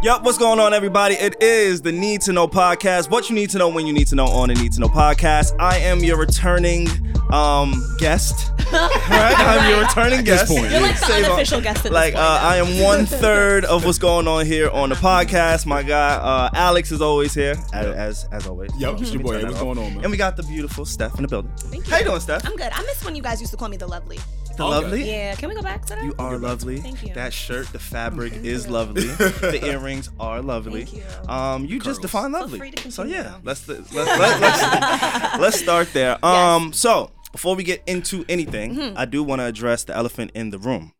Yup, 0.00 0.22
what's 0.22 0.38
going 0.38 0.60
on, 0.60 0.72
everybody? 0.72 1.16
It 1.16 1.42
is 1.42 1.82
the 1.82 1.90
Need 1.90 2.20
to 2.22 2.32
Know 2.32 2.46
podcast. 2.46 3.10
What 3.10 3.28
you 3.28 3.34
need 3.34 3.50
to 3.50 3.58
know 3.58 3.68
when 3.68 3.84
you 3.84 3.92
need 3.92 4.06
to 4.08 4.14
know 4.14 4.26
on 4.26 4.48
the 4.48 4.54
Need 4.54 4.72
to 4.74 4.80
Know 4.80 4.86
podcast. 4.86 5.56
I 5.58 5.78
am 5.78 5.98
your 6.04 6.16
returning 6.16 6.86
um, 7.32 7.74
guest. 7.98 8.52
right? 8.72 9.34
I'm 9.36 9.68
your 9.68 9.80
returning 9.80 10.24
guest. 10.24 10.46
point, 10.52 10.70
You're 10.70 10.82
like 10.82 11.00
the 11.00 11.06
Savon- 11.06 11.24
unofficial 11.24 11.60
guest 11.60 11.78
at 11.78 11.82
this 11.84 11.92
Like 11.92 12.14
point 12.14 12.24
uh. 12.24 12.38
I 12.42 12.56
am 12.58 12.78
one 12.80 13.06
third 13.06 13.64
of 13.64 13.84
what's 13.84 13.98
going 13.98 14.28
on 14.28 14.46
here 14.46 14.70
on 14.70 14.90
the 14.90 14.94
podcast. 14.94 15.66
My 15.66 15.82
guy 15.82 16.14
uh, 16.14 16.50
Alex 16.54 16.92
is 16.92 17.02
always 17.02 17.34
here, 17.34 17.56
as 17.72 17.86
as, 17.86 18.28
as 18.30 18.46
always. 18.46 18.70
Yo, 18.78 18.94
it's 18.94 19.12
your 19.12 19.20
boy. 19.22 19.32
Turn 19.32 19.40
Hey, 19.40 19.42
that 19.46 19.50
what's 19.50 19.56
off. 19.62 19.74
going 19.74 19.78
on, 19.78 19.94
man? 19.96 20.04
And 20.04 20.12
we 20.12 20.16
got 20.16 20.36
the 20.36 20.44
beautiful 20.44 20.84
Steph 20.84 21.16
in 21.16 21.22
the 21.22 21.28
building. 21.28 21.50
Thank 21.56 21.86
How 21.88 21.96
you 21.96 22.04
you. 22.04 22.08
doing, 22.10 22.20
Steph? 22.20 22.46
I'm 22.46 22.54
good. 22.54 22.70
I 22.72 22.82
miss 22.82 23.04
when 23.04 23.16
you 23.16 23.22
guys 23.22 23.40
used 23.40 23.50
to 23.50 23.56
call 23.56 23.68
me 23.68 23.76
the 23.76 23.88
lovely. 23.88 24.18
The 24.58 24.64
Okay. 24.64 24.70
lovely. 24.82 25.08
Yeah, 25.10 25.34
can 25.36 25.48
we 25.48 25.54
go 25.54 25.62
back 25.62 25.86
to 25.86 25.94
that? 25.94 26.04
You 26.04 26.14
are 26.18 26.36
lovely. 26.36 26.78
Thank 26.80 27.06
you. 27.06 27.14
That 27.14 27.32
shirt, 27.32 27.68
the 27.72 27.78
fabric 27.78 28.32
is 28.34 28.68
lovely. 28.68 29.06
the 29.06 29.60
earrings 29.64 30.10
are 30.20 30.42
lovely. 30.42 30.84
Thank 30.84 30.96
you. 31.26 31.32
Um, 31.32 31.64
you 31.64 31.76
just 31.78 31.86
Curls. 31.86 31.98
define 32.00 32.32
Feel 32.32 32.40
lovely. 32.40 32.58
free 32.58 32.70
to 32.72 32.90
so 32.90 33.02
continue, 33.04 33.14
yeah, 33.22 33.22
though. 33.30 33.40
let's 33.44 33.66
let, 33.68 33.92
let, 33.94 34.40
let's 34.40 35.38
let's 35.40 35.60
start 35.60 35.92
there. 35.92 36.22
Um, 36.24 36.72
so 36.72 37.10
before 37.32 37.54
we 37.56 37.62
get 37.62 37.82
into 37.86 38.24
anything, 38.28 38.74
Mm-hmm. 38.74 38.98
I 38.98 39.04
do 39.04 39.22
want 39.22 39.40
to 39.40 39.44
address 39.46 39.84
the 39.84 39.96
elephant 39.96 40.32
in 40.34 40.50
the 40.50 40.58
room. 40.58 40.92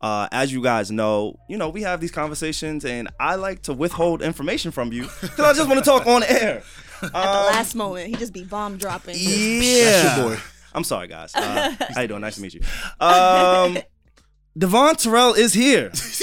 Uh, 0.00 0.26
as 0.32 0.52
you 0.52 0.62
guys 0.62 0.90
know, 0.90 1.36
you 1.48 1.56
know 1.56 1.68
we 1.68 1.82
have 1.82 2.00
these 2.00 2.10
conversations, 2.12 2.84
and 2.84 3.08
I 3.20 3.34
like 3.36 3.62
to 3.62 3.72
withhold 3.72 4.22
information 4.22 4.70
from 4.70 4.92
you 4.92 5.08
because 5.20 5.40
I 5.40 5.52
just 5.54 5.68
want 5.68 5.78
to 5.78 5.84
talk 5.84 6.06
on 6.06 6.22
air. 6.22 6.62
At 7.02 7.10
the 7.12 7.18
Um, 7.18 7.46
last 7.46 7.74
moment, 7.74 8.08
he 8.08 8.14
just 8.14 8.32
be 8.32 8.44
bomb 8.44 8.76
dropping. 8.78 9.16
yeah, 9.18 10.02
That's 10.02 10.16
your 10.18 10.28
boy. 10.36 10.42
I'm 10.74 10.84
sorry, 10.84 11.08
guys. 11.08 11.34
Uh, 11.34 11.74
how 11.94 12.00
you 12.02 12.08
doing? 12.08 12.20
Nice 12.20 12.36
to 12.36 12.42
meet 12.42 12.54
you. 12.54 12.60
Um, 13.00 13.78
Devon 14.56 14.94
Terrell 14.96 15.34
is 15.34 15.52
here. 15.54 15.88
That's 15.88 16.20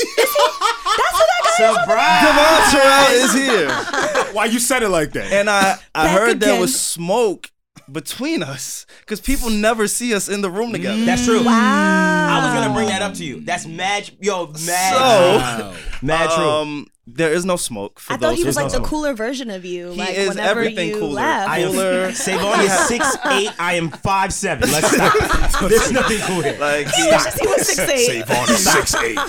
a 1.59 1.73
surprise! 1.73 2.23
Devon 2.23 2.71
Terrell 2.71 3.11
is 3.23 3.33
here, 3.33 3.69
Why 4.33 4.45
you 4.45 4.59
said 4.59 4.83
it 4.83 4.89
like 4.89 5.11
that? 5.13 5.31
and 5.31 5.49
I 5.49 5.77
I 5.95 6.05
Back 6.05 6.17
heard 6.17 6.39
there 6.39 6.49
again. 6.51 6.61
was 6.61 6.79
smoke 6.79 7.49
between 7.91 8.43
us 8.43 8.85
because 8.99 9.19
people 9.19 9.49
never 9.49 9.87
see 9.87 10.13
us 10.13 10.29
in 10.29 10.41
the 10.41 10.49
room 10.49 10.71
together. 10.71 11.03
That's 11.05 11.25
true. 11.25 11.43
Wow. 11.43 11.51
I 11.51 12.45
was 12.45 12.53
gonna 12.53 12.73
bring 12.75 12.87
that 12.89 13.01
up 13.01 13.15
to 13.15 13.25
you. 13.25 13.41
That's 13.41 13.65
mad, 13.65 14.09
yo, 14.21 14.47
mad, 14.65 14.93
So- 14.93 14.99
Wow. 15.69 15.73
mad 16.03 16.29
true. 16.31 16.47
Um, 16.49 16.87
there 17.15 17.31
is 17.31 17.45
no 17.45 17.55
smoke. 17.55 17.99
For 17.99 18.13
I 18.13 18.17
thought 18.17 18.35
he 18.35 18.43
was 18.43 18.55
like 18.55 18.65
don't 18.65 18.71
the 18.73 18.79
know. 18.79 18.85
cooler 18.85 19.13
version 19.13 19.49
of 19.49 19.65
you. 19.65 19.91
He 19.91 19.97
like 19.99 20.15
is 20.15 20.29
whenever 20.29 20.59
everything 20.61 20.89
you 20.89 20.99
cooler. 20.99 21.13
left. 21.13 21.49
I 21.49 21.59
am 21.59 21.71
cooler. 21.71 22.11
Savon 22.13 22.59
is 22.61 22.71
six 22.87 23.17
eight. 23.27 23.51
I 23.59 23.73
am 23.75 23.89
five 23.89 24.33
seven. 24.33 24.69
Let's 24.71 24.91
stop. 24.91 25.59
There's 25.69 25.91
nothing 25.91 26.19
cool 26.21 26.41
here. 26.41 26.57
Like 26.59 26.87
he, 26.87 27.03
he 27.03 27.07
wishes 27.11 27.33
he 27.39 27.47
was 27.47 27.67
six 27.67 27.79
eight. 27.91 28.25
Savon 28.27 28.47
six 28.47 28.95
eight. 28.95 29.19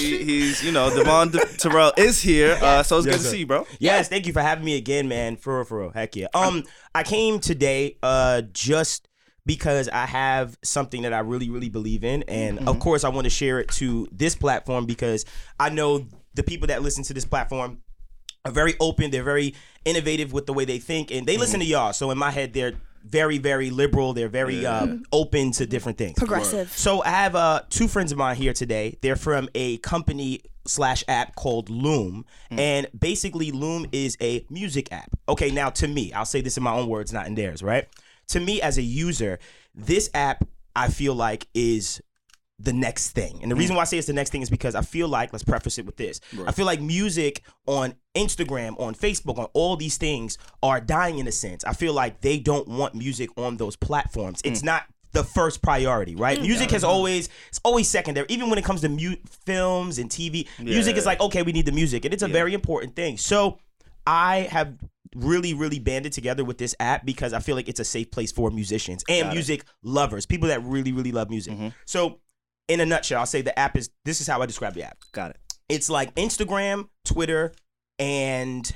he- 0.00 0.24
he's 0.24 0.62
you 0.64 0.72
know 0.72 0.94
Devon 0.94 1.30
De- 1.30 1.46
Terrell 1.56 1.92
is 1.96 2.20
here. 2.20 2.58
Uh, 2.60 2.82
so 2.82 2.98
it's 2.98 3.06
Yes, 3.06 3.16
good 3.16 3.22
to 3.22 3.28
see 3.30 3.38
you, 3.38 3.46
bro. 3.46 3.66
Yes, 3.78 4.08
thank 4.08 4.26
you 4.26 4.32
for 4.32 4.40
having 4.42 4.64
me 4.64 4.76
again, 4.76 5.08
man. 5.08 5.36
For 5.36 5.56
real, 5.56 5.64
for 5.64 5.80
real. 5.80 5.90
Heck 5.90 6.16
yeah. 6.16 6.26
Um, 6.34 6.64
I 6.94 7.02
came 7.02 7.40
today, 7.40 7.96
uh, 8.02 8.42
just 8.52 9.08
because 9.44 9.88
I 9.88 10.06
have 10.06 10.56
something 10.62 11.02
that 11.02 11.12
I 11.12 11.18
really, 11.18 11.50
really 11.50 11.68
believe 11.68 12.04
in, 12.04 12.22
and 12.28 12.58
Mm-hmm. 12.58 12.68
of 12.68 12.78
course, 12.78 13.02
I 13.02 13.08
want 13.08 13.24
to 13.24 13.30
share 13.30 13.58
it 13.58 13.68
to 13.70 14.06
this 14.12 14.36
platform 14.36 14.86
because 14.86 15.24
I 15.58 15.68
know 15.70 16.06
the 16.34 16.42
people 16.42 16.68
that 16.68 16.82
listen 16.82 17.04
to 17.04 17.14
this 17.14 17.24
platform 17.24 17.82
are 18.44 18.52
very 18.52 18.74
open. 18.80 19.10
They're 19.10 19.22
very 19.22 19.54
innovative 19.84 20.32
with 20.32 20.46
the 20.46 20.52
way 20.52 20.64
they 20.64 20.78
think, 20.78 21.10
and 21.10 21.26
they 21.26 21.36
listen 21.36 21.60
to 21.60 21.66
y'all. 21.66 21.92
So 21.92 22.10
in 22.10 22.18
my 22.18 22.30
head, 22.30 22.52
they're 22.52 22.74
very, 23.04 23.38
very 23.38 23.70
liberal. 23.70 24.12
They're 24.12 24.28
very 24.28 24.64
uh, 24.64 24.86
open 25.12 25.50
to 25.52 25.66
different 25.66 25.98
things. 25.98 26.18
Progressive. 26.18 26.72
So 26.72 27.02
I 27.02 27.10
have 27.10 27.34
uh, 27.34 27.62
two 27.68 27.88
friends 27.88 28.12
of 28.12 28.18
mine 28.18 28.36
here 28.36 28.52
today. 28.52 28.98
They're 29.00 29.16
from 29.16 29.48
a 29.54 29.78
company 29.78 30.40
slash 30.66 31.02
app 31.08 31.34
called 31.34 31.68
Loom, 31.68 32.24
and 32.50 32.86
basically 32.96 33.50
Loom 33.50 33.86
is 33.92 34.16
a 34.20 34.46
music 34.50 34.92
app. 34.92 35.10
Okay, 35.28 35.50
now 35.50 35.70
to 35.70 35.88
me, 35.88 36.12
I'll 36.12 36.24
say 36.24 36.40
this 36.40 36.56
in 36.56 36.62
my 36.62 36.72
own 36.72 36.88
words, 36.88 37.12
not 37.12 37.26
in 37.26 37.34
theirs, 37.34 37.62
right? 37.62 37.88
To 38.28 38.40
me, 38.40 38.62
as 38.62 38.78
a 38.78 38.82
user, 38.82 39.40
this 39.74 40.08
app 40.14 40.44
I 40.74 40.88
feel 40.88 41.14
like 41.14 41.48
is 41.54 42.00
the 42.62 42.72
next 42.72 43.10
thing. 43.10 43.40
And 43.42 43.50
the 43.50 43.54
mm. 43.54 43.58
reason 43.58 43.76
why 43.76 43.82
I 43.82 43.84
say 43.84 43.98
it's 43.98 44.06
the 44.06 44.12
next 44.12 44.30
thing 44.30 44.42
is 44.42 44.50
because 44.50 44.74
I 44.74 44.82
feel 44.82 45.08
like, 45.08 45.32
let's 45.32 45.44
preface 45.44 45.78
it 45.78 45.86
with 45.86 45.96
this. 45.96 46.20
I 46.46 46.52
feel 46.52 46.66
like 46.66 46.80
music 46.80 47.42
on 47.66 47.94
Instagram, 48.14 48.78
on 48.80 48.94
Facebook, 48.94 49.38
on 49.38 49.46
all 49.52 49.76
these 49.76 49.96
things 49.96 50.38
are 50.62 50.80
dying 50.80 51.18
in 51.18 51.26
a 51.26 51.32
sense. 51.32 51.64
I 51.64 51.72
feel 51.72 51.92
like 51.92 52.20
they 52.20 52.38
don't 52.38 52.68
want 52.68 52.94
music 52.94 53.30
on 53.36 53.56
those 53.56 53.76
platforms. 53.76 54.40
It's 54.44 54.62
mm. 54.62 54.66
not 54.66 54.84
the 55.12 55.24
first 55.24 55.62
priority, 55.62 56.14
right? 56.14 56.38
Mm. 56.38 56.42
Music 56.42 56.70
has 56.70 56.84
always 56.84 57.28
it's 57.48 57.60
always 57.64 57.88
secondary. 57.88 58.26
Even 58.28 58.48
when 58.48 58.58
it 58.58 58.64
comes 58.64 58.80
to 58.82 58.88
mu- 58.88 59.16
films 59.44 59.98
and 59.98 60.08
TV, 60.08 60.46
music 60.58 60.96
is 60.96 61.04
like, 61.04 61.20
okay, 61.20 61.42
we 61.42 61.52
need 61.52 61.66
the 61.66 61.72
music. 61.72 62.04
And 62.04 62.14
it's 62.14 62.22
a 62.22 62.28
very 62.28 62.54
important 62.54 62.96
thing. 62.96 63.18
So 63.18 63.58
I 64.06 64.48
have 64.50 64.78
really, 65.14 65.54
really 65.54 65.78
banded 65.78 66.12
together 66.12 66.44
with 66.44 66.58
this 66.58 66.74
app 66.80 67.04
because 67.04 67.32
I 67.32 67.40
feel 67.40 67.54
like 67.56 67.68
it's 67.68 67.80
a 67.80 67.84
safe 67.84 68.10
place 68.10 68.32
for 68.32 68.50
musicians 68.50 69.04
and 69.08 69.24
Got 69.24 69.32
it. 69.32 69.34
music 69.34 69.64
lovers, 69.82 70.26
people 70.26 70.48
that 70.48 70.62
really, 70.64 70.92
really 70.92 71.12
love 71.12 71.30
music. 71.30 71.54
Mhm. 71.54 71.74
So, 71.84 72.20
in 72.68 72.80
a 72.80 72.86
nutshell, 72.86 73.20
I'll 73.20 73.26
say 73.26 73.42
the 73.42 73.58
app 73.58 73.76
is 73.76 73.90
this 74.04 74.20
is 74.20 74.26
how 74.26 74.40
I 74.42 74.46
describe 74.46 74.74
the 74.74 74.82
app. 74.84 74.98
Got 75.12 75.30
it. 75.32 75.36
It's 75.68 75.88
like 75.90 76.14
Instagram, 76.14 76.88
Twitter, 77.04 77.52
and 77.98 78.70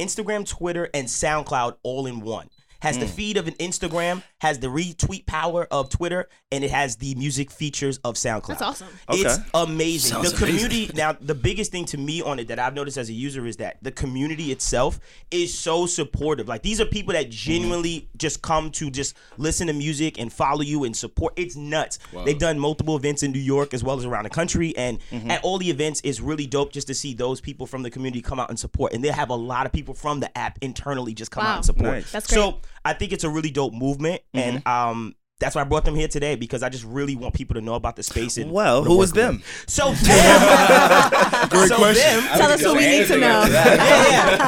Instagram, 0.00 0.46
Twitter, 0.46 0.88
and 0.94 1.06
SoundCloud 1.08 1.76
all 1.82 2.06
in 2.06 2.20
one. 2.20 2.48
Has 2.80 2.96
Mm. 2.96 3.00
the 3.00 3.06
feed 3.08 3.36
of 3.36 3.48
an 3.48 3.54
Instagram, 3.54 4.22
has 4.40 4.58
the 4.58 4.66
retweet 4.66 5.26
power 5.26 5.66
of 5.70 5.88
Twitter, 5.88 6.28
and 6.52 6.62
it 6.62 6.70
has 6.70 6.96
the 6.96 7.14
music 7.14 7.50
features 7.50 7.98
of 7.98 8.14
SoundCloud. 8.14 8.48
That's 8.48 8.62
awesome. 8.62 8.88
It's 9.10 9.38
amazing. 9.54 10.12
Sounds 10.12 10.32
the 10.32 10.46
community 10.46 10.90
now, 10.94 11.16
the 11.20 11.34
biggest 11.34 11.72
thing 11.72 11.84
to 11.86 11.98
me 11.98 12.22
on 12.22 12.38
it 12.38 12.48
that 12.48 12.58
I've 12.58 12.74
noticed 12.74 12.98
as 12.98 13.08
a 13.08 13.12
user 13.12 13.46
is 13.46 13.56
that 13.58 13.78
the 13.82 13.92
community 13.92 14.52
itself 14.52 15.00
is 15.30 15.56
so 15.56 15.86
supportive. 15.86 16.48
Like 16.48 16.62
these 16.62 16.80
are 16.80 16.86
people 16.86 17.14
that 17.14 17.26
mm-hmm. 17.26 17.30
genuinely 17.30 18.08
just 18.16 18.42
come 18.42 18.70
to 18.72 18.90
just 18.90 19.16
listen 19.38 19.66
to 19.68 19.72
music 19.72 20.18
and 20.20 20.32
follow 20.32 20.62
you 20.62 20.84
and 20.84 20.96
support. 20.96 21.32
It's 21.36 21.56
nuts. 21.56 21.98
They've 22.24 22.38
done 22.38 22.58
multiple 22.58 22.96
events 22.96 23.22
in 23.22 23.32
New 23.32 23.38
York 23.38 23.74
as 23.74 23.82
well 23.82 23.98
as 23.98 24.04
around 24.04 24.24
the 24.24 24.30
country, 24.30 24.76
and 24.76 24.98
mm-hmm. 25.10 25.30
at 25.30 25.42
all 25.44 25.58
the 25.58 25.70
events, 25.70 26.00
it's 26.04 26.20
really 26.20 26.46
dope 26.46 26.72
just 26.72 26.86
to 26.88 26.94
see 26.94 27.14
those 27.14 27.40
people 27.40 27.66
from 27.66 27.82
the 27.82 27.90
community 27.90 28.22
come 28.22 28.40
out 28.40 28.50
and 28.50 28.58
support. 28.58 28.92
And 28.92 29.02
they 29.02 29.08
have 29.08 29.30
a 29.30 29.34
lot 29.34 29.66
of 29.66 29.72
people 29.72 29.94
from 29.94 30.20
the 30.20 30.36
app 30.36 30.58
internally 30.60 31.14
just 31.14 31.30
come 31.30 31.44
out 31.44 31.56
and 31.56 31.64
support. 31.64 31.86
Nice. 31.86 32.12
That's 32.12 32.28
So 32.28 32.60
I 32.84 32.92
think 32.92 33.12
it's 33.12 33.24
a 33.24 33.30
really 33.30 33.50
dope 33.50 33.72
movement, 33.72 34.22
and 34.38 34.66
um. 34.66 35.14
That's 35.38 35.54
why 35.54 35.60
I 35.60 35.64
brought 35.64 35.84
them 35.84 35.94
here 35.94 36.08
today 36.08 36.34
because 36.34 36.62
I 36.62 36.70
just 36.70 36.84
really 36.84 37.14
want 37.14 37.34
people 37.34 37.54
to 37.56 37.60
know 37.60 37.74
about 37.74 37.96
the 37.96 38.02
space. 38.02 38.38
And 38.38 38.50
Well, 38.52 38.80
the 38.82 38.88
who 38.88 39.02
is 39.02 39.10
work 39.12 39.16
we're 39.16 39.22
them? 39.32 39.42
So 39.66 39.92
them. 39.92 41.48
Great 41.50 41.68
so 41.68 41.76
question. 41.76 42.20
them. 42.20 42.38
Tell 42.38 42.50
us 42.52 42.64
what 42.64 42.76
we 42.78 42.86
need 42.86 43.06
to 43.08 43.18
know. 43.18 43.44
yeah, 43.50 43.74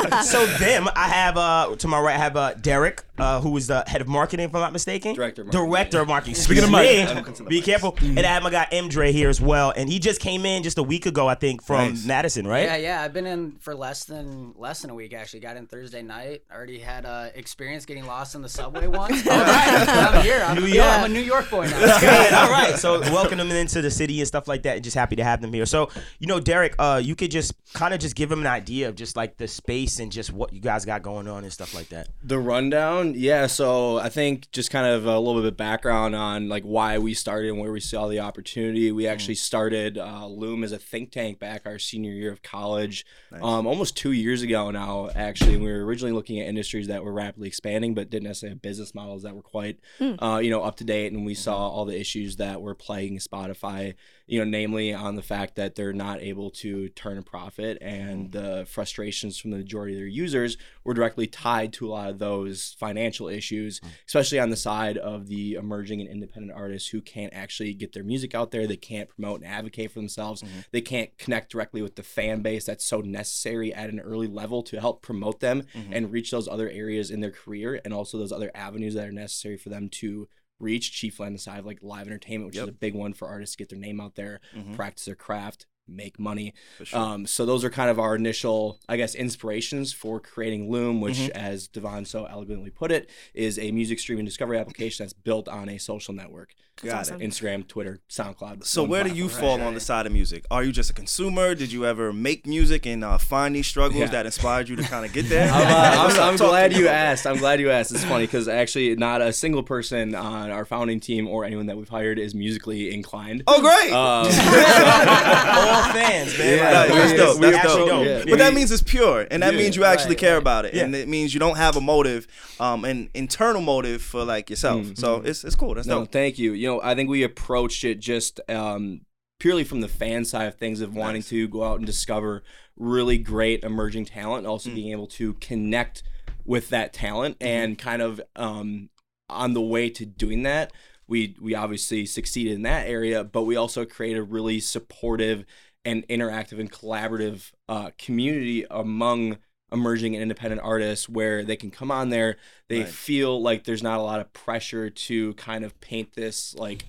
yeah. 0.08 0.20
So 0.22 0.46
them, 0.46 0.88
I 0.96 1.08
have 1.08 1.36
uh 1.36 1.76
to 1.76 1.88
my 1.88 2.00
right, 2.00 2.14
I 2.14 2.18
have 2.18 2.36
uh 2.38 2.54
Derek, 2.54 3.04
uh, 3.18 3.38
who 3.42 3.54
is 3.58 3.66
the 3.66 3.84
head 3.86 4.00
of 4.00 4.08
marketing, 4.08 4.46
if 4.46 4.54
I'm 4.54 4.62
not 4.62 4.72
mistaken. 4.72 5.14
Director 5.14 5.42
of 5.42 5.48
marketing. 5.48 5.66
Director 5.70 6.00
of 6.00 6.08
marketing. 6.08 6.34
Speaking 6.36 6.64
of 6.64 6.72
Excuse 6.74 7.40
me. 7.40 7.46
be 7.48 7.60
careful. 7.60 7.94
And 8.00 8.20
I 8.20 8.28
have 8.28 8.42
my 8.42 8.50
guy 8.50 8.66
M 8.72 8.88
Dre 8.88 9.12
here 9.12 9.28
as 9.28 9.42
well, 9.42 9.74
and 9.76 9.90
he 9.90 9.98
just 9.98 10.20
came 10.22 10.46
in 10.46 10.62
just 10.62 10.78
a 10.78 10.82
week 10.82 11.04
ago, 11.04 11.28
I 11.28 11.34
think, 11.34 11.62
from 11.62 11.90
Nice. 11.90 12.06
Madison, 12.06 12.46
right? 12.46 12.64
Yeah, 12.64 12.76
yeah. 12.76 13.02
I've 13.02 13.12
been 13.12 13.26
in 13.26 13.56
for 13.60 13.74
less 13.74 14.04
than 14.04 14.54
less 14.56 14.80
than 14.80 14.90
a 14.90 14.94
week 14.94 15.12
actually. 15.12 15.40
Got 15.40 15.58
in 15.58 15.66
Thursday 15.66 16.00
night. 16.00 16.44
Already 16.50 16.78
had 16.78 17.04
uh, 17.04 17.28
experience 17.34 17.84
getting 17.84 18.06
lost 18.06 18.34
in 18.34 18.40
the 18.40 18.48
subway 18.48 18.86
once. 18.86 19.26
All 19.26 19.36
right, 19.38 19.86
I'm 19.88 20.22
here. 20.22 20.42
I'm, 20.42 20.56
New 20.58 20.66
yeah, 20.66 20.77
York. 20.82 20.98
I'm 20.98 21.04
a 21.04 21.08
New 21.08 21.20
York 21.20 21.50
boy 21.50 21.66
now. 21.66 22.00
Good. 22.00 22.32
All 22.32 22.50
right. 22.50 22.76
So 22.78 23.00
welcome 23.00 23.38
them 23.38 23.50
into 23.50 23.82
the 23.82 23.90
city 23.90 24.18
and 24.20 24.26
stuff 24.26 24.48
like 24.48 24.62
that. 24.62 24.76
And 24.76 24.84
just 24.84 24.96
happy 24.96 25.16
to 25.16 25.24
have 25.24 25.40
them 25.40 25.52
here. 25.52 25.66
So 25.66 25.90
you 26.18 26.26
know, 26.26 26.40
Derek, 26.40 26.74
uh, 26.78 27.00
you 27.02 27.14
could 27.14 27.30
just 27.30 27.52
kind 27.72 27.92
of 27.92 28.00
just 28.00 28.14
give 28.14 28.28
them 28.28 28.40
an 28.40 28.46
idea 28.46 28.88
of 28.88 28.94
just 28.94 29.16
like 29.16 29.36
the 29.36 29.48
space 29.48 29.98
and 29.98 30.10
just 30.10 30.32
what 30.32 30.52
you 30.52 30.60
guys 30.60 30.84
got 30.84 31.02
going 31.02 31.28
on 31.28 31.44
and 31.44 31.52
stuff 31.52 31.74
like 31.74 31.88
that. 31.90 32.08
The 32.22 32.38
rundown, 32.38 33.14
yeah. 33.16 33.46
So 33.46 33.98
I 33.98 34.08
think 34.08 34.50
just 34.52 34.70
kind 34.70 34.86
of 34.86 35.06
a 35.06 35.18
little 35.18 35.40
bit 35.42 35.48
of 35.48 35.56
background 35.56 36.14
on 36.14 36.48
like 36.48 36.62
why 36.62 36.98
we 36.98 37.14
started 37.14 37.50
and 37.50 37.58
where 37.58 37.72
we 37.72 37.80
saw 37.80 38.08
the 38.08 38.20
opportunity. 38.20 38.90
We 38.92 39.06
actually 39.06 39.34
started 39.36 39.98
uh, 39.98 40.26
Loom 40.26 40.64
as 40.64 40.72
a 40.72 40.78
think 40.78 41.10
tank 41.10 41.38
back 41.38 41.62
our 41.66 41.78
senior 41.78 42.12
year 42.12 42.32
of 42.32 42.42
college, 42.42 43.04
um, 43.32 43.66
almost 43.66 43.96
two 43.96 44.12
years 44.12 44.42
ago 44.42 44.70
now. 44.70 45.10
Actually, 45.14 45.56
we 45.56 45.70
were 45.70 45.84
originally 45.84 46.12
looking 46.12 46.40
at 46.40 46.46
industries 46.48 46.88
that 46.88 47.04
were 47.04 47.12
rapidly 47.12 47.48
expanding, 47.48 47.94
but 47.94 48.10
didn't 48.10 48.24
necessarily 48.28 48.54
have 48.54 48.62
business 48.62 48.94
models 48.94 49.22
that 49.22 49.34
were 49.34 49.42
quite, 49.42 49.78
uh, 50.00 50.40
you 50.42 50.50
know, 50.50 50.62
up 50.68 50.76
to 50.76 50.84
date. 50.84 51.12
And 51.12 51.26
we 51.26 51.34
saw 51.34 51.54
mm-hmm. 51.54 51.76
all 51.76 51.84
the 51.84 51.98
issues 51.98 52.36
that 52.36 52.62
were 52.62 52.74
plaguing 52.74 53.18
Spotify. 53.18 53.94
You 54.26 54.40
know, 54.40 54.44
namely 54.44 54.92
on 54.92 55.16
the 55.16 55.22
fact 55.22 55.56
that 55.56 55.74
they're 55.74 55.94
not 55.94 56.20
able 56.20 56.50
to 56.50 56.90
turn 56.90 57.16
a 57.16 57.22
profit, 57.22 57.78
and 57.80 58.30
mm-hmm. 58.30 58.38
the 58.38 58.66
frustrations 58.66 59.38
from 59.38 59.52
the 59.52 59.56
majority 59.56 59.94
of 59.94 60.00
their 60.00 60.06
users 60.06 60.58
were 60.84 60.92
directly 60.92 61.26
tied 61.26 61.72
to 61.72 61.88
a 61.88 61.90
lot 61.90 62.10
of 62.10 62.18
those 62.18 62.76
financial 62.78 63.28
issues, 63.28 63.80
mm. 63.80 63.88
especially 64.06 64.38
on 64.38 64.50
the 64.50 64.56
side 64.56 64.98
of 64.98 65.28
the 65.28 65.54
emerging 65.54 66.02
and 66.02 66.10
independent 66.10 66.52
artists 66.52 66.90
who 66.90 67.00
can't 67.00 67.32
actually 67.32 67.72
get 67.72 67.94
their 67.94 68.04
music 68.04 68.34
out 68.34 68.50
there. 68.50 68.66
They 68.66 68.76
can't 68.76 69.08
promote 69.08 69.40
and 69.40 69.50
advocate 69.50 69.92
for 69.92 69.98
themselves. 69.98 70.42
Mm-hmm. 70.42 70.58
They 70.72 70.82
can't 70.82 71.16
connect 71.16 71.50
directly 71.50 71.80
with 71.80 71.96
the 71.96 72.02
fan 72.02 72.42
base 72.42 72.66
that's 72.66 72.84
so 72.84 73.00
necessary 73.00 73.72
at 73.72 73.88
an 73.88 73.98
early 73.98 74.26
level 74.26 74.62
to 74.64 74.78
help 74.78 75.00
promote 75.00 75.40
them 75.40 75.64
and 75.90 76.12
reach 76.12 76.30
those 76.30 76.48
other 76.48 76.68
areas 76.68 77.10
in 77.10 77.20
their 77.20 77.30
career 77.30 77.80
and 77.84 77.94
also 77.94 78.18
those 78.18 78.32
other 78.32 78.50
avenues 78.54 78.94
that 78.94 79.08
are 79.08 79.12
necessary 79.12 79.56
for 79.56 79.70
them 79.70 79.88
to 79.88 80.28
reach 80.60 80.92
Chief 80.92 81.20
on 81.20 81.32
the 81.32 81.38
side 81.38 81.60
of 81.60 81.66
like 81.66 81.78
live 81.82 82.06
entertainment 82.06 82.46
which 82.46 82.56
is 82.56 82.68
a 82.68 82.72
big 82.72 82.94
one 82.94 83.12
for 83.12 83.28
artists 83.28 83.54
to 83.56 83.62
get 83.62 83.68
their 83.68 83.78
name 83.78 84.00
out 84.00 84.14
there 84.14 84.40
mm-hmm. 84.54 84.74
practice 84.74 85.04
their 85.04 85.14
craft 85.14 85.66
make 85.88 86.18
money. 86.18 86.54
sure. 86.84 86.98
Um, 86.98 87.26
so 87.26 87.46
those 87.46 87.64
are 87.64 87.70
kind 87.70 87.90
of 87.90 87.98
our 87.98 88.14
initial, 88.14 88.78
I 88.88 88.96
guess, 88.96 89.14
inspirations 89.14 89.92
for 89.92 90.20
creating 90.20 90.70
Loom, 90.70 91.00
which, 91.00 91.16
Mm-hmm. 91.18 91.36
as 91.36 91.66
Devon 91.68 92.04
so 92.04 92.24
elegantly 92.26 92.70
put 92.70 92.92
it, 92.92 93.08
is 93.34 93.58
a 93.58 93.70
music 93.72 93.98
streaming 93.98 94.24
discovery 94.24 94.58
application 94.58 95.04
that's 95.04 95.12
built 95.12 95.48
on 95.48 95.68
a 95.68 95.78
social 95.78 96.14
network. 96.14 96.54
Got 96.80 97.00
awesome. 97.00 97.20
it. 97.20 97.28
Instagram, 97.28 97.66
Twitter, 97.66 97.98
SoundCloud. 98.08 98.64
So 98.64 98.84
where 98.84 99.02
do 99.02 99.10
you 99.10 99.26
platform. 99.26 99.58
fall 99.58 99.66
on 99.66 99.74
the 99.74 99.80
side 99.80 100.06
of 100.06 100.12
music? 100.12 100.44
Are 100.48 100.62
you 100.62 100.70
just 100.70 100.90
a 100.90 100.92
consumer? 100.92 101.56
Did 101.56 101.72
you 101.72 101.84
ever 101.84 102.12
make 102.12 102.46
music 102.46 102.86
and 102.86 103.02
uh, 103.02 103.18
find 103.18 103.56
these 103.56 103.66
struggles 103.66 103.98
Yeah. 103.98 104.06
that 104.06 104.26
inspired 104.26 104.68
you 104.68 104.76
to 104.76 104.84
kind 104.84 105.04
of 105.04 105.12
get 105.12 105.28
there? 105.28 105.50
I'm, 105.50 105.66
uh? 105.66 106.12
I'm, 106.22 106.28
I'm 106.30 106.36
glad 106.36 106.72
you 106.76 106.86
asked. 106.86 107.26
I'm 107.26 107.38
glad 107.38 107.58
you 107.58 107.72
asked. 107.72 107.90
It's 107.90 108.04
funny 108.04 108.26
because 108.26 108.46
actually, 108.46 108.94
not 108.94 109.20
a 109.22 109.32
single 109.32 109.64
person 109.64 110.14
on 110.14 110.52
our 110.52 110.64
founding 110.64 111.00
team 111.00 111.26
or 111.26 111.44
anyone 111.44 111.66
that 111.66 111.76
we've 111.76 111.88
hired 111.88 112.16
is 112.20 112.32
musically 112.32 112.94
inclined. 112.94 113.42
Oh, 113.48 113.60
great! 113.60 113.92
Um, 113.92 114.28
All 115.86 115.92
fans, 115.92 116.38
man. 116.38 116.58
Yeah, 116.58 116.70
Like, 116.80 116.88
that's 116.88 117.12
dope. 117.14 117.40
That's 117.40 117.56
actually 117.56 117.86
dope. 117.88 118.06
Yeah. 118.06 118.24
But 118.30 118.38
that 118.38 118.54
means 118.54 118.70
it's 118.70 118.82
pure, 118.82 119.26
and 119.30 119.42
that 119.42 119.52
Yeah. 119.54 119.58
means 119.60 119.76
you 119.76 119.84
actually 119.84 120.10
Right, 120.10 120.18
care 120.18 120.36
about 120.36 120.64
it, 120.64 120.74
and 120.74 120.94
it 120.94 121.08
means 121.08 121.34
you 121.34 121.40
don't 121.40 121.56
have 121.56 121.76
a 121.76 121.80
motive, 121.80 122.26
um, 122.60 122.84
an 122.84 123.10
internal 123.14 123.60
motive 123.62 124.02
for 124.02 124.24
like 124.24 124.50
yourself. 124.50 124.96
So 124.96 125.16
it's 125.24 125.44
it's 125.44 125.56
cool. 125.56 125.74
That's 125.74 125.86
Mm-hmm. 125.86 125.96
no, 125.96 126.02
dope. 126.04 126.12
thank 126.12 126.38
you. 126.38 126.52
You 126.52 126.66
know, 126.68 126.80
I 126.82 126.94
think 126.94 127.08
we 127.10 127.22
approached 127.22 127.84
it 127.84 128.00
just 128.00 128.40
um, 128.48 129.02
purely 129.40 129.64
from 129.64 129.80
the 129.80 129.88
fan 129.88 130.24
side 130.24 130.46
of 130.48 130.56
things 130.56 130.80
of 130.80 130.94
wanting 130.94 131.20
Nice. 131.20 131.28
to 131.30 131.48
go 131.48 131.62
out 131.64 131.76
and 131.78 131.86
discover 131.86 132.42
really 132.76 133.18
great 133.18 133.64
emerging 133.64 134.04
talent, 134.06 134.38
and 134.38 134.46
also 134.46 134.70
being 134.70 134.92
able 134.92 135.06
to 135.08 135.34
connect 135.34 136.02
with 136.44 136.68
that 136.70 136.92
talent, 136.92 137.38
Mm-hmm. 137.38 137.48
and 137.48 137.78
kind 137.78 138.02
of 138.02 138.20
um, 138.36 138.88
on 139.30 139.52
the 139.54 139.60
way 139.60 139.90
to 139.90 140.06
doing 140.06 140.42
that. 140.44 140.72
We, 141.06 141.36
we 141.40 141.54
obviously 141.54 142.04
succeeded 142.04 142.52
in 142.52 142.62
that 142.62 142.86
area, 142.86 143.24
but 143.24 143.44
we 143.44 143.56
also 143.56 143.86
create 143.86 144.16
a 144.18 144.22
really 144.22 144.60
supportive 144.60 145.44
and 145.84 146.06
interactive 146.08 146.58
and 146.60 146.70
collaborative 146.70 147.52
uh, 147.68 147.90
community 147.98 148.64
among 148.70 149.38
emerging 149.72 150.14
and 150.14 150.22
independent 150.22 150.62
artists 150.62 151.08
where 151.08 151.44
they 151.44 151.56
can 151.56 151.70
come 151.70 151.90
on 151.90 152.08
there 152.08 152.36
they 152.68 152.80
Right. 152.80 152.88
feel 152.88 153.40
like 153.42 153.64
there's 153.64 153.82
not 153.82 153.98
a 153.98 154.02
lot 154.02 154.18
of 154.20 154.32
pressure 154.32 154.88
to 154.88 155.34
kind 155.34 155.62
of 155.64 155.78
paint 155.80 156.14
this 156.14 156.54
like 156.54 156.86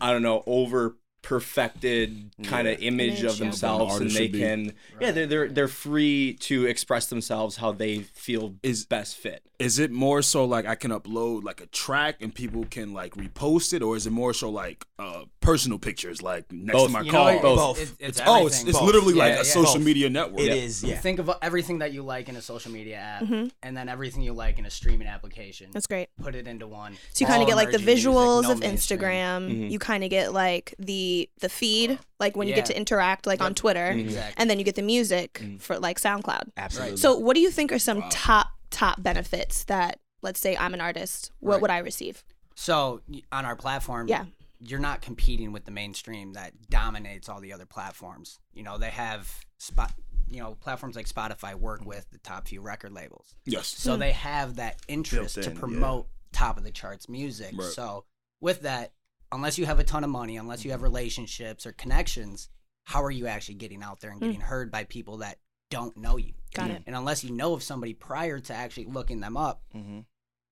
i 0.00 0.10
don't 0.12 0.22
know 0.22 0.42
over 0.46 0.96
perfected 1.26 2.30
kind 2.44 2.66
of 2.68 2.80
Yeah. 2.80 2.88
image 2.88 3.06
Image, 3.20 3.22
of 3.24 3.38
yeah. 3.38 3.44
themselves 3.44 3.96
and 4.00 4.10
they 4.10 4.14
should 4.14 4.32
be. 4.32 4.38
can 4.40 4.72
yeah 5.00 5.10
they're, 5.12 5.26
they're 5.26 5.48
they're 5.48 5.68
free 5.68 6.34
to 6.40 6.64
express 6.66 7.06
themselves 7.06 7.56
how 7.56 7.72
they 7.72 8.00
feel 8.00 8.54
Is- 8.62 8.84
best 8.86 9.16
fit 9.16 9.42
Is 9.58 9.78
it 9.78 9.90
more 9.90 10.20
so 10.22 10.44
like 10.44 10.66
I 10.66 10.74
can 10.74 10.90
upload 10.90 11.44
like 11.44 11.60
a 11.60 11.66
track 11.66 12.16
and 12.20 12.34
people 12.34 12.64
can 12.76 12.92
like 12.92 13.12
repost 13.14 13.72
it, 13.72 13.82
or 13.82 13.96
is 13.96 14.06
it 14.06 14.10
more 14.12 14.34
so 14.34 14.50
like 14.50 14.84
uh 14.98 15.22
personal 15.40 15.78
pictures 15.78 16.18
like 16.22 16.44
next 16.52 16.76
Both. 16.76 16.86
to 16.88 16.92
my 16.92 17.00
You 17.02 17.10
car? 17.10 17.34
know, 17.34 17.40
both. 17.42 17.80
It's, 17.80 17.92
it's, 18.08 18.20
oh, 18.26 18.46
it's, 18.46 18.56
everything. 18.56 18.68
it's 18.68 18.78
Both. 18.78 18.86
literally 18.88 19.14
like 19.14 19.34
Yeah, 19.34 19.40
a 19.40 19.44
social 19.58 19.74
Both. 19.80 19.90
media 19.90 20.08
network. 20.10 20.40
It 20.46 20.52
is, 20.64 20.84
yeah. 20.84 20.98
Think 21.06 21.18
of 21.22 21.30
everything 21.48 21.78
that 21.82 21.90
you 21.94 22.02
like 22.02 22.28
in 22.30 22.36
a 22.36 22.42
social 22.42 22.70
media 22.78 22.96
app, 22.96 23.22
Mm-hmm. 23.22 23.48
and 23.64 23.72
then 23.76 23.88
everything 23.88 24.22
you 24.28 24.34
like 24.44 24.58
in 24.60 24.66
a 24.66 24.70
streaming 24.80 25.08
application. 25.16 25.66
That's 25.72 25.86
great. 25.86 26.08
Put 26.26 26.34
it 26.34 26.46
into 26.52 26.66
one. 26.66 26.92
So 27.14 27.18
you 27.22 27.26
kind 27.32 27.40
of 27.42 27.48
get 27.48 27.56
like 27.56 27.70
the 27.70 27.76
emerging 27.80 27.86
music, 27.94 28.10
visuals 28.12 28.42
no 28.42 28.50
of 28.52 28.58
mainstream. 28.60 29.00
Instagram. 29.00 29.40
Mhm. 29.50 29.70
You 29.72 29.78
kind 29.90 30.02
of 30.04 30.10
get 30.10 30.26
like 30.44 30.66
the 30.78 31.06
the 31.40 31.48
feed, 31.48 31.98
like 32.20 32.36
when 32.36 32.48
you 32.48 32.54
get 32.54 32.68
Yeah. 32.68 32.74
to 32.74 32.76
interact, 32.76 33.26
like 33.26 33.40
on 33.40 33.54
Twitter, 33.54 33.86
Exactly. 33.88 34.34
and 34.36 34.48
then 34.50 34.58
you 34.58 34.64
get 34.64 34.74
the 34.76 34.82
music 34.82 35.34
Mm-hmm. 35.34 35.56
for 35.58 35.78
like 35.78 36.00
SoundCloud. 36.00 36.50
Absolutely. 36.56 36.96
So 36.96 37.16
what 37.18 37.34
do 37.34 37.40
you 37.40 37.50
think 37.50 37.72
are 37.72 37.78
some 37.78 38.02
top 38.10 38.48
top 38.70 39.02
benefits 39.02 39.64
that 39.64 40.00
let's 40.22 40.40
say 40.40 40.56
I'm 40.56 40.74
an 40.74 40.80
artist, 40.80 41.30
what 41.40 41.54
Right. 41.54 41.62
would 41.62 41.70
I 41.70 41.78
receive? 41.78 42.24
So 42.54 43.00
y- 43.08 43.22
on 43.30 43.44
our 43.44 43.54
platform, 43.56 44.08
Yeah. 44.08 44.24
you're 44.60 44.80
not 44.80 45.02
competing 45.02 45.52
with 45.52 45.64
the 45.66 45.70
mainstream 45.70 46.32
that 46.32 46.52
dominates 46.70 47.28
all 47.28 47.40
the 47.40 47.52
other 47.52 47.66
platforms. 47.66 48.38
You 48.52 48.62
know, 48.62 48.76
they 48.78 48.90
have 48.90 49.44
spot. 49.58 49.92
You 50.28 50.40
know, 50.40 50.56
platforms 50.56 50.96
like 50.96 51.06
Spotify 51.08 51.54
work 51.54 51.84
with 51.86 52.10
the 52.10 52.18
top 52.18 52.48
few 52.48 52.60
record 52.60 52.90
labels, 52.92 53.36
Yes. 53.44 53.68
so 53.68 53.96
they 53.96 54.10
have 54.12 54.56
that 54.56 54.80
interest 54.88 55.36
Built 55.36 55.44
to 55.44 55.50
in, 55.50 55.56
yeah. 55.56 55.60
promote 55.60 56.08
top 56.32 56.56
of 56.58 56.64
the 56.64 56.72
charts 56.72 57.08
music. 57.08 57.52
Right. 57.56 57.70
So 57.72 58.04
with 58.40 58.62
that, 58.62 58.92
unless 59.32 59.58
you 59.58 59.66
have 59.66 59.78
a 59.78 59.84
ton 59.84 60.04
of 60.04 60.10
money, 60.10 60.36
unless 60.36 60.64
you 60.64 60.70
have 60.70 60.82
relationships 60.82 61.66
or 61.66 61.72
connections, 61.72 62.48
how 62.84 63.02
are 63.02 63.10
you 63.10 63.26
actually 63.26 63.56
getting 63.56 63.82
out 63.82 64.00
there 64.00 64.10
and 64.12 64.20
getting 64.20 64.40
heard 64.40 64.70
by 64.70 64.84
people 64.84 65.18
that 65.18 65.38
don't 65.70 65.96
know 65.96 66.16
you? 66.16 66.34
Got 66.54 66.70
it. 66.70 66.82
And 66.86 66.94
unless 66.94 67.24
you 67.24 67.32
know 67.32 67.52
of 67.54 67.62
somebody 67.62 67.92
prior 67.94 68.38
to 68.38 68.54
actually 68.54 68.86
looking 68.86 69.18
them 69.20 69.36
up, 69.36 69.62
Mhm. 69.74 70.04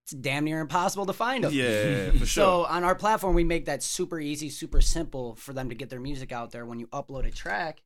it's 0.03 0.12
damn 0.12 0.44
near 0.44 0.59
impossible 0.61 1.06
to 1.06 1.12
find 1.12 1.44
them. 1.44 1.53
Yeah, 1.53 2.11
for 2.19 2.19
sure. 2.19 2.26
So 2.26 2.65
on 2.65 2.82
our 2.82 2.97
platform, 2.97 3.35
we 3.37 3.44
make 3.44 3.67
that 3.67 3.82
super 3.85 4.19
easy, 4.19 4.50
super 4.50 4.81
simple 4.81 5.37
for 5.37 5.53
them 5.53 5.69
to 5.69 5.77
get 5.77 5.91
their 5.91 6.00
music 6.00 6.32
out 6.32 6.50
there. 6.50 6.67
When 6.67 6.81
you 6.81 6.88
upload 6.88 7.25
a 7.25 7.31
track, 7.31 7.83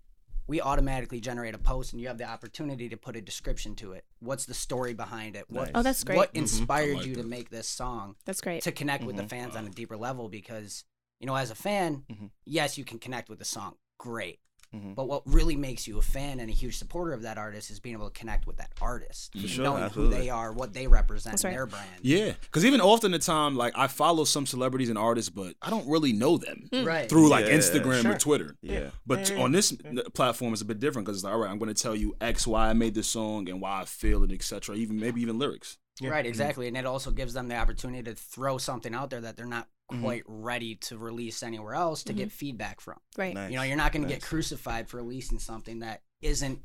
we 0.48 0.60
automatically 0.60 1.20
generate 1.20 1.54
a 1.54 1.58
post, 1.58 1.92
and 1.92 2.00
you 2.00 2.08
have 2.08 2.18
the 2.18 2.24
opportunity 2.24 2.88
to 2.88 2.96
put 2.96 3.14
a 3.14 3.20
description 3.20 3.76
to 3.76 3.92
it. 3.92 4.04
What's 4.20 4.46
the 4.46 4.54
story 4.54 4.94
behind 4.94 5.36
it? 5.36 5.44
What 5.48 5.66
Nice. 5.66 5.72
Oh, 5.76 5.82
that's 5.82 6.02
great. 6.02 6.16
what 6.16 6.30
I 6.34 6.38
inspired 6.38 6.96
like 6.96 7.06
you 7.06 7.14
to 7.16 7.22
make 7.22 7.50
this 7.50 7.68
song 7.68 8.16
That's 8.24 8.40
great. 8.40 8.62
to 8.62 8.72
connect 8.72 9.04
with 9.04 9.16
the 9.16 9.22
Mm-hmm. 9.22 9.28
fans 9.28 9.56
on 9.56 9.66
a 9.66 9.70
deeper 9.70 9.96
level? 9.96 10.28
Because 10.28 10.84
you 11.20 11.26
know, 11.26 11.34
as 11.36 11.50
a 11.50 11.54
fan, 11.56 12.04
Mhm. 12.10 12.30
yes, 12.44 12.78
you 12.78 12.84
can 12.84 12.98
connect 13.00 13.28
with 13.28 13.38
the 13.40 13.44
song, 13.44 13.74
great. 13.98 14.38
Mhm. 14.74 14.94
But 14.94 15.08
what 15.08 15.22
really 15.26 15.56
makes 15.56 15.86
you 15.88 15.98
a 15.98 16.02
fan 16.02 16.40
and 16.40 16.50
a 16.50 16.52
huge 16.52 16.76
supporter 16.76 17.12
of 17.14 17.22
that 17.22 17.38
artist 17.38 17.70
is 17.70 17.80
being 17.80 17.94
able 17.94 18.10
to 18.10 18.18
connect 18.18 18.46
with 18.46 18.58
that 18.58 18.70
artist, 18.82 19.30
sure, 19.38 19.64
knowing 19.64 19.82
absolutely. 19.82 20.16
who 20.16 20.22
they 20.22 20.28
are, 20.30 20.52
what 20.52 20.74
they 20.74 20.86
represent, 20.86 21.42
right. 21.42 21.52
their 21.54 21.64
brand. 21.64 21.88
Yeah, 22.02 22.32
because 22.42 22.64
even 22.66 22.80
often 22.82 23.12
the 23.12 23.18
time, 23.18 23.56
like 23.56 23.72
I 23.76 23.86
follow 23.86 24.24
some 24.24 24.44
celebrities 24.44 24.90
and 24.90 24.98
artists, 24.98 25.30
but 25.30 25.54
I 25.62 25.70
don't 25.70 25.88
really 25.88 26.12
know 26.12 26.36
them 26.36 26.68
Right. 26.72 27.08
through 27.08 27.28
like 27.30 27.46
Yeah, 27.46 27.52
Instagram 27.54 28.02
sure. 28.02 28.12
or 28.12 28.18
Twitter. 28.18 28.56
Yeah. 28.60 28.90
But 29.06 29.30
on 29.32 29.52
this 29.52 29.72
platform, 30.14 30.52
it's 30.52 30.60
a 30.62 30.66
bit 30.66 30.80
different 30.80 31.06
because 31.06 31.16
it's 31.18 31.24
like, 31.24 31.32
all 31.32 31.40
right, 31.40 31.50
I'm 31.50 31.58
going 31.58 31.72
to 31.74 31.82
tell 31.82 31.94
you 31.96 32.14
X, 32.20 32.46
why 32.46 32.68
I 32.68 32.74
made 32.74 32.94
this 32.94 33.08
song 33.08 33.48
and 33.48 33.62
why 33.62 33.80
I 33.80 33.84
feel 33.86 34.22
it, 34.24 34.32
etc. 34.32 34.76
Even 34.76 35.00
maybe 35.00 35.22
even 35.22 35.38
lyrics. 35.38 35.78
Right, 36.02 36.26
exactly. 36.26 36.68
And 36.68 36.76
it 36.76 36.86
also 36.86 37.10
gives 37.10 37.32
them 37.32 37.48
the 37.48 37.56
opportunity 37.56 38.02
to 38.04 38.14
throw 38.14 38.58
something 38.58 38.94
out 38.94 39.10
there 39.10 39.20
that 39.22 39.36
they're 39.36 39.46
not 39.46 39.66
Mm-hmm. 39.90 40.02
quite 40.02 40.22
ready 40.26 40.74
to 40.74 40.98
release 40.98 41.42
anywhere 41.42 41.72
else 41.72 42.02
to 42.04 42.12
get 42.12 42.28
mm-hmm. 42.28 42.36
feedback 42.36 42.78
from. 42.82 42.98
right. 43.16 43.32
Nice. 43.32 43.50
You 43.50 43.56
know, 43.56 43.62
you're 43.62 43.76
not 43.78 43.90
going 43.90 44.02
to 44.02 44.08
get 44.08 44.20
crucified 44.20 44.86
for 44.86 44.98
releasing 44.98 45.38
something 45.38 45.78
that 45.78 46.02
isn't 46.20 46.60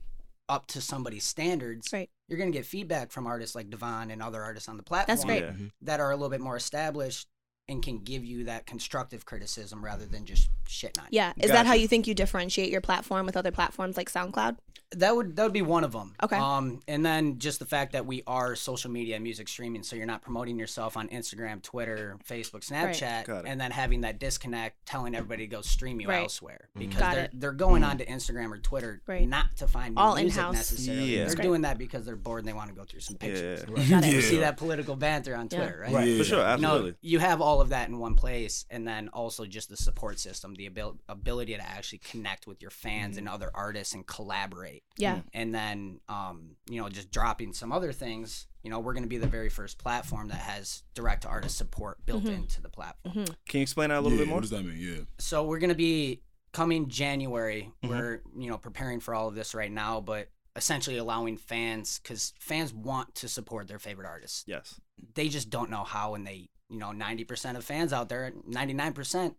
up 0.50 0.68
to 0.68 0.81
somebody's 0.81 1.24
standards. 1.24 1.94
Right. 1.94 2.10
You're 2.28 2.38
going 2.38 2.52
to 2.52 2.58
get 2.58 2.66
feedback 2.66 3.12
from 3.12 3.25
artists 3.25 3.56
like 3.56 3.70
Devon 3.70 4.12
and 4.12 4.22
other 4.22 4.44
artists 4.44 4.68
on 4.68 4.75
the 4.75 4.84
platform 4.84 5.16
That's 5.16 5.24
great. 5.24 5.44
Yeah. 5.44 5.52
Mm-hmm. 5.52 5.68
that 5.84 6.02
are 6.02 6.12
a 6.12 6.16
little 6.16 6.30
bit 6.30 6.42
more 6.42 6.58
established 6.58 7.30
and 7.70 7.81
can 7.81 8.00
give 8.00 8.25
you 8.25 8.44
that 8.44 8.66
constructive 8.66 9.26
criticism 9.26 9.84
rather 9.84 10.06
than 10.06 10.26
just 10.26 10.50
shitting 10.68 11.00
on. 11.00 11.08
Yeah. 11.12 11.31
Is 11.38 11.50
that 11.50 11.66
how 11.66 11.76
you 11.76 11.88
think 11.88 12.08
you 12.08 12.14
differentiate 12.14 12.72
your 12.72 12.81
platform 12.81 13.26
with 13.26 13.38
other 13.38 13.52
platforms 13.52 13.96
like 13.96 14.12
SoundCloud? 14.12 14.58
That 14.98 15.16
would 15.16 15.36
that 15.36 15.44
would 15.44 15.54
be 15.54 15.62
one 15.62 15.84
of 15.84 15.92
them. 15.92 16.13
Okay. 16.22 16.38
Um, 16.38 16.80
and 16.88 17.06
then 17.06 17.40
just 17.40 17.59
the 17.59 17.66
fact 17.66 17.94
that 17.94 18.06
we 18.06 18.23
are 18.28 18.56
social 18.56 18.92
media 18.92 19.19
music 19.19 19.47
streaming, 19.47 19.83
so 19.83 19.95
you're 19.95 20.06
not 20.06 20.21
promoting 20.21 20.57
yourself 20.59 20.97
on 20.97 21.07
Instagram, 21.09 21.62
Twitter, 21.62 22.18
Facebook, 22.28 22.68
Snapchat, 22.68 23.26
Got 23.26 23.45
it. 23.45 23.50
and 23.50 23.59
then 23.59 23.71
having 23.71 24.02
that 24.02 24.19
disconnect, 24.19 24.85
telling 24.85 25.16
everybody 25.16 25.44
to 25.44 25.47
go 25.47 25.62
stream 25.62 26.00
you 26.02 26.07
Right. 26.07 26.21
elsewhere 26.23 26.69
mm-hmm. 26.69 26.80
because 26.88 27.00
Got 27.00 27.16
they're 27.16 27.23
it. 27.26 27.31
they're 27.40 27.52
going 27.52 27.81
mm-hmm. 27.81 27.92
on 27.92 27.97
to 28.00 28.06
Instagram 28.06 28.52
or 28.52 28.57
Twitter 28.59 29.02
Right. 29.07 29.28
not 29.28 29.56
to 29.57 29.68
find 29.68 29.95
new 29.95 30.02
All 30.02 30.16
music 30.16 30.38
in-house. 30.38 30.54
necessarily. 30.56 31.16
Yeah. 31.16 31.26
They're 31.26 31.35
great. 31.35 31.44
doing 31.44 31.62
that 31.62 31.78
because 31.78 32.06
they're 32.06 32.16
bored 32.16 32.40
and 32.40 32.47
they 32.47 32.54
want 32.54 32.69
to 32.69 32.76
go 32.76 32.83
through 32.83 33.00
some 33.02 33.18
pictures. 33.18 33.66
Yeah. 33.68 33.90
Got 33.90 34.04
it. 34.04 34.12
You 34.14 34.19
Yeah. 34.19 34.30
see 34.30 34.38
that 34.38 34.57
political 34.57 34.95
banter 34.95 35.35
on 35.35 35.47
Yeah. 35.52 35.57
Twitter, 35.57 35.80
right? 35.81 35.94
Right. 35.94 36.18
For 36.18 36.23
sure, 36.23 36.40
You 36.40 36.44
absolutely. 36.45 36.92
know, 36.92 36.95
you 37.02 37.19
have 37.19 37.42
all 37.42 37.62
of 37.62 37.69
that 37.69 37.90
in 37.90 37.97
one 38.00 38.16
place, 38.16 38.66
and 38.69 38.88
then 38.88 39.09
also 39.09 39.45
just 39.45 39.69
the 39.69 39.78
support 39.78 40.19
system, 40.19 40.56
the 40.56 40.68
abil- 40.68 41.00
ability 41.09 41.54
to 41.56 41.62
actually 41.62 42.00
connect 42.00 42.47
with 42.47 42.62
your 42.62 42.71
fans 42.71 43.12
mm-hmm. 43.18 43.19
and 43.19 43.30
other 43.30 43.50
artists 43.54 43.94
and 43.94 44.06
collaborate. 44.06 44.82
Yeah. 44.97 45.16
Mm. 45.16 45.23
And 45.33 45.56
then, 45.56 45.99
um, 46.07 46.56
you 46.69 46.81
know, 46.81 46.90
just 46.90 47.11
dropping 47.11 47.54
some 47.54 47.71
other 47.71 47.92
things. 47.92 48.47
You 48.61 48.69
know, 48.69 48.80
we're 48.80 48.94
going 48.94 49.04
to 49.04 49.09
be 49.09 49.18
the 49.18 49.28
very 49.28 49.49
first 49.49 49.78
platform 49.78 50.30
that 50.30 50.37
has 50.37 50.83
direct 50.94 51.25
artist 51.25 51.57
support 51.57 52.06
built 52.06 52.23
mm-hmm. 52.23 52.33
into 52.33 52.61
the 52.61 52.69
platform. 52.69 53.13
Mm-hmm. 53.13 53.33
Can 53.47 53.59
you 53.59 53.61
explain 53.63 53.90
that 53.90 53.99
a 53.99 54.02
little 54.02 54.18
Yeah, 54.18 54.25
bit 54.25 54.28
more? 54.30 54.37
What 54.37 54.42
does 54.42 54.52
that 54.52 54.63
mean? 54.63 54.78
Yeah. 54.78 55.04
So 55.19 55.45
we're 55.45 55.59
going 55.59 55.69
to 55.69 55.75
be 55.75 56.21
coming 56.54 56.87
January. 56.87 57.71
Mm-hmm. 57.83 57.90
We're 57.90 58.21
you 58.37 58.49
know 58.49 58.57
preparing 58.57 58.99
for 58.99 59.13
all 59.13 59.28
of 59.28 59.35
this 59.35 59.54
right 59.56 59.71
now, 59.71 59.99
but 59.99 60.30
essentially 60.56 60.97
allowing 60.97 61.37
fans 61.37 61.99
because 62.02 62.33
fans 62.40 62.73
want 62.73 63.16
to 63.16 63.28
support 63.28 63.68
their 63.68 63.80
favorite 63.80 64.07
artists 64.07 64.44
Yes. 64.47 64.80
they 65.16 65.28
just 65.28 65.49
don't 65.49 65.69
know 65.69 65.83
how 65.83 66.13
and 66.16 66.25
they 66.28 66.49
you 66.69 66.78
know 66.78 66.90
90% 66.90 67.56
of 67.56 67.63
fans 67.63 67.92
out 67.92 68.09
there 68.09 68.31
99% 68.47 69.35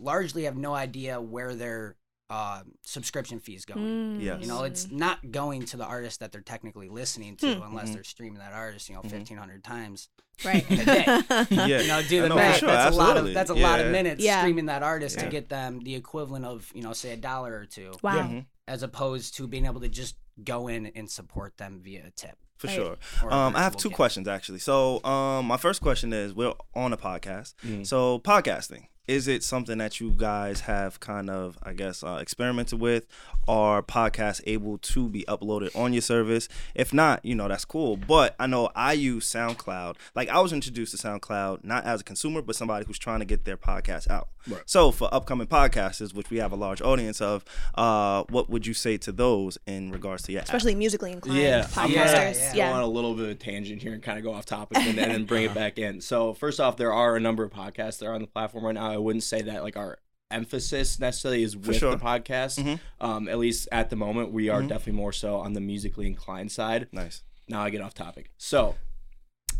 largely 0.00 0.44
have 0.44 0.56
no 0.56 0.74
idea 0.74 1.20
where 1.20 1.54
their 1.54 1.96
uh, 2.30 2.60
subscription 2.82 3.38
fees 3.40 3.64
going 3.64 4.20
Yes. 4.20 4.40
you 4.42 4.48
know 4.48 4.64
it's 4.64 4.90
not 4.90 5.30
going 5.30 5.64
to 5.66 5.76
the 5.78 5.84
artist 5.86 6.20
that 6.20 6.30
they're 6.30 6.42
technically 6.42 6.88
listening 6.88 7.36
to 7.36 7.54
Hmm. 7.54 7.62
unless 7.62 7.88
Mhm. 7.88 7.94
they're 7.94 8.04
streaming 8.04 8.38
that 8.40 8.52
artist 8.52 8.88
you 8.90 8.94
know 8.94 9.00
1500 9.02 9.64
times 9.64 10.08
right. 10.44 10.70
in 10.70 10.80
a 10.80 10.84
day 10.84 11.04
Yeah. 11.50 11.80
you 11.80 11.88
know 11.88 12.02
do 12.02 12.22
the 12.28 12.34
math 12.34 12.58
sure, 12.58 12.68
that's 12.68 12.94
a 12.94 12.98
lot 12.98 13.16
of 13.16 13.32
that's 13.32 13.50
a 13.50 13.54
lot 13.54 13.80
of 13.80 13.90
minutes 13.90 14.22
Yeah. 14.22 14.40
streaming 14.40 14.66
that 14.66 14.82
artist 14.82 15.16
Yeah. 15.16 15.24
to 15.24 15.30
get 15.30 15.48
them 15.48 15.80
the 15.80 15.94
equivalent 15.94 16.44
of 16.44 16.70
you 16.74 16.82
know 16.82 16.92
say 16.92 17.12
a 17.12 17.16
dollar 17.16 17.54
or 17.56 17.64
two 17.64 17.94
wow. 18.02 18.18
Mhm. 18.28 18.44
as 18.66 18.82
opposed 18.82 19.34
to 19.36 19.46
being 19.48 19.64
able 19.64 19.80
to 19.80 19.88
just 19.88 20.16
go 20.44 20.68
in 20.68 20.86
and 20.86 21.10
support 21.10 21.56
them 21.56 21.80
via 21.82 22.04
a 22.06 22.10
tip 22.10 22.36
For 22.58 22.66
Right. 22.66 22.76
sure. 22.76 23.32
Um, 23.32 23.54
I 23.56 23.62
have 23.62 23.76
two 23.76 23.88
gift. 23.88 23.96
questions 23.96 24.26
actually. 24.28 24.58
So, 24.58 25.02
um, 25.04 25.46
my 25.46 25.56
first 25.56 25.80
question 25.80 26.12
is: 26.12 26.34
We're 26.34 26.52
on 26.74 26.92
a 26.92 26.96
podcast, 26.96 27.54
Mhm. 27.64 27.86
so 27.86 28.18
podcasting. 28.18 28.86
Is 29.08 29.26
it 29.26 29.42
something 29.42 29.78
that 29.78 30.00
you 30.00 30.10
guys 30.10 30.60
have 30.60 31.00
kind 31.00 31.30
of, 31.30 31.58
I 31.62 31.72
guess, 31.72 32.02
uh, 32.04 32.18
experimented 32.20 32.78
with? 32.80 33.06
Are 33.48 33.82
podcasts 33.82 34.42
able 34.46 34.76
to 34.78 35.08
be 35.08 35.24
uploaded 35.26 35.74
on 35.74 35.94
your 35.94 36.02
service? 36.02 36.48
If 36.74 36.92
not, 36.92 37.24
you 37.24 37.34
know 37.34 37.48
that's 37.48 37.64
cool. 37.64 37.96
But 37.96 38.36
I 38.38 38.46
know 38.46 38.68
I 38.76 38.92
use 38.92 39.24
SoundCloud. 39.32 39.96
Like 40.14 40.28
I 40.28 40.40
was 40.40 40.52
introduced 40.52 40.94
to 40.96 40.98
SoundCloud 41.08 41.64
not 41.64 41.84
as 41.86 42.02
a 42.02 42.04
consumer, 42.04 42.42
but 42.42 42.54
somebody 42.56 42.84
who's 42.86 42.98
trying 42.98 43.20
to 43.20 43.24
get 43.24 43.46
their 43.46 43.56
podcast 43.56 44.10
out. 44.10 44.28
Right. 44.46 44.62
So 44.66 44.90
for 44.92 45.12
upcoming 45.12 45.46
podcasters, 45.46 46.12
which 46.14 46.28
we 46.30 46.36
have 46.38 46.52
a 46.52 46.56
large 46.56 46.80
audience 46.82 47.20
of, 47.22 47.44
uh, 47.74 48.24
what 48.28 48.50
would 48.50 48.66
you 48.66 48.74
say 48.74 48.98
to 48.98 49.12
those 49.12 49.56
in 49.66 49.90
regards 49.92 50.22
to 50.24 50.32
your 50.32 50.40
app? 50.42 50.46
Especially 50.46 50.74
musically 50.74 51.12
inclined 51.12 51.38
Yeah, 51.40 51.62
podcasters. 51.64 51.90
yeah, 51.90 52.30
Yeah. 52.32 52.54
yeah. 52.54 52.68
go 52.70 52.76
on 52.76 52.82
a 52.82 52.86
little 52.86 53.14
bit 53.14 53.24
of 53.24 53.30
a 53.30 53.34
tangent 53.34 53.80
here 53.82 53.94
and 53.94 54.02
kind 54.02 54.18
of 54.18 54.24
go 54.24 54.32
off 54.34 54.44
topic 54.44 54.76
and 54.78 54.96
then 54.98 55.10
and 55.10 55.26
bring 55.26 55.44
it 55.44 55.54
back 55.62 55.78
in. 55.78 56.00
So 56.02 56.34
first 56.34 56.60
off, 56.60 56.76
there 56.76 56.92
are 56.92 57.16
a 57.16 57.20
number 57.20 57.44
of 57.44 57.50
podcasts 57.50 57.98
that 57.98 58.06
are 58.06 58.12
on 58.14 58.20
the 58.20 58.26
platform 58.26 58.64
right 58.66 58.74
now. 58.74 58.97
I 58.98 59.02
wouldn't 59.02 59.22
say 59.22 59.42
that 59.42 59.62
like 59.62 59.76
our 59.76 59.98
emphasis 60.30 60.98
necessarily 60.98 61.42
is 61.42 61.56
with 61.56 61.76
sure. 61.76 61.90
the 61.90 61.96
podcast. 61.96 62.62
Mhm. 62.62 62.80
Um, 63.00 63.28
at 63.28 63.38
least 63.38 63.68
at 63.72 63.90
the 63.90 63.96
moment, 63.96 64.32
we 64.32 64.48
are 64.48 64.60
definitely 64.62 64.92
more 64.92 65.12
so 65.12 65.36
on 65.36 65.54
the 65.54 65.60
musically 65.60 66.06
inclined 66.06 66.52
side. 66.52 66.88
Nice. 66.92 67.22
Now 67.48 67.62
I 67.62 67.70
get 67.70 67.80
off 67.80 67.94
topic. 67.94 68.30
So, 68.36 68.76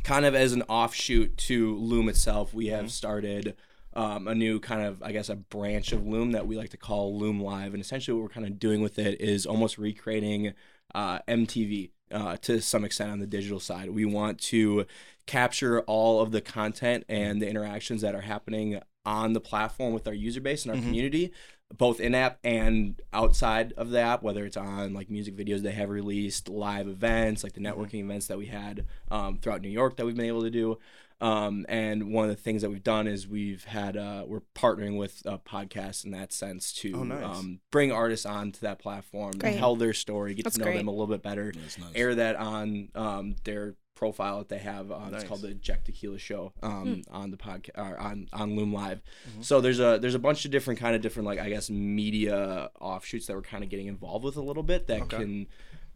kind 0.04 0.26
of 0.26 0.34
as 0.34 0.52
an 0.52 0.62
offshoot 0.62 1.36
to 1.36 1.76
Loom 1.76 2.08
itself, 2.08 2.52
we 2.52 2.66
have 2.66 2.90
started 2.90 3.56
um, 3.94 4.28
a 4.28 4.34
new 4.34 4.60
kind 4.60 4.82
of, 4.82 5.02
I 5.02 5.12
guess, 5.12 5.28
a 5.28 5.36
branch 5.36 5.92
of 5.92 6.06
Loom 6.06 6.32
that 6.32 6.46
we 6.46 6.56
like 6.56 6.70
to 6.70 6.76
call 6.76 7.18
Loom 7.18 7.40
Live. 7.40 7.72
And 7.72 7.80
essentially, 7.80 8.14
what 8.14 8.22
we're 8.22 8.34
kind 8.34 8.46
of 8.46 8.58
doing 8.58 8.82
with 8.82 8.98
it 8.98 9.20
is 9.20 9.46
almost 9.46 9.78
recreating 9.78 10.52
uh, 10.94 11.20
MTV 11.26 11.90
uh, 12.10 12.36
to 12.38 12.60
some 12.60 12.84
extent 12.84 13.10
on 13.10 13.18
the 13.18 13.26
digital 13.26 13.60
side. 13.60 13.90
We 13.90 14.04
want 14.04 14.38
to 14.40 14.86
capture 15.26 15.80
all 15.82 16.20
of 16.20 16.30
the 16.32 16.40
content 16.40 17.04
and 17.08 17.40
the 17.40 17.48
interactions 17.48 18.02
that 18.02 18.14
are 18.14 18.22
happening 18.22 18.80
on 19.08 19.32
the 19.32 19.40
platform 19.40 19.92
with 19.94 20.06
our 20.06 20.14
user 20.14 20.40
base 20.40 20.64
and 20.66 20.74
our 20.74 20.80
community 20.80 21.32
both 21.76 22.00
in 22.00 22.14
app 22.14 22.38
and 22.44 22.98
outside 23.12 23.74
of 23.76 23.90
the 23.90 24.00
app, 24.00 24.22
whether 24.22 24.46
it's 24.46 24.56
on 24.56 24.94
like 24.94 25.10
music 25.10 25.36
videos 25.36 25.60
they 25.60 25.70
have 25.72 25.90
released, 25.90 26.48
live 26.48 26.88
events, 26.88 27.44
like 27.44 27.52
the 27.52 27.60
networking 27.60 28.00
events 28.00 28.26
that 28.28 28.38
we 28.38 28.46
had 28.46 28.86
um, 29.10 29.36
throughout 29.36 29.60
New 29.60 29.68
York 29.68 29.96
that 29.98 30.06
we've 30.06 30.16
been 30.16 30.24
able 30.24 30.44
to 30.44 30.50
do. 30.50 30.78
Um, 31.20 31.66
and 31.68 32.10
one 32.10 32.24
of 32.30 32.34
the 32.34 32.40
things 32.40 32.62
that 32.62 32.70
we've 32.70 32.82
done 32.82 33.06
is 33.06 33.28
we've 33.28 33.64
had 33.64 33.98
uh, 33.98 34.24
we're 34.26 34.40
partnering 34.54 34.96
with 34.96 35.20
uh, 35.26 35.36
podcasts 35.46 36.06
in 36.06 36.12
that 36.12 36.32
sense 36.32 36.72
to 36.74 36.92
Oh, 36.94 37.02
nice. 37.02 37.22
um, 37.22 37.60
bring 37.70 37.92
artists 37.92 38.24
onto 38.24 38.60
that 38.60 38.78
platform, 38.78 39.32
Great. 39.32 39.58
tell 39.58 39.76
their 39.76 39.92
story, 39.92 40.32
get 40.32 40.44
That's 40.44 40.54
to 40.56 40.60
know 40.60 40.66
great. 40.68 40.78
them 40.78 40.88
a 40.88 40.92
little 40.92 41.06
bit 41.08 41.22
better, 41.22 41.52
That's 41.54 41.76
nice. 41.78 41.90
air 41.94 42.14
that 42.14 42.36
on 42.36 42.88
um, 42.94 43.36
their 43.44 43.74
profile 43.98 44.38
that 44.38 44.48
they 44.48 44.58
have. 44.58 44.92
Uh, 44.92 45.08
Nice. 45.10 45.20
It's 45.22 45.28
called 45.28 45.42
the 45.42 45.54
Jack 45.54 45.84
Tequila 45.84 46.18
Show 46.18 46.52
um, 46.62 47.02
Hmm. 47.08 47.14
on 47.14 47.30
the 47.32 47.36
podcast 47.36 47.76
or 47.76 47.98
on 47.98 48.28
on 48.32 48.54
Loom 48.56 48.72
Live. 48.72 49.02
Mm-hmm. 49.30 49.42
So 49.42 49.60
there's 49.60 49.80
a 49.80 49.98
there's 50.00 50.14
a 50.14 50.18
bunch 50.20 50.44
of 50.44 50.50
different 50.52 50.78
kind 50.78 50.94
of 50.94 51.02
different 51.02 51.26
like 51.26 51.38
I 51.40 51.48
guess 51.48 51.68
media 51.68 52.70
offshoots 52.80 53.26
that 53.26 53.34
we're 53.34 53.42
kind 53.42 53.64
of 53.64 53.70
getting 53.70 53.88
involved 53.88 54.24
with 54.24 54.36
a 54.36 54.42
little 54.42 54.62
bit 54.62 54.86
that 54.86 55.02
Okay. 55.02 55.16
can, 55.16 55.46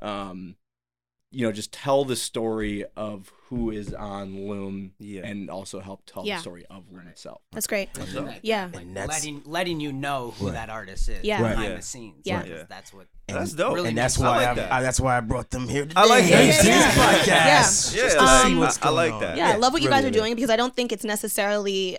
um, 0.00 0.56
you 1.32 1.46
know, 1.46 1.52
just 1.52 1.72
tell 1.72 2.04
the 2.04 2.14
story 2.16 2.84
of 2.96 3.32
who 3.48 3.70
is 3.70 3.92
on 3.94 4.48
Loom 4.48 4.92
Yeah. 4.98 5.26
and 5.26 5.50
also 5.50 5.80
help 5.80 6.02
tell 6.06 6.24
Yeah. 6.26 6.36
the 6.36 6.42
story 6.42 6.64
of 6.70 6.84
Loom 6.92 7.06
itself. 7.08 7.40
That's 7.52 7.66
great. 7.66 7.88
Like, 8.14 8.40
Yeah. 8.42 8.68
And 8.74 8.96
that's- 8.96 9.08
letting 9.18 9.42
letting 9.46 9.80
you 9.80 9.92
know 9.92 10.34
who 10.38 10.46
Right. 10.46 10.54
that 10.54 10.70
artist 10.70 11.08
is 11.08 11.24
Yeah. 11.24 11.38
behind 11.38 11.58
Right. 11.58 11.68
Yeah. 11.70 11.76
the 11.76 11.82
scenes. 11.82 12.20
Yeah. 12.24 12.42
because 12.42 12.58
Yeah. 12.58 12.64
that's 12.68 12.92
what. 12.92 13.06
That's 13.28 13.52
dope. 13.54 13.74
Really 13.76 13.88
and 13.90 13.98
that's 13.98 14.18
makes- 14.18 14.26
I 14.26 14.30
why 14.30 14.36
like 14.36 14.48
I 14.48 14.54
that. 14.54 14.72
I, 14.72 14.82
that's 14.82 15.00
why 15.00 15.16
I 15.16 15.20
brought 15.20 15.48
them 15.50 15.66
here 15.68 15.82
today. 15.86 15.94
I 15.96 16.04
like 16.06 16.24
that. 16.24 16.60
to 16.62 16.68
Yeah, 16.68 16.78
yeah, 16.78 16.90
podcast. 16.92 17.26
Yeah. 17.26 17.58
Just 17.62 17.94
Yeah, 17.96 18.08
to 18.08 18.16
like, 18.26 18.42
see 18.46 18.52
um, 18.52 18.58
what's 18.58 18.78
I- 18.78 18.80
I 18.80 18.84
going 18.84 18.96
like 18.96 19.12
on. 19.14 19.20
that. 19.22 19.36
Yeah, 19.38 19.48
I 19.52 19.56
love 19.56 19.72
what 19.72 19.80
you 19.82 19.88
really 19.88 20.02
guys 20.02 20.08
are 20.10 20.12
doing 20.12 20.34
because 20.34 20.50
I 20.50 20.56
don't 20.56 20.74
think 20.76 20.92
it's 20.92 21.04
necessarily 21.04 21.98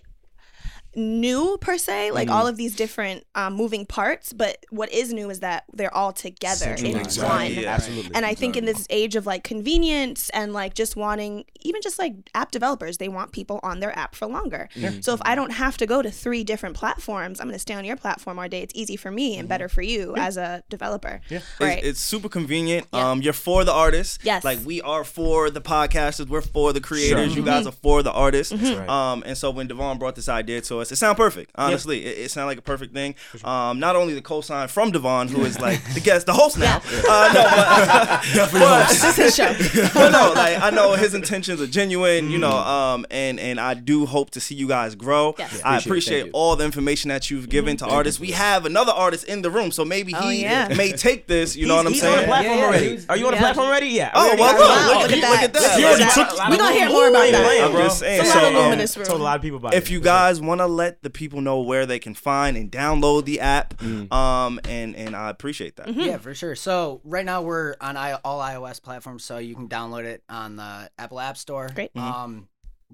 new 0.96 1.58
per 1.60 1.78
se 1.78 2.12
like 2.12 2.30
all 2.30 2.46
of 2.48 2.58
these 2.58 2.76
different 2.76 3.26
um, 3.36 3.54
moving 3.54 3.86
parts 3.86 4.34
but 4.34 4.58
what 4.70 4.92
is 4.92 5.12
new 5.14 5.30
is 5.30 5.40
that 5.40 5.64
they're 5.74 5.94
all 5.94 6.12
together 6.14 6.74
in 6.80 6.96
Exactly. 6.98 7.24
one 7.56 7.64
Yeah. 7.64 7.74
Absolutely. 7.76 8.12
and 8.16 8.26
i 8.26 8.34
think 8.34 8.56
in 8.56 8.66
this 8.66 8.86
age 8.90 9.16
of 9.16 9.26
like 9.26 9.44
convenience 9.44 10.30
and 10.32 10.54
like 10.54 10.74
just 10.76 10.96
wanting 10.96 11.46
even 11.62 11.82
just 11.82 11.98
like 12.00 12.14
app 12.36 12.52
developers 12.52 12.98
they 12.98 13.08
want 13.10 13.32
people 13.32 13.60
on 13.64 13.80
their 13.80 13.98
app 13.98 14.16
for 14.16 14.28
longer 14.28 14.70
so 15.02 15.14
if 15.14 15.22
i 15.24 15.36
don't 15.36 15.52
have 15.52 15.78
to 15.78 15.86
go 15.86 16.02
to 16.02 16.12
three 16.12 16.44
different 16.44 16.76
platforms 16.76 17.40
i'm 17.40 17.48
going 17.48 17.54
to 17.56 17.60
stay 17.60 17.74
on 17.74 17.86
your 17.86 17.96
platform 17.98 18.38
all 18.40 18.48
day 18.48 18.62
it's 18.62 18.74
easy 18.76 18.96
for 18.96 19.10
me 19.12 19.38
and 19.38 19.50
better 19.50 19.68
for 19.70 19.82
you 19.82 20.16
as 20.18 20.38
a 20.38 20.64
developer 20.70 21.22
yeah 21.30 21.40
right 21.60 21.80
It's, 21.80 21.88
it's 21.88 22.00
super 22.00 22.30
convenient. 22.30 22.88
Yeah. 22.94 23.12
Um, 23.12 23.22
you're 23.22 23.34
for 23.34 23.64
the 23.64 23.72
artists. 23.74 24.20
Yes. 24.24 24.44
Like 24.44 24.60
we 24.66 24.82
are 24.82 25.04
for 25.04 25.50
the 25.50 25.62
podcasters. 25.62 26.28
We're 26.28 26.42
for 26.42 26.74
the 26.74 26.82
creators. 26.82 27.32
Sure. 27.32 27.40
You 27.40 27.46
guys 27.46 27.66
are 27.66 27.72
for 27.72 28.04
the 28.04 28.12
artists. 28.12 28.54
right. 28.54 28.88
Um, 28.90 29.24
and 29.26 29.38
so 29.38 29.50
when 29.52 29.68
Devon 29.68 29.98
brought 29.98 30.16
this 30.16 30.30
idea 30.30 30.62
to 30.62 30.80
us, 30.80 30.83
it 30.92 30.96
sounded 30.98 31.18
perfect. 31.18 31.52
Honestly, 31.56 32.06
it, 32.06 32.18
it 32.26 32.32
sounded 32.32 32.48
like 32.48 32.58
a 32.58 32.62
perfect 32.62 32.94
thing. 32.94 33.16
Um, 33.44 33.80
not 33.80 33.96
only 33.96 34.14
the 34.14 34.22
cosign 34.22 34.70
from 34.70 34.92
Devon, 34.92 35.28
who 35.28 35.44
is 35.46 35.60
like 35.60 35.82
the 35.94 36.00
guest, 36.00 36.26
the 36.26 36.34
host 36.34 36.58
now. 36.58 36.82
Uh, 37.08 38.22
no, 38.36 38.48
but, 38.52 38.60
but, 38.60 38.90
this 38.90 39.20
is 39.20 39.36
show 39.36 39.54
but 39.94 40.10
no, 40.12 40.34
like 40.36 40.62
I 40.62 40.70
know 40.70 40.94
his 40.94 41.14
intentions 41.14 41.62
are 41.62 41.68
genuine, 41.68 42.30
you 42.32 42.38
know, 42.38 42.52
um, 42.58 43.06
and 43.12 43.40
and 43.40 43.60
I 43.60 43.74
do 43.74 44.06
hope 44.06 44.32
to 44.32 44.40
see 44.40 44.56
you 44.56 44.68
guys 44.68 44.96
grow. 44.96 45.36
Yes. 45.38 45.62
I 45.64 45.78
Appreciate 45.78 45.84
it. 45.84 45.88
appreciate 45.88 46.30
all 46.34 46.56
the 46.56 46.66
information 46.66 47.10
that 47.10 47.30
you've 47.30 47.50
given 47.50 47.78
to 47.78 47.86
artists. 47.88 48.20
We 48.20 48.32
have 48.32 48.66
another 48.66 48.92
artist 48.92 49.26
in 49.26 49.42
the 49.42 49.50
room, 49.52 49.72
so 49.72 49.84
maybe 49.86 50.14
Oh, 50.16 50.30
he 50.30 50.42
yeah. 50.42 50.68
may 50.76 50.92
take 50.92 51.28
this. 51.28 51.56
You 51.56 51.68
know 51.68 51.76
what 51.76 51.86
I'm 51.88 51.94
saying? 51.94 51.94
he's 51.94 52.02
saying? 52.02 52.16
on 52.16 52.22
the 52.22 52.28
platform 52.28 52.58
Yeah, 52.58 52.62
yeah, 52.62 52.66
already. 52.68 53.06
Are 53.10 53.18
you 53.18 53.26
on 53.26 53.32
the 53.32 53.36
Yeah. 53.38 53.42
platform 53.42 53.68
already? 53.68 53.88
Yeah. 53.88 54.12
Oh 54.14 54.36
well, 54.38 54.54
Wow, 54.54 54.58
look, 54.58 54.60
look 54.60 55.02
look, 55.04 55.04
at 55.04 55.10
look 55.12 55.22
that. 55.22 55.44
at 55.44 55.54
that. 55.54 55.80
You 55.80 55.86
Like, 55.86 55.94
already 55.94 56.04
I- 56.04 56.14
took- 56.30 56.40
I- 56.40 56.50
We're 56.50 56.58
gonna 56.58 56.76
hear 56.76 56.90
more 56.90 57.08
about 57.10 57.28
Ooh, 57.28 57.32
that. 57.32 57.44
playing, 57.46 57.64
I'm 57.64 57.72
just 57.74 58.00
saying, 58.00 58.26
so, 58.26 58.34
lot 58.40 58.44
of 58.48 58.54
room 58.54 58.66
um, 58.66 58.74
in 58.74 58.80
this 58.80 58.98
room. 58.98 59.06
Told 59.06 59.22
a 59.22 59.24
lot 59.24 59.36
of 59.36 59.42
people 59.42 59.58
about 59.58 59.74
if 59.74 59.88
it. 59.88 59.92
you 59.94 60.00
guys 60.02 60.42
want 60.42 60.60
to 60.62 60.68
let 60.74 61.04
the 61.04 61.10
people 61.10 61.42
know 61.42 61.62
where 61.62 61.86
they 61.86 62.00
can 62.00 62.14
find 62.14 62.58
and 62.58 62.72
download 62.72 63.26
the 63.26 63.40
app, 63.40 63.82
um, 64.12 64.60
and 64.66 64.96
and 64.96 65.16
I 65.16 65.30
appreciate 65.30 65.76
that. 65.78 65.94
Yeah, 65.94 66.18
for 66.18 66.34
sure. 66.34 66.56
So 66.56 67.02
right 67.04 67.26
now 67.26 67.42
we're 67.42 67.76
on 67.80 67.96
I- 67.98 68.20
all 68.24 68.40
iOS 68.42 68.82
platforms, 68.82 69.24
so 69.24 69.38
you 69.38 69.56
can 69.56 69.68
download 69.70 70.04
it 70.06 70.24
on 70.30 70.56
the 70.58 70.90
Apple 70.98 71.20
App 71.20 71.38
Store. 71.38 71.70
Great. 71.74 71.92
Um, 71.96 72.48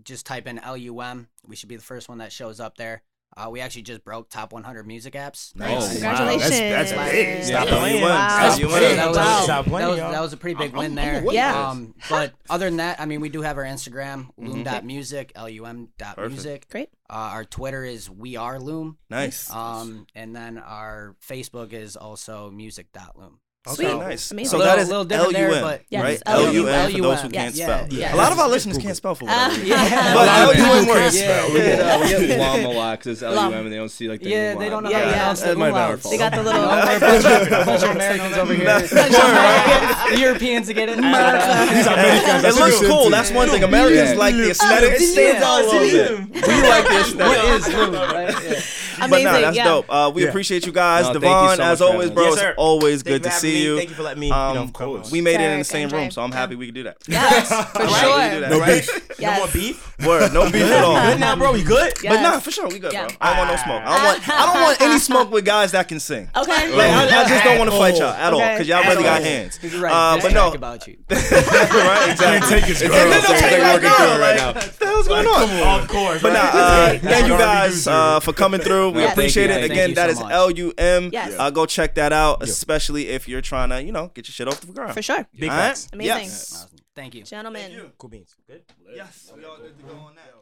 just 0.04 0.26
type 0.26 0.48
in 0.48 0.58
LUM. 0.66 1.28
We 1.48 1.56
should 1.56 1.70
be 1.70 1.76
the 1.76 1.82
first 1.82 2.08
one 2.10 2.20
that 2.20 2.32
shows 2.32 2.60
up 2.60 2.78
there. 2.78 3.02
Uh, 3.38 3.48
we 3.50 3.62
actually 3.62 3.84
just 3.84 4.04
broke 4.04 4.30
top 4.30 4.52
100 4.52 4.86
music 4.86 5.14
apps. 5.14 5.56
Nice. 5.56 5.72
Oh, 5.72 5.80
wow. 5.86 5.92
Congratulations. 5.92 6.50
That's, 6.50 6.92
that's 6.92 7.12
big. 7.12 7.44
Stop 7.46 7.66
Yeah. 7.68 7.78
playing. 7.78 8.02
Wow. 8.02 8.50
Stop 8.50 8.70
playing. 8.70 8.70
big. 8.90 8.98
that 8.98 9.08
was, 9.08 9.44
Stop 9.44 9.66
playing, 9.66 9.88
that, 9.88 9.90
was, 10.04 10.14
that 10.14 10.22
was 10.22 10.34
a 10.34 10.38
pretty 10.38 10.56
big 10.56 10.72
I'm- 10.72 10.78
win 10.78 10.86
I'm 10.92 10.96
there. 10.96 11.22
aware 11.22 11.34
Yeah. 11.36 11.70
Um, 11.70 11.94
but 12.10 12.34
other 12.50 12.66
than 12.66 12.78
that, 12.78 13.00
I 13.00 13.06
mean, 13.06 13.22
we 13.22 13.30
do 13.30 13.42
have 13.42 13.58
our 13.58 13.64
Instagram, 13.64 14.30
Mm-hmm. 14.40 14.48
loom.music, 14.48 15.32
L-U-M.music. 15.36 16.70
Great. 16.70 16.90
Uh, 17.10 17.14
our 17.14 17.46
Twitter 17.46 17.84
is 17.86 18.10
We 18.10 18.36
Are 18.36 18.60
Loom. 18.60 18.98
Nice. 19.10 19.50
Um, 19.54 20.06
and 20.16 20.36
then 20.36 20.58
our 20.58 21.16
Facebook 21.26 21.72
is 21.74 21.96
also 21.96 22.50
music.loom. 22.52 23.40
Okay, 23.70 23.76
Sweet. 23.76 23.98
nice. 23.98 24.32
Amazing. 24.32 24.50
So 24.50 24.58
Little- 24.58 24.74
that 24.76 24.82
is 24.82 24.88
little 24.90 25.04
different 25.06 25.34
there, 25.34 25.48
L-U-M, 25.50 25.64
but- 25.64 25.82
Yes, 25.90 26.04
right? 26.04 26.22
L-U-M. 26.26 26.68
L-U-M 26.68 26.92
for 26.92 27.02
those 27.02 27.22
who 27.22 27.30
Yes. 27.32 27.34
can't 27.44 27.56
Yeah, 27.56 27.66
spell. 27.66 27.88
yeah. 27.92 28.16
A 28.16 28.18
lot 28.18 28.32
of 28.32 28.40
our 28.40 28.50
listeners 28.50 28.78
Google 28.78 28.88
can't 28.88 28.98
spell 28.98 29.16
for 29.16 29.26
whatever 29.26 29.50
reason. 29.52 29.68
Yeah. 29.68 30.14
But 30.14 30.24
A 30.24 30.26
lot 30.26 30.42
of 30.50 30.56
people 30.56 30.66
L-U-M 30.72 30.86
can't 30.86 31.00
works. 31.04 31.16
spell. 31.18 31.48
We 31.50 31.60
get, 31.60 31.80
uh, 31.80 32.00
we 32.02 32.10
Yeah. 32.12 32.20
get 32.28 32.40
Lum 32.40 32.66
a 32.66 32.70
lot 32.78 33.00
because 33.00 33.22
it's 33.22 33.36
Lum. 33.36 33.52
LUM 33.52 33.64
and 33.66 33.72
they 33.74 33.78
don't 33.78 33.90
see 33.90 34.08
like 34.10 34.22
the 34.22 34.30
Yeah, 34.30 34.56
they 34.56 34.70
don't 34.70 34.84
know 34.84 34.90
Yeah, 34.90 34.98
how 35.00 35.04
to 35.06 35.10
yeah. 35.10 35.18
pronounce 35.18 35.40
the 35.42 35.48
That 35.48 35.58
might 35.58 35.72
be 35.72 35.78
our 35.78 35.94
umlauts. 35.98 36.02
fault. 36.02 36.12
They 36.12 36.18
got 36.18 36.32
the 36.34 36.44
little. 36.44 36.64
A 36.64 37.00
bunch 37.00 37.26
of, 37.26 37.52
a 37.52 37.66
bunch 37.66 37.84
of 37.84 37.90
Americans 37.92 38.38
over 38.38 38.54
here. 38.54 38.80
the 38.80 40.18
Europeans 40.20 40.68
to 40.68 40.74
get 40.74 40.90
it. 40.90 40.96
These 40.98 41.06
Americans, 41.06 42.40
It 42.40 42.42
that's 42.42 42.60
looks 42.60 42.80
what 42.80 42.88
cool. 42.88 43.04
do. 43.06 43.10
That's 43.12 43.32
one 43.32 43.50
thing. 43.50 43.64
Americans 43.64 44.12
Yeah. 44.12 44.18
like 44.18 44.36
the 44.36 44.50
aesthetic. 44.52 44.94
It 44.94 45.02
stands 45.02 45.44
out. 45.44 45.62
a 45.62 45.66
little 45.68 46.18
bit. 46.28 46.48
We 46.48 46.62
like 46.70 46.88
the 46.88 47.00
aesthetic. 47.00 47.20
What 47.20 47.46
is 47.46 47.68
Loom, 47.74 47.94
right? 47.94 48.36
Yeah. 48.44 48.60
But 49.00 49.06
Amazing. 49.08 49.24
nah, 49.26 49.40
that's 49.42 49.58
yeah. 49.58 49.64
dope. 49.64 49.86
Uh, 49.90 50.12
we 50.14 50.24
Yeah. 50.24 50.30
appreciate 50.30 50.66
you 50.66 50.72
guys, 50.72 51.04
No, 51.06 51.14
thank 51.14 51.24
you 51.24 51.30
Devon. 51.30 51.58
so 51.58 51.64
as 51.64 51.82
always, 51.82 52.10
bro, 52.12 52.28
us. 52.34 52.34
it's 52.42 52.54
always 52.58 53.02
Thank 53.04 53.14
good 53.16 53.24
to 53.24 53.32
see 53.32 53.54
me. 53.54 53.64
you. 53.64 53.78
Thank 53.78 53.90
you 53.90 53.96
for 53.96 54.04
letting 54.04 54.20
me. 54.20 54.28
you 54.28 54.34
know, 54.34 54.38
Um, 54.62 54.70
come 54.72 54.90
on. 54.90 55.04
we 55.12 55.22
made 55.22 55.36
it 55.40 55.52
in 55.52 55.60
the 55.60 55.66
same 55.66 55.90
room, 55.90 56.12
so 56.12 56.22
I'm 56.22 56.32
Yeah. 56.32 56.38
happy 56.38 56.56
we 56.56 56.66
could 56.68 56.76
do 56.76 56.84
that. 56.84 56.98
Yes, 57.08 57.48
for 57.48 57.88
sure. 57.88 58.40
We 58.42 58.48
No 58.48 58.60
right? 58.60 58.68
beef. 58.86 59.20
No 59.20 59.34
more 59.36 59.48
beef. 59.48 59.94
Word, 60.06 60.34
no 60.34 60.50
beef 60.50 60.64
at 60.64 60.84
all. 60.84 60.96
Good 61.10 61.20
now, 61.20 61.36
bro. 61.36 61.52
We 61.54 61.64
good? 61.64 61.94
But 61.96 62.04
Yes. 62.04 62.22
nah, 62.24 62.40
for 62.40 62.52
sure, 62.52 62.68
we 62.68 62.80
good, 62.80 62.94
Yeah. 62.94 63.08
bro. 63.08 63.16
I 63.22 63.30
don't 63.30 63.38
want 63.40 63.50
no 63.52 63.56
smoke. 63.64 63.82
I 63.86 63.96
don't 63.96 64.04
want. 64.06 64.30
I 64.30 64.54
don't 64.54 64.62
want 64.64 64.82
any 64.82 65.00
smoke 65.10 65.32
with 65.32 65.46
guys 65.46 65.72
that 65.72 65.88
can 65.88 66.00
sing. 66.00 66.30
Okay. 66.36 66.70
Like 66.76 66.90
I, 66.92 67.22
I 67.24 67.28
just 67.28 67.44
don't 67.44 67.58
want 67.60 67.72
to 67.72 67.78
fight 67.78 67.98
y'all 67.98 68.10
at 68.14 68.34
all 68.34 68.40
because 68.40 68.68
y'all 68.68 68.84
really 68.84 69.04
got 69.04 69.20
all. 69.20 69.24
hands. 69.24 69.58
He's 69.62 69.76
right. 69.76 69.92
Uh, 69.92 70.20
but 70.22 70.34
no, 70.34 70.52
about 70.54 70.88
you. 70.88 70.98
right? 71.10 72.10
Exactly. 72.12 72.50
Take 72.50 72.66
his 72.66 72.82
girl. 72.82 72.92
they'll 72.92 73.22
Take 73.22 73.40
take 73.40 73.62
working 73.64 73.90
girl. 73.90 73.98
through 73.98 74.22
right 74.22 74.36
now. 74.38 74.54
what 74.54 74.80
the 74.80 74.86
hell's 74.86 75.08
going 75.08 75.28
on? 75.28 75.80
Of 75.82 75.88
course. 75.88 76.22
But 76.22 76.34
nah, 76.34 76.40
right? 76.40 76.50
uh, 76.54 76.88
That's 76.92 77.04
thank 77.04 77.28
you 77.28 77.38
guys 77.38 77.88
uh, 77.88 78.20
for 78.20 78.34
coming 78.34 78.62
through. 78.62 78.89
We 78.92 79.02
Yes. 79.02 79.14
appreciate 79.14 79.48
Thank 79.48 79.64
it. 79.64 79.68
you. 79.68 79.72
Again, 79.74 79.90
you 79.90 79.96
that 79.96 80.06
so 80.08 80.12
is 80.12 80.20
much. 80.20 80.32
L 80.32 80.52
U 80.52 80.74
M. 80.78 81.10
Yes. 81.14 81.36
Uh, 81.38 81.50
go 81.50 81.66
check 81.66 81.96
that 81.96 82.12
out, 82.14 82.44
especially 82.44 83.08
if 83.10 83.28
you're 83.28 83.42
trying 83.42 83.70
to, 83.70 83.82
you 83.84 83.92
know, 83.92 84.08
get 84.14 84.28
your 84.28 84.34
shit 84.34 84.48
off 84.48 84.62
the 84.62 84.68
ground. 84.74 84.94
For 84.94 85.02
sure. 85.02 85.28
Big 85.38 85.50
All 85.50 85.56
right? 85.56 85.68
facts. 85.70 85.88
Amazing. 85.94 86.08
Yes. 86.24 86.54
Awesome. 86.56 86.78
Thank 86.96 87.16
you. 87.16 87.24
Gentlemen. 87.24 87.92
Cool 87.98 88.10
beans. 88.10 88.36
Good. 88.48 88.64
Yes, 88.94 89.32
we 89.36 89.46
all 89.46 89.58
good 89.58 89.78
to 89.78 89.84
go 89.86 89.94
on 90.00 90.16
that. 90.16 90.34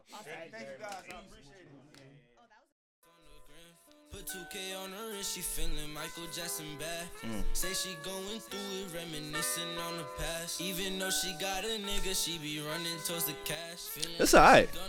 Thank 0.51 0.67
you 0.67 0.83
guys. 0.83 0.93
I 0.93 0.97
appreciate 0.97 1.67
it. 1.67 1.73
Put 4.09 4.25
2K 4.25 4.73
on 4.83 4.89
her 4.91 5.15
and 5.15 5.23
she 5.25 5.41
feeling 5.41 5.93
Michael 5.93 6.23
Jackson 6.33 6.65
bad. 6.79 7.05
Say 7.53 7.73
she 7.73 7.95
going 8.03 8.39
through 8.39 8.57
it, 8.81 8.87
reminiscing 8.95 9.77
on 9.87 9.97
the 9.97 10.05
past. 10.17 10.59
Even 10.61 10.97
though 10.97 11.11
she 11.11 11.33
got 11.39 11.63
a 11.63 11.77
nigga, 11.77 12.15
she 12.15 12.37
be 12.39 12.59
running 12.67 12.97
towards 13.05 13.25
the 13.25 13.33
cash. 13.45 13.77
Feeling 13.91 14.15
It's 14.19 14.33
alright. 14.33 14.69
gonna 14.73 14.87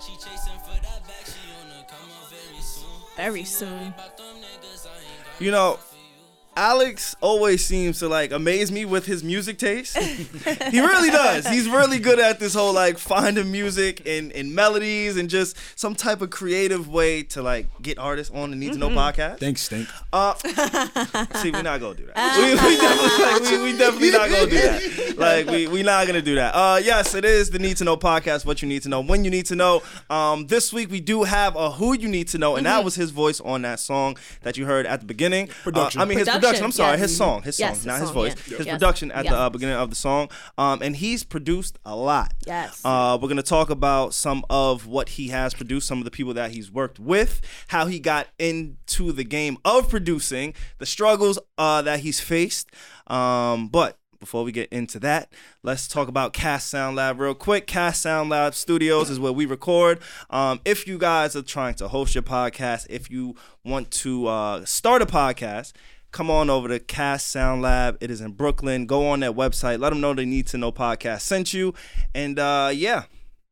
she 0.00 0.12
chasing 0.12 0.58
for 0.62 0.80
that 0.80 1.02
back, 1.08 1.26
she 1.26 1.50
come 1.88 2.10
up 2.10 2.30
very 2.30 2.62
soon. 2.62 2.84
Very 3.16 3.44
soon. 3.44 3.94
You 5.40 5.50
know, 5.50 5.78
Alex 6.58 7.14
always 7.20 7.64
seems 7.64 8.00
to 8.00 8.08
like 8.08 8.32
amaze 8.32 8.72
me 8.72 8.84
with 8.84 9.06
his 9.06 9.22
music 9.22 9.58
taste. 9.58 9.96
he 9.98 10.80
really 10.80 11.08
does. 11.08 11.46
He's 11.46 11.68
really 11.68 12.00
good 12.00 12.18
at 12.18 12.40
this 12.40 12.52
whole 12.52 12.72
like 12.72 12.98
finding 12.98 13.52
music 13.52 14.02
and, 14.04 14.32
and 14.32 14.52
melodies 14.52 15.16
and 15.16 15.30
just 15.30 15.56
some 15.78 15.94
type 15.94 16.20
of 16.20 16.30
creative 16.30 16.88
way 16.88 17.22
to 17.22 17.42
like 17.42 17.68
get 17.80 17.96
artists 17.96 18.34
on 18.34 18.50
the 18.50 18.56
Need 18.56 18.72
to 18.72 18.78
Know 18.78 18.88
podcast. 18.88 19.38
Thanks, 19.38 19.60
Stink. 19.60 19.88
Uh, 20.12 20.34
see, 21.36 21.52
we're 21.52 21.62
not 21.62 21.78
gonna 21.78 21.94
do 21.94 22.08
that. 22.12 22.36
We, 22.36 22.50
we 22.50 22.76
definitely, 22.76 23.24
like, 23.24 23.60
we, 23.62 23.72
we 23.72 23.78
definitely 23.78 24.10
not 24.10 24.28
gonna 24.28 24.50
do 24.50 24.60
that. 24.60 25.18
Like, 25.18 25.46
we 25.46 25.68
we 25.68 25.82
not 25.84 26.08
gonna 26.08 26.20
do 26.20 26.34
that. 26.34 26.56
Uh, 26.56 26.80
yes, 26.82 27.14
it 27.14 27.24
is 27.24 27.50
the 27.50 27.60
Need 27.60 27.76
to 27.76 27.84
Know 27.84 27.96
podcast. 27.96 28.44
What 28.44 28.62
you 28.62 28.68
need 28.68 28.82
to 28.82 28.88
know, 28.88 29.00
when 29.00 29.24
you 29.24 29.30
need 29.30 29.46
to 29.46 29.54
know. 29.54 29.82
Um, 30.10 30.48
this 30.48 30.72
week 30.72 30.90
we 30.90 31.00
do 31.00 31.22
have 31.22 31.54
a 31.54 31.70
who 31.70 31.92
you 31.96 32.08
need 32.08 32.26
to 32.28 32.38
know, 32.38 32.56
and 32.56 32.66
that 32.66 32.84
was 32.84 32.96
his 32.96 33.12
voice 33.12 33.40
on 33.40 33.62
that 33.62 33.78
song 33.78 34.16
that 34.42 34.56
you 34.56 34.66
heard 34.66 34.86
at 34.86 34.98
the 34.98 35.06
beginning. 35.06 35.46
Production. 35.62 36.00
Uh, 36.00 36.04
I 36.04 36.08
mean 36.08 36.18
his 36.18 36.28
Production, 36.28 36.47
production. 36.48 36.64
I'm 36.64 36.72
sorry, 36.72 36.92
yes. 36.92 37.00
his 37.00 37.16
song, 37.16 37.42
his 37.42 37.56
song, 37.56 37.66
Yes, 37.68 37.76
his 37.78 37.86
not 37.86 38.00
his 38.00 38.10
voice. 38.10 38.34
yeah. 38.48 38.56
His 38.58 38.66
Yes. 38.66 38.74
production 38.74 39.12
at 39.12 39.24
the 39.26 39.34
uh, 39.36 39.48
beginning 39.50 39.76
of 39.76 39.90
the 39.90 39.96
song. 39.96 40.28
Um, 40.56 40.82
and 40.82 40.96
he's 40.96 41.24
produced 41.24 41.78
a 41.84 41.94
lot. 41.96 42.32
Yes. 42.46 42.80
Uh, 42.84 43.18
we're 43.20 43.28
gonna 43.28 43.42
talk 43.42 43.70
about 43.70 44.14
some 44.14 44.44
of 44.50 44.86
what 44.86 45.10
he 45.10 45.28
has 45.28 45.54
produced, 45.54 45.86
some 45.88 45.98
of 45.98 46.04
the 46.04 46.10
people 46.10 46.34
that 46.34 46.50
he's 46.52 46.70
worked 46.70 46.98
with, 46.98 47.40
how 47.68 47.86
he 47.86 47.98
got 47.98 48.28
into 48.38 49.12
the 49.12 49.24
game 49.24 49.58
of 49.64 49.88
producing, 49.88 50.54
the 50.78 50.86
struggles 50.86 51.38
uh, 51.56 51.82
that 51.82 52.00
he's 52.00 52.20
faced. 52.20 52.70
Um, 53.06 53.68
but 53.68 53.96
before 54.20 54.42
we 54.42 54.50
get 54.50 54.68
into 54.72 54.98
that, 54.98 55.32
let's 55.62 55.86
talk 55.86 56.08
about 56.08 56.32
Cast 56.32 56.68
Sound 56.68 56.96
Lab 56.96 57.20
real 57.20 57.34
quick. 57.34 57.68
Cast 57.68 58.02
Sound 58.02 58.28
Lab 58.30 58.52
Studios 58.54 59.10
is 59.10 59.20
where 59.20 59.32
we 59.32 59.46
record. 59.46 60.00
Um, 60.28 60.60
if 60.64 60.88
you 60.88 60.98
guys 60.98 61.36
are 61.36 61.42
trying 61.42 61.74
to 61.74 61.86
host 61.86 62.16
your 62.16 62.22
podcast, 62.22 62.86
if 62.90 63.10
you 63.12 63.36
want 63.64 63.92
to 63.92 64.26
uh, 64.26 64.64
start 64.64 65.02
a 65.02 65.06
podcast, 65.06 65.72
come 66.12 66.30
on 66.30 66.50
over 66.50 66.68
to 66.68 66.78
Cast 66.78 67.28
Sound 67.28 67.62
Lab. 67.62 67.98
It 68.00 68.10
is 68.10 68.20
in 68.20 68.32
Brooklyn. 68.32 68.86
Go 68.86 69.08
on 69.08 69.20
that 69.20 69.32
website. 69.32 69.80
Let 69.80 69.90
them 69.90 70.00
know 70.00 70.14
they 70.14 70.24
need 70.24 70.46
to 70.48 70.58
know 70.58 70.72
podcast 70.72 71.22
sent 71.22 71.52
you. 71.52 71.74
And 72.14 72.38
uh, 72.38 72.70
yeah, 72.72 73.04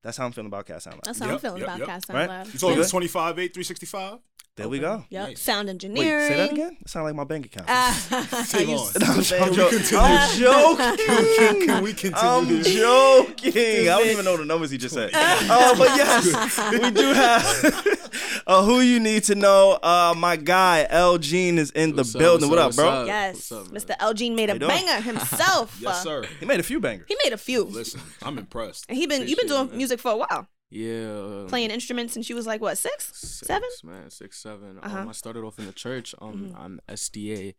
that's 0.02 0.16
how 0.16 0.24
I'm 0.24 0.32
feeling 0.32 0.48
about 0.48 0.66
Cast 0.66 0.84
Sound 0.84 0.96
Lab. 0.96 1.04
That's 1.04 1.18
how 1.18 1.30
I'm 1.30 1.38
feeling 1.38 1.60
yep, 1.60 1.68
about 1.68 1.78
yep. 1.80 1.88
Cast 1.88 2.08
Right? 2.08 2.28
Sound 2.28 2.28
Lab. 2.28 2.46
You 2.52 2.58
told 2.58 2.74
You 2.74 2.80
us 2.80 2.86
good? 2.88 2.92
25, 2.92 3.38
8, 3.38 3.54
365? 3.54 4.18
There 4.56 4.70
we 4.70 4.78
go. 4.78 5.04
Yep. 5.10 5.28
Nice. 5.28 5.42
Sound 5.42 5.68
Wait, 5.68 5.82
say 5.82 6.34
that 6.34 6.50
again? 6.50 6.78
It 6.80 6.88
sounds 6.88 7.04
like 7.04 7.14
my 7.14 7.24
bank 7.24 7.44
account. 7.44 7.68
Savon. 8.46 8.88
I'm, 9.02 9.18
I'm, 9.18 9.52
jo- 9.52 9.68
I'm 9.98 10.38
joking. 10.38 11.66
Can 11.66 11.82
we 11.82 11.92
continue? 11.92 12.16
I'm 12.16 12.62
joking. 12.62 13.88
I 13.90 13.98
don't 13.98 14.06
even 14.08 14.24
know 14.24 14.38
the 14.38 14.46
numbers 14.46 14.70
he 14.70 14.78
just 14.78 14.94
said. 14.94 15.10
Uh, 15.48 15.76
but 15.76 15.88
yes, 15.88 16.70
we 16.72 16.90
do 16.90 17.12
have 17.12 18.42
uh, 18.46 18.64
who 18.64 18.80
you 18.80 18.98
need 18.98 19.22
to 19.24 19.34
know. 19.34 19.78
Uh, 19.82 20.14
my 20.16 20.36
guy 20.36 20.86
L 20.88 21.18
Jean 21.18 21.58
is 21.58 21.70
in 21.72 21.94
the 21.94 22.02
up, 22.02 22.12
building. 22.18 22.48
What 22.48 22.58
up, 22.58 22.74
bro? 22.74 22.88
up, 22.88 23.06
Yes. 23.06 23.50
What's 23.50 23.52
up, 23.52 23.72
man? 23.72 23.80
Mr. 23.82 23.94
L 24.00 24.14
Jean 24.14 24.34
made 24.34 24.50
a 24.50 24.58
banger 24.58 25.00
himself. 25.02 25.76
Yes, 25.80 26.02
sir. 26.02 26.24
He 26.40 26.46
made 26.46 26.60
a 26.60 26.62
few 26.62 26.80
bangers. 26.80 27.06
He 27.08 27.16
made 27.22 27.32
a 27.32 27.38
few. 27.38 27.64
Listen, 27.64 28.00
I'm 28.22 28.38
impressed. 28.38 28.86
And 28.88 28.96
he 28.96 29.06
been 29.06 29.28
you've 29.28 29.38
been 29.38 29.48
doing 29.48 29.68
it, 29.68 29.74
music 29.74 30.00
for 30.00 30.12
a 30.12 30.16
while. 30.16 30.48
Yeah. 30.70 31.42
um, 31.42 31.46
Playing 31.48 31.70
instruments 31.70 32.16
and 32.16 32.24
she 32.24 32.34
was 32.34 32.46
like 32.46 32.60
what, 32.60 32.76
six? 32.78 33.06
six, 33.16 33.46
Seven? 33.46 33.68
man, 33.84 34.10
six, 34.10 34.38
seven. 34.42 34.78
Uh-huh. 34.82 34.98
Um, 35.00 35.08
I 35.08 35.12
started 35.12 35.44
off 35.44 35.58
in 35.58 35.66
the 35.66 35.72
church. 35.72 36.14
Um, 36.20 36.48
Mm-hmm. 36.52 36.56
I'm 36.60 36.80
SDA, 36.88 37.54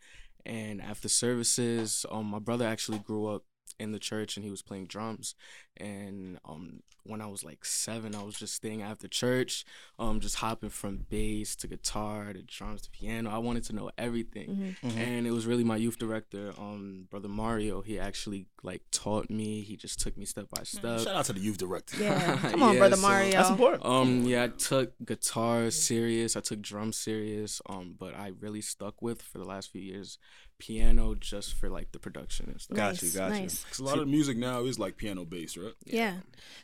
and 0.46 0.82
after 0.82 1.08
services, 1.10 2.06
um, 2.12 2.26
my 2.28 2.40
brother 2.40 2.66
actually 2.66 3.00
grew 3.00 3.28
up 3.28 3.44
in 3.80 3.92
the 3.92 4.00
church 4.00 4.36
and 4.38 4.44
he 4.44 4.50
was 4.52 4.62
playing 4.62 4.86
drums. 4.88 5.36
And 5.80 6.40
um, 6.44 6.82
when 7.04 7.22
I 7.22 7.28
was 7.28 7.44
like 7.44 7.64
seven, 7.64 8.16
I 8.16 8.24
was 8.24 8.34
just 8.36 8.56
staying 8.56 8.82
after 8.82 9.08
church, 9.08 9.64
um, 10.00 10.20
just 10.20 10.38
hopping 10.38 10.70
from 10.70 11.06
bass 11.10 11.56
to 11.58 11.68
guitar 11.68 12.34
to 12.34 12.42
drums 12.42 12.82
to 12.84 12.90
piano. 12.90 13.30
I 13.30 13.38
wanted 13.38 13.64
to 13.66 13.74
know 13.74 13.92
everything, 13.98 14.76
Mm-hmm. 14.84 14.98
and 14.98 15.28
it 15.28 15.32
was 15.32 15.46
really 15.46 15.64
my 15.64 15.76
youth 15.76 16.00
director, 16.00 16.52
um, 16.58 17.08
brother 17.12 17.28
Mario. 17.28 17.82
He 17.82 18.00
actually 18.00 18.48
like 18.64 18.82
taught 18.92 19.30
me. 19.30 19.62
He 19.62 19.76
just 19.76 20.00
took 20.00 20.18
me 20.18 20.26
step 20.26 20.48
by 20.50 20.64
step. 20.64 21.02
Shout 21.02 21.16
out 21.16 21.26
to 21.26 21.34
the 21.34 21.40
youth 21.40 21.60
director. 21.60 21.98
Yeah. 22.02 22.38
Come 22.52 22.64
on, 22.64 22.74
Yeah, 22.74 22.80
brother 22.80 22.96
so- 22.96 23.02
Mario. 23.04 23.32
That's 23.34 23.50
important. 23.52 23.86
Um, 23.86 24.24
yeah, 24.24 24.46
I 24.46 24.48
took 24.48 24.94
guitar 25.06 25.70
serious. 25.70 26.36
I 26.36 26.40
took 26.40 26.62
drum 26.62 26.92
serious. 26.92 27.62
Um, 27.70 27.96
but 28.00 28.16
I 28.16 28.32
really 28.40 28.62
stuck 28.62 29.02
with 29.04 29.22
for 29.22 29.38
the 29.38 29.46
last 29.46 29.72
few 29.72 29.82
years 29.82 30.18
piano 30.60 31.16
just 31.16 31.54
for 31.54 31.70
like 31.70 31.92
the 31.92 32.00
production 32.00 32.48
and 32.50 32.60
stuff. 32.60 32.76
Got 32.76 32.88
nice, 32.90 33.04
you, 33.04 33.20
got 33.20 33.36
you. 33.36 33.42
Because 33.44 33.80
a 33.80 33.84
lot 33.84 34.00
of 34.00 34.08
music 34.08 34.38
now 34.38 34.64
is 34.64 34.80
like 34.80 34.98
piano 34.98 35.26
based, 35.26 35.58
right? 35.58 35.74
Yeah. 35.86 36.18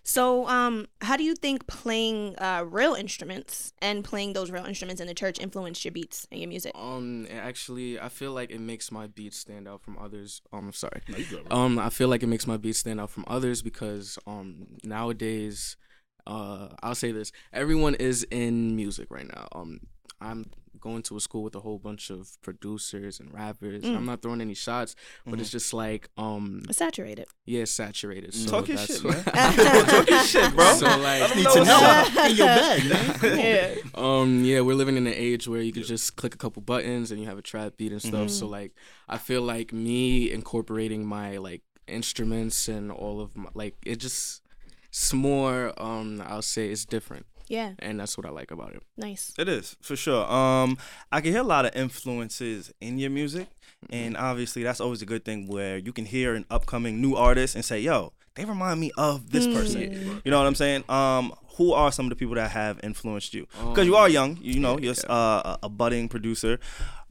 So, 0.04 0.48
um, 0.48 0.88
how 1.02 1.18
do 1.18 1.24
you 1.24 1.36
think 1.36 1.68
playing 1.68 2.36
uh, 2.38 2.66
real 2.68 2.94
instruments 2.94 3.74
and 3.82 4.04
playing 4.04 4.34
those 4.34 4.52
real 4.52 4.66
instruments 4.66 5.02
in 5.02 5.08
the 5.08 5.14
church 5.14 5.40
influenced 5.40 5.86
your 5.86 5.92
beats 5.92 6.28
and 6.32 6.40
your 6.40 6.50
music? 6.50 6.72
Um, 6.76 7.28
actually, 7.32 8.00
I 8.00 8.10
feel 8.10 8.32
like 8.32 8.52
it 8.52 8.60
makes 8.60 8.92
my 8.92 9.08
beats 9.08 9.38
stand 9.38 9.68
out 9.68 9.82
from 9.82 9.98
others. 9.98 10.42
Um, 10.52 10.68
I'm 10.68 10.74
sorry. 10.74 11.02
No, 11.08 11.18
you 11.18 11.26
good. 11.26 11.48
Um, 11.52 11.80
I 11.80 11.90
feel 11.90 12.08
like 12.08 12.24
it 12.24 12.28
makes 12.28 12.48
my 12.48 12.58
beats 12.58 12.80
stand 12.80 13.00
out 13.00 13.10
from 13.10 13.26
others 13.28 13.62
because 13.62 14.18
um 14.26 14.68
nowadays, 14.84 15.78
uh, 16.26 16.70
I'll 16.82 16.96
say 16.96 17.12
this: 17.12 17.32
everyone 17.52 17.96
is 17.96 18.26
in 18.32 18.76
music 18.76 19.08
right 19.10 19.28
now. 19.28 19.48
Um, 19.52 19.82
I'm 20.22 20.46
going 20.80 21.02
to 21.04 21.16
a 21.16 21.20
school 21.22 21.44
with 21.44 21.56
a 21.56 21.60
whole 21.62 21.80
bunch 21.80 22.10
of 22.10 22.38
producers 22.42 23.20
and 23.20 23.34
rappers. 23.34 23.84
Mm. 23.84 23.96
I'm 23.96 24.06
not 24.06 24.22
throwing 24.22 24.42
any 24.42 24.54
shots, 24.54 24.96
but 25.26 25.40
it's 25.40 25.50
just 25.50 25.74
like 25.74 26.10
um, 26.18 26.64
saturated. 26.72 27.28
yeah, 27.46 27.64
saturated. 27.66 28.34
So 28.34 28.50
Talk 28.50 28.68
your 28.68 28.78
shit, 28.78 29.04
man. 29.04 29.24
Talk 29.24 30.10
your 30.10 30.24
shit, 30.24 30.54
bro. 30.54 30.74
So 30.74 30.86
like, 30.86 31.36
Need 31.36 31.48
to 31.48 31.64
know. 31.64 32.06
in 32.26 32.36
your 32.36 32.48
bag, 32.48 32.84
man. 33.22 33.40
yeah. 33.40 33.76
um 33.96 34.44
yeah 34.44 34.62
we're 34.62 34.76
living 34.76 34.98
in 34.98 35.08
an 35.08 35.14
age 35.14 35.48
where 35.48 35.62
you 35.62 35.72
could 35.72 35.86
just 35.86 36.16
click 36.16 36.34
a 36.34 36.38
couple 36.38 36.62
buttons 36.62 37.12
and 37.12 37.20
you 37.22 37.28
have 37.28 37.38
a 37.38 37.42
trap 37.42 37.74
beat 37.78 37.92
and 37.92 38.02
stuff 38.02 38.30
so 38.30 38.48
like 38.48 38.74
i 39.08 39.18
feel 39.18 39.42
like 39.42 39.72
me 39.74 40.32
incorporating 40.32 41.06
my 41.06 41.38
like 41.38 41.62
instruments 41.88 42.68
and 42.68 42.92
all 42.92 43.20
of 43.22 43.36
my 43.36 43.50
like 43.54 43.76
it 43.86 43.98
just 43.98 44.42
it's 44.88 45.14
more 45.14 45.74
um 45.78 46.22
i'll 46.26 46.42
say 46.42 46.70
it's 46.70 46.86
different 46.86 47.26
Yeah. 47.48 47.74
and 47.80 48.00
that's 48.00 48.18
what 48.18 48.26
i 48.26 48.30
like 48.30 48.52
about 48.52 48.74
it 48.74 48.82
Nice. 48.98 49.34
It 49.38 49.50
is 49.50 49.76
for 49.82 49.96
sure. 49.96 50.24
Um, 50.32 50.78
I 51.12 51.20
can 51.22 51.32
hear 51.32 51.42
a 51.42 51.44
lot 51.56 51.66
of 51.66 51.76
influences 51.76 52.72
in 52.80 53.00
your 53.00 53.10
music, 53.10 53.48
and 53.90 54.16
obviously 54.16 54.62
that's 54.64 54.80
always 54.80 55.02
a 55.02 55.06
good 55.06 55.26
thing 55.26 55.48
where 55.48 55.78
you 55.78 55.92
can 55.92 56.06
hear 56.06 56.36
an 56.36 56.46
upcoming 56.50 57.02
new 57.02 57.16
artist 57.16 57.56
and 57.56 57.66
say, 57.66 57.80
"Yo, 57.80 58.14
they 58.36 58.46
remind 58.46 58.80
me 58.80 58.92
of 58.98 59.30
this 59.32 59.46
person." 59.48 60.22
You 60.26 60.32
know 60.32 60.38
what 60.40 60.48
I'm 60.48 60.56
saying? 60.56 60.84
Um, 60.90 61.34
who 61.58 61.72
are 61.74 61.92
some 61.92 62.08
of 62.08 62.10
the 62.10 62.16
people 62.16 62.36
that 62.36 62.50
have 62.52 62.80
influenced 62.84 63.34
you? 63.36 63.46
Because 63.70 63.86
you 63.86 63.96
are 63.96 64.10
young, 64.10 64.38
you 64.42 64.60
know, 64.60 64.80
you're 64.80 64.96
uh, 65.08 65.58
a- 65.62 65.70
budding 65.70 66.10
producer, 66.10 66.58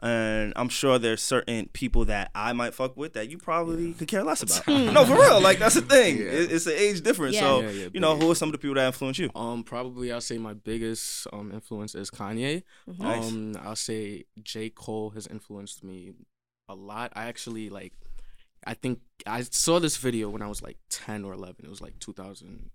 and 0.01 0.53
I'm 0.57 0.69
sure 0.69 0.99
there's 0.99 1.23
certain 1.23 1.69
people 1.73 2.05
that 2.07 2.33
I 2.35 2.53
might 2.53 2.75
fuck 2.75 2.97
with 2.97 3.13
that 3.13 3.31
you 3.31 3.39
probably 3.39 3.93
could 3.93 4.09
care 4.09 4.25
less 4.25 4.43
about. 4.43 4.67
no, 4.93 5.05
for 5.05 5.15
real, 5.15 5.41
like 5.41 5.61
that's 5.61 5.77
the 5.77 5.83
thing. 5.83 6.19
It- 6.19 6.51
it's 6.51 6.67
an 6.67 6.73
age 6.77 7.03
difference. 7.03 7.37
Yeah. 7.37 7.41
So 7.41 7.61
Yeah, 7.61 7.71
yeah, 7.71 7.89
you 7.95 8.01
know, 8.01 8.17
who 8.17 8.31
are 8.33 8.35
some 8.35 8.49
of 8.49 8.53
the 8.53 8.59
people 8.59 8.75
that 8.75 8.87
influence 8.87 9.19
you? 9.19 9.31
um 9.37 9.63
probably 9.63 10.11
i'll 10.13 10.21
say 10.21 10.39
my 10.39 10.55
biggest 10.55 11.27
um 11.33 11.53
influence 11.53 11.95
is 11.95 12.11
kanye 12.11 12.63
Nice. 12.99 13.25
um 13.31 13.57
i'll 13.63 13.77
say 13.77 14.25
j 14.43 14.69
cole 14.71 15.11
has 15.11 15.27
influenced 15.29 15.85
me 15.85 16.13
a 16.69 16.75
lot 16.75 17.13
i 17.15 17.25
actually 17.27 17.71
like 17.71 17.93
i 18.67 18.75
think 18.75 19.01
i 19.27 19.43
saw 19.43 19.79
this 19.79 19.97
video 19.97 20.29
when 20.29 20.43
i 20.43 20.47
was 20.47 20.63
like 20.63 20.77
10 20.91 21.25
or 21.25 21.33
11 21.35 21.57
it 21.65 21.69
was 21.71 21.81
like 21.81 21.99
2000 21.99 22.71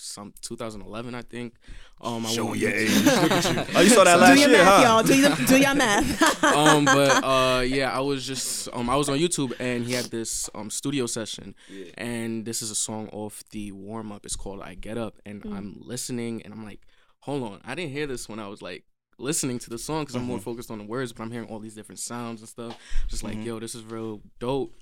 some 0.00 0.32
2011 0.42 1.14
i 1.14 1.22
think 1.22 1.54
um 2.00 2.24
I 2.24 2.30
Showing 2.30 2.50
went 2.50 2.60
your 2.60 2.70
on 2.70 2.76
age. 2.76 2.88
YouTube. 2.88 3.22
Look 3.22 3.32
at 3.32 3.68
you. 3.68 3.74
Oh, 3.76 3.80
you 3.80 3.88
saw 3.88 4.04
that 4.04 4.14
do 4.14 4.20
last 4.20 4.38
your 4.38 4.48
year, 4.50 4.58
math, 4.58 4.68
huh? 4.68 4.82
y'all. 4.86 5.02
Do 5.02 5.18
your, 5.18 5.30
do 5.34 5.58
your 5.58 5.74
math. 5.74 6.44
um 6.44 6.84
but 6.84 7.24
uh 7.24 7.60
yeah 7.62 7.90
i 7.90 7.98
was 7.98 8.24
just 8.24 8.68
um 8.72 8.88
i 8.88 8.94
was 8.94 9.08
on 9.08 9.18
youtube 9.18 9.52
and 9.58 9.84
he 9.84 9.94
had 9.94 10.04
this 10.04 10.48
um 10.54 10.70
studio 10.70 11.06
session 11.06 11.52
and 11.96 12.44
this 12.44 12.62
is 12.62 12.70
a 12.70 12.76
song 12.76 13.08
off 13.12 13.42
the 13.50 13.72
warm 13.72 14.12
up 14.12 14.24
it's 14.24 14.36
called 14.36 14.62
i 14.62 14.74
get 14.74 14.96
up 14.96 15.18
and 15.26 15.42
i'm 15.46 15.76
listening 15.80 16.40
and 16.42 16.54
i'm 16.54 16.64
like 16.64 16.80
hold 17.20 17.42
on 17.42 17.60
i 17.64 17.74
didn't 17.74 17.90
hear 17.90 18.06
this 18.06 18.28
when 18.28 18.38
i 18.38 18.46
was 18.46 18.62
like 18.62 18.84
listening 19.18 19.58
to 19.58 19.68
the 19.68 19.78
song 19.78 20.02
because 20.02 20.14
i'm 20.14 20.22
more 20.22 20.38
focused 20.38 20.70
on 20.70 20.78
the 20.78 20.84
words 20.84 21.12
but 21.12 21.24
i'm 21.24 21.32
hearing 21.32 21.48
all 21.48 21.58
these 21.58 21.74
different 21.74 21.98
sounds 21.98 22.40
and 22.40 22.48
stuff 22.48 22.78
just 23.08 23.24
like 23.24 23.44
yo 23.44 23.58
this 23.58 23.74
is 23.74 23.82
real 23.82 24.20
dope 24.38 24.72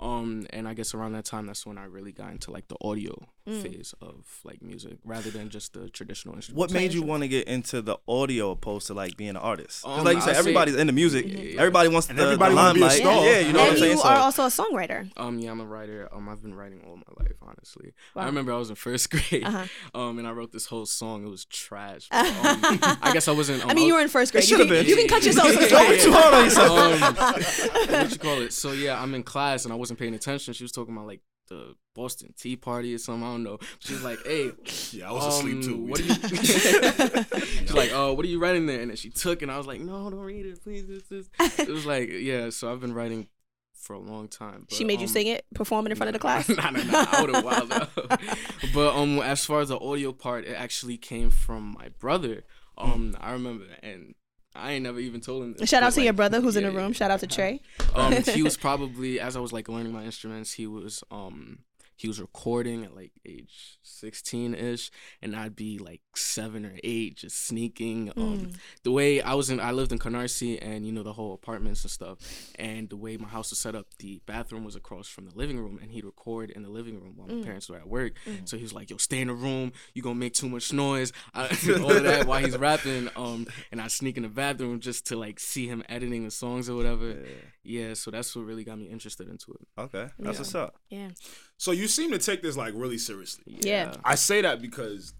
um 0.00 0.46
and 0.50 0.68
i 0.68 0.74
guess 0.74 0.94
around 0.94 1.12
that 1.12 1.24
time 1.24 1.46
that's 1.46 1.66
when 1.66 1.78
i 1.78 1.84
really 1.84 2.12
got 2.12 2.30
into 2.30 2.50
like 2.50 2.68
the 2.68 2.76
audio 2.80 3.14
phase 3.46 3.94
of 4.02 4.40
like 4.44 4.60
music 4.60 4.98
rather 5.04 5.30
than 5.30 5.48
just 5.50 5.72
the 5.72 5.88
traditional 5.88 6.34
instrument. 6.34 6.58
What 6.58 6.72
made 6.72 6.92
you 6.92 7.02
want 7.02 7.22
to 7.22 7.28
get 7.28 7.46
into 7.46 7.80
the 7.80 7.96
audio 8.08 8.50
opposed 8.50 8.88
to 8.88 8.94
like 8.94 9.16
being 9.16 9.30
an 9.30 9.36
artist? 9.36 9.82
'Cause 9.84 9.98
Um, 10.00 10.04
like 10.04 10.16
you 10.16 10.20
said, 10.20 10.30
I'll 10.30 10.34
say- 10.34 10.38
everybody's 10.40 10.74
into 10.74 10.92
music. 10.92 11.26
Everybody 11.56 11.88
wants 11.88 12.08
And 12.08 12.18
the, 12.18 12.24
everybody 12.24 12.54
the 12.54 12.56
wanna 12.60 12.74
be 12.74 12.80
a 12.80 12.84
limelight. 12.84 13.00
star. 13.02 13.24
Yeah, 13.24 13.38
you 13.40 13.52
know 13.52 13.58
what 13.60 13.64
I'm 13.66 13.70
and 13.70 13.78
saying. 13.78 13.92
you 13.92 13.98
So 13.98 14.08
are 14.08 14.16
also 14.16 14.42
a 14.44 14.48
songwriter. 14.48 15.10
Um, 15.16 15.38
yeah, 15.38 15.50
I'm 15.52 15.60
a 15.60 15.64
writer. 15.66 16.08
Um, 16.12 16.28
I've 16.28 16.42
been 16.42 16.54
writing 16.54 16.82
all 16.86 16.96
my 16.96 17.24
life, 17.24 17.36
honestly. 17.40 17.92
Wow. 18.14 18.22
I 18.22 18.26
remember 18.26 18.52
I 18.52 18.58
was 18.58 18.70
in 18.70 18.74
first 18.76 19.10
grade, 19.30 19.44
Uh-huh. 19.44 19.66
um, 20.00 20.18
and 20.18 20.26
I 20.26 20.32
wrote 20.32 20.50
this 20.52 20.66
whole 20.66 20.86
song. 20.86 21.24
It 21.26 21.30
was 21.30 21.44
trash. 21.44 22.08
but, 22.10 22.26
um, 22.26 22.98
I 23.02 23.10
guess 23.12 23.28
I 23.28 23.32
wasn't. 23.32 23.62
Um, 23.64 23.70
I 23.70 23.74
mean, 23.74 23.86
you 23.86 23.94
were 23.94 24.00
in 24.00 24.08
first 24.08 24.32
grade. 24.32 24.44
You 24.44 24.48
should've 24.56 24.68
been. 24.68 24.86
you 24.86 24.96
can 24.96 25.06
cut 25.08 25.24
yourself 25.24 25.48
some 25.52 25.62
Yeah, 25.62 25.68
slack. 25.68 25.88
yeah. 25.90 26.02
too 26.04 26.12
hard 26.12 26.34
on 26.34 26.44
yourself. 26.44 26.70
um, 27.02 27.90
what 27.92 28.10
you 28.12 28.18
call 28.18 28.40
it? 28.42 28.52
So 28.52 28.72
yeah, 28.72 29.00
I'm 29.00 29.14
in 29.14 29.22
class 29.22 29.64
and 29.64 29.72
I 29.72 29.76
wasn't 29.76 29.98
paying 29.98 30.14
attention. 30.14 30.52
She 30.54 30.64
was 30.64 30.72
talking 30.72 30.94
about 30.94 31.06
like 31.06 31.20
the 31.48 31.74
Boston 31.94 32.34
Tea 32.36 32.56
Party 32.56 32.94
or 32.94 32.98
something. 32.98 33.26
I 33.26 33.32
don't 33.32 33.42
know. 33.42 33.58
She 33.78 33.94
was 33.94 34.04
like, 34.04 34.18
"Hey, 34.24 34.52
Yeah, 34.92 35.10
I 35.10 35.12
was 35.12 35.26
asleep 35.26 35.56
um, 35.56 35.62
too. 35.62 35.76
What 35.76 36.00
are 36.00 36.02
you? 36.02 36.14
She's 37.40 37.72
like, 37.72 37.90
oh, 37.92 38.12
what 38.14 38.24
are 38.24 38.28
you 38.28 38.38
writing 38.38 38.66
there? 38.66 38.80
And 38.80 38.90
then 38.90 38.96
she 38.96 39.10
took, 39.10 39.42
and 39.42 39.50
I 39.50 39.58
was 39.58 39.66
like, 39.66 39.80
no, 39.80 40.08
don't 40.10 40.20
read 40.20 40.46
it, 40.46 40.62
please. 40.62 40.86
This, 40.86 41.02
this. 41.04 41.28
It 41.58 41.68
was 41.68 41.86
like, 41.86 42.08
yeah. 42.10 42.50
So 42.50 42.70
I've 42.70 42.80
been 42.80 42.94
writing 42.94 43.28
for 43.74 43.94
a 43.94 43.98
long 43.98 44.28
time. 44.28 44.66
she 44.70 44.84
but, 44.84 44.88
made 44.88 45.00
you 45.00 45.06
um, 45.06 45.12
sing 45.12 45.26
it, 45.28 45.44
perform 45.54 45.86
it 45.86 45.90
in 45.90 45.96
front 45.96 46.08
of 46.08 46.12
the 46.12 46.18
class. 46.18 46.48
nah, 46.48 46.70
nah, 46.70 46.82
nah. 46.82 47.06
I 47.10 47.20
would 47.20 47.34
have 47.34 47.44
wild 47.44 47.72
out. 47.72 47.90
but 48.74 48.96
um, 48.96 49.20
as 49.20 49.44
far 49.44 49.60
as 49.60 49.68
the 49.68 49.78
audio 49.78 50.12
part, 50.12 50.44
it 50.44 50.54
actually 50.54 50.96
came 50.96 51.30
from 51.30 51.76
my 51.78 51.90
brother. 51.98 52.44
Um, 52.78 53.16
I 53.20 53.32
remember, 53.32 53.64
and 53.82 54.14
I 54.58 54.72
ain't 54.72 54.82
never 54.82 54.98
even 54.98 55.20
told 55.20 55.44
him. 55.44 55.54
This, 55.54 55.68
Shout 55.68 55.82
out 55.82 55.92
to 55.94 56.02
your 56.02 56.12
brother 56.12 56.40
who's 56.40 56.56
in 56.56 56.64
the 56.64 56.70
room. 56.70 56.92
Shout 56.92 57.10
out 57.10 57.20
to 57.20 57.26
Trey. 57.26 57.60
Um, 57.94 58.12
he 58.12 58.42
was 58.44 58.56
probably 58.56 59.20
as 59.20 59.36
I 59.36 59.40
was 59.40 59.52
like 59.52 59.68
learning 59.68 59.92
my 59.92 60.04
instruments, 60.04 60.52
he 60.52 60.66
was 60.66 61.02
um 61.10 61.58
he 61.96 62.08
was 62.08 62.20
recording 62.20 62.84
at 62.84 62.94
like 62.94 63.12
age 63.24 63.78
16 63.82 64.54
ish 64.54 64.90
and 65.22 65.34
I'd 65.34 65.56
be 65.56 65.78
like 65.78 66.02
7 66.14 66.64
or 66.66 66.74
8 66.84 67.16
just 67.16 67.46
sneaking 67.46 68.10
um 68.16 68.26
Mm. 68.26 68.54
the 68.82 68.90
way 68.90 69.20
I 69.22 69.34
was 69.34 69.48
in 69.50 69.60
I 69.60 69.72
lived 69.72 69.92
in 69.92 69.98
Canarsie 69.98 70.58
and 70.60 70.84
you 70.86 70.92
know 70.92 71.02
the 71.02 71.12
whole 71.14 71.32
apartments 71.32 71.82
and 71.84 71.90
stuff 71.90 72.18
and 72.58 72.88
the 72.90 72.96
way 72.96 73.16
my 73.16 73.28
house 73.28 73.50
was 73.50 73.58
set 73.58 73.74
up 73.74 73.86
the 73.98 74.20
bathroom 74.26 74.64
was 74.64 74.76
across 74.76 75.08
from 75.08 75.26
the 75.26 75.34
living 75.34 75.58
room 75.58 75.78
and 75.80 75.90
he'd 75.90 76.04
record 76.04 76.50
in 76.50 76.62
the 76.62 76.68
living 76.68 77.00
room 77.00 77.14
while 77.16 77.28
my 77.28 77.34
Mm. 77.34 77.44
parents 77.44 77.68
were 77.68 77.76
at 77.76 77.88
work 77.88 78.12
so 78.44 78.56
he 78.56 78.62
was 78.62 78.72
like 78.72 78.90
yo 78.90 78.96
stay 78.98 79.20
in 79.20 79.28
the 79.28 79.34
room 79.34 79.72
you 79.94 80.02
gonna 80.02 80.14
make 80.16 80.34
too 80.34 80.48
much 80.48 80.72
noise 80.72 81.12
I, 81.34 81.46
all 81.82 81.90
of 81.92 82.02
that 82.04 82.26
while 82.26 82.40
he's 82.42 82.56
rapping 82.56 83.08
um 83.16 83.46
and 83.72 83.80
I 83.80 83.88
sneak 83.88 84.16
in 84.16 84.22
the 84.24 84.28
bathroom 84.28 84.80
just 84.80 85.06
to 85.08 85.16
like 85.16 85.38
see 85.40 85.66
him 85.66 85.82
editing 85.88 86.24
the 86.24 86.30
songs 86.30 86.68
or 86.68 86.76
whatever 86.76 87.16
yeah 87.62 87.94
so 87.94 88.10
that's 88.10 88.34
what 88.36 88.44
really 88.44 88.64
got 88.64 88.78
me 88.78 88.86
interested 88.86 89.28
into 89.28 89.52
it 89.52 89.66
Okay, 89.78 90.08
that's 90.18 90.36
Yeah. 90.36 90.40
what's 90.40 90.54
up. 90.54 90.74
Yeah. 90.90 91.10
So 91.58 91.72
you 91.72 91.88
seem 91.88 92.10
to 92.12 92.18
take 92.18 92.42
this 92.42 92.56
like 92.56 92.74
really 92.76 92.98
seriously. 92.98 93.44
Yeah. 93.62 93.94
I 94.04 94.14
say 94.14 94.42
that 94.42 94.60
because, 94.60 95.14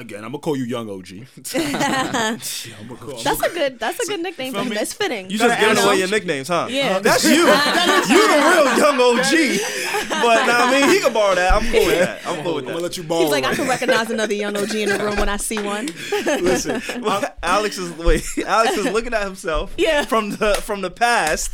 again, 0.00 0.24
I'm 0.24 0.32
gonna 0.32 0.38
call 0.38 0.56
you 0.56 0.64
Young 0.64 0.88
OG. 0.90 1.08
that's 1.52 2.66
I'm 2.80 2.90
a 2.90 3.48
good. 3.54 3.78
That's 3.78 4.00
a 4.00 4.06
good 4.06 4.20
nickname 4.20 4.52
for 4.52 4.56
feel 4.58 4.62
him. 4.64 4.70
me? 4.70 4.76
That's 4.76 4.92
fitting. 4.92 5.30
You 5.30 5.38
just 5.38 5.60
You 5.60 5.66
giving 5.68 5.84
away 5.84 5.98
your 5.98 6.08
nicknames, 6.08 6.48
huh? 6.48 6.66
Yeah. 6.70 6.98
that's 6.98 7.24
you. 7.24 7.30
you 7.32 7.46
the 7.46 8.40
real 8.50 8.78
young 8.78 9.00
OG. 9.00 9.60
But 10.08 10.46
nah, 10.46 10.64
I 10.64 10.70
mean, 10.80 10.90
he 10.90 11.00
can 11.00 11.12
borrow 11.12 11.34
that. 11.34 11.52
I'm 11.52 11.70
cool 11.70 11.86
with 11.86 11.98
that. 11.98 12.26
I'm 12.26 12.42
cool 12.42 12.54
with 12.54 12.64
I'm 12.64 12.72
gonna 12.72 12.82
let 12.82 12.96
you 12.96 13.02
borrow. 13.04 13.22
He's 13.22 13.30
like, 13.30 13.44
I 13.44 13.54
can 13.54 13.68
recognize 13.68 14.10
another 14.10 14.34
young 14.34 14.56
OG 14.56 14.74
in 14.74 14.88
the 14.88 14.98
room 14.98 15.16
when 15.16 15.28
I 15.28 15.36
see 15.36 15.62
one. 15.62 15.86
Listen, 16.10 16.82
Well, 17.02 17.22
Alex 17.42 17.78
is 17.78 17.92
wait. 17.92 18.24
Alex 18.44 18.76
is 18.76 18.86
looking 18.86 19.14
at 19.14 19.22
himself 19.22 19.72
Yeah. 19.76 20.04
from 20.04 20.30
the 20.30 20.54
from 20.62 20.80
the 20.80 20.90
past, 20.90 21.50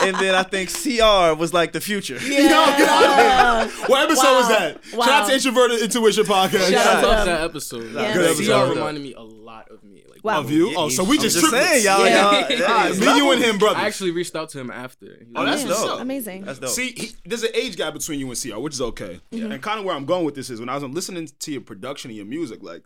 and 0.00 0.16
then 0.16 0.34
I 0.34 0.42
think 0.42 0.70
CR 0.70 1.34
was 1.38 1.52
like 1.52 1.72
the 1.72 1.80
future. 1.80 2.14
Yo, 2.18 2.20
get 2.36 2.52
out 2.88 3.64
of 3.64 3.72
here. 3.72 3.86
What 3.88 4.04
episode 4.04 4.34
was 4.36 4.48
that? 4.48 4.80
Wow. 4.94 5.04
Shout 5.06 5.22
out 5.22 5.28
to 5.28 5.34
Introverted 5.34 5.80
Intuition 5.82 6.24
Podcast. 6.24 6.70
Shout 6.70 7.04
I 7.04 7.10
out 7.14 7.24
to 7.24 7.30
that 7.30 7.40
episode 7.42 7.85
Yeah. 7.94 8.14
Good 8.14 8.36
CR 8.36 8.42
episode. 8.42 8.74
reminded 8.74 9.02
me 9.02 9.14
a 9.14 9.22
lot 9.22 9.70
of 9.70 9.82
me 9.82 10.04
like 10.08 10.24
Wow. 10.24 10.40
Of 10.40 10.50
you? 10.50 10.74
Oh, 10.76 10.88
so 10.88 11.04
we 11.04 11.16
I'm 11.16 11.22
just 11.22 11.38
just 11.38 11.50
saying, 11.50 11.84
y'all. 11.84 12.04
Yeah. 12.04 12.48
y'all 12.50 12.66
Ah, 12.68 12.88
it's 12.88 12.98
me, 12.98 13.16
you, 13.16 13.32
and 13.32 13.42
him, 13.42 13.58
brothers. 13.58 13.78
I 13.82 13.86
actually 13.86 14.10
reached 14.10 14.34
out 14.34 14.48
to 14.50 14.60
him 14.60 14.70
after 14.70 15.26
Oh, 15.34 15.44
that's 15.44 15.62
like, 15.62 15.70
what's 15.70 15.84
dope. 15.84 16.00
Amazing. 16.00 16.44
That's 16.44 16.58
dope. 16.58 16.70
See, 16.70 16.92
he, 16.96 17.12
there's 17.24 17.42
an 17.42 17.50
age 17.54 17.76
gap 17.76 17.94
between 17.94 18.18
you 18.18 18.28
and 18.28 18.40
CR, 18.40 18.58
which 18.58 18.74
is 18.74 18.80
okay. 18.80 19.20
Yeah. 19.30 19.46
And 19.46 19.62
kind 19.62 19.78
of 19.78 19.84
where 19.84 19.94
I'm 19.94 20.04
going 20.04 20.24
with 20.24 20.34
this 20.34 20.50
is 20.50 20.60
when 20.60 20.68
I 20.68 20.74
was 20.74 20.84
listening 20.84 21.28
to 21.38 21.52
your 21.52 21.60
production 21.60 22.10
and 22.10 22.16
your 22.16 22.26
music, 22.26 22.62
like, 22.62 22.82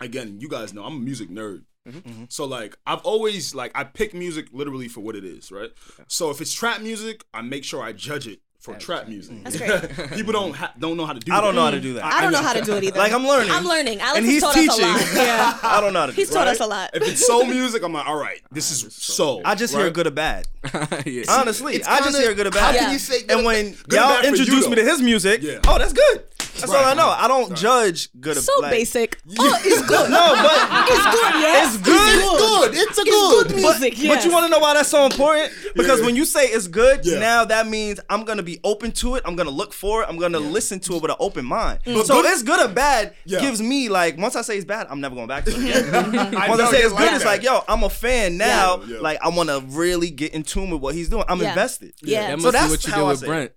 again, 0.00 0.38
you 0.40 0.48
guys 0.48 0.72
know 0.74 0.84
I'm 0.84 0.96
a 0.96 1.00
music 1.00 1.28
nerd. 1.30 1.64
So 2.28 2.44
like 2.44 2.76
I've 2.86 3.00
always 3.00 3.54
like 3.56 3.72
I 3.74 3.82
pick 3.82 4.14
music 4.14 4.46
literally 4.52 4.86
for 4.86 5.00
what 5.00 5.16
it 5.16 5.24
is, 5.24 5.50
right? 5.50 5.70
So 6.06 6.30
if 6.30 6.40
it's 6.40 6.52
trap 6.54 6.80
music, 6.80 7.24
I 7.34 7.42
make 7.42 7.64
sure 7.64 7.82
I 7.82 7.92
judge 7.92 8.28
it 8.28 8.40
for 8.62 8.74
trap 8.76 9.08
music. 9.08 9.42
That's 9.44 9.56
great. 9.98 10.10
People 10.12 10.32
don't 10.32 10.54
ha- 10.54 10.72
don't 10.78 10.96
know 10.96 11.04
how 11.04 11.12
to 11.12 11.18
do. 11.20 11.32
I 11.32 11.40
don't 11.40 11.54
that. 11.54 11.60
know 11.60 11.64
how 11.64 11.70
to 11.72 11.80
do 11.80 11.94
that. 11.94 12.04
I 12.04 12.22
don't 12.22 12.32
know 12.32 12.42
how 12.42 12.52
to 12.52 12.62
do 12.62 12.74
it 12.76 12.84
either. 12.84 12.98
Like 12.98 13.12
I'm 13.12 13.26
learning. 13.26 13.50
I'm 13.50 13.64
learning. 13.64 14.00
Alex 14.00 14.18
and 14.18 14.26
he's 14.26 14.40
taught 14.40 14.54
teaching. 14.54 14.70
us 14.70 14.78
a 14.80 14.86
lot. 14.86 15.14
Yeah. 15.26 15.58
I 15.62 15.80
don't 15.80 15.92
know 15.92 16.00
how 16.00 16.06
to. 16.06 16.12
He's 16.12 16.28
do 16.28 16.34
taught 16.34 16.46
it. 16.46 16.52
us 16.52 16.60
a 16.60 16.66
lot. 16.66 16.90
If 16.94 17.02
it's 17.02 17.26
soul 17.26 17.44
music, 17.44 17.82
I'm 17.82 17.92
like, 17.92 18.06
all 18.06 18.16
right, 18.16 18.40
this 18.52 18.70
is 18.70 18.94
soul. 18.94 19.42
I 19.44 19.54
just 19.56 19.74
right? 19.74 19.82
hear 19.82 19.90
good 19.90 20.06
or 20.06 20.10
bad. 20.12 20.46
yeah. 21.04 21.24
Honestly, 21.28 21.74
it's 21.74 21.88
I 21.88 21.98
just 21.98 22.10
kinda- 22.12 22.20
hear 22.20 22.34
good 22.34 22.46
or 22.46 22.50
bad. 22.50 22.60
how 22.62 22.72
bad. 22.72 22.80
can 22.80 22.92
you 22.92 22.98
say 22.98 23.22
good 23.22 23.30
and 23.32 23.40
or- 23.40 23.44
when 23.44 23.72
good 23.72 23.92
y'all 23.92 24.08
bad 24.08 24.20
for 24.20 24.26
you, 24.26 24.32
introduce 24.42 24.68
me 24.68 24.76
to 24.76 24.84
his 24.84 25.02
music, 25.02 25.42
Yeah. 25.42 25.58
oh, 25.66 25.78
that's 25.78 25.92
good. 25.92 26.24
That's 26.60 26.70
all 26.72 26.84
I 26.84 26.94
know. 26.94 27.08
I 27.08 27.28
don't 27.28 27.56
judge 27.56 28.08
good. 28.20 28.36
So 28.36 28.52
like, 28.60 28.70
basic. 28.72 29.18
Oh, 29.38 29.60
it's 29.64 29.82
good. 29.88 30.10
No, 30.10 30.34
but 30.34 30.88
It's 30.90 31.04
good. 31.04 31.34
Yes. 31.40 31.74
it's 31.74 31.82
good. 31.82 32.18
It's 32.18 32.38
good. 32.38 32.70
It's 32.74 32.98
a 32.98 33.00
It's 33.02 33.10
good. 33.10 33.48
good 33.48 33.56
music. 33.56 33.92
But 33.94 33.98
yes. 34.02 34.24
you 34.24 34.30
want 34.32 34.44
to 34.46 34.50
know 34.50 34.58
why 34.58 34.74
that's 34.74 34.88
so 34.88 35.04
important? 35.06 35.52
Because 35.74 36.00
Yeah. 36.00 36.06
when 36.06 36.16
you 36.16 36.24
say 36.24 36.46
it's 36.46 36.68
good, 36.68 37.04
Yeah. 37.04 37.18
now 37.18 37.44
that 37.46 37.66
means 37.66 38.00
I'm 38.10 38.24
gonna 38.24 38.42
be 38.42 38.60
open 38.64 38.92
to 38.92 39.14
it. 39.16 39.22
I'm 39.24 39.34
gonna 39.36 39.50
look 39.50 39.72
for 39.72 40.02
it. 40.02 40.08
I'm 40.08 40.18
gonna 40.18 40.38
listen 40.38 40.78
to 40.80 40.94
it 40.96 41.02
with 41.02 41.10
an 41.10 41.16
open 41.20 41.44
mind. 41.44 41.80
Mm. 41.86 41.94
But 41.94 42.06
so 42.06 42.20
good- 42.22 42.30
it's 42.32 42.42
good 42.42 42.60
or 42.60 42.68
bad 42.72 43.14
Yeah. 43.24 43.40
gives 43.40 43.60
me 43.62 43.88
like 43.88 44.18
once 44.18 44.36
I 44.36 44.42
say 44.42 44.56
it's 44.56 44.64
bad, 44.64 44.86
I'm 44.90 45.00
never 45.00 45.14
going 45.14 45.28
back 45.28 45.44
to 45.46 45.50
it 45.52 45.56
again. 45.58 45.94
I 46.36 46.48
once 46.48 46.58
know 46.60 46.66
I 46.66 46.70
say 46.70 46.78
you 46.80 46.84
it's 46.86 46.92
good, 46.94 47.04
like 47.06 47.12
it's 47.16 47.24
like 47.24 47.42
yo, 47.42 47.64
I'm 47.68 47.82
a 47.82 47.90
fan 47.90 48.36
now. 48.36 48.80
Yeah. 48.86 48.94
Yeah. 48.96 49.00
Like 49.00 49.18
I 49.22 49.28
want 49.30 49.48
to 49.48 49.62
really 49.68 50.10
get 50.10 50.34
in 50.34 50.42
tune 50.42 50.70
with 50.70 50.80
what 50.82 50.94
he's 50.94 51.08
doing. 51.08 51.24
I'm 51.28 51.40
Yeah. 51.40 51.48
invested. 51.50 51.94
Yeah. 52.02 52.28
That 52.36 52.38
So 52.40 52.42
must 52.44 52.52
that's 52.52 52.66
be 52.66 52.70
what 52.70 52.86
you 52.86 52.92
how 52.92 52.98
did 53.00 53.08
with. 53.08 53.24
Brent. 53.26 53.52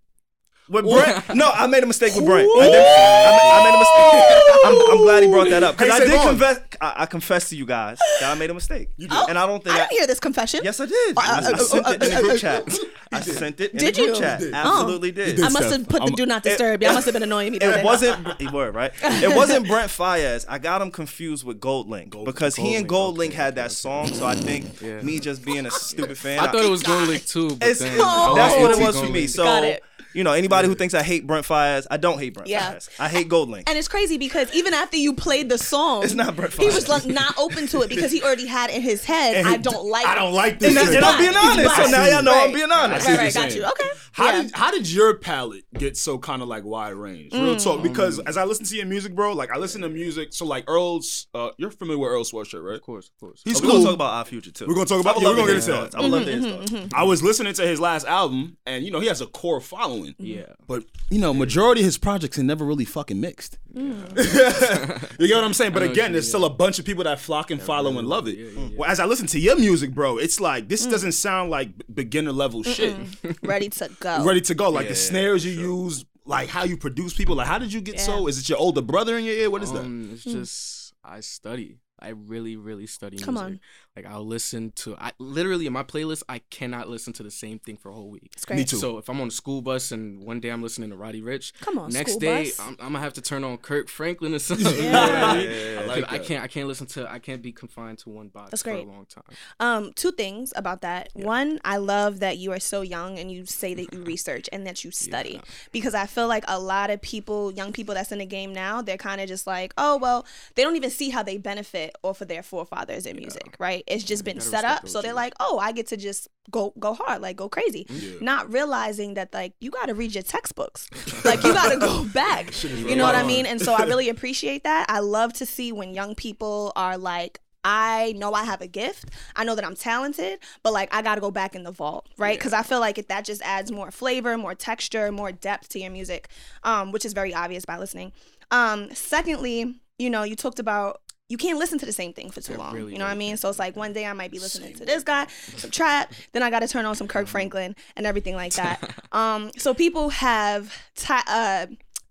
With 0.68 0.86
Brent, 0.86 1.36
no, 1.36 1.52
I 1.54 1.68
made 1.68 1.84
a 1.84 1.86
mistake 1.86 2.16
with 2.16 2.26
Brent. 2.26 2.50
I, 2.58 2.66
did, 2.66 2.76
I, 2.76 3.32
ma- 3.32 3.54
I 3.54 3.64
made 3.64 3.76
a 3.76 3.80
mistake. 3.80 4.66
I'm, 4.66 4.92
I'm 4.98 5.04
glad 5.06 5.22
he 5.24 5.30
brought 5.30 5.50
that 5.52 5.62
up 5.62 5.78
because 5.78 5.90
Hey, 5.90 5.96
I 5.96 6.00
did 6.08 6.10
Savon. 6.20 6.28
confess. 6.30 6.60
I, 6.82 6.94
I 6.98 7.06
confessed 7.06 7.50
to 7.52 7.56
you 7.56 7.68
guys 7.68 8.00
that 8.20 8.32
I 8.32 8.34
made 8.36 8.50
a 8.50 8.54
mistake, 8.56 8.90
You 8.98 9.08
did. 9.08 9.30
and 9.30 9.38
I 9.38 9.46
don't 9.46 9.64
think 9.64 9.76
I 9.76 9.80
didn't 9.82 9.92
hear 9.92 10.08
this 10.08 10.20
confession. 10.20 10.62
Yes, 10.64 10.80
I 10.80 10.88
did. 10.88 11.18
I, 11.18 11.22
I 11.22 11.52
uh, 11.54 11.58
sent 11.58 11.86
uh, 11.86 11.90
it 11.92 11.94
in 12.04 12.10
the 12.10 12.16
uh, 12.16 12.20
group 12.22 12.32
uh, 12.34 12.38
chat. 12.38 12.78
I 13.12 13.22
sent 13.22 13.62
it 13.62 13.72
in 13.74 13.78
Did 13.78 13.94
the 13.96 14.00
group 14.02 14.16
you? 14.16 14.20
chat. 14.20 14.40
You 14.40 14.46
did. 14.48 14.56
Absolutely 14.56 15.12
did. 15.12 15.40
I 15.40 15.50
must 15.50 15.72
have 15.72 15.84
put 15.88 16.00
the 16.00 16.06
I'm- 16.06 16.14
do 16.16 16.26
not 16.26 16.42
disturb. 16.42 16.82
Y'all 16.82 16.94
must 16.94 17.06
have 17.06 17.14
been 17.14 17.22
annoying 17.30 17.52
me. 17.52 17.60
the 17.60 17.68
other 17.68 17.78
It 17.80 17.86
wasn't. 17.86 18.42
You 18.42 18.50
were 18.52 18.72
right. 18.72 18.92
It 19.04 19.36
wasn't 19.36 19.68
Brent 19.70 19.92
Faiyaz. 19.92 20.46
I 20.50 20.58
got 20.58 20.82
him 20.82 20.90
confused 20.90 21.46
with 21.46 21.60
GoldLink 21.60 22.26
because 22.26 22.56
he 22.56 22.74
and 22.76 22.90
GoldLink 22.90 23.34
had 23.34 23.54
that 23.56 23.72
song. 23.72 24.08
So 24.08 24.26
I 24.26 24.34
think 24.36 24.82
Yeah. 24.82 25.00
me 25.04 25.20
just 25.20 25.46
being 25.46 25.68
a 25.68 25.72
stupid 25.72 26.18
fan. 26.18 26.40
I 26.40 26.48
thought 26.52 26.66
it 26.66 26.72
was 26.72 26.82
Gold 26.82 27.08
Link 27.08 27.24
too, 27.28 27.56
but 27.56 27.68
It's, 27.68 27.82
then 27.82 27.98
Oh. 28.02 28.34
that's 28.36 28.56
what 28.60 28.72
it 28.72 28.80
was 28.84 29.00
for 29.00 29.10
me. 29.10 29.28
So 29.28 29.44
Got 29.44 29.64
it. 29.64 29.84
You 30.16 30.24
know, 30.24 30.32
anybody 30.34 30.68
who 30.68 30.76
thinks 30.76 30.94
I 30.94 31.04
hate 31.04 31.28
Brent 31.28 31.46
Faiyaz, 31.46 31.86
I 31.92 31.98
don't 31.98 32.18
hate 32.20 32.34
Brent 32.34 32.50
Yeah. 32.50 32.74
Faiyaz. 32.76 32.90
I 33.00 33.10
hate 33.10 33.30
GoldLink. 33.30 33.64
And 33.68 33.78
it's 33.78 33.88
crazy 33.88 34.18
because 34.18 34.54
even 34.56 34.74
after 34.74 34.98
you 34.98 35.14
played 35.14 35.50
the 35.50 35.58
song, 35.58 36.04
It's 36.04 36.14
not 36.14 36.36
Brett 36.36 36.54
he 36.54 36.66
was 36.68 36.88
like 36.88 37.06
not 37.06 37.38
open 37.38 37.68
to 37.68 37.82
it 37.82 37.90
because 37.90 38.12
he 38.12 38.24
already 38.24 38.46
had 38.48 38.70
in 38.70 38.82
his 38.82 39.04
head, 39.04 39.36
And 39.36 39.48
I 39.48 39.58
don't 39.58 39.86
like. 39.90 40.06
It. 40.06 40.10
I 40.10 40.16
don't 40.16 40.34
like 40.34 40.60
this. 40.60 40.76
and, 40.76 40.86
shit. 40.88 40.96
and 40.96 41.06
I'm 41.06 41.20
being 41.20 41.32
He's 41.34 41.38
honest. 41.68 41.76
So 41.76 41.86
now 41.92 42.06
y'all 42.06 42.24
know 42.24 42.32
Right. 42.32 42.48
I'm 42.48 42.54
being 42.54 42.72
honest. 42.72 43.08
Right, 43.08 43.18
right, 43.18 43.34
got 43.34 43.52
saying. 43.52 43.56
you. 43.62 43.66
Okay. 43.68 43.90
How 44.14 44.26
yeah. 44.32 44.42
did 44.44 44.52
how 44.56 44.72
did 44.72 44.90
your 44.90 45.16
palette 45.18 45.66
get 45.78 45.98
so 45.98 46.18
kind 46.18 46.42
of 46.42 46.48
like 46.48 46.64
wide 46.64 46.94
range? 46.94 47.34
Real 47.34 47.58
talk, 47.58 47.84
because 47.84 48.20
Mm. 48.20 48.30
as 48.30 48.38
I 48.38 48.46
listen 48.46 48.66
to 48.66 48.76
your 48.78 48.86
music, 48.86 49.14
bro, 49.14 49.34
like 49.34 49.52
I 49.52 49.58
listen 49.58 49.82
to 49.82 49.90
music. 49.90 50.30
So 50.32 50.46
like 50.46 50.64
Earl's, 50.70 51.28
uh, 51.36 51.50
you're 51.58 51.72
familiar 51.72 52.00
with 52.00 52.10
Earl 52.12 52.24
Sweatshirt, 52.24 52.64
right? 52.64 52.76
Of 52.76 52.82
course, 52.82 53.10
of 53.10 53.20
course. 53.20 53.42
He's 53.44 53.60
cool. 53.60 53.70
We're 53.70 53.74
gonna 53.74 53.86
talk 53.88 53.94
about 53.96 54.14
our 54.14 54.26
future 54.26 54.52
too. 54.52 54.66
We're 54.68 54.76
gonna 54.76 54.86
talk 54.86 55.02
about- 55.02 55.16
I 55.16 55.18
would 55.18 55.24
yeah, 55.24 55.30
we're 55.30 55.36
gonna 55.36 55.48
get 55.48 55.56
into 55.58 55.72
thoughts. 55.74 55.96
I 55.96 56.02
would 56.02 56.12
love 56.12 56.26
to 56.26 56.32
hear 56.32 56.40
his 56.62 56.70
thoughts. 56.72 56.94
I 56.94 57.04
was 57.04 57.22
listening 57.24 57.54
to 57.56 57.68
his 57.68 57.80
last 57.82 58.06
album, 58.08 58.56
and 58.66 58.86
you 58.86 58.92
know 58.92 59.00
he 59.02 59.08
has 59.08 59.20
a 59.22 59.26
core 59.28 59.60
following. 59.60 60.05
Yeah. 60.18 60.54
But 60.68 60.84
you 61.10 61.20
know, 61.20 61.34
majority 61.34 61.82
of 61.82 61.86
his 61.86 61.98
projects 61.98 62.38
are 62.38 62.44
never 62.44 62.66
really 62.66 62.86
fucking 62.86 63.20
mixed. 63.20 63.58
you 63.74 64.04
get 64.04 65.36
what 65.36 65.44
I'm 65.44 65.54
saying? 65.54 65.74
But 65.74 65.84
I 65.84 65.86
know 65.86 65.90
what 65.90 65.98
again, 65.98 66.12
there's 66.14 66.28
still 66.28 66.46
a 66.46 66.50
bunch 66.50 66.80
of 66.80 66.86
people 66.86 67.04
that 67.04 67.20
flock 67.20 67.52
and 67.52 67.62
follow 67.62 67.98
and 67.98 68.08
love 68.08 68.28
it. 68.28 68.38
yeah, 68.38 68.46
yeah, 68.46 68.60
yeah. 68.60 68.78
Well, 68.78 68.90
as 68.90 69.00
I 69.00 69.06
listen 69.06 69.28
to 69.28 69.40
your 69.40 69.58
music, 69.58 69.94
bro, 69.94 70.18
it's 70.18 70.40
like 70.40 70.68
this 70.68 70.86
doesn't 70.86 71.14
sound 71.14 71.52
like 71.52 71.70
beginner 71.94 72.32
level 72.32 72.64
shit. 72.64 72.96
ready 73.44 73.70
to 73.70 73.90
go? 74.00 74.24
Ready 74.24 74.42
to 74.42 74.56
go, 74.56 74.70
like 74.70 74.88
the 74.88 74.96
snares 74.96 75.46
you 75.46 75.52
use, 75.52 76.06
like 76.26 76.50
how 76.50 76.64
you 76.64 76.78
produce 76.78 77.14
people. 77.14 77.36
Like 77.36 77.48
how 77.48 77.60
did 77.60 77.74
you 77.74 77.82
get 77.82 78.00
so? 78.00 78.28
Is 78.28 78.40
it 78.40 78.50
your 78.50 78.58
older 78.58 78.82
brother 78.82 79.18
in 79.18 79.26
your 79.26 79.36
ear? 79.36 79.50
What 79.50 79.64
is 79.64 79.72
that? 79.72 79.80
Um, 79.82 80.12
it's 80.14 80.24
just 80.24 80.94
I 81.04 81.20
study. 81.20 81.80
I 82.00 82.10
really, 82.10 82.56
really 82.56 82.88
study 82.88 83.18
Come 83.18 83.36
music. 83.36 83.46
on. 83.46 83.60
Like 83.96 84.06
I'll 84.06 84.26
listen 84.26 84.72
to 84.78 84.96
I 84.98 85.14
literally 85.20 85.68
in 85.68 85.74
my 85.74 85.84
playlist 85.84 86.24
I 86.28 86.40
cannot 86.50 86.90
listen 86.90 87.14
to 87.14 87.24
the 87.24 87.32
same 87.32 87.60
thing 87.60 87.78
for 87.78 87.90
a 87.90 87.94
whole 87.94 88.10
week. 88.10 88.32
It's 88.36 88.44
great. 88.44 88.58
Me 88.58 88.66
too. 88.66 88.76
So 88.76 88.98
if 88.98 89.10
I'm 89.10 89.22
on 89.22 89.30
the 89.30 89.34
school 89.34 89.62
bus 89.62 89.92
and 89.94 90.22
one 90.24 90.42
day 90.42 90.50
I'm 90.50 90.62
listening 90.62 90.90
to 90.90 90.98
Roddy 90.98 91.22
Ricch, 91.22 91.54
Come 91.62 91.78
on, 91.80 91.92
next 91.92 92.18
day 92.18 92.44
bus. 92.46 92.60
I'm, 92.60 92.72
I'm 92.72 92.88
gonna 92.94 93.00
have 93.00 93.14
to 93.14 93.22
turn 93.22 93.46
on 93.46 93.58
Kirk 93.58 93.88
Franklin 93.88 94.34
or 94.34 94.40
something. 94.50 94.68
You 94.68 94.82
know 94.82 94.90
Yeah. 94.92 95.22
what 95.22 95.24
I 95.24 95.38
mean? 95.38 95.50
Yeah, 95.52 95.84
like 95.88 96.12
I 96.12 96.20
can't 96.20 96.44
I 96.44 96.48
can't 96.48 96.68
listen 96.68 96.88
to 96.88 97.10
I 97.10 97.20
can't 97.20 97.42
be 97.42 97.54
confined 97.54 98.00
to 98.00 98.10
one 98.10 98.28
box 98.28 98.52
That's 98.52 98.64
for 98.64 98.72
a 98.72 98.84
long 98.84 99.06
time. 99.06 99.24
Um, 99.62 99.94
two 99.94 100.12
things 100.12 100.52
about 100.58 100.82
that. 100.82 101.10
One, 101.14 101.62
I 101.64 101.78
love 101.78 102.20
that 102.20 102.38
you 102.38 102.52
are 102.52 102.60
so 102.60 102.82
young 102.82 103.18
and 103.18 103.32
you 103.32 103.46
say 103.46 103.74
that 103.76 103.94
you 103.94 104.04
research 104.04 104.50
and 104.52 104.68
that 104.68 104.84
you 104.84 104.92
study 105.06 105.40
because 105.72 105.94
I 105.94 106.06
feel 106.06 106.28
like 106.28 106.44
a 106.50 106.60
lot 106.60 106.90
of 106.90 107.02
people, 107.02 107.54
young 107.54 107.72
people 107.72 107.96
that's 107.96 108.12
in 108.12 108.20
the 108.20 108.26
game 108.26 108.52
now, 108.54 108.82
they're 108.82 108.98
kind 108.98 109.22
of 109.22 109.30
just 109.30 109.48
like, 109.48 109.74
oh 109.78 109.96
well, 109.98 110.26
they 110.56 110.64
don't 110.64 110.76
even 110.76 110.90
see 110.90 111.12
how 111.12 111.24
they 111.24 111.38
benefit 111.38 111.96
off 112.04 112.20
of 112.20 112.28
their 112.28 112.44
forefathers 112.44 113.06
in 113.06 113.16
music, 113.16 113.56
right? 113.58 113.84
It's 113.88 114.04
just 114.04 114.24
been 114.24 114.40
set 114.40 114.66
up, 114.66 114.88
so 114.88 115.02
they're 115.02 115.14
like, 115.14 115.34
oh, 115.40 115.60
I 115.60 115.72
get 115.72 115.88
to 115.88 115.98
just 115.98 116.28
go 116.50 116.74
go 116.80 116.94
hard, 116.94 117.22
like 117.22 117.36
go 117.36 117.50
crazy, 117.50 117.88
not 118.22 118.52
realizing 118.52 119.14
that 119.16 119.34
like 119.34 119.54
you 119.60 119.70
got 119.70 119.88
to 119.88 119.94
read 119.94 120.14
your 120.14 120.24
textbooks, 120.24 120.90
like 121.26 121.44
you 121.44 121.54
got 121.54 121.72
to 121.72 121.78
go 121.78 122.04
back. 122.06 122.64
You 122.64 122.96
know 122.96 123.04
what 123.04 123.16
I 123.16 123.24
mean? 123.24 123.46
And 123.46 123.62
so 123.62 123.74
I 123.74 123.84
really 123.86 124.10
appreciate 124.16 124.64
that. 124.64 124.88
I 124.90 125.00
love 125.00 125.34
to 125.34 125.46
see 125.46 125.72
when 125.72 125.94
young 125.94 126.16
people 126.16 126.72
are 126.76 126.98
like. 126.98 127.40
I 127.68 128.14
know 128.16 128.34
I 128.34 128.44
have 128.44 128.62
a 128.62 128.68
gift. 128.68 129.10
I 129.36 129.44
know 129.44 129.56
that 129.56 129.66
I'm 129.66 129.76
talented, 129.76 130.38
but 130.62 130.72
like 130.72 130.94
I 130.94 131.02
got 131.02 131.16
to 131.16 131.22
go 131.22 131.32
back 131.32 131.56
in 131.56 131.64
the 131.64 131.72
vault, 131.72 132.08
right? 132.16 132.38
Because 132.38 132.54
I 132.54 132.62
feel 132.62 132.80
like 132.80 133.00
it, 133.00 133.10
that 133.10 133.26
just 133.26 133.42
adds 133.42 133.72
more 133.72 133.90
flavor, 133.90 134.38
more 134.38 134.54
texture, 134.54 135.12
more 135.12 135.32
depth 135.32 135.70
to 135.70 135.80
your 135.80 135.90
music, 135.90 136.28
um, 136.62 136.92
which 136.92 137.06
is 137.06 137.14
very 137.14 137.34
obvious 137.34 137.66
by 137.66 137.80
listening. 137.80 138.12
Um, 138.52 138.94
secondly, 138.94 139.82
you 139.98 140.12
know, 140.12 140.22
you 140.22 140.36
talked 140.36 140.60
about 140.60 141.02
you 141.30 141.38
can't 141.38 141.58
listen 141.58 141.80
to 141.80 141.86
the 141.86 141.92
same 141.94 142.14
thing 142.14 142.30
for 142.30 142.40
too 142.42 142.56
long. 142.56 142.74
really, 142.76 142.94
you 142.94 143.00
know 143.00 143.06
what 143.06 143.12
I 143.12 143.16
mean? 143.16 143.36
So 143.38 143.50
it's 143.50 143.58
like 143.60 143.76
one 143.76 143.94
day 143.94 144.06
I 144.06 144.14
might 144.14 144.32
be 144.32 144.40
listening 144.40 144.74
to 144.76 144.86
this 144.86 145.04
guy, 145.04 145.26
some 145.58 145.72
trap, 145.72 146.14
then 146.34 146.44
I 146.44 146.50
got 146.52 146.60
to 146.60 146.68
turn 146.68 146.86
on 146.86 146.96
some 146.96 147.08
Kirk 147.08 147.28
Franklin 147.28 147.76
and 147.96 148.06
everything 148.06 148.36
like 148.36 148.54
that. 148.54 148.94
um, 149.12 149.52
so 149.58 149.74
people 149.74 150.10
have 150.10 150.72
ti- 150.96 151.14
uh, 151.28 151.66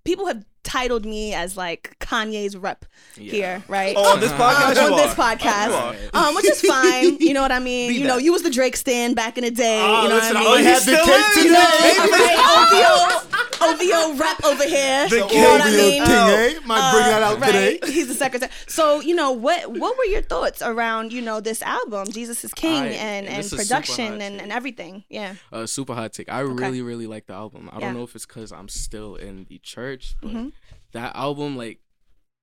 people 0.04 0.26
have 0.26 0.44
titled 0.64 1.04
me 1.04 1.32
as 1.34 1.56
like 1.58 1.94
Kanye's 2.00 2.56
rep 2.56 2.86
here, 3.14 3.62
right? 3.68 3.94
Oh, 3.96 4.14
on 4.14 4.20
this 4.20 4.32
podcast, 4.32 4.76
Um, 4.78 4.86
you 4.88 4.92
on 4.94 4.96
this 4.96 5.18
are. 5.18 5.32
Oh, 5.32 5.36
podcast, 5.36 6.14
um, 6.14 6.34
which 6.34 6.46
is 6.46 6.60
fine. 6.62 7.18
You 7.18 7.34
know 7.34 7.42
what 7.42 7.52
I 7.52 7.58
mean? 7.70 7.90
Be 7.90 7.96
you 7.96 8.06
know, 8.06 8.16
you 8.16 8.32
was 8.32 8.42
the 8.42 8.50
Drake 8.50 8.74
stand 8.76 9.14
back 9.14 9.38
in 9.38 9.44
the 9.44 9.50
day. 9.50 9.80
Ah, 9.80 10.02
you 10.02 10.08
know 10.08 10.14
listen, 10.16 10.34
what 10.34 10.46
I 10.46 10.52
I 10.52 10.56
mean? 10.56 10.64
had 10.64 10.76
the 10.78 10.80
still 10.80 11.04
cake 11.04 11.24
is. 11.36 11.44
You 11.44 11.52
know, 11.52 11.66
today. 11.76 11.96
right? 12.10 13.24
OVO, 13.60 13.82
OVO 13.84 14.18
rep 14.18 14.44
over 14.44 14.64
here. 14.64 15.08
The 15.08 15.16
you 15.16 15.40
know 15.40 15.50
what 15.52 15.60
I 15.60 15.68
OVO 15.68 15.76
mean? 15.76 16.04
king, 16.04 16.10
eh? 16.56 16.66
Might 16.66 16.92
bring 16.92 17.04
that 17.06 17.22
out 17.22 17.40
right? 17.40 17.80
today. 17.80 17.92
He's 17.92 18.08
the 18.08 18.14
secretary. 18.14 18.50
So 18.66 19.00
you 19.00 19.14
know 19.14 19.32
what? 19.32 19.70
What 19.70 19.96
were 19.98 20.04
your 20.06 20.22
thoughts 20.22 20.62
around 20.62 21.12
you 21.12 21.22
know 21.22 21.40
this 21.40 21.62
album, 21.62 22.10
Jesus 22.10 22.44
is 22.44 22.52
King, 22.54 22.82
I- 22.82 22.86
and 22.86 22.94
and 22.96 23.26
and 23.28 23.36
this 23.38 23.46
is 23.46 23.50
super 23.52 23.62
production 23.62 24.20
and, 24.20 24.40
and 24.40 24.52
everything? 24.52 25.04
Yeah. 25.08 25.34
uh, 25.52 25.66
super 25.66 25.94
hot 25.94 26.12
take. 26.12 26.30
I 26.30 26.40
really, 26.40 26.82
really 26.82 27.06
like 27.06 27.26
the 27.26 27.34
album. 27.34 27.68
I 27.72 27.76
Yeah. 27.78 27.86
don't 27.86 27.94
know 27.96 28.02
if 28.04 28.14
it's 28.14 28.26
because 28.26 28.52
I'm 28.52 28.68
still 28.68 29.14
in 29.16 29.46
the 29.48 29.58
church, 29.58 30.14
but 30.20 30.30
Mhm. 30.32 30.52
that 30.92 31.14
album, 31.16 31.56
like, 31.56 31.80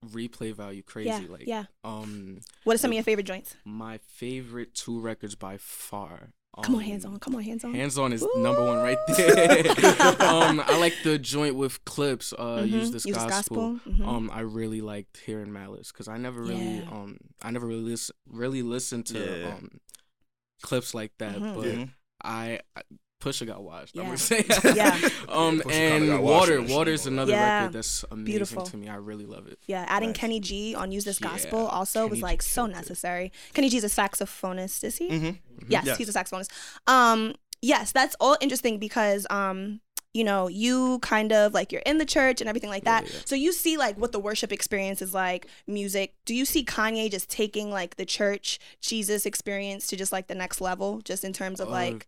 replay 0.06 0.54
value 0.54 0.82
crazy. 0.82 1.10
Yeah, 1.10 1.20
like, 1.30 1.48
yeah. 1.48 1.64
um, 1.84 2.40
What 2.64 2.74
are 2.74 2.78
some 2.80 2.90
of 2.92 2.96
your 2.96 3.04
favorite 3.04 3.26
joints? 3.28 3.56
my 3.64 4.00
favorite 4.00 4.74
two 4.74 5.00
records 5.00 5.36
by 5.36 5.58
far. 5.58 6.30
Come 6.64 6.76
on, 6.76 6.82
um, 6.82 6.88
hands 6.88 7.06
on. 7.06 7.18
Come 7.20 7.36
on, 7.36 7.42
hands 7.44 7.64
on. 7.64 7.74
Hands 7.74 7.98
on 7.98 8.12
is 8.12 8.26
number 8.36 8.64
one 8.66 8.78
right 8.80 8.98
there. 9.08 9.62
um, 10.20 10.60
I 10.66 10.78
like 10.80 10.94
the 11.04 11.18
joint 11.18 11.56
with 11.56 11.84
Clipse. 11.86 12.34
Uh, 12.34 12.64
use 12.66 12.90
Mhm. 12.90 12.94
this 12.94 13.06
Use 13.06 13.16
This 13.16 13.26
gospel. 13.26 13.74
Gospel, 13.76 13.94
mhm. 13.94 14.06
Um, 14.08 14.30
I 14.34 14.42
really 14.42 14.82
liked 14.82 15.18
hearing 15.26 15.54
Malice 15.54 15.92
because 15.94 16.08
I 16.10 16.18
never 16.18 16.42
really, 16.42 16.80
Yeah. 16.80 16.90
um, 16.92 17.18
I 17.42 17.52
never 17.52 17.66
really 17.68 17.82
listen, 17.84 18.16
really 18.28 18.64
listened 18.64 19.06
to 19.08 19.20
Yeah. 19.20 19.54
um 19.56 19.80
Clipse 20.62 20.94
like 20.94 21.14
that. 21.20 21.38
Mhm. 21.38 21.56
But. 21.56 21.90
I, 22.24 22.60
I 22.76 22.82
Pusha 23.22 23.48
got 23.48 23.64
washed. 23.64 23.96
I'm 23.96 24.02
Yeah. 24.02 24.06
gonna 24.08 24.18
say. 24.18 24.46
Yeah. 24.76 24.90
um, 25.30 25.60
Pusha 25.62 25.70
kinda 25.70 26.08
got 26.08 26.14
and 26.16 26.24
washed 26.24 26.24
water, 26.24 26.60
on 26.60 26.66
that 26.68 26.74
water's 26.76 27.02
shit, 27.04 27.12
another 27.14 27.32
Yeah. 27.32 27.60
record 27.60 27.74
that's 27.74 28.04
amazing 28.12 28.26
Beautiful. 28.26 28.64
to 28.66 28.78
me. 28.78 28.90
I 28.90 28.96
really 28.96 29.26
love 29.26 29.48
it. 29.48 29.60
Yeah, 29.68 29.86
adding 29.88 30.10
Nice. 30.10 30.18
Kenny 30.18 30.40
G 30.40 30.76
on 30.76 30.92
Use 30.92 31.06
This 31.06 31.22
Yeah, 31.22 31.30
Gospel 31.30 31.68
also 31.68 32.02
was 32.08 32.10
Kenny 32.10 32.18
G 32.20 32.24
like 32.24 32.42
so 32.42 32.62
killed 32.64 32.72
it. 32.72 32.76
necessary. 32.76 33.32
Kenny 33.54 33.70
G's 33.70 33.84
a 33.84 33.88
saxophonist, 33.88 34.84
is 34.84 34.98
he? 34.98 35.10
Mhm. 35.10 35.38
Yes, 35.70 35.86
Yes. 35.86 35.98
he's 35.98 36.10
a 36.10 36.14
saxophonist. 36.14 36.50
Um, 36.88 37.36
yes, 37.62 37.92
that's 37.92 38.16
all 38.20 38.36
interesting 38.42 38.78
because 38.80 39.26
um, 39.30 39.80
you 40.14 40.26
know, 40.26 40.50
you 40.50 41.00
kind 41.00 41.32
of 41.32 41.54
like 41.54 41.72
you're 41.72 41.82
in 41.86 41.98
the 41.98 42.06
church 42.06 42.42
and 42.42 42.50
everything 42.50 42.70
like 42.70 42.84
that. 42.84 43.06
Yeah, 43.06 43.12
yeah. 43.14 43.20
So 43.24 43.34
you 43.36 43.54
see 43.54 43.78
like 43.78 43.98
what 43.98 44.12
the 44.12 44.20
worship 44.20 44.52
experience 44.52 45.02
is 45.02 45.14
like, 45.14 45.48
music. 45.68 46.16
Do 46.26 46.36
you 46.36 46.44
see 46.44 46.66
Kanye 46.66 47.10
just 47.10 47.30
taking 47.30 47.72
like 47.72 47.96
the 47.96 48.06
church 48.06 48.60
Jesus 48.82 49.26
experience 49.26 49.88
to 49.88 49.96
just 49.96 50.12
like 50.12 50.28
the 50.28 50.36
next 50.36 50.60
level, 50.60 51.00
just 51.06 51.24
in 51.24 51.32
terms 51.32 51.62
of 51.62 51.70
Uh, 51.70 51.72
like 51.72 52.08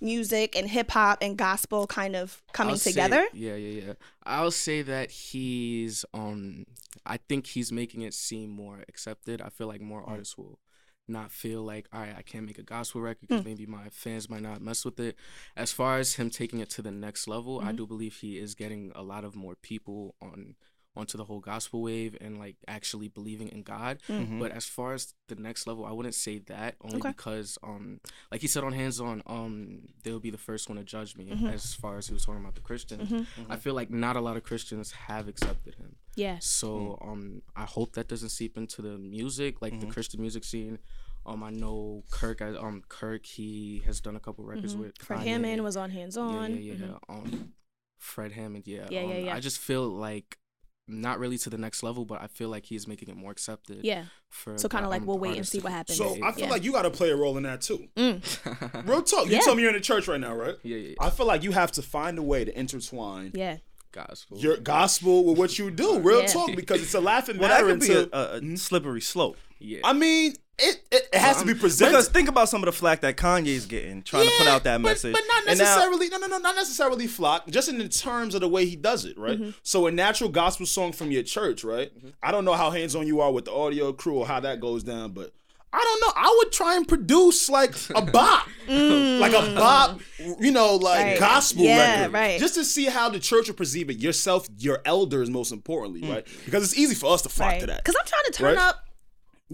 music 0.00 0.56
and 0.56 0.68
hip 0.68 0.90
hop 0.90 1.18
and 1.22 1.36
gospel 1.36 1.86
kind 1.86 2.14
of 2.16 2.42
coming 2.52 2.72
I'll 2.72 2.78
say- 2.78 2.90
together? 2.90 3.26
yeah, 3.32 3.54
yeah, 3.56 3.82
yeah. 3.86 3.92
I'll 4.24 4.50
say 4.50 4.82
that 4.82 5.10
he's 5.10 6.04
um 6.14 6.64
I 7.06 7.16
think 7.18 7.46
he's 7.48 7.70
making 7.72 8.02
it 8.02 8.14
seem 8.14 8.50
more 8.50 8.82
accepted. 8.88 9.40
I 9.42 9.48
feel 9.48 9.66
like 9.66 9.80
more 9.80 10.02
Mm. 10.02 10.08
artists 10.08 10.36
will 10.38 10.58
not 11.06 11.30
feel 11.30 11.62
like, 11.62 11.86
all 11.92 12.00
right, 12.00 12.14
I 12.16 12.22
can't 12.22 12.46
make 12.46 12.58
a 12.58 12.62
gospel 12.62 13.02
record 13.02 13.28
because 13.28 13.42
Mm. 13.42 13.44
maybe 13.46 13.66
my 13.66 13.90
fans 13.90 14.30
might 14.30 14.40
not 14.42 14.62
mess 14.62 14.84
with 14.86 14.98
it. 14.98 15.16
As 15.54 15.70
far 15.70 15.98
as 15.98 16.14
him 16.14 16.30
taking 16.30 16.60
it 16.60 16.70
to 16.70 16.82
the 16.82 16.90
next 16.90 17.28
level, 17.28 17.60
I 17.60 17.72
Mhm. 17.72 17.76
do 17.76 17.86
believe 17.86 18.16
he 18.16 18.38
is 18.38 18.54
getting 18.54 18.90
a 18.94 19.02
lot 19.02 19.22
of 19.24 19.34
more 19.36 19.54
people 19.54 20.14
on 20.22 20.56
onto 20.96 21.18
the 21.18 21.24
whole 21.24 21.40
gospel 21.40 21.82
wave 21.82 22.16
and 22.20 22.38
like 22.38 22.56
actually 22.68 23.08
believing 23.08 23.48
in 23.48 23.62
God. 23.62 23.98
Mm. 24.08 24.38
But 24.38 24.52
as 24.52 24.64
far 24.66 24.92
as 24.94 25.12
the 25.28 25.34
next 25.34 25.66
level, 25.66 25.84
I 25.84 25.90
wouldn't 25.92 26.14
say 26.14 26.38
that 26.46 26.76
only 26.82 26.98
Okay. 26.98 27.08
because 27.10 27.58
um 27.62 28.00
like 28.30 28.40
he 28.40 28.46
said 28.46 28.62
on 28.64 28.72
hands 28.72 29.00
on 29.00 29.22
um 29.26 29.88
they'll 30.04 30.20
be 30.20 30.30
the 30.30 30.38
first 30.38 30.68
one 30.68 30.78
to 30.78 30.84
judge 30.84 31.16
me 31.16 31.26
Mhm. 31.30 31.52
as 31.52 31.74
far 31.74 31.98
as 31.98 32.06
he 32.06 32.14
was 32.14 32.24
talking 32.24 32.40
about 32.40 32.54
the 32.54 32.60
Christians. 32.60 33.10
Mhm. 33.10 33.26
I 33.48 33.56
feel 33.56 33.74
like 33.74 33.90
not 33.90 34.14
a 34.16 34.20
lot 34.20 34.36
of 34.36 34.44
Christians 34.44 34.92
have 34.92 35.26
accepted 35.28 35.74
him. 35.74 35.96
Yeah. 36.14 36.38
So 36.40 36.98
um 37.02 37.42
I 37.56 37.64
hope 37.64 37.94
that 37.94 38.06
doesn't 38.08 38.28
seep 38.30 38.56
into 38.56 38.80
the 38.82 38.96
music, 38.98 39.60
like 39.60 39.80
the 39.80 39.86
Christian 39.86 40.20
music 40.20 40.44
scene. 40.44 40.78
Um 41.26 41.42
I 41.42 41.50
know 41.50 42.04
Kirk 42.10 42.40
I- 42.40 42.54
um 42.56 42.82
Kirk 42.88 43.26
he 43.26 43.82
has 43.86 44.00
done 44.00 44.14
a 44.14 44.20
couple 44.20 44.44
records 44.44 44.74
Mhm. 44.76 44.78
with 44.80 44.98
Fred 44.98 45.20
Kanye. 45.20 45.24
Hammond 45.24 45.64
was 45.64 45.76
on 45.76 45.90
Hands 45.90 46.14
yeah, 46.16 46.22
On. 46.22 46.50
yeah, 46.52 46.72
yeah. 46.74 46.86
Mhm. 46.86 46.98
Um 47.08 47.54
Fred 47.98 48.32
Hammond, 48.32 48.66
yeah. 48.66 48.86
Yeah, 48.90 49.00
yeah, 49.06 49.14
um, 49.18 49.24
yeah. 49.24 49.34
I 49.34 49.40
just 49.40 49.58
feel 49.58 49.88
like 49.88 50.38
not 50.86 51.18
really 51.18 51.38
to 51.38 51.48
the 51.50 51.56
next 51.58 51.82
level, 51.82 52.04
but 52.04 52.20
I 52.20 52.26
feel 52.26 52.48
like 52.50 52.66
he's 52.66 52.86
making 52.86 53.08
it 53.08 53.16
more 53.16 53.30
accepted. 53.32 53.80
Yeah. 53.82 54.04
For 54.28 54.58
So 54.58 54.68
kind 54.68 54.84
of 54.84 54.90
like 54.90 55.06
we'll 55.06 55.18
wait 55.18 55.36
and 55.36 55.46
see 55.48 55.58
what 55.60 55.72
happens. 55.72 55.96
So 55.96 56.16
I 56.22 56.32
feel 56.32 56.44
Yeah. 56.44 56.50
like 56.50 56.62
you 56.64 56.72
got 56.72 56.82
to 56.82 56.90
play 56.90 57.10
a 57.10 57.16
role 57.16 57.36
in 57.38 57.44
that 57.44 57.62
too. 57.62 57.88
Mm. 57.96 58.86
Real 58.88 59.02
talk. 59.02 59.26
You 59.26 59.32
Yeah. 59.32 59.40
tell 59.40 59.54
me 59.54 59.62
you're 59.62 59.70
in 59.70 59.76
the 59.76 59.80
church 59.82 60.06
right 60.08 60.20
now, 60.20 60.34
right? 60.34 60.56
yeah, 60.62 60.76
yeah, 60.76 60.88
yeah. 60.88 60.94
I 61.00 61.10
feel 61.10 61.26
like 61.26 61.42
you 61.42 61.52
have 61.52 61.72
to 61.72 61.82
find 61.82 62.18
a 62.18 62.22
way 62.22 62.44
to 62.44 62.58
intertwine 62.58 63.30
Yeah. 63.34 63.58
Gospel. 63.92 64.38
your 64.38 64.56
gospel 64.56 65.24
with 65.24 65.38
what 65.38 65.58
you 65.58 65.70
do. 65.70 66.00
Real 66.00 66.20
Yeah. 66.22 66.26
talk, 66.26 66.54
because 66.56 66.82
it's 66.82 66.94
a 66.94 67.00
laughing 67.00 67.38
Well, 67.38 67.48
that 67.48 67.62
matter. 67.64 67.78
could 67.78 67.80
be 67.80 67.92
Into, 67.92 68.16
a, 68.16 68.38
a 68.54 68.56
slippery 68.58 69.00
slope. 69.00 69.36
yeah. 69.60 69.80
I 69.84 69.92
mean, 69.92 70.34
it 70.58 70.80
it, 70.90 71.08
it 71.12 71.18
has 71.18 71.38
to 71.40 71.46
be 71.46 71.54
presented. 71.54 71.90
Because 71.92 72.08
think 72.08 72.28
about 72.28 72.48
some 72.48 72.62
of 72.62 72.66
the 72.66 72.72
flack 72.72 73.00
that 73.00 73.16
Kanye's 73.16 73.66
getting 73.66 74.02
trying 74.02 74.26
to 74.26 74.32
put 74.38 74.46
out 74.46 74.64
that 74.64 74.80
but, 74.82 74.88
message. 74.90 75.12
But 75.12 75.22
not 75.28 75.48
And 75.48 75.58
now- 75.58 75.64
necessarily. 75.64 76.08
no, 76.08 76.18
no, 76.18 76.26
no, 76.28 76.38
not 76.38 76.56
necessarily 76.56 77.06
flock. 77.06 77.48
Just 77.48 77.68
in 77.68 77.78
the 77.78 77.88
terms 77.88 78.34
of 78.34 78.40
the 78.40 78.48
way 78.48 78.64
he 78.66 78.76
does 78.76 79.04
it, 79.04 79.18
right? 79.18 79.40
Mm-hmm. 79.40 79.50
So 79.62 79.86
a 79.86 79.90
natural 79.90 80.30
gospel 80.30 80.66
song 80.66 80.92
from 80.92 81.10
your 81.10 81.22
church, 81.24 81.64
right? 81.64 81.92
I 82.22 82.30
don't 82.32 82.44
know 82.44 82.54
how 82.54 82.70
hands 82.70 82.94
on 82.94 83.06
you 83.06 83.20
are 83.20 83.32
with 83.32 83.46
the 83.46 83.52
audio 83.52 83.92
crew 83.92 84.18
or 84.18 84.26
how 84.26 84.40
that 84.40 84.60
goes 84.60 84.82
down, 84.84 85.12
but. 85.12 85.32
I 85.76 85.82
don't 85.82 86.00
know. 86.02 86.22
I 86.22 86.34
would 86.38 86.52
try 86.52 86.76
and 86.76 86.86
produce 86.86 87.48
like 87.50 87.74
a 87.96 88.02
bop, 88.12 88.46
like 88.68 89.32
a 89.32 89.54
bop, 89.56 89.98
you 90.38 90.52
know, 90.52 90.76
like 90.76 91.00
Mm. 91.04 91.10
Right. 91.10 91.18
gospel 91.18 91.64
Yeah, 91.64 91.98
record, 92.02 92.12
right. 92.12 92.38
Just 92.38 92.54
to 92.54 92.64
see 92.64 92.84
how 92.84 93.08
the 93.08 93.18
church 93.18 93.48
will 93.48 93.56
perceive 93.56 93.90
it. 93.90 93.98
Yourself, 93.98 94.46
your 94.58 94.78
elders, 94.84 95.30
most 95.30 95.50
importantly, 95.50 96.08
right? 96.08 96.24
Because 96.44 96.62
it's 96.62 96.78
easy 96.78 96.94
for 96.94 97.12
us 97.12 97.22
to 97.22 97.28
flock 97.28 97.48
Mm. 97.48 97.52
Right. 97.54 97.60
to 97.62 97.66
that. 97.66 97.84
Because 97.84 97.96
I'm 98.00 98.06
trying 98.06 98.24
to 98.26 98.30
turn 98.30 98.54
Right? 98.56 98.64
up 98.68 98.83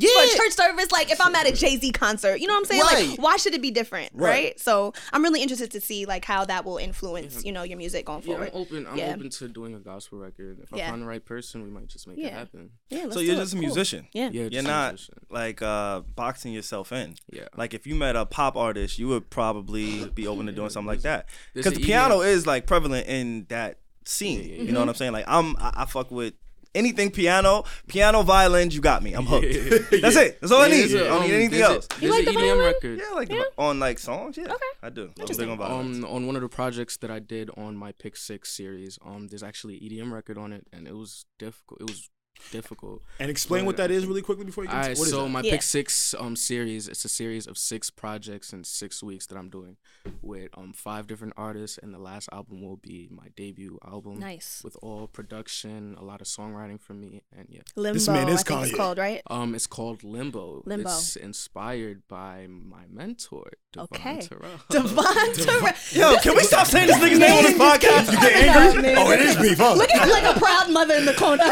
Yeah, 0.03 0.11
for 0.17 0.35
a 0.35 0.37
church 0.39 0.53
service. 0.53 0.91
Like 0.93 1.11
if 1.11 1.21
I'm 1.21 1.35
at 1.35 1.47
a 1.49 1.53
Jay 1.53 1.77
Z 1.77 1.93
concert, 1.93 2.37
you 2.41 2.47
know 2.47 2.55
what 2.55 2.61
I'm 2.61 2.65
saying? 2.67 2.81
Right. 2.83 3.09
Like 3.11 3.19
why 3.23 3.37
should 3.37 3.55
it 3.55 3.63
be 3.63 3.71
different, 3.71 4.11
right. 4.15 4.29
Right. 4.31 4.61
So 4.61 4.93
I'm 5.13 5.23
really 5.23 5.43
interested 5.43 5.71
to 5.73 5.81
see 5.81 6.07
like 6.07 6.25
how 6.25 6.45
that 6.45 6.65
will 6.65 6.79
influence, 6.79 7.45
you 7.45 7.53
know, 7.53 7.63
your 7.63 7.79
music 7.79 8.07
going 8.07 8.23
Yeah, 8.25 8.35
I'm 8.37 8.51
forward. 8.51 8.51
open. 8.55 8.87
I'm 8.87 8.97
Yeah. 8.97 9.15
open 9.15 9.31
to 9.31 9.49
doing 9.49 9.75
a 9.75 9.79
gospel 9.79 10.19
record. 10.19 10.59
If 10.63 10.71
Yeah. 10.77 10.87
I 10.87 10.91
find 10.91 11.03
the 11.03 11.07
right 11.07 11.25
person, 11.25 11.63
we 11.63 11.71
might 11.71 11.89
just 11.89 12.07
make 12.09 12.19
Yeah. 12.19 12.29
it 12.29 12.33
happen. 12.35 12.71
Yeah, 12.89 13.03
let's 13.03 13.15
so 13.15 13.21
do 13.21 13.27
you're 13.27 13.35
it. 13.37 13.39
just 13.39 13.53
a 13.53 13.57
Cool. 13.57 13.61
musician. 13.67 14.09
Yeah. 14.13 14.31
Yeah, 14.33 14.49
You're 14.51 14.63
not 14.63 14.93
musician. 14.93 15.15
like 15.31 15.63
uh, 15.63 16.01
boxing 16.15 16.53
yourself 16.53 16.93
in. 16.93 17.17
Yeah. 17.31 17.49
Like 17.57 17.75
if 17.75 17.87
you 17.87 17.95
met 17.95 18.17
a 18.17 18.27
pop 18.27 18.57
artist, 18.57 18.99
you 18.99 19.09
would 19.09 19.31
probably 19.31 20.07
be 20.11 20.27
open 20.27 20.47
to 20.47 20.53
doing 20.53 20.71
something 20.71 20.89
like 20.89 21.03
that. 21.03 21.29
Because 21.55 21.75
the 21.75 21.81
piano 21.81 22.21
is 22.23 22.47
like 22.47 22.67
prevalent 22.67 23.07
in 23.07 23.47
that 23.49 23.79
scene. 24.05 24.41
yeah, 24.41 24.63
You 24.63 24.73
know 24.73 24.81
what 24.81 24.89
I'm 24.89 24.95
saying? 24.95 25.13
Like 25.13 25.25
I'm, 25.29 25.57
I, 25.59 25.73
I 25.79 25.85
fuck 25.85 26.11
with 26.11 26.35
anything 26.75 27.11
piano, 27.11 27.65
piano, 27.89 28.23
violins. 28.23 28.75
You 28.75 28.81
got 28.81 29.03
me. 29.03 29.15
I'm 29.15 29.27
hooked. 29.27 29.45
That's 30.03 30.17
it. 30.17 30.41
That's 30.41 30.53
all 30.53 30.63
I 30.63 30.69
need. 30.69 30.81
There's 30.91 30.95
a, 30.95 31.05
I 31.07 31.09
don't 31.09 31.23
need 31.23 31.35
anything 31.35 31.59
there's 31.59 31.71
a- 31.71 31.75
else. 31.75 31.87
There's 31.99 32.13
like 32.13 32.25
the 32.25 32.31
EDM 32.33 32.35
violin? 32.35 32.59
record. 32.65 32.99
Yeah, 33.01 33.15
like 33.15 33.33
on 33.59 33.81
like 33.81 33.99
songs. 33.99 34.37
Yeah, 34.37 34.45
okay. 34.45 34.65
I 34.83 34.91
do. 34.91 35.11
I'm 35.19 35.27
big 35.27 35.49
on 35.49 35.59
violins. 35.59 35.99
Um, 35.99 36.05
on 36.05 36.27
one 36.27 36.37
of 36.37 36.43
the 36.43 36.49
projects 36.49 36.97
that 36.99 37.11
I 37.11 37.19
did 37.19 37.51
on 37.57 37.77
my 37.77 37.93
Pick 37.93 38.17
Six 38.17 38.51
series, 38.55 38.99
um, 39.05 39.29
there's 39.29 39.43
actually 39.43 39.77
an 39.79 39.89
EDM 40.09 40.13
record 40.13 40.39
on 40.39 40.53
it, 40.53 40.67
and 40.73 40.87
it 40.87 40.95
was 40.95 41.25
difficult. 41.39 41.81
It 41.81 41.89
was 41.91 42.09
difficult. 42.51 43.03
and 43.19 43.31
explain 43.31 43.65
what 43.67 43.77
that 43.77 43.91
is 43.91 44.07
really 44.07 44.23
quickly 44.23 44.45
before 44.45 44.65
you 44.65 44.71
All 44.71 44.77
get. 44.77 44.89
right, 44.89 44.99
what 44.99 45.05
is 45.07 45.11
so 45.11 45.23
that? 45.25 45.29
my 45.29 45.41
Yeah. 45.43 45.53
Pick 45.53 45.63
Six 45.63 46.15
um 46.19 46.37
series, 46.37 46.89
it's 46.89 47.05
a 47.05 47.09
series 47.09 47.47
of 47.47 47.57
six 47.59 47.91
projects 47.91 48.53
in 48.53 48.65
six 48.65 49.03
weeks 49.03 49.27
that 49.27 49.37
I'm 49.37 49.51
doing 49.51 49.77
with 50.23 50.49
um 50.57 50.73
five 50.73 51.07
different 51.07 51.35
artists, 51.37 51.79
and 51.83 51.93
the 51.95 51.99
last 51.99 52.29
album 52.33 52.63
will 52.63 52.77
be 52.77 53.09
my 53.11 53.29
debut 53.37 53.79
album. 53.87 54.19
Nice. 54.19 54.63
With 54.65 54.77
all 54.83 55.07
production, 55.07 55.97
a 55.99 56.05
lot 56.05 56.21
of 56.21 56.27
songwriting 56.27 56.81
from 56.81 57.01
me, 57.01 57.23
and 57.37 57.47
yeah. 57.51 57.61
Limbo, 57.77 57.95
This 57.95 58.09
man 58.09 58.29
is 58.29 58.41
I 58.41 58.43
think 58.45 58.63
it's 58.69 58.77
called, 58.77 58.99
right? 58.99 59.23
Um, 59.29 59.55
it's 59.55 59.67
called 59.67 60.03
Limbo. 60.05 60.63
Limbo. 60.67 60.89
It's 60.91 61.17
inspired 61.17 62.07
by 62.09 62.47
my 62.49 62.83
mentor, 62.91 63.51
Devon 63.73 63.89
Okay. 63.95 64.21
Terrell. 64.21 64.61
Devon 64.71 65.33
Terrell. 65.35 65.75
Yo, 65.93 66.17
can 66.21 66.37
we 66.37 66.43
stop 66.45 66.67
saying 66.67 66.87
this 66.89 66.97
nigga's 66.99 67.19
name 67.19 67.33
on 67.33 67.43
this 67.45 67.59
podcast? 67.67 68.13
You 68.13 68.19
get 68.21 68.57
angry? 68.57 68.95
Oh, 68.97 69.11
it 69.11 69.21
is 69.21 69.37
beef, 69.37 69.59
huh? 69.59 69.75
Look 69.75 69.91
at 69.91 70.09
like 70.09 70.37
a 70.37 70.39
proud 70.39 70.71
mother 70.71 70.95
in 70.95 71.05
the 71.05 71.15
corner. 71.15 71.45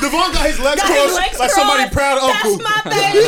Devon 0.00 0.32
got 0.32 0.46
his 0.46 0.58
legs 0.60 0.80
Got 0.80 0.88
his 0.90 1.12
crossed 1.12 1.16
legs 1.16 1.38
like 1.38 1.50
somebody 1.50 1.82
crossed. 1.82 1.92
proud 1.92 2.18
uncle. 2.18 2.56
That's 2.58 2.62
my 2.62 2.80
baby. 2.90 3.20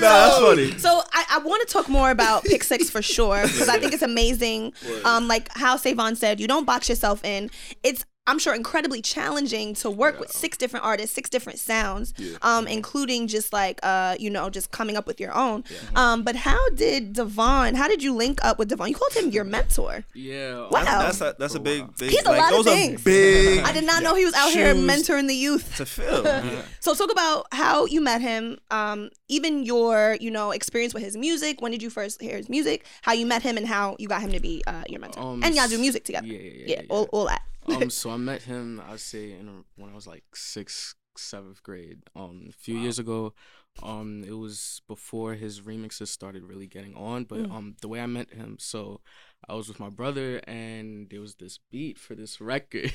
that's 0.00 0.38
funny. 0.38 0.78
So 0.78 1.02
I, 1.12 1.24
I 1.32 1.38
want 1.38 1.66
to 1.66 1.72
talk 1.72 1.88
more 1.88 2.10
about 2.10 2.44
Pick 2.44 2.62
Six 2.62 2.88
for 2.90 3.02
sure 3.02 3.42
because 3.42 3.68
I 3.68 3.78
think 3.78 3.92
it's 3.92 4.02
amazing. 4.02 4.72
Um, 5.04 5.28
like 5.28 5.48
how 5.56 5.76
Savon 5.76 6.16
said, 6.16 6.40
you 6.40 6.48
don't 6.48 6.64
box 6.64 6.88
yourself 6.88 7.24
in. 7.24 7.50
It's 7.82 8.04
I'm 8.28 8.38
sure 8.38 8.54
incredibly 8.54 9.00
challenging 9.00 9.74
to 9.76 9.90
work 9.90 10.20
with 10.20 10.30
six 10.30 10.56
different 10.58 10.84
artists, 10.84 11.14
six 11.14 11.30
different 11.30 11.58
sounds, 11.58 12.12
um, 12.42 12.66
including 12.68 13.26
just 13.26 13.52
like 13.52 13.80
uh, 13.82 14.16
you 14.20 14.30
know, 14.30 14.50
just 14.50 14.70
coming 14.70 14.96
up 14.96 15.06
with 15.06 15.18
your 15.18 15.34
own. 15.34 15.64
Um, 15.96 16.22
but 16.22 16.36
how 16.36 16.68
did 16.70 17.14
Devon? 17.14 17.74
How 17.74 17.88
did 17.88 18.02
you 18.02 18.14
link 18.14 18.44
up 18.44 18.58
with 18.58 18.68
Devon? 18.68 18.88
You 18.88 18.94
called 18.94 19.14
him 19.14 19.30
your 19.30 19.44
mentor. 19.44 20.04
Yeah. 20.14 20.68
Wow. 20.70 20.84
That's 20.84 21.20
a, 21.20 21.34
that's 21.38 21.54
a 21.54 21.60
big, 21.60 21.96
big. 21.96 22.10
He's 22.10 22.22
a 22.24 22.30
like, 22.30 22.40
lot 22.40 22.60
of 22.60 22.66
things. 22.66 23.00
are 23.00 23.04
big 23.04 23.64
I 23.64 23.72
did 23.72 23.84
not 23.84 24.02
know 24.02 24.14
he 24.14 24.24
was 24.24 24.34
out 24.34 24.50
here 24.50 24.74
mentoring 24.74 25.26
the 25.26 25.34
youth. 25.34 25.76
to 25.76 25.86
fill. 25.86 26.24
So 26.80 26.94
talk 26.94 27.10
about 27.10 27.46
how 27.52 27.86
you 27.86 28.00
met 28.00 28.20
him, 28.20 28.58
um, 28.70 29.10
even 29.28 29.64
your, 29.64 30.16
you 30.20 30.30
know, 30.30 30.52
experience 30.52 30.94
with 30.94 31.02
his 31.02 31.16
music. 31.16 31.60
When 31.60 31.72
did 31.72 31.82
you 31.82 31.90
first 31.90 32.20
hear 32.20 32.36
his 32.36 32.48
music? 32.48 32.86
How 33.02 33.12
you 33.12 33.26
met 33.26 33.42
him 33.42 33.56
and 33.56 33.66
how 33.66 33.96
you 33.98 34.08
got 34.08 34.22
him 34.22 34.32
to 34.32 34.40
be 34.40 34.62
uh, 34.66 34.84
your 34.88 35.00
mentor. 35.00 35.22
Um, 35.22 35.42
and 35.42 35.54
y'all 35.54 35.68
do 35.68 35.78
music 35.78 36.04
together. 36.04 36.26
yeah, 36.26 36.38
yeah, 36.38 36.50
yeah, 36.50 36.76
yeah, 36.80 36.86
all, 36.88 37.04
all 37.12 37.26
that. 37.26 37.42
Um, 37.70 37.90
so 37.90 38.10
I 38.10 38.16
met 38.16 38.42
him. 38.42 38.82
I'd 38.88 39.00
say 39.00 39.32
in 39.32 39.64
when 39.76 39.90
I 39.90 39.94
was 39.94 40.06
like 40.06 40.24
sixth, 40.34 40.94
seventh 41.16 41.62
grade. 41.62 42.02
Um, 42.16 42.46
a 42.48 42.52
few 42.52 42.76
years 42.78 42.98
ago. 42.98 43.34
Um, 43.80 44.24
it 44.26 44.32
was 44.32 44.82
before 44.88 45.34
his 45.34 45.60
remixes 45.60 46.08
started 46.08 46.42
really 46.42 46.66
getting 46.66 46.96
on. 46.96 47.24
But 47.24 47.38
Mm. 47.44 47.52
um, 47.52 47.76
the 47.80 47.86
way 47.86 48.00
I 48.00 48.06
met 48.06 48.32
him, 48.32 48.56
so 48.58 49.00
I 49.48 49.54
was 49.54 49.68
with 49.68 49.78
my 49.78 49.88
brother, 49.88 50.38
and 50.48 51.08
there 51.10 51.20
was 51.20 51.36
this 51.36 51.60
beat 51.70 51.96
for 51.96 52.16
this 52.16 52.40
record. 52.52 52.90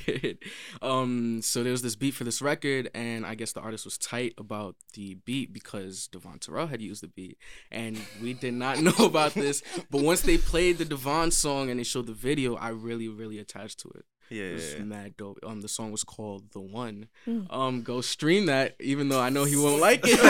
um, 0.82 1.40
so 1.40 1.62
there 1.62 1.72
was 1.72 1.80
this 1.80 1.96
beat 1.96 2.12
for 2.12 2.24
this 2.24 2.42
record, 2.42 2.90
and 2.94 3.24
I 3.24 3.34
guess 3.34 3.52
the 3.52 3.62
artist 3.62 3.86
was 3.86 3.96
tight 3.96 4.34
about 4.36 4.76
the 4.92 5.14
beat 5.24 5.54
because 5.54 6.06
Devon 6.08 6.38
Terrell 6.38 6.66
had 6.66 6.82
used 6.82 7.02
the 7.02 7.08
beat, 7.08 7.38
and 7.70 7.98
we 8.22 8.34
did 8.34 8.52
not 8.52 8.78
know 8.82 9.06
about 9.06 9.32
this. 9.32 9.62
But 9.90 10.02
once 10.02 10.20
they 10.20 10.36
played 10.36 10.76
the 10.76 10.84
Devon 10.84 11.30
song 11.30 11.70
and 11.70 11.80
they 11.80 11.84
showed 11.84 12.06
the 12.06 12.12
video, 12.12 12.56
I 12.56 12.68
really, 12.68 13.08
really 13.08 13.38
attached 13.38 13.80
to 13.80 13.88
it. 13.94 14.04
Yeah, 14.30 14.44
It 14.44 14.54
was 14.54 14.72
yeah, 14.72 14.78
yeah. 14.78 14.84
mad 14.84 15.16
dope. 15.16 15.38
Um, 15.44 15.60
the 15.60 15.68
song 15.68 15.92
was 15.92 16.02
called 16.02 16.50
"The 16.52 16.60
One." 16.60 17.08
Mm. 17.28 17.52
Um, 17.52 17.82
go 17.82 18.00
stream 18.00 18.46
that, 18.46 18.74
even 18.80 19.08
though 19.10 19.20
I 19.20 19.28
know 19.28 19.44
he 19.44 19.54
won't 19.56 19.80
like 19.80 20.00
it. 20.04 20.18
um, 20.18 20.24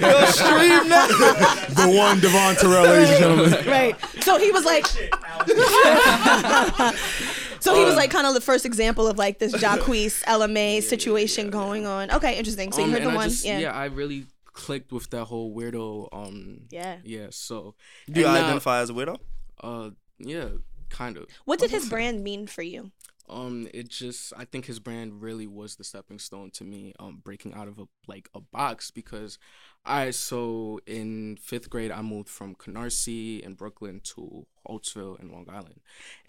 go 0.00 0.24
stream 0.26 0.88
that. 0.88 1.66
The 1.74 1.88
one 1.96 2.20
Devon 2.20 2.54
Terrell, 2.56 2.84
ladies 2.84 3.10
and 3.10 3.18
gentlemen. 3.18 3.66
right. 3.66 3.96
So 4.22 4.38
he 4.38 4.50
was 4.52 4.64
like, 4.64 4.86
so 7.60 7.74
he 7.74 7.84
was 7.84 7.96
like 7.96 8.10
kind 8.10 8.26
of 8.26 8.34
the 8.34 8.40
first 8.40 8.64
example 8.66 9.06
of 9.08 9.18
like 9.18 9.38
this 9.38 9.52
Jacquees 9.54 10.22
LMA 10.24 10.82
situation 10.82 11.50
going 11.50 11.86
on. 11.86 12.10
Okay, 12.12 12.36
interesting. 12.38 12.72
So 12.72 12.80
you 12.80 12.86
Um, 12.86 12.92
heard 12.92 13.02
the 13.02 13.10
I 13.10 13.14
one, 13.14 13.28
just- 13.28 13.44
yeah. 13.44 13.72
I 13.72 13.86
really 13.86 14.26
clicked 14.52 14.92
with 14.92 15.10
that 15.10 15.24
whole 15.24 15.54
weirdo. 15.54 16.08
Um, 16.12 16.60
Yeah. 16.70 16.98
yeah. 17.04 17.26
So, 17.30 17.74
Do 18.10 18.20
you 18.20 18.26
now- 18.26 18.34
identify 18.34 18.80
as 18.80 18.90
a 18.90 18.92
weirdo? 18.92 19.18
Uh, 19.62 19.90
yeah, 20.18 20.48
kind 20.94 21.16
of. 21.16 21.26
What 21.44 21.58
did 21.58 21.70
his 21.70 21.88
brand 21.88 22.22
mean 22.22 22.46
for 22.46 22.62
you? 22.62 22.92
Um, 23.28 23.68
it 23.72 23.88
just 23.88 24.32
I 24.36 24.44
think 24.44 24.66
his 24.66 24.78
brand 24.78 25.22
really 25.22 25.46
was 25.46 25.76
the 25.76 25.84
stepping 25.84 26.18
stone 26.18 26.50
to 26.52 26.64
me 26.64 26.92
um 26.98 27.22
breaking 27.24 27.54
out 27.54 27.68
of 27.68 27.78
a 27.78 27.86
like 28.06 28.28
a 28.34 28.40
box 28.40 28.90
because 28.90 29.38
I 29.86 30.10
so 30.12 30.80
in 30.86 31.36
fifth 31.40 31.68
grade 31.70 31.90
I 31.90 32.00
moved 32.02 32.28
from 32.28 32.54
Canarsie 32.54 33.40
in 33.40 33.54
Brooklyn 33.54 34.00
to 34.14 34.46
Holtsville 34.66 35.20
in 35.20 35.30
Long 35.30 35.46
Island, 35.50 35.80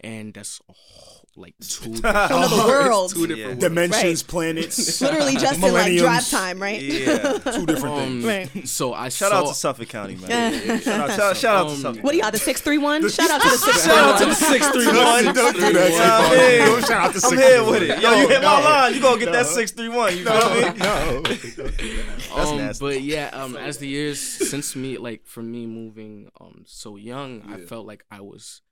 and 0.02 0.34
that's 0.34 0.60
a 0.68 0.72
whole, 0.74 1.22
like 1.36 1.54
two 1.60 1.88
different, 1.94 2.14
Another 2.30 2.66
world. 2.66 3.14
two 3.14 3.26
different 3.26 3.38
Yeah. 3.38 3.46
worlds. 3.46 3.60
Dimensions, 3.62 4.22
planets. 4.22 5.00
Literally 5.06 5.36
just 5.36 5.62
in 5.62 5.72
like 5.72 5.96
drive 5.96 6.28
time, 6.28 6.60
right? 6.60 6.78
Yeah. 6.82 7.16
Two 7.38 7.64
different 7.64 7.94
Um, 7.96 8.22
things. 8.22 8.24
Right. 8.54 8.68
So 8.68 8.92
I 8.92 9.08
Shout 9.08 9.30
saw, 9.30 9.38
out 9.38 9.48
to 9.48 9.54
Suffolk 9.54 9.88
County, 9.88 10.16
man. 10.16 10.28
Yeah. 10.52 10.78
Shout 10.80 11.00
out, 11.10 11.16
shout, 11.16 11.36
shout 11.38 11.56
out 11.56 11.68
to 11.68 11.74
Um, 11.76 11.80
Suffolk. 11.80 12.04
What 12.04 12.10
do 12.10 12.16
you 12.18 12.22
got? 12.22 12.32
The 12.34 12.38
six 12.38 12.60
three 12.60 12.76
one. 12.76 13.08
Shout 13.08 13.30
out 13.30 13.40
to 13.40 13.48
the 13.48 13.56
six. 13.56 13.84
Shout 13.86 13.96
out 13.96 14.18
to 14.18 14.26
the 14.26 14.34
six 14.34 14.68
three 14.68 14.86
one. 14.86 15.24
Don't 15.34 15.54
do 15.54 15.72
that. 15.72 16.30
I'm 16.30 16.38
here. 16.38 16.80
Shout 16.82 16.90
out 17.08 17.14
to 17.14 17.26
I'm 17.26 17.38
here 17.38 17.64
with 17.64 17.82
it. 17.84 18.02
Yo, 18.02 18.12
you 18.20 18.28
hit 18.28 18.42
my 18.42 18.60
line. 18.62 18.94
You 18.94 19.00
gonna 19.00 19.18
get 19.18 19.32
that 19.32 19.46
six 19.46 19.70
three 19.70 19.88
one. 19.88 20.14
You 20.14 20.24
feel 20.26 20.54
me? 20.54 20.78
No. 20.78 21.22
That's 21.22 22.50
um, 22.50 22.58
nasty. 22.58 22.84
But 22.84 23.00
yeah, 23.02 23.30
um, 23.46 23.56
as 23.56 23.78
the 23.78 23.88
years 23.88 24.20
since 24.50 24.74
me, 24.76 24.98
like 24.98 25.26
for 25.26 25.42
me 25.42 25.66
moving 25.66 26.30
um 26.40 26.64
so 26.66 26.96
young, 26.96 27.42
I 27.48 27.58
felt 27.58 27.86
like 27.86 28.04
I 28.10 28.20
was, 28.20 28.62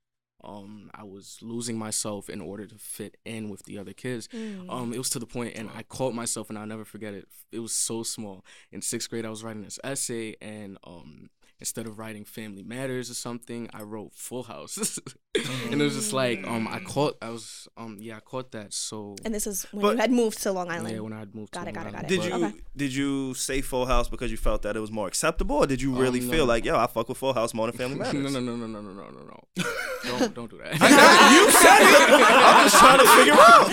um, 0.42 0.90
I 0.94 1.04
was 1.04 1.38
losing 1.42 1.78
myself 1.78 2.28
in 2.28 2.40
order 2.40 2.66
to 2.66 2.76
fit 2.76 3.16
in 3.24 3.48
with 3.48 3.64
the 3.64 3.78
other 3.78 3.92
kids. 3.92 4.28
Um, 4.68 4.92
it 4.92 4.98
was 4.98 5.10
to 5.10 5.18
the 5.18 5.26
point, 5.26 5.56
and 5.56 5.70
I 5.74 5.82
caught 5.82 6.14
myself, 6.14 6.48
and 6.50 6.58
I'll 6.58 6.66
never 6.66 6.84
forget 6.84 7.14
it. 7.14 7.26
It 7.52 7.60
was 7.60 7.72
so 7.72 8.02
small. 8.02 8.44
In 8.72 8.82
sixth 8.82 9.08
grade, 9.10 9.24
I 9.26 9.30
was 9.30 9.42
writing 9.44 9.62
this 9.62 9.78
essay, 9.84 10.36
and 10.40 10.78
um, 10.84 11.30
instead 11.64 11.86
of 11.86 11.98
writing 11.98 12.24
Family 12.26 12.62
Matters 12.62 13.10
or 13.10 13.14
something, 13.14 13.70
I 13.72 13.80
wrote 13.82 14.12
Full 14.14 14.42
House, 14.42 14.76
and 15.70 15.80
it 15.80 15.84
was 15.84 15.94
just 15.94 16.12
like 16.12 16.46
um, 16.46 16.68
I 16.68 16.78
caught, 16.80 17.16
I 17.22 17.30
was 17.30 17.66
um, 17.78 17.96
yeah, 18.00 18.18
I 18.18 18.20
caught 18.20 18.52
that. 18.52 18.74
So 18.74 19.16
And 19.24 19.34
this 19.34 19.46
is 19.46 19.64
when 19.72 19.80
But- 19.82 19.92
you 19.96 20.00
had 20.02 20.12
moved 20.12 20.42
to 20.42 20.52
Long 20.52 20.70
Island. 20.70 20.94
yeah, 20.94 21.00
when 21.00 21.14
I 21.14 21.20
had 21.20 21.34
moved 21.34 21.52
Got 21.52 21.64
to 21.64 21.70
it, 21.70 21.74
got 21.74 21.84
Long 21.86 21.94
it, 21.94 21.96
got 21.96 22.04
it. 22.04 22.08
Did 22.08 22.20
But- 22.20 22.28
you 22.38 22.46
Okay. 22.46 22.54
did 22.76 22.94
you 22.94 23.34
say 23.34 23.62
Full 23.62 23.86
House 23.86 24.08
because 24.08 24.30
you 24.30 24.36
felt 24.36 24.60
that 24.62 24.76
it 24.76 24.80
was 24.80 24.90
more 24.92 25.08
acceptable, 25.08 25.56
or 25.56 25.66
did 25.66 25.80
you 25.80 25.94
really 25.94 26.20
Um, 26.20 26.26
no. 26.26 26.32
feel 26.32 26.46
like, 26.46 26.64
yo, 26.66 26.76
I 26.76 26.86
fuck 26.86 27.08
with 27.08 27.16
Full 27.18 27.32
House 27.32 27.54
more 27.54 27.66
than 27.68 27.76
Family 27.78 27.96
Matters? 28.02 28.14
No, 28.22 28.28
no, 28.28 28.40
no, 28.40 28.56
no, 28.56 28.66
no, 28.66 28.80
no, 28.82 28.92
no, 28.92 29.08
no, 29.10 29.22
no. 29.32 29.64
don't 30.18 30.34
don't 30.34 30.50
do 30.50 30.58
that. 30.58 30.72
you 30.74 31.50
said 31.62 31.80
it. 31.80 32.10
I'm 32.10 32.66
just 32.68 32.78
trying 32.78 32.98
to 32.98 33.08
figure 33.16 33.40
out. 33.48 33.68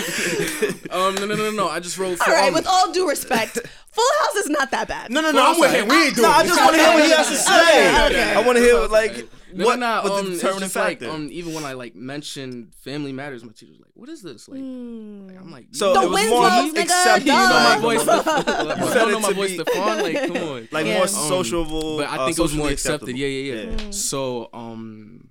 um, 0.98 1.14
no, 1.16 1.26
no, 1.26 1.34
no, 1.36 1.50
no. 1.50 1.68
I 1.68 1.78
just 1.80 1.98
wrote. 1.98 2.16
For, 2.18 2.30
All 2.30 2.34
right, 2.36 2.48
um, 2.48 2.54
with 2.54 2.66
all 2.66 2.90
due 2.92 3.06
respect, 3.08 3.58
Full 3.92 4.04
House 4.24 4.34
is 4.36 4.48
not 4.48 4.70
that 4.70 4.88
bad. 4.88 5.10
No, 5.10 5.20
no, 5.20 5.30
no. 5.32 5.52
I'm 5.52 5.60
with 5.60 5.70
him. 5.72 5.86
We 5.88 5.94
ain't 6.06 6.16
doing 6.16 6.26
No, 6.28 6.34
I 6.34 6.46
just 6.46 6.58
want 6.60 6.74
to 6.74 6.80
hear 6.82 6.92
what 6.94 7.04
he 7.04 7.10
has 7.10 7.28
to 7.28 7.36
say. 7.36 8.06
okay. 8.06 8.34
I 8.34 8.42
want 8.44 8.56
to 8.58 8.64
hear 8.64 8.80
what, 8.80 8.90
like 8.90 9.28
no, 9.54 9.66
what 9.66 9.78
no, 9.78 9.96
no, 9.96 10.02
was 10.02 10.10
um, 10.20 10.24
the 10.26 10.32
it's 10.32 10.40
determining 10.40 10.60
just 10.64 10.76
like, 10.76 11.00
factor. 11.00 11.10
um, 11.14 11.28
even 11.30 11.52
when 11.52 11.64
I 11.64 11.74
like 11.74 11.94
mentioned 11.94 12.74
Family 12.76 13.12
Matters, 13.12 13.44
my 13.44 13.52
teacher 13.52 13.72
was 13.72 13.80
like, 13.80 13.90
"What 13.92 14.08
is 14.08 14.22
this?" 14.22 14.48
Like, 14.48 14.60
Hmm. 14.60 15.28
I'm 15.38 15.50
like, 15.52 15.66
so 15.72 15.88
you 15.88 15.94
The 15.94 16.06
it 16.06 16.10
was 16.10 16.28
more 16.30 16.40
Winslows, 16.40 16.72
nigga, 16.72 16.82
accepted. 16.84 17.26
you 17.26 17.32
know 17.34 17.38
my 17.68 17.78
voice. 17.78 18.04
The, 18.04 18.12
You 18.14 18.82
you 18.86 18.92
said 18.92 18.94
don't 18.98 19.12
know 19.12 19.20
my 19.20 19.32
voice, 19.34 19.50
be- 19.56 19.62
Stefan. 19.62 19.98
Like, 20.02 20.16
come 20.32 20.36
on. 20.48 20.68
like 20.72 20.86
Yeah. 20.86 20.94
more 20.94 21.02
Um, 21.02 21.08
sociable. 21.08 21.98
but 21.98 22.08
I 22.08 22.16
uh, 22.16 22.24
think 22.26 22.38
it 22.38 22.42
was 22.42 22.54
more 22.54 22.68
socially 22.68 22.72
accepted. 22.72 23.08
acceptable. 23.10 23.18
Yeah, 23.18 23.26
yeah, 23.28 23.62
yeah. 23.76 23.84
Yeah. 23.84 23.90
So, 23.90 24.48
um, 24.54 25.28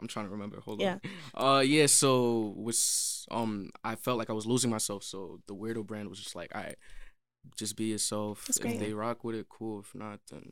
I'm 0.00 0.08
trying 0.08 0.26
to 0.26 0.32
remember. 0.32 0.58
Hold 0.62 0.80
Yeah. 0.80 0.96
on. 1.34 1.58
Uh, 1.58 1.60
yeah. 1.60 1.86
So 1.86 2.54
was 2.56 3.24
um, 3.30 3.70
I 3.84 3.94
felt 3.94 4.18
like 4.18 4.30
I 4.30 4.32
was 4.32 4.46
losing 4.46 4.70
myself. 4.70 5.04
So 5.04 5.38
the 5.46 5.54
weirdo 5.54 5.86
brand 5.86 6.08
was 6.08 6.18
just 6.18 6.34
like, 6.34 6.50
all 6.56 6.60
right, 6.62 6.74
just 7.56 7.76
be 7.76 7.84
yourself. 7.86 8.44
That's 8.46 8.56
if 8.58 8.62
great. 8.62 8.80
they 8.80 8.92
rock 8.92 9.22
with 9.24 9.34
it, 9.36 9.46
cool. 9.48 9.80
If 9.80 9.94
not, 9.94 10.20
then 10.30 10.42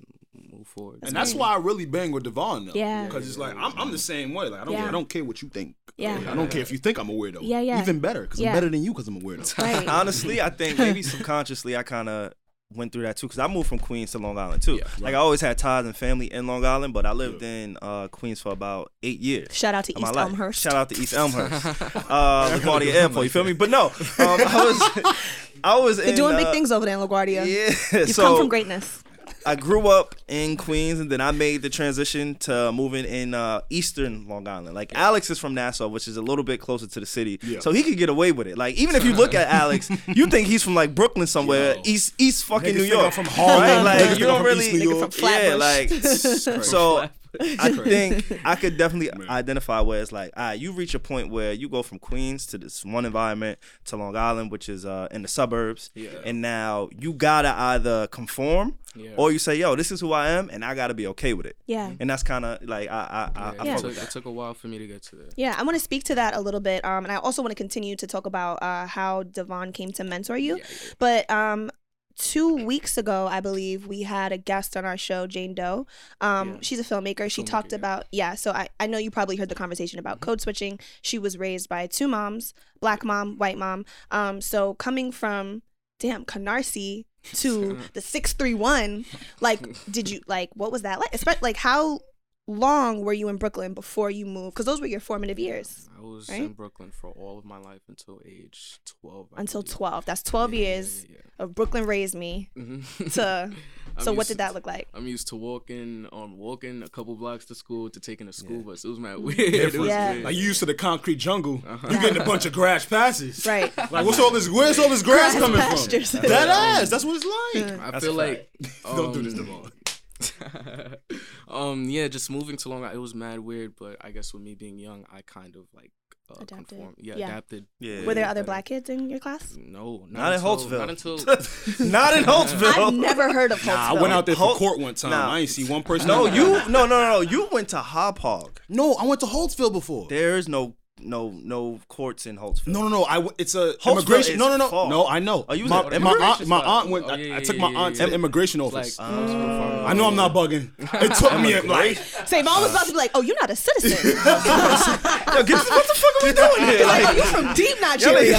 move 0.53 0.67
forward. 0.67 1.01
And 1.03 1.15
that's 1.15 1.35
why 1.35 1.55
I 1.55 1.59
really 1.59 1.87
bang 1.87 2.13
with 2.13 2.25
Devon 2.25 2.67
though. 2.67 2.73
Yeah. 2.75 3.07
Because 3.07 3.29
it's 3.29 3.39
like 3.39 3.55
I'm, 3.57 3.73
I'm 3.79 3.91
the 3.91 3.99
same 3.99 4.35
way. 4.35 4.49
Like 4.49 4.61
I 4.61 4.65
don't 4.65 4.73
Yeah. 4.75 4.81
care. 4.81 4.89
I 4.89 4.93
don't 4.93 5.09
care 5.09 5.25
what 5.25 5.43
you 5.43 5.49
think. 5.49 5.75
Yeah. 5.97 6.19
I 6.29 6.35
don't 6.35 6.51
care 6.51 6.61
if 6.63 6.71
you 6.71 6.79
think 6.79 6.99
I'm 6.99 7.09
a 7.09 7.13
weirdo. 7.13 7.39
Yeah, 7.43 7.61
yeah. 7.61 7.81
Even 7.81 7.99
better 8.01 8.23
because 8.23 8.41
Yeah. 8.41 8.51
I'm 8.51 8.55
better 8.57 8.69
than 8.69 8.83
you 8.83 8.93
because 8.93 9.09
I'm 9.09 9.17
a 9.17 9.21
weirdo. 9.21 9.57
Right. 9.59 9.89
Honestly, 9.89 10.41
I 10.41 10.51
think 10.51 10.79
maybe 10.79 11.03
subconsciously 11.15 11.77
I 11.77 11.83
kind 11.83 12.09
of 12.09 12.33
went 12.75 12.93
through 12.93 13.03
that 13.03 13.17
too 13.17 13.27
because 13.27 13.39
I 13.39 13.47
moved 13.47 13.69
from 13.69 13.79
Queens 13.79 14.13
to 14.13 14.19
Long 14.19 14.39
Island 14.39 14.63
too. 14.63 14.77
Yeah, 14.77 14.85
Like 15.01 15.15
I 15.15 15.19
always 15.19 15.41
had 15.41 15.57
ties 15.57 15.87
and 15.87 15.97
family 15.97 16.33
in 16.33 16.47
Long 16.47 16.65
Island, 16.65 16.93
but 16.93 17.07
I 17.07 17.13
lived 17.13 17.43
in 17.43 17.79
uh, 17.81 18.09
Queens 18.09 18.41
for 18.41 18.53
about 18.53 18.93
eight 19.03 19.21
years. 19.21 19.49
Shout 19.57 19.75
out 19.75 19.85
to 19.87 19.93
East 19.99 20.15
life. 20.15 20.17
Elmhurst. 20.17 20.61
Shout 20.61 20.75
out 20.75 20.89
to 20.91 21.01
East 21.01 21.15
Elmhurst, 21.15 21.65
uh, 21.97 22.59
LaGuardia 22.59 22.95
Airport. 22.95 23.25
You 23.25 23.31
feel 23.31 23.45
me? 23.45 23.55
But 23.55 23.71
no, 23.71 23.87
um, 23.87 23.93
I 24.19 24.65
was, 25.05 25.17
I 25.65 25.79
was 25.79 25.97
They're 25.97 26.09
in, 26.11 26.15
doing 26.17 26.37
big 26.37 26.47
uh, 26.47 26.53
things 26.53 26.71
over 26.71 26.85
there 26.85 26.99
in 26.99 27.07
LaGuardia. 27.07 27.47
Yeah, 27.47 27.99
You've 28.01 28.11
so 28.11 28.23
come 28.23 28.37
from 28.39 28.49
greatness. 28.49 29.03
I 29.49 29.55
grew 29.57 29.89
up 29.89 30.15
in 30.29 30.57
Queens, 30.57 31.01
and 31.01 31.11
then 31.11 31.21
I 31.21 31.31
made 31.31 31.63
the 31.63 31.71
transition 31.71 32.35
to 32.41 32.71
moving 32.73 33.05
in 33.07 33.33
uh, 33.35 33.63
Eastern 33.71 34.29
Long 34.29 34.47
Island. 34.47 34.75
Like 34.75 34.93
Alex 34.95 35.31
is 35.31 35.39
from 35.39 35.55
Nassau, 35.55 35.89
which 35.89 36.07
is 36.07 36.17
a 36.17 36.23
little 36.23 36.45
bit 36.45 36.61
closer 36.61 36.87
to 36.87 37.01
the 37.01 37.07
city, 37.07 37.39
Yeah. 37.43 37.61
so 37.61 37.73
he 37.73 37.83
could 37.83 37.97
get 37.97 38.09
away 38.11 38.33
with 38.33 38.47
it. 38.47 38.59
Like 38.59 38.75
even 38.77 38.95
if 38.95 39.05
you 39.05 39.15
look 39.15 39.35
at 39.35 39.49
Alex, 39.49 39.91
you 40.07 40.27
think 40.27 40.49
he's 40.49 40.63
from 40.63 40.75
like 40.75 40.95
Brooklyn 40.95 41.27
somewhere, 41.27 41.77
Yo. 41.77 41.83
East 41.85 42.15
East 42.19 42.45
fucking 42.45 42.75
Niggas 42.75 42.79
New 42.79 42.85
York, 42.85 43.13
from 43.15 43.25
Harlem. 43.27 43.61
right? 43.63 43.83
Like 43.83 43.99
think 44.01 44.19
you 44.21 44.27
don't 44.27 44.43
from 44.43 44.59
East 44.59 44.73
really, 44.73 44.85
New 44.85 44.91
York. 44.99 45.13
from 45.13 45.29
yeah, 45.29 45.55
like 45.55 45.89
so. 46.65 47.09
I 47.41 47.71
think 47.85 48.41
I 48.45 48.55
could 48.57 48.77
definitely 48.77 49.11
identify 49.29 49.81
where 49.81 50.01
it's 50.03 50.13
like, 50.13 50.33
ah, 50.37 50.53
you 50.53 50.73
reach 50.73 50.95
a 50.95 50.99
point 50.99 51.31
where 51.31 51.53
you 51.53 51.69
go 51.69 51.83
from 51.83 51.99
Queens 51.99 52.47
to 52.47 52.59
this 52.59 52.85
one 52.85 53.05
environment 53.05 53.59
to 53.87 53.97
Long 53.97 54.17
Island, 54.17 54.51
which 54.51 54.69
is 54.69 54.85
uh, 54.85 55.09
in 55.11 55.23
the 55.23 55.29
suburbs, 55.29 55.91
Yeah. 55.95 56.11
and 56.25 56.41
now 56.41 56.89
you 56.99 57.13
gotta 57.13 57.53
either 57.57 58.07
conform 58.09 58.77
Yeah. 58.95 59.11
or 59.17 59.31
you 59.33 59.39
say, 59.39 59.55
yo, 59.57 59.77
this 59.77 59.91
is 59.91 60.01
who 60.01 60.13
I 60.13 60.29
am, 60.31 60.49
and 60.51 60.65
I 60.65 60.75
gotta 60.75 60.95
be 60.95 61.07
okay 61.09 61.35
with 61.35 61.47
it. 61.47 61.57
Yeah. 61.67 61.93
And 62.01 62.09
that's 62.11 62.23
kind 62.23 62.45
of 62.45 62.63
like 62.69 62.89
I 62.91 63.31
I 63.35 63.41
I, 63.41 63.53
Yeah, 63.55 63.61
I 63.61 63.65
Yeah. 63.65 63.75
It, 63.77 63.81
took, 63.81 63.97
it 63.97 64.11
took 64.11 64.25
a 64.25 64.31
while 64.31 64.55
for 64.55 64.69
me 64.69 64.79
to 64.79 64.87
get 64.87 65.03
to 65.05 65.17
that. 65.17 65.35
Yeah, 65.37 65.55
I 65.59 65.63
want 65.63 65.77
to 65.77 65.81
speak 65.81 66.05
to 66.05 66.15
that 66.17 66.35
a 66.35 66.41
little 66.41 66.61
bit, 66.61 66.85
um, 66.85 67.05
and 67.05 67.13
I 67.13 67.17
also 67.17 67.43
want 67.43 67.51
to 67.53 67.57
continue 67.57 67.97
to 67.97 68.07
talk 68.07 68.27
about 68.27 68.63
uh, 68.63 68.87
how 68.87 69.23
Devon 69.23 69.73
came 69.73 69.93
to 69.93 70.05
mentor 70.05 70.37
you. 70.39 70.57
Yeah, 70.57 70.65
yeah. 70.69 70.93
But 70.99 71.31
um, 71.31 71.71
two 72.19 72.55
weeks 72.67 72.99
ago, 72.99 73.27
I 73.29 73.41
believe 73.41 73.87
we 73.87 74.03
had 74.03 74.33
a 74.33 74.37
guest 74.39 74.77
on 74.77 74.85
our 74.85 74.97
show, 74.97 75.27
Jane 75.27 75.55
Doe. 75.55 75.87
Um, 76.21 76.49
Yeah. 76.55 76.57
she's 76.63 76.81
a 76.81 76.85
filmmaker. 76.85 77.31
She 77.31 77.43
Filmmaker, 77.43 77.47
talked 77.47 77.73
yeah. 77.73 77.77
Mm-hmm. 77.79 77.85
about 77.85 78.05
yeah. 78.13 78.35
So 78.35 78.51
I 78.53 78.69
I 78.81 78.87
know 78.87 78.99
you 78.99 79.11
probably 79.11 79.37
heard 79.37 79.49
the 79.49 79.55
conversation 79.55 79.99
about 79.99 80.21
code 80.21 80.41
switching. 80.41 80.79
She 81.03 81.19
was 81.19 81.39
raised 81.39 81.69
by 81.69 81.87
two 81.87 82.09
moms, 82.09 82.55
black 82.81 83.05
mom, 83.05 83.39
white 83.39 83.57
mom. 83.57 83.85
Um, 84.11 84.41
so 84.41 84.75
coming 84.75 85.13
from 85.13 85.63
damn 86.01 86.25
Canarsie 86.25 87.05
to 87.35 87.79
the 87.95 88.01
six 88.01 88.33
three 88.33 88.55
one, 88.55 89.05
like 89.41 89.61
did 89.91 90.11
you 90.11 90.21
like 90.27 90.51
what 90.55 90.73
was 90.73 90.83
that 90.83 90.99
like? 91.01 91.15
Especially 91.15 91.41
like 91.49 91.57
how 91.57 92.01
long 92.49 93.03
were 93.05 93.13
you 93.13 93.29
in 93.29 93.37
Brooklyn 93.37 93.75
before 93.75 94.11
you 94.11 94.27
moved? 94.27 94.55
Because 94.55 94.67
those 94.67 94.81
were 94.81 94.87
your 94.89 95.01
formative 95.01 95.39
years. 95.39 95.89
I 95.97 96.01
was 96.01 96.29
Right? 96.29 96.41
in 96.43 96.53
Brooklyn 96.55 96.91
for 96.91 97.11
all 97.11 97.39
of 97.39 97.45
my 97.45 97.59
life 97.59 97.83
until 97.89 98.21
age 98.27 98.81
12. 99.03 99.29
I 99.37 99.41
Until 99.43 99.63
believe. 99.63 99.77
12. 99.77 100.05
That's 100.07 100.23
12 100.23 100.55
Yeah, 100.55 100.59
yeah, 100.61 100.67
years 100.67 101.07
yeah, 101.11 101.17
of 101.39 101.55
Brooklyn 101.55 101.85
raised 101.87 102.15
me 102.15 102.51
yeah. 102.57 102.63
Mhm. 102.63 103.13
to. 103.15 103.53
So 104.01 104.13
what 104.13 104.29
did 104.29 104.35
to- 104.35 104.39
that 104.39 104.55
look 104.55 104.65
like? 104.65 104.87
I'm 104.95 105.09
used 105.09 105.27
to 105.29 105.37
walking, 105.37 106.07
um, 106.13 106.39
walking 106.39 106.85
a 106.85 106.89
couple 106.89 107.17
blocks 107.17 107.47
to 107.47 107.55
school 107.57 107.91
to 107.91 107.99
taking 107.99 108.29
a 108.29 108.33
school 108.33 108.63
bus. 108.63 108.85
It 108.85 108.89
was 108.89 108.99
mad 109.01 109.19
weird. 109.19 109.39
It 109.41 109.75
was 109.77 109.89
Yeah. 109.89 110.13
weird. 110.13 110.25
Like 110.25 110.37
you 110.37 110.43
used 110.43 110.61
to 110.61 110.67
the 110.67 110.75
concrete 110.75 111.17
jungle, 111.17 111.65
you 111.91 111.99
getting 112.01 112.23
a 112.23 112.25
bunch 112.25 112.47
of 112.47 112.53
grass 112.53 112.85
passes. 112.87 113.45
Right. 113.45 113.73
Like 113.91 114.07
what's 114.07 114.21
all 114.21 114.31
this? 114.31 114.49
Where's 114.49 114.79
all 114.79 114.89
this 114.89 115.03
grass, 115.03 115.33
Grass 115.33 115.43
coming 115.43 115.59
pastures. 115.61 116.11
from? 116.13 116.21
Dead 116.23 116.49
ass. 116.49 116.91
That's 116.91 117.05
what 117.05 117.17
it's 117.17 117.25
like. 117.25 117.81
I 117.81 117.91
That's 117.91 118.05
feel 118.05 118.15
a 118.15 118.23
like 118.25 118.49
fact. 118.63 118.85
Don't 118.97 119.13
do 119.13 119.23
this, 119.23 119.35
um, 119.37 119.47
Devon. 119.47 119.73
um 121.49 121.89
yeah 121.89 122.09
just 122.09 122.31
moving 122.31 122.57
to 122.57 122.69
long 122.69 122.81
island 122.83 122.97
it 122.97 123.01
was 123.01 123.15
mad 123.15 123.41
weird 123.41 123.75
but 123.79 123.97
i 124.01 124.11
guess 124.11 124.33
with 124.33 124.43
me 124.43 124.55
being 124.55 124.79
young 124.79 125.05
i 125.13 125.23
kind 125.23 125.57
of 125.57 125.67
like 125.75 125.91
uh, 126.31 126.35
Adapted. 126.43 126.69
conformed 126.69 126.95
yeah, 126.99 127.15
Yeah. 127.17 127.27
adapted 127.29 127.65
Yeah. 127.81 128.05
Were 128.05 128.13
there 128.13 128.25
way 128.25 128.31
other 128.31 128.35
better. 128.41 128.45
black 128.45 128.65
kids 128.67 128.91
in 128.91 129.09
your 129.09 129.19
class? 129.19 129.57
no 129.57 130.07
not, 130.11 130.13
Not 130.13 130.29
in 130.29 130.35
until, 130.35 130.57
Holtsville. 130.59 130.79
not 130.79 130.91
until 130.91 131.17
Not 131.91 132.15
in 132.19 132.25
Holtsville. 132.33 132.87
I've 132.89 132.93
never 132.93 133.33
heard 133.33 133.51
of 133.51 133.61
Holtsville. 133.61 133.67
Nah, 133.75 133.99
I 133.99 134.01
went 134.03 134.13
out 134.13 134.27
there 134.27 134.37
for 134.37 134.55
court 134.57 134.79
one 134.79 134.95
time. 134.95 135.13
Nah. 135.13 135.31
I 135.33 135.39
ain't 135.39 135.49
see 135.49 135.65
one 135.65 135.83
person. 135.83 136.07
No, 136.09 136.27
you 136.27 136.51
no 136.69 136.85
no 136.85 136.87
no 136.87 137.09
no. 137.13 137.21
You 137.23 137.49
went 137.51 137.71
to 137.71 137.79
Hauppauge. 137.79 138.59
No, 138.69 138.93
I 138.97 139.05
went 139.07 139.21
to 139.21 139.27
Holtsville 139.27 139.73
before. 139.73 140.07
There's 140.11 140.49
no 140.49 140.77
no 141.01 141.31
no 141.31 141.81
courts 141.89 142.27
in 142.27 142.37
Holtsville. 142.39 142.69
No, 142.69 142.83
no, 142.83 142.89
no. 142.89 143.05
I 143.05 143.15
w- 143.17 143.35
it's 143.39 143.55
a 143.55 143.75
Holtsville 143.81 143.93
immigration. 143.99 144.33
is 144.35 144.39
No, 144.39 144.49
no, 144.49 144.57
no. 144.57 144.69
far. 144.69 144.89
No, 144.89 145.07
I 145.07 145.19
know. 145.19 145.45
Oh, 145.49 145.55
you 145.55 145.65
was 145.65 145.71
my, 145.71 145.81
at 145.81 145.93
and 145.93 146.05
my 146.05 146.11
aunt, 146.13 146.47
my 146.47 146.59
aunt 146.61 146.89
went. 146.91 147.07
Oh, 147.07 147.11
I, 147.11 147.17
yeah, 147.17 147.35
I 147.35 147.39
yeah, 147.39 147.45
took 147.45 147.57
yeah, 147.57 147.63
my 147.63 147.71
yeah, 147.71 147.79
aunt 147.79 147.97
to 147.97 148.07
the 148.07 148.13
immigration 148.15 148.61
like 148.61 148.75
office. 148.75 148.99
uh, 148.99 149.05
Holtsville 149.05 149.85
I 149.87 149.93
know 149.95 150.07
I'm 150.07 150.17
not 150.17 150.35
bugging. 150.35 150.71
It 150.79 151.15
took 151.15 151.41
me 151.41 151.61
like 151.61 151.97
Say, 152.27 152.43
mom 152.43 152.63
was 152.63 152.73
about 152.73 152.87
to 152.87 152.93
be 152.93 152.99
like, 152.99 153.11
"Oh, 153.15 153.23
you're 153.23 153.37
not 153.41 153.51
a 153.51 153.57
citizen. 153.57 153.91
Yo, 154.19 155.43
get, 155.45 155.59
what 155.69 155.87
the 155.87 155.95
fuck 155.95 156.23
are 156.23 156.27
we 156.27 156.33
doing 156.33 156.71
here? 156.77 156.87
like, 156.87 157.01
oh, 157.01 157.05
Like, 157.05 157.17
you're 157.17 157.25
from 157.27 157.55
deep 157.55 157.81
y'all 157.81 157.89
Nigeria." 157.91 158.39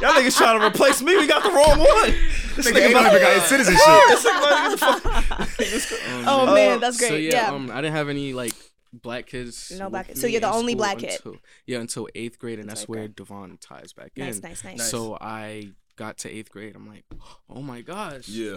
y'all 0.00 0.12
niggas 0.14 0.36
trying 0.36 0.58
to 0.60 0.66
replace 0.66 1.02
me. 1.02 1.16
We 1.16 1.26
got 1.26 1.42
the 1.42 1.50
wrong 1.50 1.78
one. 1.78 2.14
This 2.56 2.66
nigga 2.70 2.80
ain't 2.80 2.90
even 2.90 3.02
got 3.20 3.32
his 3.34 3.42
citizenship. 3.44 3.82
This 4.08 4.24
nigga 4.24 4.38
about 4.38 4.78
to 4.78 4.78
get 4.78 5.70
the 5.70 5.78
fuck- 5.80 6.26
oh 6.26 6.54
man, 6.54 6.80
that's 6.80 6.98
great. 6.98 7.08
So 7.08 7.14
yeah, 7.16 7.30
yeah. 7.48 7.50
um, 7.52 7.70
I 7.70 7.80
didn't 7.80 7.94
have 7.96 8.08
any 8.08 8.32
like 8.32 8.52
black 8.92 9.26
kids. 9.26 9.72
No 9.78 9.88
black 9.90 10.08
kids. 10.08 10.20
So 10.20 10.26
you're 10.26 10.40
the 10.40 10.52
only 10.52 10.74
black 10.74 10.98
kid. 10.98 11.10
until- 11.12 11.36
Yeah, 11.66 11.78
until 11.80 12.08
eighth 12.14 12.38
grade, 12.38 12.58
and 12.58 12.68
that's 12.68 12.82
eighth 12.82 12.88
where 12.88 13.08
Devon 13.08 13.58
ties 13.60 13.92
back 13.92 14.12
Nice, 14.16 14.36
in. 14.36 14.42
nice, 14.42 14.64
nice. 14.64 14.78
nice. 14.78 14.90
So 14.90 15.16
I 15.20 15.70
got 15.96 16.18
to 16.18 16.30
eighth 16.30 16.50
grade. 16.50 16.74
I'm 16.74 16.88
like, 16.88 17.04
oh 17.50 17.60
my 17.62 17.80
gosh. 17.82 18.28
Yeah. 18.28 18.56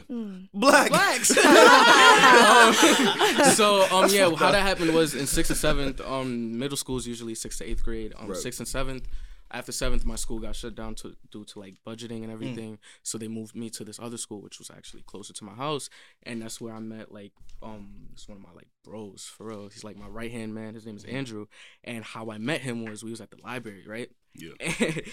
Black. 0.53 0.89
Blacks. 0.89 1.31
Um, 2.25 2.73
so 3.53 3.85
um 3.91 4.09
yeah, 4.09 4.33
how 4.35 4.51
that 4.51 4.61
happened 4.63 4.93
was 4.93 5.13
in 5.15 5.27
sixth 5.27 5.51
and 5.51 5.57
seventh. 5.59 6.01
Um, 6.01 6.57
middle 6.57 6.77
school 6.77 6.97
is 6.97 7.07
usually 7.07 7.35
sixth 7.35 7.59
to 7.59 7.65
eighth 7.69 7.83
grade. 7.83 8.13
Um, 8.17 8.27
Right. 8.29 8.37
sixth 8.37 8.59
and 8.59 8.67
seventh. 8.67 9.07
After 9.51 9.71
seventh, 9.71 10.05
my 10.05 10.15
school 10.15 10.39
got 10.39 10.55
shut 10.55 10.75
down 10.75 10.95
to 10.95 11.15
due 11.31 11.45
to 11.45 11.59
like 11.59 11.75
budgeting 11.85 12.23
and 12.23 12.31
everything. 12.31 12.79
So 13.03 13.17
they 13.17 13.27
moved 13.27 13.55
me 13.55 13.69
to 13.71 13.83
this 13.83 13.99
other 13.99 14.17
school, 14.17 14.41
which 14.41 14.59
was 14.59 14.69
actually 14.69 15.03
closer 15.03 15.33
to 15.33 15.43
my 15.43 15.53
house, 15.53 15.89
and 16.23 16.41
that's 16.41 16.59
where 16.59 16.73
I 16.73 16.79
met 16.79 17.11
like 17.11 17.31
um, 17.61 18.07
it's 18.13 18.27
one 18.27 18.37
of 18.37 18.43
my 18.43 18.51
like 18.55 18.67
bros 18.83 19.31
for 19.37 19.47
real. 19.47 19.69
He's 19.69 19.83
like 19.83 19.97
my 19.97 20.07
right 20.07 20.31
hand 20.31 20.53
man. 20.53 20.73
His 20.73 20.85
name 20.85 20.97
is 20.97 21.05
Andrew, 21.05 21.45
and 21.83 22.03
how 22.03 22.31
I 22.31 22.37
met 22.37 22.61
him 22.61 22.85
was 22.85 23.03
we 23.03 23.11
was 23.11 23.21
at 23.21 23.31
the 23.31 23.37
library, 23.43 23.85
right? 23.87 24.09
Yeah. 24.33 24.53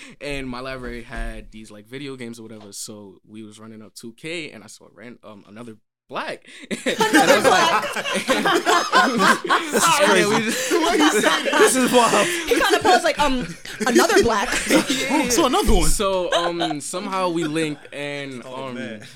and 0.20 0.48
my 0.48 0.60
library 0.60 1.02
had 1.02 1.52
these 1.52 1.70
like 1.70 1.86
video 1.86 2.16
games 2.16 2.40
or 2.40 2.42
whatever. 2.42 2.72
So 2.72 3.20
we 3.26 3.42
was 3.42 3.60
running 3.60 3.82
up 3.82 3.94
2K, 3.94 4.54
and 4.54 4.64
I 4.64 4.66
saw 4.66 4.88
ran 4.92 5.18
um 5.22 5.44
another 5.46 5.76
black. 6.08 6.46
another 6.70 7.40
black. 7.42 7.94
this 7.94 9.74
is 9.74 9.84
crazy. 10.04 10.44
This 11.50 11.76
is 11.76 11.92
wild. 11.92 12.26
he 12.26 12.60
kind 12.60 12.74
of 12.74 12.82
paused 12.82 13.04
like, 13.04 13.18
um, 13.18 13.46
another 13.86 14.22
black. 14.22 14.48
Oh, 14.50 15.28
so 15.30 15.46
another 15.46 15.72
one. 15.74 15.88
so 15.88 16.32
um 16.32 16.80
somehow 16.80 17.28
we 17.30 17.44
linked, 17.44 17.92
and 17.92 18.42
Oh, 18.44 18.66
um 18.68 18.74
man. 18.74 19.06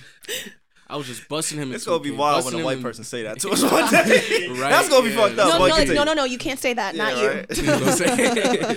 I 0.89 0.97
was 0.97 1.07
just 1.07 1.28
busting 1.28 1.59
him. 1.59 1.72
It's 1.72 1.84
gonna 1.84 1.99
be 1.99 2.11
wild 2.12 2.45
when 2.45 2.55
a 2.55 2.64
white 2.64 2.76
in- 2.76 2.82
person 2.82 3.03
say 3.05 3.24
that 3.24 3.41
to 3.41 3.51
us 3.51 3.62
one 3.62 3.91
day. 3.91 4.47
Right, 4.51 4.70
That's 4.70 4.89
gonna 4.89 5.03
be 5.03 5.11
yeah. 5.14 5.16
fucked 5.16 5.39
up. 5.39 5.49
No, 5.49 5.59
no, 5.59 5.74
like, 5.74 5.89
no, 5.89 6.05
no, 6.05 6.14
no, 6.14 6.24
you 6.24 6.39
can't 6.39 6.61
say 6.61 6.74
that. 6.74 6.95
not 6.95 7.16
Yeah, 7.16 7.22
you. 7.22 7.28
right. 7.30 7.47
You 7.57 7.62
know 7.64 7.78
what 7.80 7.89
I'm 7.89 7.97
saying? 7.97 8.76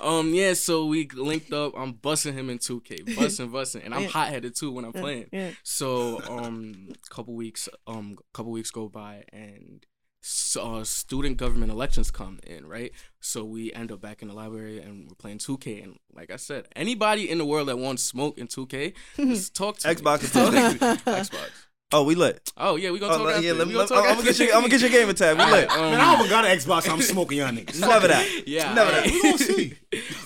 um, 0.00 0.34
yeah, 0.34 0.52
so 0.52 0.86
we 0.86 1.08
linked 1.14 1.52
up. 1.52 1.72
I'm 1.76 1.92
busting 1.92 2.34
him 2.34 2.50
in 2.50 2.58
2K, 2.58 3.16
busting, 3.16 3.50
busting, 3.50 3.82
and 3.82 3.94
I'm 3.94 4.04
hot 4.04 4.28
headed 4.28 4.54
too 4.54 4.70
when 4.70 4.84
I'm 4.84 4.92
playing. 4.92 5.26
yeah. 5.32 5.50
So, 5.62 6.20
um, 6.28 6.90
couple 7.10 7.34
weeks, 7.34 7.68
um, 7.86 8.16
couple 8.34 8.52
weeks 8.52 8.70
go 8.70 8.88
by, 8.88 9.24
and 9.32 9.84
s- 10.22 10.56
uh, 10.60 10.84
student 10.84 11.36
government 11.36 11.70
elections 11.72 12.10
come 12.10 12.38
in, 12.46 12.66
right? 12.66 12.92
So 13.20 13.44
we 13.44 13.72
end 13.72 13.92
up 13.92 14.00
back 14.00 14.22
in 14.22 14.28
the 14.28 14.34
library 14.34 14.80
and 14.80 15.08
we're 15.08 15.14
playing 15.14 15.38
2K. 15.38 15.82
And 15.82 15.98
like 16.14 16.30
I 16.30 16.36
said, 16.36 16.66
anybody 16.76 17.28
in 17.30 17.38
the 17.38 17.44
world 17.44 17.68
that 17.68 17.78
wants 17.78 18.02
smoke 18.02 18.38
in 18.38 18.46
2K, 18.46 18.94
just 19.16 19.54
talk 19.54 19.78
to 19.78 19.88
Xbox 19.88 20.20
me. 20.20 20.24
is 20.26 20.32
Talk 20.32 20.52
talking. 20.54 20.78
to 20.78 20.86
me. 20.86 20.96
Xbox. 21.20 21.50
Oh, 21.92 22.02
we 22.02 22.16
lit. 22.16 22.52
Oh 22.56 22.74
yeah, 22.74 22.90
we 22.90 22.98
gonna 22.98 23.14
Oh, 23.14 23.18
talk. 23.18 23.26
let- 23.26 23.34
after. 23.36 23.46
yeah, 23.46 23.52
let 23.52 23.66
We 23.68 23.72
me. 23.74 23.78
gonna 23.78 23.78
Let, 23.78 23.88
talk 23.88 24.04
I'm 24.08 24.14
gonna 24.16 24.24
get 24.26 24.38
you. 24.40 24.46
I'm 24.46 24.52
gonna 24.62 24.68
get 24.68 24.80
your 24.80 24.90
game 24.90 25.08
attack. 25.08 25.38
We 25.38 25.44
lit. 25.44 25.70
Um, 25.70 25.80
Man, 25.92 26.00
I 26.00 26.04
haven't 26.14 26.28
got 26.30 26.44
an 26.44 26.58
Xbox. 26.58 26.88
I'm 26.90 27.00
smoking 27.00 27.38
y'all 27.38 27.50
niggas. 27.52 27.80
Never 27.80 28.08
that. 28.08 28.42
Yeah, 28.46 28.74
Never 28.74 28.90
alright. 28.90 29.04
that. 29.04 29.12
We 29.12 29.22
gonna 29.22 29.38
see. 29.38 29.74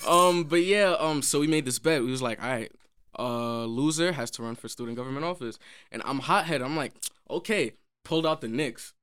um, 0.07 0.45
but 0.45 0.63
yeah, 0.63 0.95
um, 0.97 1.21
so 1.21 1.39
we 1.39 1.45
made 1.45 1.65
this 1.65 1.77
bet. 1.77 2.01
We 2.03 2.09
was 2.09 2.21
like, 2.23 2.41
all 2.41 2.49
right, 2.49 2.71
uh, 3.19 3.65
loser 3.65 4.11
has 4.13 4.31
to 4.31 4.41
run 4.43 4.55
for 4.55 4.69
student 4.69 4.97
government 4.97 5.23
office, 5.23 5.59
and 5.91 6.01
I'm 6.03 6.17
hothead. 6.19 6.63
I'm 6.63 6.75
like, 6.75 6.93
okay, 7.29 7.73
pulled 8.03 8.25
out 8.25 8.41
the 8.41 8.47
Knicks. 8.47 8.93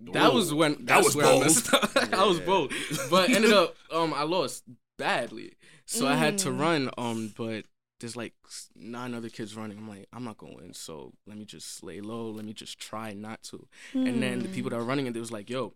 That 0.00 0.28
Ooh, 0.28 0.34
was 0.34 0.54
when 0.54 0.76
that 0.86 0.86
that's 0.86 1.06
was 1.06 1.16
where 1.16 1.26
bold. 1.26 1.42
I 1.42 1.46
messed 1.46 1.74
up. 1.74 1.90
I 2.12 2.24
was 2.24 2.40
bold, 2.40 2.72
but 3.10 3.30
ended 3.34 3.52
up 3.52 3.76
um 3.90 4.14
I 4.14 4.22
lost 4.22 4.64
badly, 4.96 5.54
so 5.86 6.06
I 6.06 6.14
had 6.14 6.38
to 6.38 6.50
Mm. 6.50 6.58
run. 6.58 6.90
Um, 6.96 7.32
but 7.36 7.64
there's 8.00 8.16
like 8.16 8.32
nine 8.76 9.12
other 9.14 9.28
kids 9.28 9.56
running. 9.56 9.76
I'm 9.76 9.88
like, 9.88 10.06
I'm 10.12 10.24
not 10.24 10.38
gonna 10.38 10.54
win, 10.54 10.72
so 10.74 11.12
let 11.26 11.36
me 11.36 11.44
just 11.44 11.82
lay 11.82 12.00
low. 12.00 12.30
Let 12.30 12.44
me 12.44 12.52
just 12.52 12.78
try 12.78 13.12
not 13.12 13.42
to. 13.44 13.66
And 14.04 14.22
then 14.22 14.42
the 14.42 14.48
people 14.48 14.70
that 14.70 14.76
are 14.76 14.84
running 14.84 15.06
it, 15.06 15.14
they 15.14 15.20
was 15.20 15.32
like, 15.32 15.50
yo, 15.50 15.74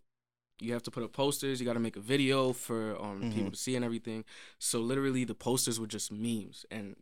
you 0.61 0.73
have 0.73 0.83
to 0.85 0.91
put 0.93 1.03
up 1.03 1.13
posters. 1.13 1.61
You 1.61 1.67
got 1.67 1.73
to 1.75 1.81
make 1.81 1.97
a 1.97 2.01
video 2.01 2.53
for 2.53 2.97
um 3.03 3.27
people 3.29 3.51
to 3.51 3.57
see 3.59 3.75
and 3.77 3.85
everything. 3.85 4.25
So 4.59 4.79
literally, 4.81 5.25
the 5.25 5.35
posters 5.35 5.81
were 5.81 5.87
just 5.89 6.13
memes, 6.13 6.65
and 6.71 6.97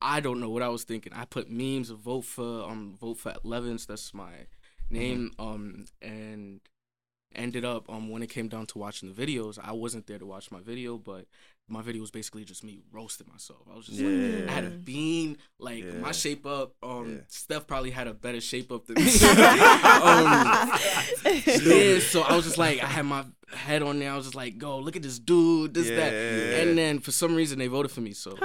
I 0.00 0.20
don't 0.20 0.40
know 0.40 0.50
what 0.50 0.62
I 0.62 0.68
was 0.68 0.84
thinking. 0.84 1.12
I 1.14 1.24
put 1.24 1.50
memes, 1.50 1.90
of 1.90 1.98
vote 1.98 2.24
for 2.24 2.64
um 2.64 2.96
vote 3.00 3.18
for 3.18 3.34
Levens. 3.44 3.86
That's 3.86 4.14
my 4.14 4.46
name. 4.90 5.32
Um 5.38 5.86
and 6.02 6.60
ended 7.34 7.64
up 7.64 7.90
um 7.90 8.10
when 8.10 8.22
it 8.22 8.28
came 8.30 8.46
down 8.48 8.66
to 8.66 8.78
watching 8.78 9.12
the 9.12 9.26
videos, 9.26 9.58
I 9.62 9.72
wasn't 9.72 10.06
there 10.06 10.18
to 10.18 10.26
watch 10.26 10.50
my 10.50 10.60
video, 10.60 10.96
but 10.98 11.26
my 11.66 11.80
video 11.80 12.02
was 12.02 12.10
basically 12.10 12.44
just 12.44 12.62
me 12.62 12.78
roasting 12.92 13.26
myself. 13.32 13.60
I 13.72 13.74
was 13.74 13.86
just 13.86 13.98
like, 14.00 14.48
I 14.50 14.52
had 14.52 14.64
a 14.64 14.70
bean, 14.70 15.38
like 15.58 15.82
Yeah. 15.82 15.92
my 15.94 16.12
shape 16.12 16.44
up. 16.44 16.74
Um, 16.82 17.10
Yeah. 17.14 17.20
Steph 17.28 17.66
probably 17.66 17.90
had 17.90 18.06
a 18.06 18.12
better 18.12 18.40
shape 18.40 18.70
up 18.70 18.84
than 18.86 18.96
me. 19.02 19.02
um, 19.04 20.78
yeah, 21.24 21.98
so 22.00 22.20
I 22.22 22.36
was 22.36 22.44
just 22.44 22.58
like, 22.58 22.82
I 22.82 22.86
had 22.86 23.06
my 23.06 23.24
head 23.52 23.82
on 23.82 23.98
there. 23.98 24.12
I 24.12 24.16
was 24.16 24.26
just 24.26 24.34
like, 24.36 24.58
go, 24.58 24.78
look 24.78 24.94
at 24.96 25.02
this 25.02 25.18
dude, 25.18 25.72
this, 25.74 25.88
that. 25.88 26.12
And 26.12 26.76
then 26.76 26.98
for 26.98 27.12
some 27.12 27.34
reason 27.34 27.58
they 27.58 27.66
voted 27.66 27.90
for 27.90 28.00
me. 28.02 28.12
So 28.12 28.36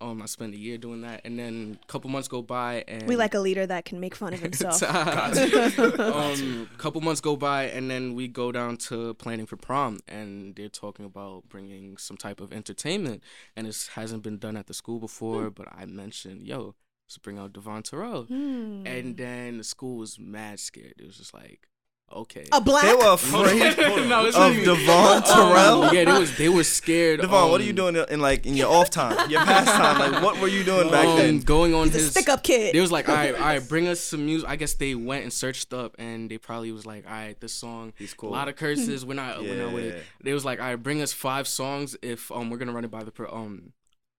um, 0.00 0.20
I 0.22 0.26
spent 0.26 0.54
a 0.54 0.58
year 0.58 0.76
doing 0.78 1.00
that. 1.02 1.22
And 1.24 1.38
then 1.38 1.78
a 1.82 1.86
couple 1.86 2.10
months 2.10 2.28
go 2.28 2.42
by 2.42 2.84
and 2.88 3.06
We 3.08 3.16
like 3.16 3.34
a 3.34 3.40
leader 3.40 3.66
that 3.66 3.84
can 3.84 4.00
make 4.00 4.14
fun 4.14 4.34
of 4.34 4.40
himself. 4.48 4.82
um, 5.98 6.68
couple 6.78 7.00
months 7.00 7.20
go 7.20 7.36
by 7.36 7.64
and 7.64 7.90
then 7.90 8.14
we 8.14 8.28
go 8.28 8.52
down 8.52 8.76
to 8.76 9.14
planning 9.14 9.46
for 9.46 9.56
prom 9.56 10.00
and 10.08 10.54
they're 10.56 10.68
talking 10.68 11.04
about 11.04 11.48
bringing 11.48 11.96
some 11.96 12.16
type 12.16 12.40
of 12.40 12.52
entertainment 12.52 13.22
and 13.56 13.66
this 13.66 13.88
hasn't 13.88 14.22
been 14.22 14.38
done 14.38 14.56
at 14.56 14.66
the 14.66 14.74
school 14.74 14.98
before 14.98 15.50
but 15.50 15.66
i 15.74 15.84
mentioned 15.86 16.46
yo 16.46 16.74
let's 17.06 17.18
bring 17.18 17.38
out 17.38 17.52
devon 17.52 17.82
terrell 17.82 18.24
Hmm. 18.24 18.86
and 18.86 19.16
then 19.16 19.58
the 19.58 19.64
school 19.64 19.96
was 19.96 20.18
mad 20.18 20.60
scared 20.60 20.94
it 20.98 21.06
was 21.06 21.16
just 21.18 21.32
like 21.34 21.68
okay 22.14 22.46
a 22.52 22.60
black. 22.60 22.84
They 22.84 22.94
were 22.94 23.12
afraid 23.12 23.76
No, 24.08 24.26
of 24.26 24.34
not 24.34 24.54
Devon 24.54 25.22
Terrell. 25.22 25.82
Um, 25.84 25.94
yeah, 25.94 26.04
they 26.04 26.18
was 26.18 26.36
they 26.36 26.48
were 26.48 26.64
scared. 26.64 27.20
Devon, 27.20 27.50
what 27.50 27.60
are 27.60 27.64
you 27.64 27.70
um, 27.70 27.76
doing 27.92 27.96
in 28.10 28.20
like 28.20 28.46
in 28.46 28.54
your 28.54 28.70
off 28.70 28.90
time, 28.90 29.30
your 29.30 29.44
pastime? 29.44 30.12
Like, 30.12 30.22
what 30.22 30.40
were 30.40 30.48
you 30.48 30.64
doing 30.64 30.90
back 30.90 31.06
um, 31.06 31.16
then? 31.16 31.40
Going 31.40 31.74
on 31.74 31.86
He's 31.86 31.94
a 31.96 31.98
his 31.98 32.10
stick 32.12 32.28
up 32.28 32.42
kid. 32.42 32.74
They 32.74 32.80
was 32.80 32.92
like, 32.92 33.08
all 33.08 33.14
right, 33.14 33.34
all 33.34 33.40
right, 33.40 33.68
bring 33.68 33.88
us 33.88 34.00
some 34.00 34.24
music. 34.26 34.48
I 34.48 34.56
guess 34.56 34.74
they 34.74 34.94
went 34.94 35.24
and 35.24 35.32
searched 35.32 35.72
up, 35.72 35.96
and 35.98 36.30
they 36.30 36.38
probably 36.38 36.72
was 36.72 36.86
like, 36.86 37.04
all 37.06 37.12
right, 37.12 37.38
this 37.40 37.52
song, 37.52 37.92
He's 37.96 38.14
cool. 38.14 38.30
a 38.30 38.32
lot 38.32 38.48
of 38.48 38.56
curses. 38.56 39.04
We're 39.04 39.14
not, 39.14 39.40
we're 39.40 39.62
not 39.62 39.72
with 39.72 39.84
it. 39.84 40.04
They 40.22 40.32
was 40.32 40.44
like, 40.44 40.60
all 40.60 40.66
right, 40.66 40.76
bring 40.76 41.02
us 41.02 41.12
five 41.12 41.48
songs 41.48 41.96
if 42.02 42.30
um 42.32 42.50
we're 42.50 42.58
gonna 42.58 42.72
run 42.72 42.84
it 42.84 42.90
by 42.90 43.04
the 43.04 43.10
pr- 43.10 43.26
um 43.28 43.72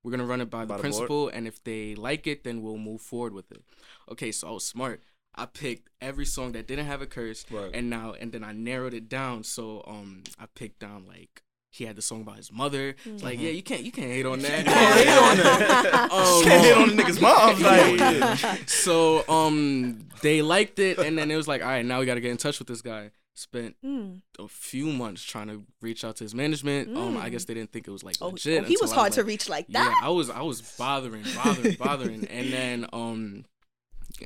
we're 0.03 0.11
gonna 0.11 0.25
run 0.25 0.39
it 0.41 0.51
by 0.51 0.65
the 0.65 0.67
By 0.67 0.77
the 0.77 0.83
board? 0.83 0.93
principal, 0.93 1.29
and 1.29 1.47
if 1.47 1.63
they 1.63 1.95
like 1.95 2.27
it, 2.27 2.43
then 2.43 2.61
we'll 2.61 2.77
move 2.77 3.01
forward 3.01 3.33
with 3.33 3.51
it. 3.51 3.63
Okay, 4.11 4.31
so 4.31 4.47
I 4.47 4.51
was 4.51 4.65
smart. 4.65 5.01
I 5.38 5.45
picked 5.45 5.89
every 6.01 6.25
song 6.25 6.53
that 6.53 6.67
didn't 6.67 6.86
have 6.86 7.01
a 7.01 7.05
curse, 7.05 7.45
Right. 7.51 7.71
and 7.73 7.89
now 7.89 8.13
and 8.19 8.31
then 8.31 8.43
I 8.43 8.51
narrowed 8.53 8.93
it 8.93 9.09
down. 9.09 9.43
So 9.43 9.83
um 9.88 10.23
I 10.39 10.45
picked 10.53 10.79
down 10.79 11.05
like. 11.07 11.41
He 11.71 11.83
had 11.83 11.97
the 11.97 12.01
song 12.01 12.21
about 12.21 12.38
his 12.38 12.53
mother. 12.53 12.95
It's 13.03 13.21
like, 13.21 13.38
yeah, 13.38 13.49
you 13.49 13.61
can't, 13.61 13.83
you 13.83 13.91
can't 13.91 14.07
hate 14.09 14.25
on 14.25 14.39
that. 14.39 14.63
Can't 14.65 14.97
hate 14.97 15.09
on 15.09 15.38
that. 15.39 16.09
Um, 16.09 16.43
Can't 16.45 16.63
hit 16.63 16.77
on 16.77 16.95
the 16.95 17.03
niggas' 17.03 17.19
mom. 17.19 17.61
Like, 18.49 18.69
so 18.69 19.25
um 19.27 20.07
they 20.21 20.41
liked 20.41 20.79
it 20.79 20.97
and 20.99 21.17
then 21.17 21.29
it 21.29 21.36
was 21.36 21.49
like 21.49 21.61
all 21.61 21.67
right 21.67 21.86
now 21.86 21.99
we 21.99 22.05
got 22.05 22.13
to 22.15 22.21
get 22.21 22.31
in 22.31 22.38
touch 22.38 22.59
with 22.59 22.69
this 22.69 22.81
guy 22.81 23.11
Spent 23.38 23.75
Mm. 23.86 24.21
a 24.39 24.47
few 24.47 24.86
months 24.86 25.21
trying 25.21 25.47
to 25.49 25.63
reach 25.81 26.05
out 26.05 26.15
to 26.15 26.23
his 26.23 26.33
management. 26.33 26.95
Um, 26.95 27.17
I 27.17 27.27
Mm. 27.27 27.31
guess 27.33 27.43
they 27.43 27.53
didn't 27.53 27.73
think 27.73 27.86
it 27.86 27.91
was 27.91 28.01
like 28.05 28.15
Oh, 28.21 28.29
legit. 28.29 28.63
oh, 28.63 28.65
he 28.65 28.77
was 28.79 28.91
until 28.91 28.93
I 28.93 29.01
hard 29.01 29.11
to 29.11 29.19
like- 29.19 29.27
reach 29.27 29.49
like 29.49 29.67
that. 29.67 29.97
Yeah. 30.01 30.07
I 30.07 30.11
was 30.11 30.29
I 30.29 30.41
was 30.43 30.61
bothering, 30.77 31.25
bothering, 31.43 31.75
bothering, 31.75 32.25
and 32.27 32.53
then 32.53 32.86
um, 32.93 33.43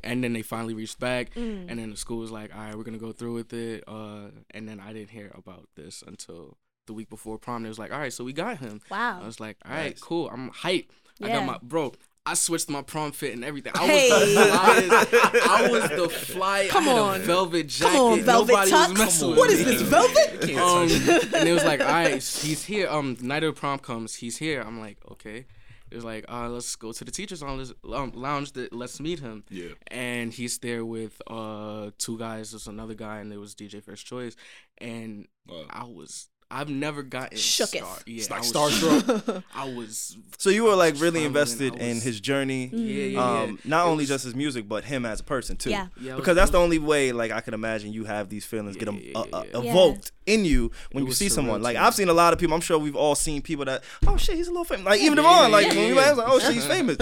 and 0.04 0.22
then 0.22 0.32
they 0.32 0.42
finally 0.42 0.74
reached 0.74 0.98
back, 1.00 1.34
Mm. 1.34 1.66
and 1.68 1.78
then 1.78 1.90
the 1.90 1.96
school 1.96 2.18
was 2.18 2.30
like, 2.30 2.54
all 2.54 2.60
right, 2.60 2.76
we're 2.76 2.84
gonna 2.84 2.98
go 2.98 3.12
through 3.12 3.34
with 3.34 3.52
it. 3.52 3.84
Uh, 3.88 4.28
and 4.52 4.68
then 4.68 4.80
I 4.80 4.92
didn't 4.92 5.10
hear 5.10 5.30
about 5.34 5.68
this 5.76 6.02
until 6.06 6.56
the 6.86 6.92
week 6.92 7.08
before 7.10 7.38
prom. 7.38 7.62
They 7.62 7.68
was 7.68 7.78
like, 7.78 7.92
all 7.92 7.98
right, 7.98 8.12
so 8.12 8.24
we 8.24 8.32
got 8.32 8.58
him. 8.58 8.80
Wow. 8.90 9.20
I 9.22 9.26
was 9.26 9.38
like, 9.40 9.56
all 9.64 9.72
right, 9.72 9.90
Nice. 9.90 10.00
cool. 10.00 10.28
I'm 10.30 10.48
hype. 10.48 10.92
I 11.22 11.28
got 11.28 11.44
my 11.44 11.58
bro. 11.62 11.92
I 12.26 12.34
switched 12.34 12.68
my 12.68 12.82
prom 12.82 13.12
fit 13.12 13.32
and 13.34 13.44
everything. 13.44 13.72
I 13.74 13.86
Hey. 13.86 14.10
was 14.10 14.34
the 14.34 14.40
flyest. 14.44 15.48
I 15.48 15.68
was 15.70 15.88
the 15.90 16.08
fly. 16.34 16.66
Come 16.70 16.88
I 16.88 16.92
on. 16.92 17.20
A 17.20 17.24
velvet 17.24 17.66
jacket. 17.66 17.92
Come 17.92 18.00
on, 18.12 18.20
velvet 18.22 18.52
Nobody 18.52 18.70
tux. 18.70 18.88
was 18.90 18.98
messing 18.98 19.28
with 19.30 19.38
What 19.38 19.48
me. 19.48 19.54
is 19.56 19.64
this, 19.64 19.82
velvet? 19.82 20.50
Um, 20.56 21.34
and 21.34 21.48
it 21.48 21.52
was 21.52 21.64
like, 21.64 21.80
all 21.80 21.86
right, 21.86 22.14
he's 22.14 22.64
here. 22.64 22.88
Um, 22.88 23.16
night 23.20 23.42
of 23.42 23.56
prom 23.56 23.78
comes. 23.78 24.14
He's 24.16 24.36
here. 24.36 24.62
I'm 24.62 24.78
like, 24.80 24.98
okay. 25.12 25.46
Was 25.94 26.04
like, 26.04 26.24
uh, 26.28 26.48
let's 26.48 26.76
go 26.76 26.92
to 26.92 27.04
the 27.04 27.10
teachers' 27.10 27.42
lounge. 27.42 27.72
Um, 27.92 28.12
lounge. 28.14 28.52
That 28.52 28.72
let's 28.72 29.00
meet 29.00 29.20
him. 29.20 29.44
Yeah. 29.50 29.70
And 29.88 30.32
he's 30.32 30.58
there 30.58 30.84
with 30.84 31.20
uh 31.26 31.90
two 31.98 32.16
guys. 32.18 32.52
There's 32.52 32.66
another 32.68 32.94
guy, 32.94 33.18
and 33.18 33.30
there 33.30 33.40
was 33.40 33.54
DJ 33.54 33.82
First 33.82 34.06
Choice. 34.06 34.36
And 34.78 35.26
Wow. 35.48 35.64
I 35.70 35.84
was. 35.84 36.28
I've 36.50 36.68
never 36.68 37.02
gotten 37.04 37.38
Shooketh. 37.38 37.68
star- 37.68 37.98
Yeah, 38.06 38.16
It's 38.18 38.30
like 38.30 38.42
starstruck. 38.42 39.44
I 39.54 39.72
was. 39.72 40.16
So 40.38 40.50
you 40.50 40.64
were 40.64 40.74
like 40.74 41.00
really 41.00 41.24
invested 41.24 41.74
I 41.80 41.84
in 41.84 42.00
his 42.00 42.20
journey. 42.20 42.70
Yeah, 42.72 42.78
yeah, 42.78 43.04
yeah. 43.06 43.40
Um, 43.42 43.58
not 43.64 43.86
It 43.86 43.90
only 43.90 44.02
was- 44.02 44.08
just 44.08 44.24
his 44.24 44.34
music, 44.34 44.68
but 44.68 44.84
him 44.84 45.06
as 45.06 45.20
a 45.20 45.24
person 45.24 45.56
too. 45.56 45.70
Yeah. 45.70 45.86
Yeah, 46.00 46.12
it 46.12 46.14
was- 46.14 46.20
because 46.22 46.36
that's 46.36 46.50
the 46.50 46.58
only 46.58 46.78
way, 46.78 47.12
like 47.12 47.30
I 47.30 47.40
can 47.40 47.54
imagine 47.54 47.92
you 47.92 48.04
have 48.04 48.28
these 48.30 48.44
feelings 48.44 48.76
get 48.76 48.88
Yeah, 48.88 48.94
em- 48.94 49.02
yeah, 49.04 49.18
uh, 49.18 49.24
yeah, 49.30 49.36
uh, 49.38 49.44
yeah. 49.44 49.60
Yeah. 49.62 49.70
evoked 49.70 50.12
in 50.26 50.44
you 50.44 50.70
when 50.92 51.04
It 51.04 51.08
you 51.08 51.12
see 51.12 51.28
someone. 51.28 51.62
Like. 51.62 51.76
I've 51.76 51.94
seen 51.94 52.08
a 52.08 52.12
lot 52.14 52.32
of 52.32 52.38
people. 52.38 52.54
I'm 52.54 52.60
sure 52.60 52.78
we've 52.78 52.96
all 52.96 53.14
seen 53.14 53.42
people 53.42 53.64
that, 53.66 53.82
oh 54.06 54.16
shit, 54.16 54.36
he's 54.36 54.48
a 54.48 54.50
little 54.50 54.64
famous. 54.64 54.86
Like 54.86 55.00
even 55.00 55.18
Yeah, 55.18 55.22
Devon, 55.24 55.50
like 55.52 55.66
yeah, 55.68 55.74
when 55.74 55.88
we 55.90 55.94
yeah. 55.96 56.12
like, 56.12 56.28
oh 56.28 56.38
shit, 56.40 56.54
he's 56.54 56.66
famous. 56.76 56.96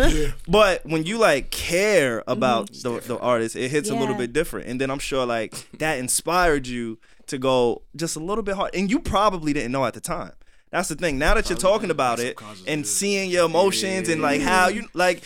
But 0.46 0.84
when 0.86 1.04
you 1.04 1.18
like 1.18 1.50
care 1.50 2.22
about 2.26 2.70
Mm-hmm. 2.70 2.94
the, 3.08 3.14
the 3.14 3.18
artist, 3.18 3.56
it 3.56 3.70
hits 3.70 3.88
a 3.88 3.94
little 3.94 4.14
bit 4.14 4.32
different. 4.32 4.66
And 4.68 4.80
then 4.80 4.90
I'm 4.90 4.98
sure 4.98 5.24
like 5.24 5.54
that 5.78 5.98
inspired 5.98 6.66
you 6.66 6.98
to 7.28 7.38
go 7.38 7.82
just 7.96 8.16
a 8.16 8.20
little 8.20 8.42
bit 8.44 8.56
hard. 8.56 8.74
And 8.74 8.90
you 8.90 8.98
probably 9.00 9.52
didn't 9.52 9.72
know 9.72 9.84
at 9.84 9.94
the 9.94 10.00
time. 10.00 10.32
That's 10.70 10.88
the 10.88 10.96
thing. 10.96 11.18
Now 11.18 11.34
that 11.34 11.48
you're 11.48 11.58
talking 11.58 11.90
about 11.90 12.20
it 12.20 12.38
and 12.66 12.86
seeing 12.86 13.30
your 13.30 13.46
emotions 13.46 14.08
and 14.08 14.20
like 14.20 14.40
how 14.42 14.68
you 14.68 14.86
like 14.92 15.22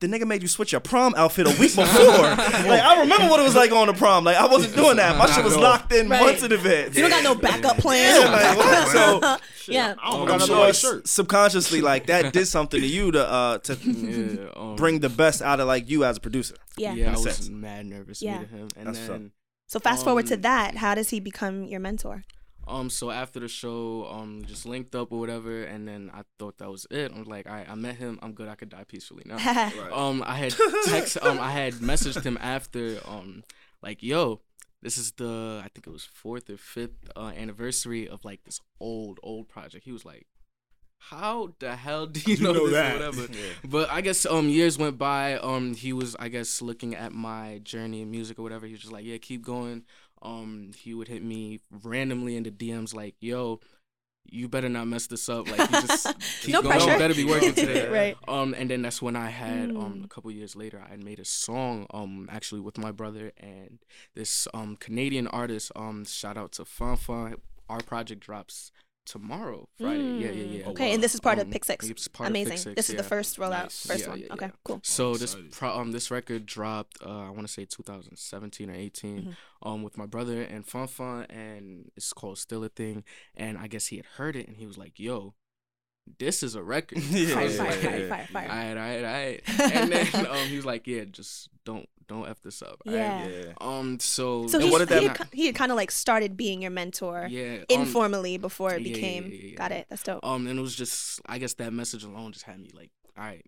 the 0.00 0.08
nigga 0.08 0.26
made 0.26 0.42
you 0.42 0.48
switch 0.48 0.72
your 0.72 0.82
prom 0.82 1.14
outfit 1.16 1.46
a 1.46 1.50
week 1.58 1.74
before. 1.74 1.84
like 1.86 2.82
I 2.82 3.00
remember 3.00 3.26
what 3.30 3.40
it 3.40 3.44
was 3.44 3.54
like 3.54 3.70
going 3.70 3.86
to 3.86 3.94
prom. 3.94 4.24
Like 4.24 4.36
I 4.36 4.46
wasn't 4.46 4.74
doing 4.82 4.96
that. 4.98 5.16
My 5.16 5.24
shit 5.30 5.42
was 5.42 5.56
locked 5.56 5.90
in 5.94 6.10
Right. 6.10 6.20
months 6.20 6.42
in 6.42 6.52
advance. 6.52 6.94
You 6.94 7.00
don't 7.02 7.10
got 7.10 7.22
no 7.24 7.34
backup 7.34 7.78
plan. 7.78 8.20
Yeah, 8.20 8.28
like, 8.30 8.58
what? 8.58 9.40
so 9.66 9.72
yeah. 9.72 9.94
I 10.02 10.10
don't 10.10 10.20
I'm 10.22 10.26
got 10.26 10.34
another 10.34 10.46
sure 10.46 10.58
white 10.58 10.76
shirt. 10.76 11.08
subconsciously 11.08 11.80
like 11.80 12.06
that 12.08 12.34
did 12.34 12.46
something 12.46 12.80
to 12.82 12.86
you 12.86 13.10
to 13.12 13.26
uh 13.26 13.58
to 13.58 13.74
Yeah, 13.82 14.50
um, 14.56 14.76
bring 14.76 14.98
the 15.00 15.08
best 15.08 15.40
out 15.40 15.60
of 15.60 15.66
like 15.66 15.88
you 15.88 16.04
as 16.04 16.18
a 16.18 16.20
producer. 16.20 16.56
Yeah. 16.76 16.92
Yeah, 16.92 17.06
I 17.06 17.10
Makes 17.12 17.24
was 17.24 17.36
sense. 17.36 17.48
mad 17.48 17.86
nervous 17.86 18.20
Yeah. 18.20 18.40
meeting 18.40 18.58
him, 18.58 18.68
and 18.76 18.86
That's 18.88 18.98
what's 18.98 19.08
then 19.08 19.32
So 19.74 19.80
fast 19.80 20.04
forward 20.04 20.26
to 20.28 20.34
Um, 20.34 20.42
that. 20.42 20.76
How 20.76 20.94
does 20.94 21.10
he 21.10 21.18
become 21.18 21.64
your 21.64 21.80
mentor? 21.80 22.22
um, 22.68 22.88
so 22.88 23.10
after 23.10 23.40
the 23.40 23.48
show, 23.48 24.06
um, 24.08 24.44
just 24.46 24.64
linked 24.66 24.94
up 24.94 25.10
or 25.12 25.18
whatever, 25.18 25.64
and 25.64 25.86
then 25.88 26.10
I 26.14 26.22
thought 26.38 26.58
that 26.58 26.70
was 26.70 26.86
it. 26.92 27.10
I'm 27.12 27.24
like, 27.24 27.44
all 27.48 27.56
right, 27.58 27.68
I 27.68 27.74
met 27.74 27.96
him. 27.96 28.20
I'm 28.22 28.34
good. 28.34 28.46
I 28.48 28.54
could 28.54 28.68
die 28.70 28.84
peacefully 28.84 29.24
now. 29.26 29.36
Um, 29.92 30.22
I 30.24 30.36
had 30.36 30.54
text. 30.86 31.18
Um, 31.20 31.40
I 31.40 31.50
had 31.50 31.72
messaged 31.74 32.22
him 32.22 32.38
after. 32.40 33.00
Um, 33.04 33.42
like, 33.82 34.00
yo, 34.00 34.40
this 34.80 34.96
is 34.96 35.10
the 35.22 35.60
I 35.64 35.68
think 35.74 35.88
it 35.88 35.92
was 35.98 36.04
fourth 36.04 36.48
or 36.48 36.56
fifth 36.56 37.10
uh, 37.16 37.32
anniversary 37.36 38.08
of 38.08 38.24
like 38.24 38.44
this 38.44 38.60
old 38.78 39.18
old 39.24 39.48
project. 39.48 39.84
He 39.84 39.92
was 39.92 40.04
like, 40.04 40.26
how 41.10 41.54
the 41.58 41.76
hell 41.76 42.06
do 42.14 42.20
you, 42.26 42.36
You 42.36 42.42
know, 42.44 42.52
know 42.52 42.64
this 42.68 42.72
that. 42.74 42.90
or 42.92 42.94
whatever? 43.10 43.26
But 43.64 43.90
I 43.90 44.00
guess 44.00 44.26
um 44.26 44.48
years 44.48 44.78
went 44.78 44.98
by. 44.98 45.36
Um, 45.38 45.74
he 45.74 45.92
was 45.92 46.16
I 46.18 46.28
guess 46.28 46.60
looking 46.62 46.94
at 46.94 47.12
my 47.12 47.60
journey 47.64 48.02
in 48.02 48.10
music 48.10 48.38
or 48.38 48.42
whatever. 48.42 48.66
He 48.66 48.72
was 48.72 48.80
just 48.80 48.92
like, 48.92 49.04
yeah, 49.04 49.18
keep 49.18 49.42
going. 49.42 49.84
Um, 50.22 50.70
he 50.76 50.94
would 50.94 51.08
hit 51.08 51.22
me 51.22 51.60
randomly 51.82 52.36
in 52.36 52.42
the 52.44 52.50
DMs 52.50 52.94
like, 52.94 53.14
yo. 53.20 53.60
You 54.26 54.48
better 54.48 54.70
not 54.70 54.86
mess 54.88 55.06
this 55.06 55.28
up. 55.28 55.46
Like 55.50 55.70
you 55.70 55.80
just 55.82 56.06
keep 56.40 56.54
No 56.54 56.62
going. 56.62 56.78
pressure. 56.80 56.98
Better 56.98 57.12
be 57.14 57.26
working 57.26 57.52
today. 57.52 57.86
Right. 57.90 58.16
Um, 58.26 58.54
and 58.56 58.70
then 58.70 58.80
that's 58.80 59.02
when 59.02 59.16
I 59.16 59.28
had 59.28 59.68
um 59.70 59.98
Mm. 60.00 60.04
a 60.06 60.08
couple 60.08 60.30
years 60.30 60.56
later 60.56 60.82
I 60.82 60.88
had 60.88 61.04
made 61.04 61.18
a 61.20 61.26
song 61.26 61.86
um 61.92 62.26
actually 62.32 62.62
with 62.62 62.78
my 62.78 62.90
brother 62.90 63.32
and 63.36 63.80
this 64.14 64.48
um 64.54 64.76
Canadian 64.76 65.26
artist 65.26 65.72
um 65.76 66.06
shout 66.06 66.38
out 66.38 66.52
to 66.52 66.62
Fanfan. 66.64 67.36
Our 67.68 67.80
project 67.82 68.20
drops 68.24 68.72
tomorrow 69.04 69.68
Friday. 69.78 70.18
Yeah, 70.18 70.30
yeah, 70.30 70.58
yeah. 70.58 70.64
Mm. 70.64 70.68
Okay, 70.70 70.92
and 70.94 71.02
this 71.02 71.14
is 71.14 71.20
part 71.20 71.38
of 71.38 71.46
Um, 71.46 71.52
Pick 71.52 71.64
Six. 71.64 71.88
it's 71.88 72.08
part 72.08 72.26
of 72.28 72.32
Amazing. 72.32 72.52
Pick 72.52 72.58
Six, 72.60 72.74
this 72.76 72.90
is 72.90 72.96
the 72.96 73.02
first 73.02 73.36
rollout, 73.38 73.64
Nice. 73.64 73.86
first 73.86 74.00
Yeah, 74.04 74.08
one. 74.08 74.18
yeah, 74.20 74.32
okay, 74.32 74.46
yeah. 74.46 74.52
cool. 74.64 74.80
So 74.82 75.14
this 75.16 75.36
pro- 75.50 75.76
um 75.78 75.92
this 75.92 76.10
record 76.10 76.46
dropped 76.46 76.98
uh 77.04 77.26
I 77.26 77.30
want 77.30 77.46
to 77.46 77.52
say 77.52 77.64
2017 77.64 78.70
or 78.70 78.74
18 78.74 79.18
Mm-hmm. 79.20 79.68
um 79.68 79.82
with 79.82 79.98
my 79.98 80.06
brother 80.06 80.42
and 80.42 80.66
Fanfan 80.66 81.26
and 81.30 81.90
it's 81.96 82.12
called 82.12 82.38
Still 82.38 82.64
a 82.64 82.68
Thing 82.68 83.04
and 83.36 83.58
I 83.58 83.66
guess 83.68 83.86
he 83.88 83.96
had 83.96 84.06
heard 84.16 84.36
it 84.36 84.48
and 84.48 84.56
he 84.56 84.66
was 84.66 84.78
like 84.78 84.98
yo 84.98 85.34
this 86.18 86.42
is 86.42 86.54
a 86.54 86.62
record 86.62 86.98
Yeah, 87.10 87.38
I 87.38 87.44
was 87.44 87.56
Fire, 87.56 87.66
like, 87.70 87.78
fire, 87.78 88.08
fire, 88.08 88.08
fire, 88.08 88.26
fire. 88.32 88.48
all 88.50 88.56
right 88.56 88.76
all 88.76 88.84
right 88.84 89.04
all 89.04 89.12
right 89.12 89.72
and 89.74 89.92
then 89.92 90.26
um 90.26 90.48
he 90.48 90.56
was 90.56 90.64
like 90.66 90.86
yeah 90.86 91.04
just 91.04 91.48
don't 91.64 91.88
don't 92.08 92.28
f 92.28 92.40
this 92.42 92.62
up? 92.62 92.82
Yeah. 92.84 93.26
Yeah. 93.26 93.52
um 93.60 93.98
so 94.00 94.46
So 94.46 94.58
he, 94.58 94.70
what 94.70 94.78
did 94.78 94.88
that 94.88 95.02
he, 95.02 95.08
had, 95.08 95.28
he 95.32 95.46
had 95.46 95.54
kind 95.54 95.70
of 95.72 95.76
like 95.76 95.90
started 95.90 96.36
being 96.36 96.62
your 96.62 96.70
mentor 96.70 97.26
yeah 97.30 97.58
um, 97.58 97.64
informally 97.68 98.38
before 98.38 98.74
it 98.74 98.82
yeah, 98.82 98.92
became. 98.94 99.30
yeah, 99.32 99.54
Got 99.56 99.72
it. 99.72 99.86
That's 99.88 100.02
dope. 100.02 100.24
Um, 100.24 100.46
and 100.46 100.58
it 100.58 100.62
was 100.62 100.74
just, 100.74 101.20
I 101.26 101.38
guess 101.38 101.54
that 101.54 101.72
message 101.72 102.04
alone 102.04 102.32
just 102.32 102.44
had 102.44 102.58
me 102.60 102.70
like, 102.74 102.90
all 103.16 103.24
right, 103.24 103.44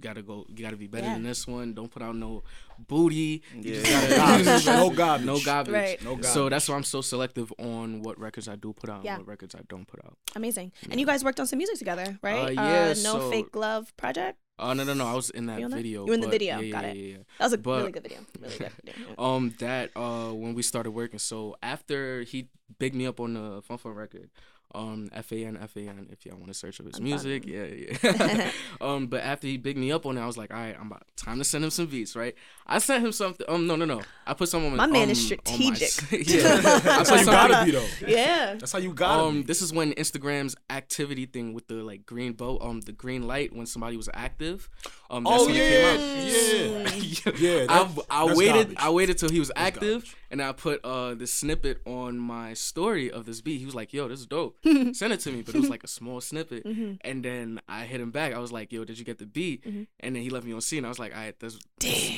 gotta 0.00 0.22
go, 0.22 0.46
you 0.48 0.64
gotta 0.64 0.76
be 0.76 0.86
better 0.86 1.06
Yeah. 1.06 1.14
than 1.14 1.22
this 1.24 1.46
one. 1.46 1.74
Don't 1.74 1.90
put 1.90 2.02
out 2.02 2.16
no 2.16 2.42
booty. 2.88 3.42
You 3.54 3.74
just 3.74 3.90
Yeah. 3.90 4.16
gotta, 4.16 4.64
No 4.66 4.90
garbage. 4.90 5.26
no 5.26 5.40
garbage. 5.40 5.74
Right. 5.74 6.02
No 6.02 6.20
So 6.22 6.48
that's 6.48 6.68
why 6.68 6.76
I'm 6.76 6.84
so 6.84 7.00
selective 7.02 7.52
on 7.58 8.02
what 8.02 8.18
records 8.18 8.48
I 8.48 8.56
do 8.56 8.72
put 8.72 8.88
out 8.90 9.04
Yeah. 9.04 9.16
and 9.16 9.22
what 9.22 9.28
records 9.28 9.54
I 9.54 9.60
don't 9.68 9.86
put 9.86 10.00
out. 10.04 10.16
Amazing. 10.34 10.72
And 10.90 10.98
you 10.98 11.06
guys 11.06 11.22
worked 11.24 11.40
on 11.40 11.46
some 11.46 11.58
music 11.58 11.78
together, 11.78 12.18
right? 12.22 12.48
Uh, 12.56 12.62
yeah, 12.62 12.88
no 12.88 12.94
so- 12.94 13.30
fake 13.30 13.54
love 13.54 13.94
project. 13.96 14.38
Oh 14.58 14.74
no 14.74 14.84
no 14.84 14.92
no! 14.94 15.06
I 15.08 15.14
was 15.14 15.30
in 15.30 15.46
that 15.46 15.58
You 15.60 15.68
that? 15.68 15.74
video. 15.76 16.02
You 16.04 16.08
were 16.08 16.14
in 16.14 16.20
the 16.20 16.28
video, 16.28 16.60
Yeah, 16.60 16.70
got 16.72 16.84
yeah, 16.84 16.90
it. 16.90 16.96
yeah, 16.96 17.08
yeah. 17.16 17.22
That 17.38 17.44
was 17.46 17.52
a 17.54 17.58
But- 17.58 17.78
really 17.80 17.90
good 17.92 18.02
video. 18.02 18.18
Really 18.38 18.58
good 18.58 18.70
video. 18.84 19.14
Um, 19.18 19.54
that 19.58 19.90
uh, 19.96 20.30
when 20.32 20.54
we 20.54 20.62
started 20.62 20.90
working, 20.92 21.18
so 21.18 21.56
after 21.62 22.22
he 22.22 22.48
bigged 22.78 22.94
me 22.94 23.06
up 23.06 23.18
on 23.18 23.32
the 23.34 23.62
Fanfan 23.62 23.96
record, 23.96 24.30
um, 24.74 25.10
F 25.12 25.32
A 25.32 25.44
N 25.44 25.58
F 25.60 25.76
A 25.76 25.80
N. 25.80 26.08
If 26.10 26.24
y'all 26.26 26.36
want 26.36 26.48
to 26.48 26.54
search 26.54 26.80
up 26.80 26.86
his 26.86 26.98
I'm 26.98 27.04
music, 27.04 27.44
yeah, 27.46 27.64
yeah. 27.64 28.50
um, 28.80 29.06
but 29.06 29.22
after 29.22 29.46
he 29.46 29.56
bigged 29.56 29.78
me 29.78 29.92
up 29.92 30.06
on 30.06 30.16
it, 30.18 30.20
I 30.22 30.26
was 30.26 30.36
like, 30.36 30.52
all 30.52 30.60
right, 30.60 30.76
I'm 30.78 30.86
about 30.86 31.02
time 31.16 31.38
to 31.38 31.44
send 31.44 31.64
him 31.64 31.70
some 31.70 31.86
beats, 31.86 32.16
right? 32.16 32.34
I 32.66 32.78
sent 32.78 33.04
him 33.04 33.12
something. 33.12 33.46
Um, 33.48 33.66
no, 33.66 33.76
no, 33.76 33.84
no. 33.84 34.02
I 34.26 34.34
put 34.34 34.48
some 34.48 34.64
on 34.64 34.76
My 34.76 34.84
own. 34.84 34.90
My 34.90 34.98
man 34.98 35.10
is 35.10 35.30
um, 35.32 35.38
on 35.46 35.58
my- 35.68 35.74
strategic. 35.74 36.28
yeah, 36.28 36.56
That's 36.60 37.10
how 37.10 37.16
you 37.16 37.26
gotta 37.26 37.64
be 37.64 37.70
though. 37.72 37.86
Yeah. 38.06 38.54
That's 38.54 38.72
how 38.72 38.78
you 38.78 38.92
gotta 38.92 39.22
um, 39.24 39.34
be. 39.40 39.46
this 39.46 39.62
is 39.62 39.72
when 39.72 39.92
Instagram's 39.94 40.56
activity 40.70 41.26
thing 41.26 41.52
with 41.54 41.66
the 41.68 41.74
like 41.74 42.06
green 42.06 42.32
boat, 42.32 42.60
um, 42.62 42.80
the 42.80 42.92
green 42.92 43.26
light 43.26 43.54
when 43.54 43.66
somebody 43.66 43.96
was 43.96 44.08
active. 44.14 44.68
Um, 45.10 45.24
that's 45.24 45.42
Oh 45.42 45.46
when 45.46 45.54
yeah, 45.54 45.62
it 45.62 45.98
came 46.46 46.86
out. 46.86 47.36
yeah, 47.40 47.58
yeah. 47.58 47.66
I, 47.68 47.84
that- 47.84 48.04
I 48.10 48.26
that's 48.26 48.38
waited. 48.38 48.54
garbage. 48.54 48.76
I 48.78 48.90
waited 48.90 49.18
till 49.18 49.28
he 49.28 49.38
was 49.38 49.52
active, 49.56 50.02
garbage. 50.02 50.16
and 50.30 50.40
I 50.42 50.52
put 50.52 50.84
uh 50.84 51.14
this 51.14 51.32
snippet 51.32 51.80
on 51.84 52.18
my 52.18 52.54
story 52.54 53.10
of 53.10 53.26
this 53.26 53.40
beat. 53.40 53.58
He 53.58 53.66
was 53.66 53.74
like, 53.74 53.92
"Yo, 53.92 54.08
this 54.08 54.20
is 54.20 54.26
dope. 54.26 54.56
Send 54.94 55.12
it 55.12 55.20
to 55.20 55.32
me." 55.32 55.42
But 55.42 55.54
it 55.54 55.60
was 55.60 55.70
like 55.70 55.84
a 55.84 55.88
small 55.88 56.20
snippet, 56.20 56.64
Mm-hmm. 56.64 56.94
and 57.02 57.24
then 57.24 57.60
I 57.68 57.84
hit 57.84 58.00
him 58.00 58.10
back. 58.10 58.32
I 58.34 58.38
was 58.38 58.52
like, 58.52 58.72
"Yo, 58.72 58.84
did 58.84 58.98
you 58.98 59.04
get 59.04 59.18
the 59.18 59.26
beat?" 59.26 59.64
Mhm. 59.66 59.86
And 60.00 60.16
then 60.16 60.22
he 60.22 60.30
left 60.30 60.46
me 60.46 60.52
on 60.52 60.60
scene. 60.60 60.84
I 60.84 60.88
was 60.88 60.98
like, 60.98 61.12
"All 61.14 61.20
right, 61.20 61.34
that's 61.40 61.58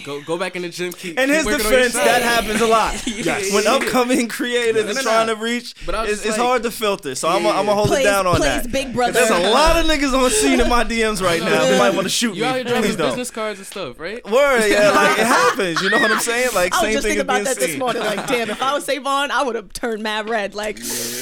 go 0.05 0.20
go 0.22 0.36
back 0.38 0.57
in 0.57 0.62
the 0.62 0.68
gym." 0.68 0.92
Keep, 0.92 1.18
In 1.18 1.26
keep 1.28 1.36
his 1.36 1.45
working 1.47 1.59
defense, 1.70 1.95
that 1.95 2.22
happens 2.22 2.61
a 2.61 2.66
lot. 2.66 2.95
Yes. 3.07 3.53
When 3.53 3.64
Yeah. 3.64 3.74
upcoming 3.74 4.28
creators 4.28 4.84
No, 4.84 4.90
is 4.90 4.97
no, 4.97 5.03
trying 5.03 5.26
to 5.28 5.36
reach, 5.36 5.74
But 5.86 5.95
I 5.95 6.03
was 6.03 6.11
it's, 6.12 6.26
it's 6.26 6.36
hard 6.36 6.62
to 6.64 6.70
filter. 6.70 7.14
So 7.14 7.28
I'm 7.28 7.42
Yeah. 7.45 7.53
gonna 7.53 7.74
hold 7.74 7.88
Plays, 7.88 8.01
it 8.01 8.05
down 8.11 8.26
on 8.26 8.36
plays 8.36 8.62
that. 8.62 8.72
Big 8.72 8.92
Brother. 8.92 9.12
There's 9.12 9.30
a 9.30 9.38
lot 9.51 9.76
of 9.76 9.86
niggas 9.86 10.12
on 10.12 10.30
scene 10.30 10.61
in 10.61 10.68
my 10.68 10.84
DMs 10.92 11.22
right 11.22 11.40
now. 11.40 11.64
They 11.64 11.78
might 11.78 11.90
want 11.95 12.05
to 12.05 12.11
shoot 12.11 12.34
You 12.36 12.42
me. 12.42 12.49
out 12.49 12.55
here 12.57 12.64
dropping 12.64 12.97
business 12.97 13.30
cards 13.30 13.59
and 13.59 13.66
stuff, 13.66 13.99
right? 13.99 14.22
Word, 14.30 14.68
yeah, 14.68 14.90
like 14.90 15.18
it 15.18 15.26
happens. 15.26 15.80
You 15.82 15.90
know 15.90 15.99
what 15.99 16.11
I'm 16.11 16.20
saying? 16.20 16.51
Like 16.55 16.74
I 16.74 16.84
was 16.84 16.92
just 16.95 17.07
thinking 17.07 17.20
about 17.22 17.45
that 17.45 17.57
this 17.59 17.76
morning. 17.78 18.03
Like, 18.03 18.26
damn, 18.26 18.51
if 18.51 18.61
I 18.62 18.74
was 18.74 18.84
Savon, 18.84 19.30
I 19.30 19.42
would 19.42 19.55
have 19.55 19.72
turned 19.72 20.03
mad 20.03 20.28
red. 20.28 20.55
Like, 20.55 20.78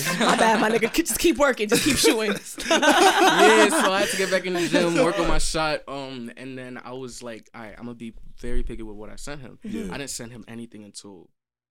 my 0.20 0.36
bad, 0.36 0.60
my 0.60 0.70
nigga. 0.70 0.92
Just 0.92 1.18
keep 1.18 1.38
working. 1.38 1.68
Just 1.68 1.84
keep 1.84 1.96
shooting. 1.96 2.32
yeah, 2.70 3.68
so 3.68 3.92
I 3.92 4.00
had 4.00 4.08
to 4.08 4.16
get 4.16 4.30
back 4.30 4.46
in 4.46 4.54
the 4.54 4.66
gym, 4.68 4.94
work 4.96 5.18
on 5.18 5.28
my 5.28 5.38
shot. 5.38 5.82
Um, 5.88 6.30
and 6.36 6.56
then 6.56 6.80
I 6.82 6.92
was 6.92 7.22
like, 7.22 7.48
all 7.54 7.62
right, 7.62 7.74
I'm 7.78 7.84
gonna 7.84 7.94
be 7.94 8.14
very 8.38 8.62
picky 8.62 8.82
with 8.82 8.96
what 8.96 9.10
I 9.10 9.16
sent 9.16 9.40
him. 9.40 9.58
I 9.64 9.98
didn't 9.98 10.10
send 10.10 10.32
him 10.32 10.44
anything 10.48 10.84
until 10.84 11.28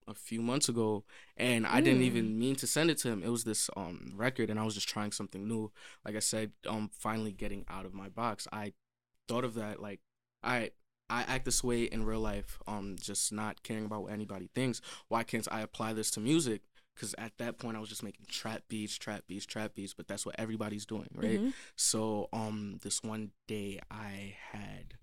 a 0.08 0.14
few 0.14 0.42
months 0.42 0.68
ago, 0.68 1.04
and 1.36 1.66
I 1.66 1.80
didn't 1.80 2.02
even 2.02 2.38
mean 2.38 2.56
to 2.56 2.66
send 2.66 2.90
it 2.90 2.98
to 2.98 3.08
him. 3.08 3.22
It 3.22 3.28
was 3.28 3.44
this 3.44 3.70
um 3.76 4.12
record, 4.16 4.50
and 4.50 4.58
I 4.58 4.64
was 4.64 4.74
just 4.74 4.88
trying 4.88 5.12
something 5.12 5.46
new. 5.46 5.70
Like 6.04 6.16
I 6.16 6.20
said, 6.20 6.52
um, 6.68 6.90
finally 6.92 7.32
getting 7.32 7.64
out 7.68 7.86
of 7.86 7.94
my 7.94 8.08
box. 8.08 8.48
I 8.52 8.72
thought 9.28 9.44
of 9.44 9.54
that 9.54 9.80
like, 9.80 10.00
I. 10.42 10.70
I 11.10 11.24
act 11.24 11.44
this 11.44 11.62
way 11.62 11.82
in 11.82 12.06
real 12.06 12.20
life, 12.20 12.58
um, 12.66 12.96
just 12.98 13.32
not 13.34 13.62
caring 13.62 13.84
about 13.84 14.04
what 14.04 14.12
anybody 14.12 14.48
thinks. 14.54 14.80
Why 15.08 15.24
can't 15.24 15.46
I 15.52 15.60
apply 15.60 15.92
this 15.92 16.10
to 16.12 16.20
music? 16.20 16.62
Because 16.94 17.14
at 17.18 17.32
that 17.38 17.58
point 17.58 17.76
I 17.76 17.80
was 17.80 17.88
just 17.88 18.02
making 18.02 18.26
trap 18.28 18.62
beats, 18.68 18.96
trap 18.96 19.22
beats, 19.26 19.46
trap 19.46 19.74
beats. 19.74 19.94
But 19.94 20.08
that's 20.08 20.24
what 20.26 20.34
everybody's 20.38 20.86
doing, 20.86 21.08
right? 21.14 21.38
Mm-hmm. 21.40 21.50
So 21.76 22.28
um, 22.32 22.78
this 22.82 23.02
one 23.02 23.30
day 23.48 23.80
I 23.90 24.36
had 24.52 24.94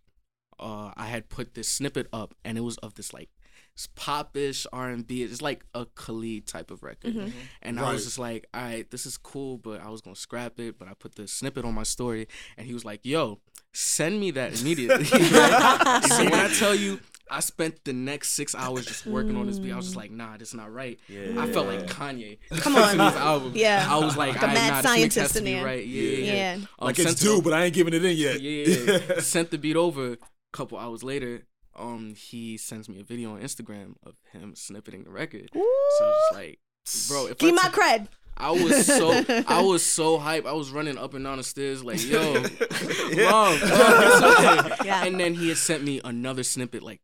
uh 0.60 0.92
I 0.98 1.06
had 1.06 1.30
put 1.30 1.54
this 1.54 1.68
snippet 1.70 2.08
up, 2.12 2.36
and 2.44 2.58
it 2.58 2.62
was 2.62 2.78
of 2.80 2.96
this 2.96 3.14
like 3.14 3.30
s- 3.78 3.88
popish 3.96 4.68
R 4.74 4.90
and 4.90 5.08
B. 5.08 5.24
It's 5.24 5.42
like 5.42 5.64
a 5.74 5.86
Khalid 5.86 6.48
type 6.48 6.70
of 6.70 6.84
record, 6.84 7.14
Mm-hmm. 7.16 7.30
and 7.62 7.80
I 7.80 7.94
was 7.94 8.04
just 8.04 8.20
like, 8.20 8.46
all 8.54 8.62
right, 8.62 8.90
this 8.92 9.06
is 9.06 9.18
cool, 9.18 9.58
but 9.58 9.82
I 9.82 9.90
was 9.90 10.02
gonna 10.02 10.16
scrap 10.18 10.60
it. 10.60 10.78
But 10.78 10.90
I 10.90 10.94
put 10.96 11.16
the 11.16 11.28
snippet 11.30 11.64
on 11.64 11.74
my 11.74 11.84
story, 11.84 12.28
and 12.58 12.68
he 12.68 12.74
was 12.74 12.84
like, 12.84 13.00
yo, 13.06 13.40
send 13.74 14.20
me 14.20 14.32
that 14.32 14.60
immediately. 14.60 15.06
so 15.06 15.20
when 15.20 16.34
I 16.34 16.54
tell 16.60 16.76
you. 16.76 17.00
I 17.32 17.42
spent 17.42 17.84
the 17.86 17.94
next 17.94 18.30
six 18.32 18.56
hours 18.56 18.86
just 18.86 19.06
working 19.06 19.36
on 19.38 19.46
this 19.48 19.60
beat. 19.60 19.72
I 19.72 19.76
was 19.76 19.86
just 19.86 19.96
like, 19.98 20.10
nah, 20.12 20.38
this 20.38 20.50
is 20.50 20.54
not 20.56 20.74
right. 20.74 21.00
I 21.10 21.48
felt 21.52 21.68
like 21.68 21.86
Kanye. 21.88 22.40
Come 22.58 22.76
on. 22.76 22.98
this 22.98 23.16
album. 23.16 23.52
Yeah. 23.56 23.86
I 23.90 23.98
was 24.04 24.18
like, 24.18 24.34
Like 24.34 24.44
a 24.44 24.46
"Aight, 24.48 24.54
mad 24.54 24.84
nah, 24.84 24.92
this 24.94 25.02
mix 25.02 25.16
has 25.16 25.32
scientist 25.32 25.36
in 25.38 25.44
be 25.46 25.54
there. 25.54 25.66
right. 25.66 25.86
Yeah, 25.86 26.02
yeah. 26.02 26.18
yeah. 26.34 26.34
Yeah. 26.36 26.54
Um, 26.80 26.86
Like 26.88 27.00
it's 27.00 27.16
due, 27.16 27.42
but 27.42 27.54
I 27.54 27.66
ain't 27.66 27.74
giving 27.74 27.94
it 27.94 28.04
in 28.04 28.18
yet. 28.18 28.42
yeah, 28.42 28.66
yeah, 28.66 29.00
yeah. 29.10 29.20
sent 29.20 29.52
the 29.52 29.58
beat 29.58 29.76
over. 29.76 30.14
A 30.14 30.18
couple 30.52 30.78
hours 30.80 31.04
later, 31.04 31.44
um, 31.78 32.16
he 32.18 32.58
sends 32.58 32.90
me 32.90 33.00
a 33.00 33.04
video 33.04 33.34
on 33.34 33.42
Instagram 33.42 33.94
of 34.04 34.16
him 34.34 34.54
snippeting 34.56 35.04
the 35.04 35.12
record. 35.12 35.50
Ooh. 35.56 35.90
So 36.00 36.06
I 36.06 36.08
was 36.08 36.16
just 36.32 36.34
like, 36.34 36.60
bro, 37.08 37.28
if 37.32 37.38
Give 37.38 37.52
I 37.52 37.54
my 37.54 37.70
t- 37.70 37.80
cred. 37.82 38.08
I 38.42 38.52
was 38.52 38.86
so 38.88 39.12
I 39.48 39.62
was 39.72 39.86
so 39.86 40.18
hype. 40.18 40.46
I 40.46 40.54
was 40.54 40.72
running 40.72 40.98
up 40.98 41.14
and 41.14 41.24
down 41.26 41.38
the 41.38 41.44
stairs 41.44 41.84
like, 41.84 42.02
yo, 42.04 42.34
mom, 42.34 42.42
mom, 42.42 43.60
it's 43.62 44.22
okay. 44.24 44.76
Yeah. 44.86 45.04
And 45.06 45.20
then 45.20 45.34
he 45.36 45.50
had 45.50 45.58
sent 45.58 45.84
me 45.84 46.00
another 46.04 46.44
snippet 46.44 46.82
like 46.82 47.02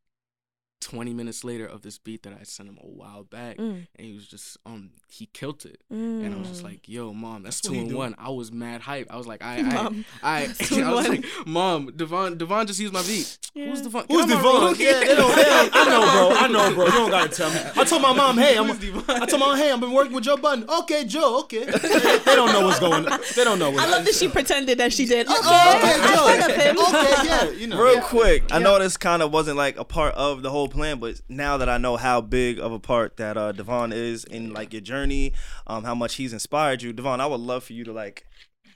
20 0.85 1.13
minutes 1.15 1.43
later 1.43 1.65
of 1.65 1.81
this 1.81 1.97
beat 1.97 2.21
that 2.23 2.33
I 2.39 2.43
sent 2.43 2.69
him 2.69 2.77
a 2.79 2.85
while 2.85 3.23
back. 3.23 3.57
Mm. 3.57 3.87
And 3.95 4.07
he 4.07 4.13
was 4.13 4.27
just 4.27 4.57
um 4.67 4.91
he 5.09 5.25
killed 5.33 5.65
it. 5.65 5.79
And 5.89 6.33
I 6.33 6.37
was 6.37 6.47
just 6.49 6.63
like, 6.63 6.87
yo, 6.87 7.11
mom, 7.11 7.41
that's 7.43 7.59
two 7.59 7.73
and 7.73 7.91
one. 7.91 8.13
I 8.19 8.29
was 8.29 8.51
mad 8.51 8.81
hype. 8.81 9.07
I 9.09 9.15
was 9.17 9.25
like, 9.25 9.43
I 9.43 9.61
Mom, 9.73 10.05
I 10.21 10.43
I, 10.43 10.81
I 10.83 10.91
was 10.93 11.07
like, 11.07 11.25
Mom, 11.47 11.91
Devon 11.95 12.37
Devon 12.37 12.67
just 12.67 12.79
used 12.79 12.93
my 12.93 13.01
beat. 13.01 13.37
Who's 13.55 13.81
Devon? 13.81 14.05
Who's 14.09 14.25
Get 14.27 14.35
on 14.35 14.43
my 14.43 14.51
Devon? 14.51 14.61
road. 14.61 14.77
Yeah, 14.79 14.99
they 14.99 15.15
don't, 15.15 15.35
they 15.35 15.43
don't, 15.43 15.69
I 15.73 15.85
know, 15.85 16.01
bro. 16.11 16.37
I 16.37 16.47
know, 16.47 16.75
bro. 16.75 16.85
You 16.85 16.91
don't 16.91 17.09
gotta 17.09 17.29
tell 17.29 17.49
me. 17.49 17.59
I 17.77 17.83
told 17.83 18.01
my 18.03 18.13
mom, 18.13 18.37
hey, 18.37 18.55
I'm. 18.57 18.69
I 18.69 19.25
told 19.25 19.39
my 19.39 19.47
mom, 19.47 19.57
hey, 19.57 19.71
I've 19.71 19.79
been 19.79 19.91
working 19.93 20.13
with 20.13 20.25
Joe 20.25 20.37
Budden. 20.37 20.69
Okay, 20.69 21.05
Joe. 21.05 21.39
Okay. 21.39 21.65
They, 21.65 21.71
they 22.25 22.35
don't 22.35 22.51
know 22.53 22.65
what's 22.65 22.79
going. 22.79 23.07
on. 23.07 23.19
They 23.35 23.43
don't 23.43 23.57
know. 23.57 23.71
What 23.71 23.81
I 23.81 23.89
love 23.89 24.05
that 24.05 24.13
she 24.13 24.27
pretended 24.27 24.77
that 24.77 24.93
she 24.93 25.05
did. 25.05 25.25
Okay, 25.27 25.35
Oh, 25.41 25.77
okay, 25.77 26.15
Joe. 26.15 26.27
heard 26.27 26.51
of 26.51 26.61
him. 26.61 26.77
Okay, 26.79 27.27
yeah, 27.27 27.49
you 27.51 27.67
know. 27.67 27.81
Real 27.81 28.01
quick, 28.01 28.43
I 28.51 28.59
know 28.59 28.77
this 28.77 28.97
kind 28.97 29.21
of 29.23 29.31
wasn't 29.31 29.57
like 29.57 29.77
a 29.79 29.83
part 29.85 30.13
of 30.15 30.41
the 30.43 30.51
whole 30.51 30.67
plan, 30.75 30.99
but 30.99 31.21
now 31.29 31.57
that 31.57 31.67
I 31.69 31.77
know 31.77 31.97
how 31.97 32.21
big 32.21 32.59
of 32.59 32.71
a 32.71 32.79
part 32.79 33.17
that 33.17 33.37
uh, 33.37 33.51
Devon 33.51 33.91
is 33.93 34.23
in 34.25 34.53
like 34.53 34.73
your 34.73 34.81
journey, 34.81 35.33
um, 35.67 35.83
how 35.83 35.95
much 35.95 36.15
he's 36.15 36.33
inspired 36.33 36.81
you, 36.81 36.93
Devon, 36.93 37.19
I 37.21 37.25
would 37.25 37.39
love 37.41 37.63
for 37.63 37.73
you 37.73 37.83
to 37.85 37.93
like 37.93 38.25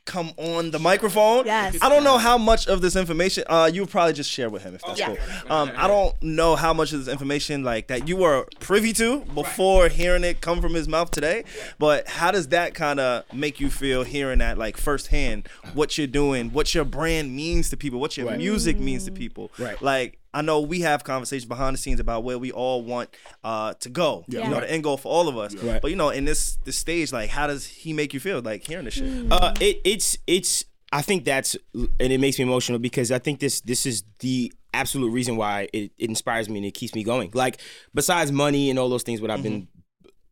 come 0.06 0.32
on 0.38 0.72
the 0.72 0.80
microphone. 0.80 1.46
Yes. 1.46 1.78
I 1.84 1.90
don't 1.90 2.04
know 2.04 2.18
how 2.18 2.36
much 2.36 2.68
of 2.68 2.82
this 2.82 2.96
information 2.96 3.44
uh 3.48 3.70
you 3.72 3.86
probably 3.86 4.14
just 4.14 4.32
share 4.32 4.50
with 4.50 4.64
him 4.64 4.74
if 4.74 4.82
that's 4.82 4.98
Yeah. 5.00 5.16
cool. 5.16 5.52
Um, 5.52 5.72
I 5.76 5.88
don't 5.88 6.20
know 6.24 6.56
how 6.56 6.74
much 6.74 6.94
of 6.94 7.00
this 7.06 7.12
information 7.12 7.64
like 7.64 7.90
that 7.90 8.08
you 8.08 8.18
were 8.18 8.48
privy 8.60 8.92
to 8.94 9.20
before 9.36 9.88
hearing 9.88 10.24
it 10.24 10.42
come 10.42 10.62
from 10.64 10.74
his 10.74 10.88
mouth 10.88 11.12
today. 11.12 11.44
But 11.78 12.08
how 12.08 12.32
does 12.32 12.48
that 12.48 12.74
kind 12.74 13.00
of 13.00 13.32
make 13.32 13.60
you 13.60 13.70
feel 13.70 14.02
hearing 14.04 14.40
that 14.40 14.58
like 14.58 14.78
firsthand 14.78 15.48
what 15.76 15.96
you're 15.96 16.08
doing, 16.08 16.52
what 16.54 16.74
your 16.74 16.86
brand 16.86 17.36
means 17.36 17.70
to 17.70 17.78
people, 17.78 18.00
what 18.00 18.18
your 18.18 18.28
Right. 18.28 18.38
music 18.38 18.80
means 18.80 19.06
to 19.06 19.12
people? 19.12 19.52
Right. 19.60 19.80
Like 19.80 20.19
I 20.34 20.42
know 20.42 20.62
we 20.62 20.82
have 20.82 21.04
conversations 21.04 21.48
behind 21.48 21.76
the 21.76 21.78
scenes 21.80 22.00
about 22.00 22.24
where 22.24 22.38
we 22.38 22.52
all 22.52 22.84
want 22.84 23.10
uh, 23.44 23.74
to 23.76 23.90
go. 23.90 24.26
Yeah. 24.28 24.44
You 24.44 24.50
know, 24.50 24.60
the 24.60 24.72
end 24.72 24.84
goal 24.84 24.98
for 24.98 25.12
all 25.12 25.28
of 25.28 25.38
us. 25.38 25.56
Right. 25.56 25.82
But 25.82 25.92
you 25.92 25.98
know, 25.98 26.10
in 26.10 26.26
this 26.26 26.58
this 26.66 26.78
stage, 26.78 27.12
like, 27.12 27.30
how 27.30 27.48
does 27.48 27.66
he 27.66 27.94
make 27.94 28.14
you 28.14 28.20
feel? 28.20 28.42
Like 28.42 28.66
hearing 28.68 28.86
this 28.86 28.96
shit. 28.96 29.10
Mm. 29.10 29.32
Uh, 29.32 29.54
it, 29.60 29.82
it's 29.84 30.18
it's. 30.28 30.66
I 30.92 31.04
think 31.04 31.24
that's 31.24 31.56
and 31.74 32.12
it 32.14 32.20
makes 32.20 32.40
me 32.40 32.44
emotional 32.44 32.80
because 32.80 33.12
I 33.12 33.20
think 33.20 33.40
this 33.40 33.62
this 33.62 33.86
is 33.86 34.04
the 34.20 34.52
absolute 34.74 35.10
reason 35.10 35.36
why 35.38 35.68
it, 35.74 35.92
it 35.98 36.10
inspires 36.10 36.50
me 36.50 36.58
and 36.58 36.66
it 36.66 36.74
keeps 36.74 36.96
me 36.96 37.04
going. 37.04 37.30
Like 37.34 37.60
besides 37.94 38.32
money 38.32 38.70
and 38.70 38.80
all 38.80 38.90
those 38.90 39.04
things, 39.04 39.22
what 39.22 39.30
I've 39.30 39.44
been 39.44 39.68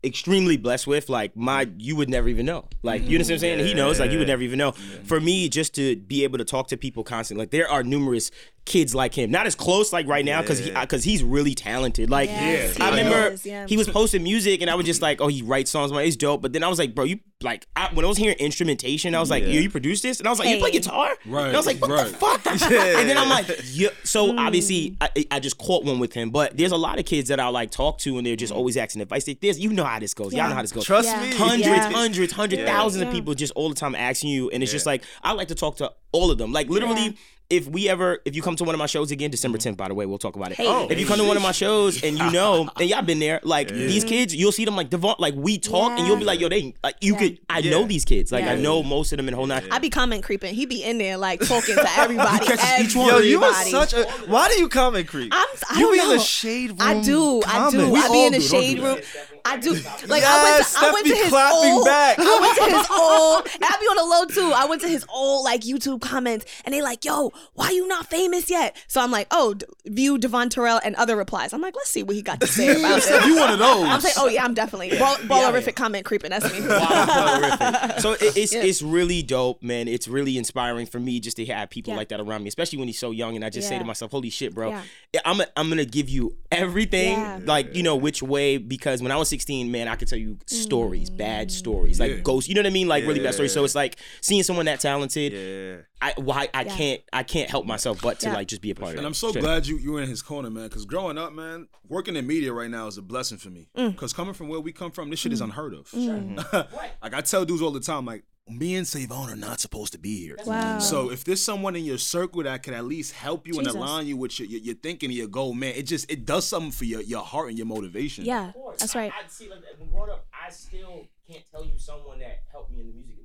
extremely 0.04 0.58
blessed 0.58 0.88
with, 0.88 1.10
like 1.10 1.36
my 1.36 1.70
you 1.78 1.96
would 1.96 2.10
never 2.10 2.28
even 2.28 2.46
know. 2.46 2.66
Like 2.82 3.04
you 3.04 3.18
know 3.18 3.24
what 3.24 3.32
I'm 3.32 3.40
saying? 3.40 3.60
And 3.60 3.68
he 3.68 3.74
knows, 3.74 4.00
like 4.00 4.12
you 4.12 4.18
would 4.20 4.28
never 4.28 4.42
even 4.42 4.58
know. 4.58 4.72
For 4.72 5.20
me, 5.20 5.50
just 5.50 5.76
to 5.76 5.96
be 5.96 6.24
able 6.24 6.38
to 6.38 6.46
talk 6.46 6.68
to 6.70 6.78
people 6.78 7.04
constantly, 7.04 7.44
like 7.44 7.52
there 7.52 7.70
are 7.70 7.84
numerous 7.84 8.32
kids 8.68 8.94
like 8.94 9.16
him, 9.16 9.32
not 9.32 9.48
as 9.48 9.56
close 9.56 9.92
like 9.92 10.08
right 10.08 10.24
now 10.24 10.42
because 10.42 10.60
he 10.60 10.70
because 10.70 11.04
uh, 11.06 11.10
he's 11.10 11.24
really 11.24 11.56
talented. 11.56 12.10
Like 12.10 12.30
Yes, 12.30 12.80
I 12.80 12.90
remember 12.90 13.30
is, 13.30 13.46
yeah. 13.46 13.66
he 13.68 13.78
was 13.78 13.88
posting 13.88 14.22
music 14.22 14.62
and 14.62 14.70
I 14.70 14.76
was 14.76 14.86
just 14.86 15.02
like, 15.02 15.22
oh, 15.22 15.28
he 15.28 15.42
writes 15.42 15.72
songs, 15.72 15.92
man, 15.92 16.02
it's 16.02 16.16
dope. 16.16 16.42
But 16.42 16.54
then 16.54 16.64
I 16.64 16.68
was 16.68 16.78
like, 16.78 16.94
bro, 16.94 17.06
you 17.06 17.20
like 17.42 17.68
I, 17.76 17.90
when 17.94 18.04
I 18.04 18.08
was 18.08 18.18
hearing 18.18 18.38
instrumentation, 18.38 19.16
I 19.16 19.20
was 19.20 19.30
like, 19.30 19.44
yo, 19.44 19.50
you 19.50 19.70
produced 19.70 20.04
this, 20.04 20.20
and 20.20 20.28
I 20.28 20.32
was 20.32 20.40
like, 20.40 20.50
you 20.50 20.58
play 20.58 20.72
guitar, 20.72 21.16
Right, 21.26 21.48
And 21.48 21.56
I 21.56 21.60
was 21.60 21.68
like, 21.68 21.80
what 21.80 21.90
right. 21.90 22.08
the 22.08 22.18
fuck? 22.18 22.46
and 22.72 23.10
then 23.10 23.18
I'm 23.18 23.30
like, 23.30 23.48
yeah. 23.72 23.90
So 24.04 24.32
mm. 24.32 24.40
obviously, 24.40 24.98
I, 25.00 25.26
I 25.32 25.40
just 25.40 25.58
caught 25.58 25.86
one 25.86 26.00
with 26.00 26.14
him. 26.14 26.32
But 26.32 26.58
there's 26.58 26.72
a 26.72 26.78
lot 26.78 27.00
of 27.00 27.06
kids 27.06 27.30
that 27.30 27.40
I 27.40 27.48
like 27.50 27.72
talk 27.72 28.00
to, 28.00 28.18
and 28.18 28.26
they're 28.26 28.36
just 28.36 28.54
mm. 28.54 28.58
always 28.58 28.76
asking 28.76 29.02
advice. 29.02 29.26
They- 29.26 29.36
this, 29.36 29.60
you 29.60 29.72
know 29.72 29.84
how 29.84 30.00
this 30.00 30.14
goes. 30.14 30.34
Y'all 30.34 30.50
know 30.50 30.56
how 30.56 30.62
this 30.62 30.72
goes. 30.72 30.86
Trust 30.86 31.10
Yeah. 31.10 31.22
me. 31.22 31.36
Hundreds, 31.36 31.68
Yeah. 31.68 31.92
hundreds, 31.92 32.34
hundred 32.34 32.66
thousands 32.66 33.04
Yeah. 33.04 33.08
of 33.10 33.14
people 33.14 33.34
just 33.34 33.54
all 33.54 33.70
the 33.70 33.76
time 33.76 33.96
asking 33.96 34.32
you, 34.32 34.50
and 34.50 34.64
it's 34.64 34.72
just 34.72 34.86
like 34.86 35.04
I 35.24 35.34
like 35.34 35.50
to 35.50 35.56
talk 35.56 35.78
to 35.78 35.94
all 36.12 36.32
of 36.32 36.38
them. 36.38 36.52
Like 36.52 36.70
literally, 36.70 37.18
if 37.50 37.68
we 37.68 37.88
ever, 37.88 38.20
if 38.26 38.36
you 38.36 38.42
come 38.42 38.56
to 38.58 38.64
one 38.66 38.76
of 38.76 38.80
my 38.80 38.88
shows 38.88 39.10
again, 39.12 39.32
December 39.32 39.58
10th, 39.58 39.78
by 39.78 39.88
the 39.88 39.94
way, 39.94 40.06
we'll 40.06 40.18
talk 40.18 40.36
about 40.36 40.52
it. 40.52 40.58
Hey. 40.58 40.66
Oh. 40.68 40.88
If 40.90 41.00
you 41.00 41.06
come 41.06 41.18
to 41.18 41.24
one 41.24 41.38
of 41.38 41.44
my 41.44 41.54
shows 41.54 42.04
and 42.04 42.18
you 42.18 42.30
know, 42.32 42.70
and 42.80 42.90
y'all 42.90 43.02
been 43.02 43.20
there, 43.20 43.40
like 43.44 43.70
these 43.70 44.04
kids, 44.04 44.36
you'll 44.36 44.52
see 44.52 44.66
them 44.66 44.76
like 44.76 44.90
Devon, 44.90 45.16
like 45.20 45.34
we 45.36 45.58
talk, 45.58 45.98
and 45.98 46.06
you'll 46.08 46.18
be 46.18 46.26
like, 46.26 46.40
yo, 46.40 46.50
they, 46.50 46.74
like 46.84 46.96
you 47.02 47.14
Yeah. 47.14 47.20
could, 47.20 47.40
I 47.50 47.62
know 47.62 47.86
these 47.86 48.04
kids, 48.06 48.32
like 48.32 48.44
I 48.46 48.56
know 48.56 48.84
most 48.84 49.14
of 49.14 49.18
them 49.18 49.28
in 49.28 49.34
whole 49.34 49.46
nine. 49.48 49.66
I 49.72 49.80
be 49.80 49.90
comment 49.90 50.24
creeping. 50.24 50.54
He 50.54 50.66
be 50.66 50.84
in 50.84 50.98
there 50.98 51.18
like 51.18 51.40
talking 51.42 51.76
to 51.76 51.90
everybody. 51.98 52.46
catches 52.46 52.86
each 52.86 52.96
one. 52.96 53.08
Yo, 53.08 53.18
you 53.20 53.44
are 53.44 53.54
such 53.66 53.94
a. 53.94 54.06
Why 54.28 54.50
do 54.50 54.56
you 54.60 54.68
comment 54.70 55.08
creep? 55.08 55.32
I'm, 55.34 55.48
I 55.70 55.80
you 55.80 55.86
don't 55.86 55.94
be 55.94 56.00
in 56.02 56.10
the 56.10 56.20
shade 56.20 56.70
room. 56.72 56.78
I 56.82 57.02
do. 57.02 57.42
I 57.46 57.72
do. 57.72 57.90
We 57.92 58.00
I 58.00 58.10
be 58.10 58.26
in 58.26 58.34
the 58.34 58.40
do. 58.40 58.44
Shade 58.46 58.80
room. 58.80 58.98
I 59.46 59.56
do. 59.58 59.72
Like 60.08 60.24
I 60.24 60.44
went 60.44 60.58
Yes, 60.58 60.74
to 60.74 60.80
I 60.86 60.92
went 60.92 61.08
to 61.08 61.16
his 61.16 61.30
clapping 61.30 61.72
old. 61.72 61.86
back. 61.86 62.20
I 62.20 62.40
went 62.42 62.58
to 62.58 62.78
his 62.78 62.88
old. 62.92 63.48
And 63.56 63.64
I 63.64 63.78
be 63.80 63.86
on 63.86 63.96
the 63.96 64.04
low 64.04 64.26
too. 64.26 64.54
I 64.54 64.66
went 64.66 64.82
to 64.82 64.90
his 64.90 65.06
old 65.10 65.46
like 65.46 65.62
YouTube 65.62 66.02
comments, 66.02 66.46
and 66.66 66.74
they 66.74 66.82
like, 66.82 67.06
"Yo, 67.06 67.32
why 67.54 67.72
you 67.72 67.88
not 67.88 68.08
famous 68.10 68.50
yet?" 68.50 68.76
So 68.88 69.02
I'm 69.02 69.12
like, 69.12 69.28
"Oh, 69.32 69.54
d- 69.56 69.66
view 69.86 70.18
Devon 70.18 70.50
Terrell 70.50 70.80
and 70.84 70.96
other 70.96 71.16
replies." 71.16 71.54
I'm 71.54 71.62
like, 71.62 71.76
"Let's 71.76 71.90
see 71.90 72.04
what 72.04 72.16
he 72.16 72.22
got 72.22 72.40
to 72.42 72.48
say 72.48 72.76
about 72.80 73.02
Steph, 73.02 73.26
you 73.26 73.36
one 73.38 73.52
of 73.52 73.60
those. 73.60 73.84
I'm 73.84 74.02
saying, 74.02 74.16
"Oh 74.18 74.28
yeah, 74.28 74.44
I'm 74.44 74.54
definitely 74.54 74.98
ball, 74.98 75.16
ballerific 75.18 75.76
comment 75.76 76.06
creeping." 76.06 76.30
That's 76.30 76.46
me. 76.52 76.60
so 78.02 78.14
it, 78.14 78.38
it's 78.38 78.54
Yeah. 78.54 78.64
it's 78.64 78.82
really 78.82 79.22
dope, 79.24 79.62
man. 79.64 79.88
It's 79.88 80.08
really 80.08 80.38
inspiring 80.38 80.86
for 80.86 81.00
me 81.00 81.20
just 81.20 81.38
to 81.38 81.46
have 81.48 81.70
people 81.70 81.94
Yeah. 81.94 81.98
like 81.98 82.10
that 82.10 82.20
around 82.20 82.44
me, 82.44 82.48
especially 82.50 82.80
when 82.80 82.88
he's 82.88 83.00
so 83.00 83.12
young. 83.12 83.36
And 83.36 83.44
I 83.46 83.50
just 83.50 83.68
say 83.68 83.78
to 83.78 83.86
myself, 83.86 84.12
"Holy 84.12 84.30
shit, 84.30 84.54
bro! 84.54 84.70
Yeah. 84.70 84.84
Yeah, 85.14 85.22
I'm 85.26 85.42
a, 85.42 85.48
I'm 85.56 85.70
gonna 85.70 85.86
give 85.86 86.10
you 86.10 86.36
everything, 86.52 87.12
Yeah. 87.20 87.40
like 87.46 87.76
you 87.76 87.84
know 87.84 87.96
which 87.96 88.22
way." 88.24 88.58
Because 88.58 89.02
when 89.02 89.12
I 89.12 89.18
was 89.18 89.30
16, 89.30 89.72
man, 89.72 89.88
I 89.88 89.96
could 89.96 90.08
tell 90.08 90.20
you 90.20 90.38
stories, 90.46 91.10
bad 91.10 91.48
mm. 91.50 91.52
stories, 91.52 92.00
like 92.00 92.12
Yeah. 92.12 92.18
ghosts. 92.20 92.48
You 92.50 92.56
know 92.56 92.62
what 92.62 92.68
I 92.68 92.72
mean? 92.72 92.88
Like 92.88 93.06
really 93.06 93.20
bad 93.20 93.34
stories. 93.34 93.54
So 93.54 93.64
it's 93.64 93.76
like 93.76 93.98
seeing 94.22 94.44
someone 94.44 94.66
that 94.66 94.80
talented. 94.80 95.34
Yeah. 95.34 95.78
I 96.02 96.14
why 96.18 96.48
I 96.54 96.64
Yeah. 96.64 96.76
can't 96.78 97.02
I 97.12 97.24
can't 97.28 97.50
help 97.50 97.66
myself 97.66 98.02
but 98.02 98.20
to 98.22 98.28
Yeah. 98.28 98.34
like 98.34 98.48
just 98.48 98.62
be 98.62 98.72
a 98.72 98.76
part 98.76 98.90
of 98.90 98.96
it. 98.96 98.98
And 99.00 99.08
I'm 99.08 99.14
so 99.14 99.30
Straight. 99.30 99.44
glad 99.44 99.68
you 99.68 99.78
you 99.78 99.92
were 99.92 100.02
in 100.02 100.10
his 100.10 100.22
corner, 100.22 100.50
man. 100.50 100.68
Because 100.68 100.86
growing 100.86 101.18
up, 101.18 101.34
man, 101.34 101.68
working 101.88 102.16
in 102.16 102.26
media 102.26 102.54
right 102.54 102.70
now 102.70 102.88
is 102.88 102.98
a 102.98 103.02
blessing 103.02 103.38
for 103.38 103.50
me. 103.50 103.70
Mm. 103.78 103.92
Because 103.92 104.14
coming 104.14 104.34
from 104.34 104.48
where 104.48 104.60
we 104.60 104.72
come 104.72 104.92
from, 104.92 105.10
this 105.10 105.20
shit 105.20 105.34
is 105.34 105.42
unheard 105.42 105.74
of. 105.74 105.88
Mm. 105.92 106.38
like 107.02 107.14
I 107.14 107.22
tell 107.22 107.46
dudes 107.46 107.62
all 107.62 107.72
the 107.72 107.80
time, 107.80 108.06
like 108.06 108.24
me 108.50 108.76
and 108.76 108.88
Savon 108.88 109.30
are 109.30 109.36
not 109.36 109.60
supposed 109.60 109.92
to 109.92 110.00
be 110.00 110.20
here. 110.22 110.38
Wow. 110.46 110.80
So 110.80 111.12
if 111.12 111.26
there's 111.26 111.42
someone 111.44 111.76
in 111.76 111.84
your 111.84 111.98
circle 111.98 112.44
that 112.44 112.64
could 112.64 112.74
at 112.74 112.86
least 112.86 113.12
help 113.14 113.46
you 113.46 113.54
Jesus. 113.54 113.74
and 113.74 113.84
align 113.84 114.08
you 114.08 114.16
with 114.16 114.40
your, 114.40 114.48
your, 114.48 114.62
your 114.62 114.76
thinking 114.76 115.10
and 115.10 115.18
your 115.18 115.28
goal, 115.28 115.54
man, 115.54 115.74
it 115.76 115.84
just 115.84 116.10
it 116.10 116.26
does 116.26 116.48
something 116.48 116.72
for 116.72 116.86
your 116.86 117.02
your 117.02 117.24
heart 117.24 117.50
and 117.50 117.58
your 117.58 117.68
motivation. 117.68 118.24
Yeah, 118.26 118.54
that's 118.78 118.96
right. 118.96 119.12
I, 119.12 119.26
I 119.26 119.28
see 119.28 119.50
like 119.50 119.60
when 119.78 119.90
growing 119.90 120.12
up, 120.12 120.26
I 120.34 120.50
still 120.50 121.08
can't 121.30 121.44
tell 121.52 121.66
you 121.66 121.78
someone 121.78 122.20
that 122.20 122.44
helped 122.52 122.72
me 122.72 122.80
in 122.80 122.88
the 122.88 122.94
music 122.94 123.10
industry. 123.10 123.17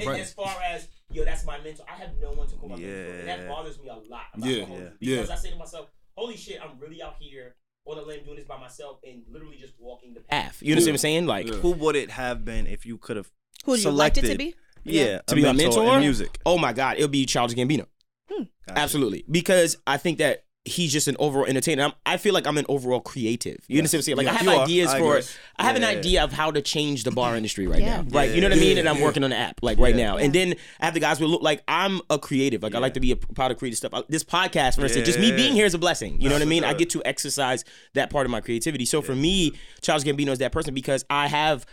And 0.00 0.06
Right. 0.06 0.20
as 0.20 0.32
far 0.32 0.56
as 0.62 0.88
yo, 1.10 1.24
that's 1.24 1.44
my 1.44 1.60
mentor. 1.60 1.84
I 1.88 1.94
have 1.96 2.10
no 2.20 2.32
one 2.32 2.48
to 2.48 2.56
call 2.56 2.68
my 2.70 2.76
mentor, 2.76 3.18
and 3.20 3.28
that 3.28 3.48
bothers 3.48 3.78
me 3.80 3.88
a 3.88 3.94
lot. 3.94 4.26
About 4.34 4.48
Yeah. 4.48 4.64
the 4.64 4.92
Yeah. 5.00 5.16
Because 5.16 5.30
I 5.30 5.36
say 5.36 5.50
to 5.50 5.56
myself, 5.56 5.88
"Holy 6.16 6.36
shit, 6.36 6.60
I'm 6.62 6.78
really 6.78 7.02
out 7.02 7.16
here 7.20 7.56
on 7.86 7.98
a 7.98 8.02
limb 8.02 8.24
doing 8.24 8.36
this 8.36 8.46
by 8.46 8.58
myself 8.58 9.00
and 9.06 9.22
literally 9.28 9.56
just 9.56 9.74
walking 9.78 10.14
the 10.14 10.20
path." 10.20 10.62
You 10.62 10.72
understand 10.72 10.92
what 10.94 10.98
I'm 10.98 10.98
saying? 10.98 11.26
Like. 11.26 11.46
Yeah. 11.48 11.54
Who 11.56 11.70
would 11.72 11.96
it 11.96 12.10
have 12.10 12.44
been 12.44 12.66
if 12.66 12.84
you 12.86 12.98
could 12.98 13.16
have 13.16 13.30
Who 13.64 13.76
do 13.76 13.82
you 13.82 13.90
like 13.90 14.16
it 14.16 14.22
to 14.22 14.36
be? 14.36 14.54
Yeah, 14.84 15.18
to 15.26 15.32
a 15.32 15.36
be 15.36 15.42
my 15.42 15.52
mentor 15.52 15.94
in 15.94 16.00
music? 16.00 16.38
Oh 16.44 16.58
my 16.58 16.72
God, 16.72 16.96
it'll 16.96 17.08
be 17.08 17.24
Charles 17.24 17.54
Gambino. 17.54 17.86
Hmm. 18.30 18.44
Gotcha. 18.66 18.78
Absolutely, 18.80 19.24
because 19.30 19.76
I 19.86 19.96
think 19.96 20.18
that 20.18 20.44
he's 20.66 20.90
just 20.92 21.08
an 21.08 21.16
overall 21.18 21.44
entertainer. 21.44 21.82
I'm, 21.84 21.92
I 22.06 22.16
feel 22.16 22.32
like 22.32 22.46
I'm 22.46 22.56
an 22.56 22.64
overall 22.70 23.00
creative. 23.00 23.58
You 23.68 23.78
understand 23.78 23.98
what 23.98 24.00
I'm 24.00 24.02
saying? 24.04 24.16
Like 24.16 24.24
Yeah, 24.26 24.32
I 24.32 24.34
have 24.36 24.44
you 24.46 24.50
are. 24.52 24.64
ideas 24.64 24.90
I 24.90 24.98
for. 24.98 25.20
I 25.58 25.64
have 25.64 25.76
an 25.76 25.82
Yeah. 25.82 25.88
idea 25.88 26.24
of 26.24 26.32
how 26.32 26.50
to 26.50 26.62
change 26.62 27.04
the 27.04 27.10
bar 27.10 27.36
industry 27.36 27.66
right 27.66 27.82
Yeah. 27.82 27.98
now. 28.00 28.06
Right, 28.08 28.30
you 28.34 28.40
know 28.40 28.48
what 28.48 28.56
I 28.56 28.60
mean? 28.60 28.78
And 28.78 28.88
I'm 28.88 28.96
Yeah. 28.96 29.04
working 29.04 29.24
on 29.24 29.30
the 29.30 29.36
app 29.36 29.60
like 29.62 29.78
right 29.78 29.94
Yeah. 29.94 30.06
now. 30.12 30.16
And 30.16 30.32
then 30.32 30.54
I 30.80 30.86
have 30.86 30.94
the 30.94 31.00
guys 31.00 31.18
who 31.18 31.26
look 31.26 31.42
like 31.42 31.62
I'm 31.68 32.00
a 32.08 32.18
creative. 32.18 32.62
Like 32.62 32.74
I 32.74 32.78
like 32.78 32.94
to 32.94 33.00
be 33.00 33.10
a 33.12 33.16
part 33.16 33.52
of 33.52 33.58
creative 33.58 33.76
stuff. 33.76 33.92
Uh, 33.92 34.02
This 34.08 34.24
podcast, 34.24 34.76
for 34.76 34.84
instance, 34.84 35.04
just 35.06 35.18
me 35.18 35.32
being 35.32 35.52
here 35.52 35.66
is 35.66 35.74
a 35.74 35.78
blessing. 35.78 36.18
You 36.20 36.30
know 36.30 36.34
what 36.34 36.40
I 36.42 36.46
for 36.46 36.48
mean? 36.48 36.64
I 36.64 36.72
get 36.72 36.88
to 36.90 37.02
exercise 37.04 37.64
that 37.92 38.08
part 38.08 38.24
of 38.24 38.30
my 38.30 38.40
creativity. 38.40 38.86
So 38.86 39.02
for 39.02 39.14
me, 39.14 39.52
Charles 39.82 40.02
Gambino 40.02 40.28
is 40.30 40.38
that 40.38 40.52
person 40.52 40.72
because 40.72 41.04
I 41.10 41.28
have 41.28 41.66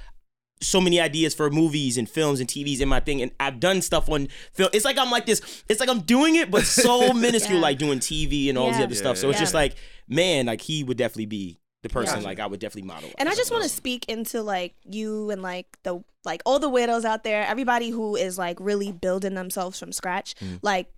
so 0.61 0.79
many 0.79 0.99
ideas 0.99 1.33
for 1.33 1.49
movies 1.49 1.97
and 1.97 2.07
films 2.07 2.39
and 2.39 2.47
TVs 2.47 2.79
in 2.81 2.87
my 2.87 2.99
thing, 2.99 3.21
and 3.21 3.31
I've 3.39 3.59
done 3.59 3.81
stuff 3.81 4.07
on 4.09 4.27
film. 4.53 4.69
It's 4.73 4.85
like 4.85 4.97
I'm 4.97 5.09
like 5.11 5.25
this. 5.25 5.63
It's 5.67 5.79
like 5.79 5.89
I'm 5.89 6.01
doing 6.01 6.35
it, 6.35 6.51
but 6.51 6.65
so 6.65 7.13
minuscule, 7.13 7.55
Yeah. 7.57 7.61
like 7.61 7.77
doing 7.77 7.99
TV 7.99 8.49
and 8.49 8.57
all 8.57 8.67
Yeah. 8.67 8.77
the 8.79 8.83
other 8.85 8.95
stuff. 8.95 9.17
So 9.17 9.29
it's 9.29 9.39
just 9.39 9.53
like, 9.53 9.75
man, 10.07 10.45
like 10.45 10.61
he 10.61 10.83
would 10.83 10.97
definitely 10.97 11.25
be 11.25 11.59
the 11.83 11.89
person. 11.89 12.19
Yeah. 12.21 12.25
Like 12.27 12.39
I 12.39 12.45
would 12.45 12.59
definitely 12.59 12.87
model. 12.87 13.09
And 13.17 13.27
I 13.27 13.33
just 13.35 13.51
want 13.51 13.63
to 13.63 13.69
speak 13.69 14.05
into 14.07 14.43
like 14.43 14.75
you 14.85 15.31
and 15.31 15.41
like 15.41 15.65
the 15.83 16.03
like 16.23 16.41
all 16.45 16.59
the 16.59 16.69
widows 16.69 17.03
out 17.05 17.23
there, 17.23 17.45
everybody 17.47 17.89
who 17.89 18.15
is 18.15 18.37
like 18.37 18.57
really 18.59 18.91
building 18.91 19.33
themselves 19.33 19.79
from 19.79 19.91
scratch. 19.91 20.35
Mm. 20.35 20.59
Like 20.61 20.93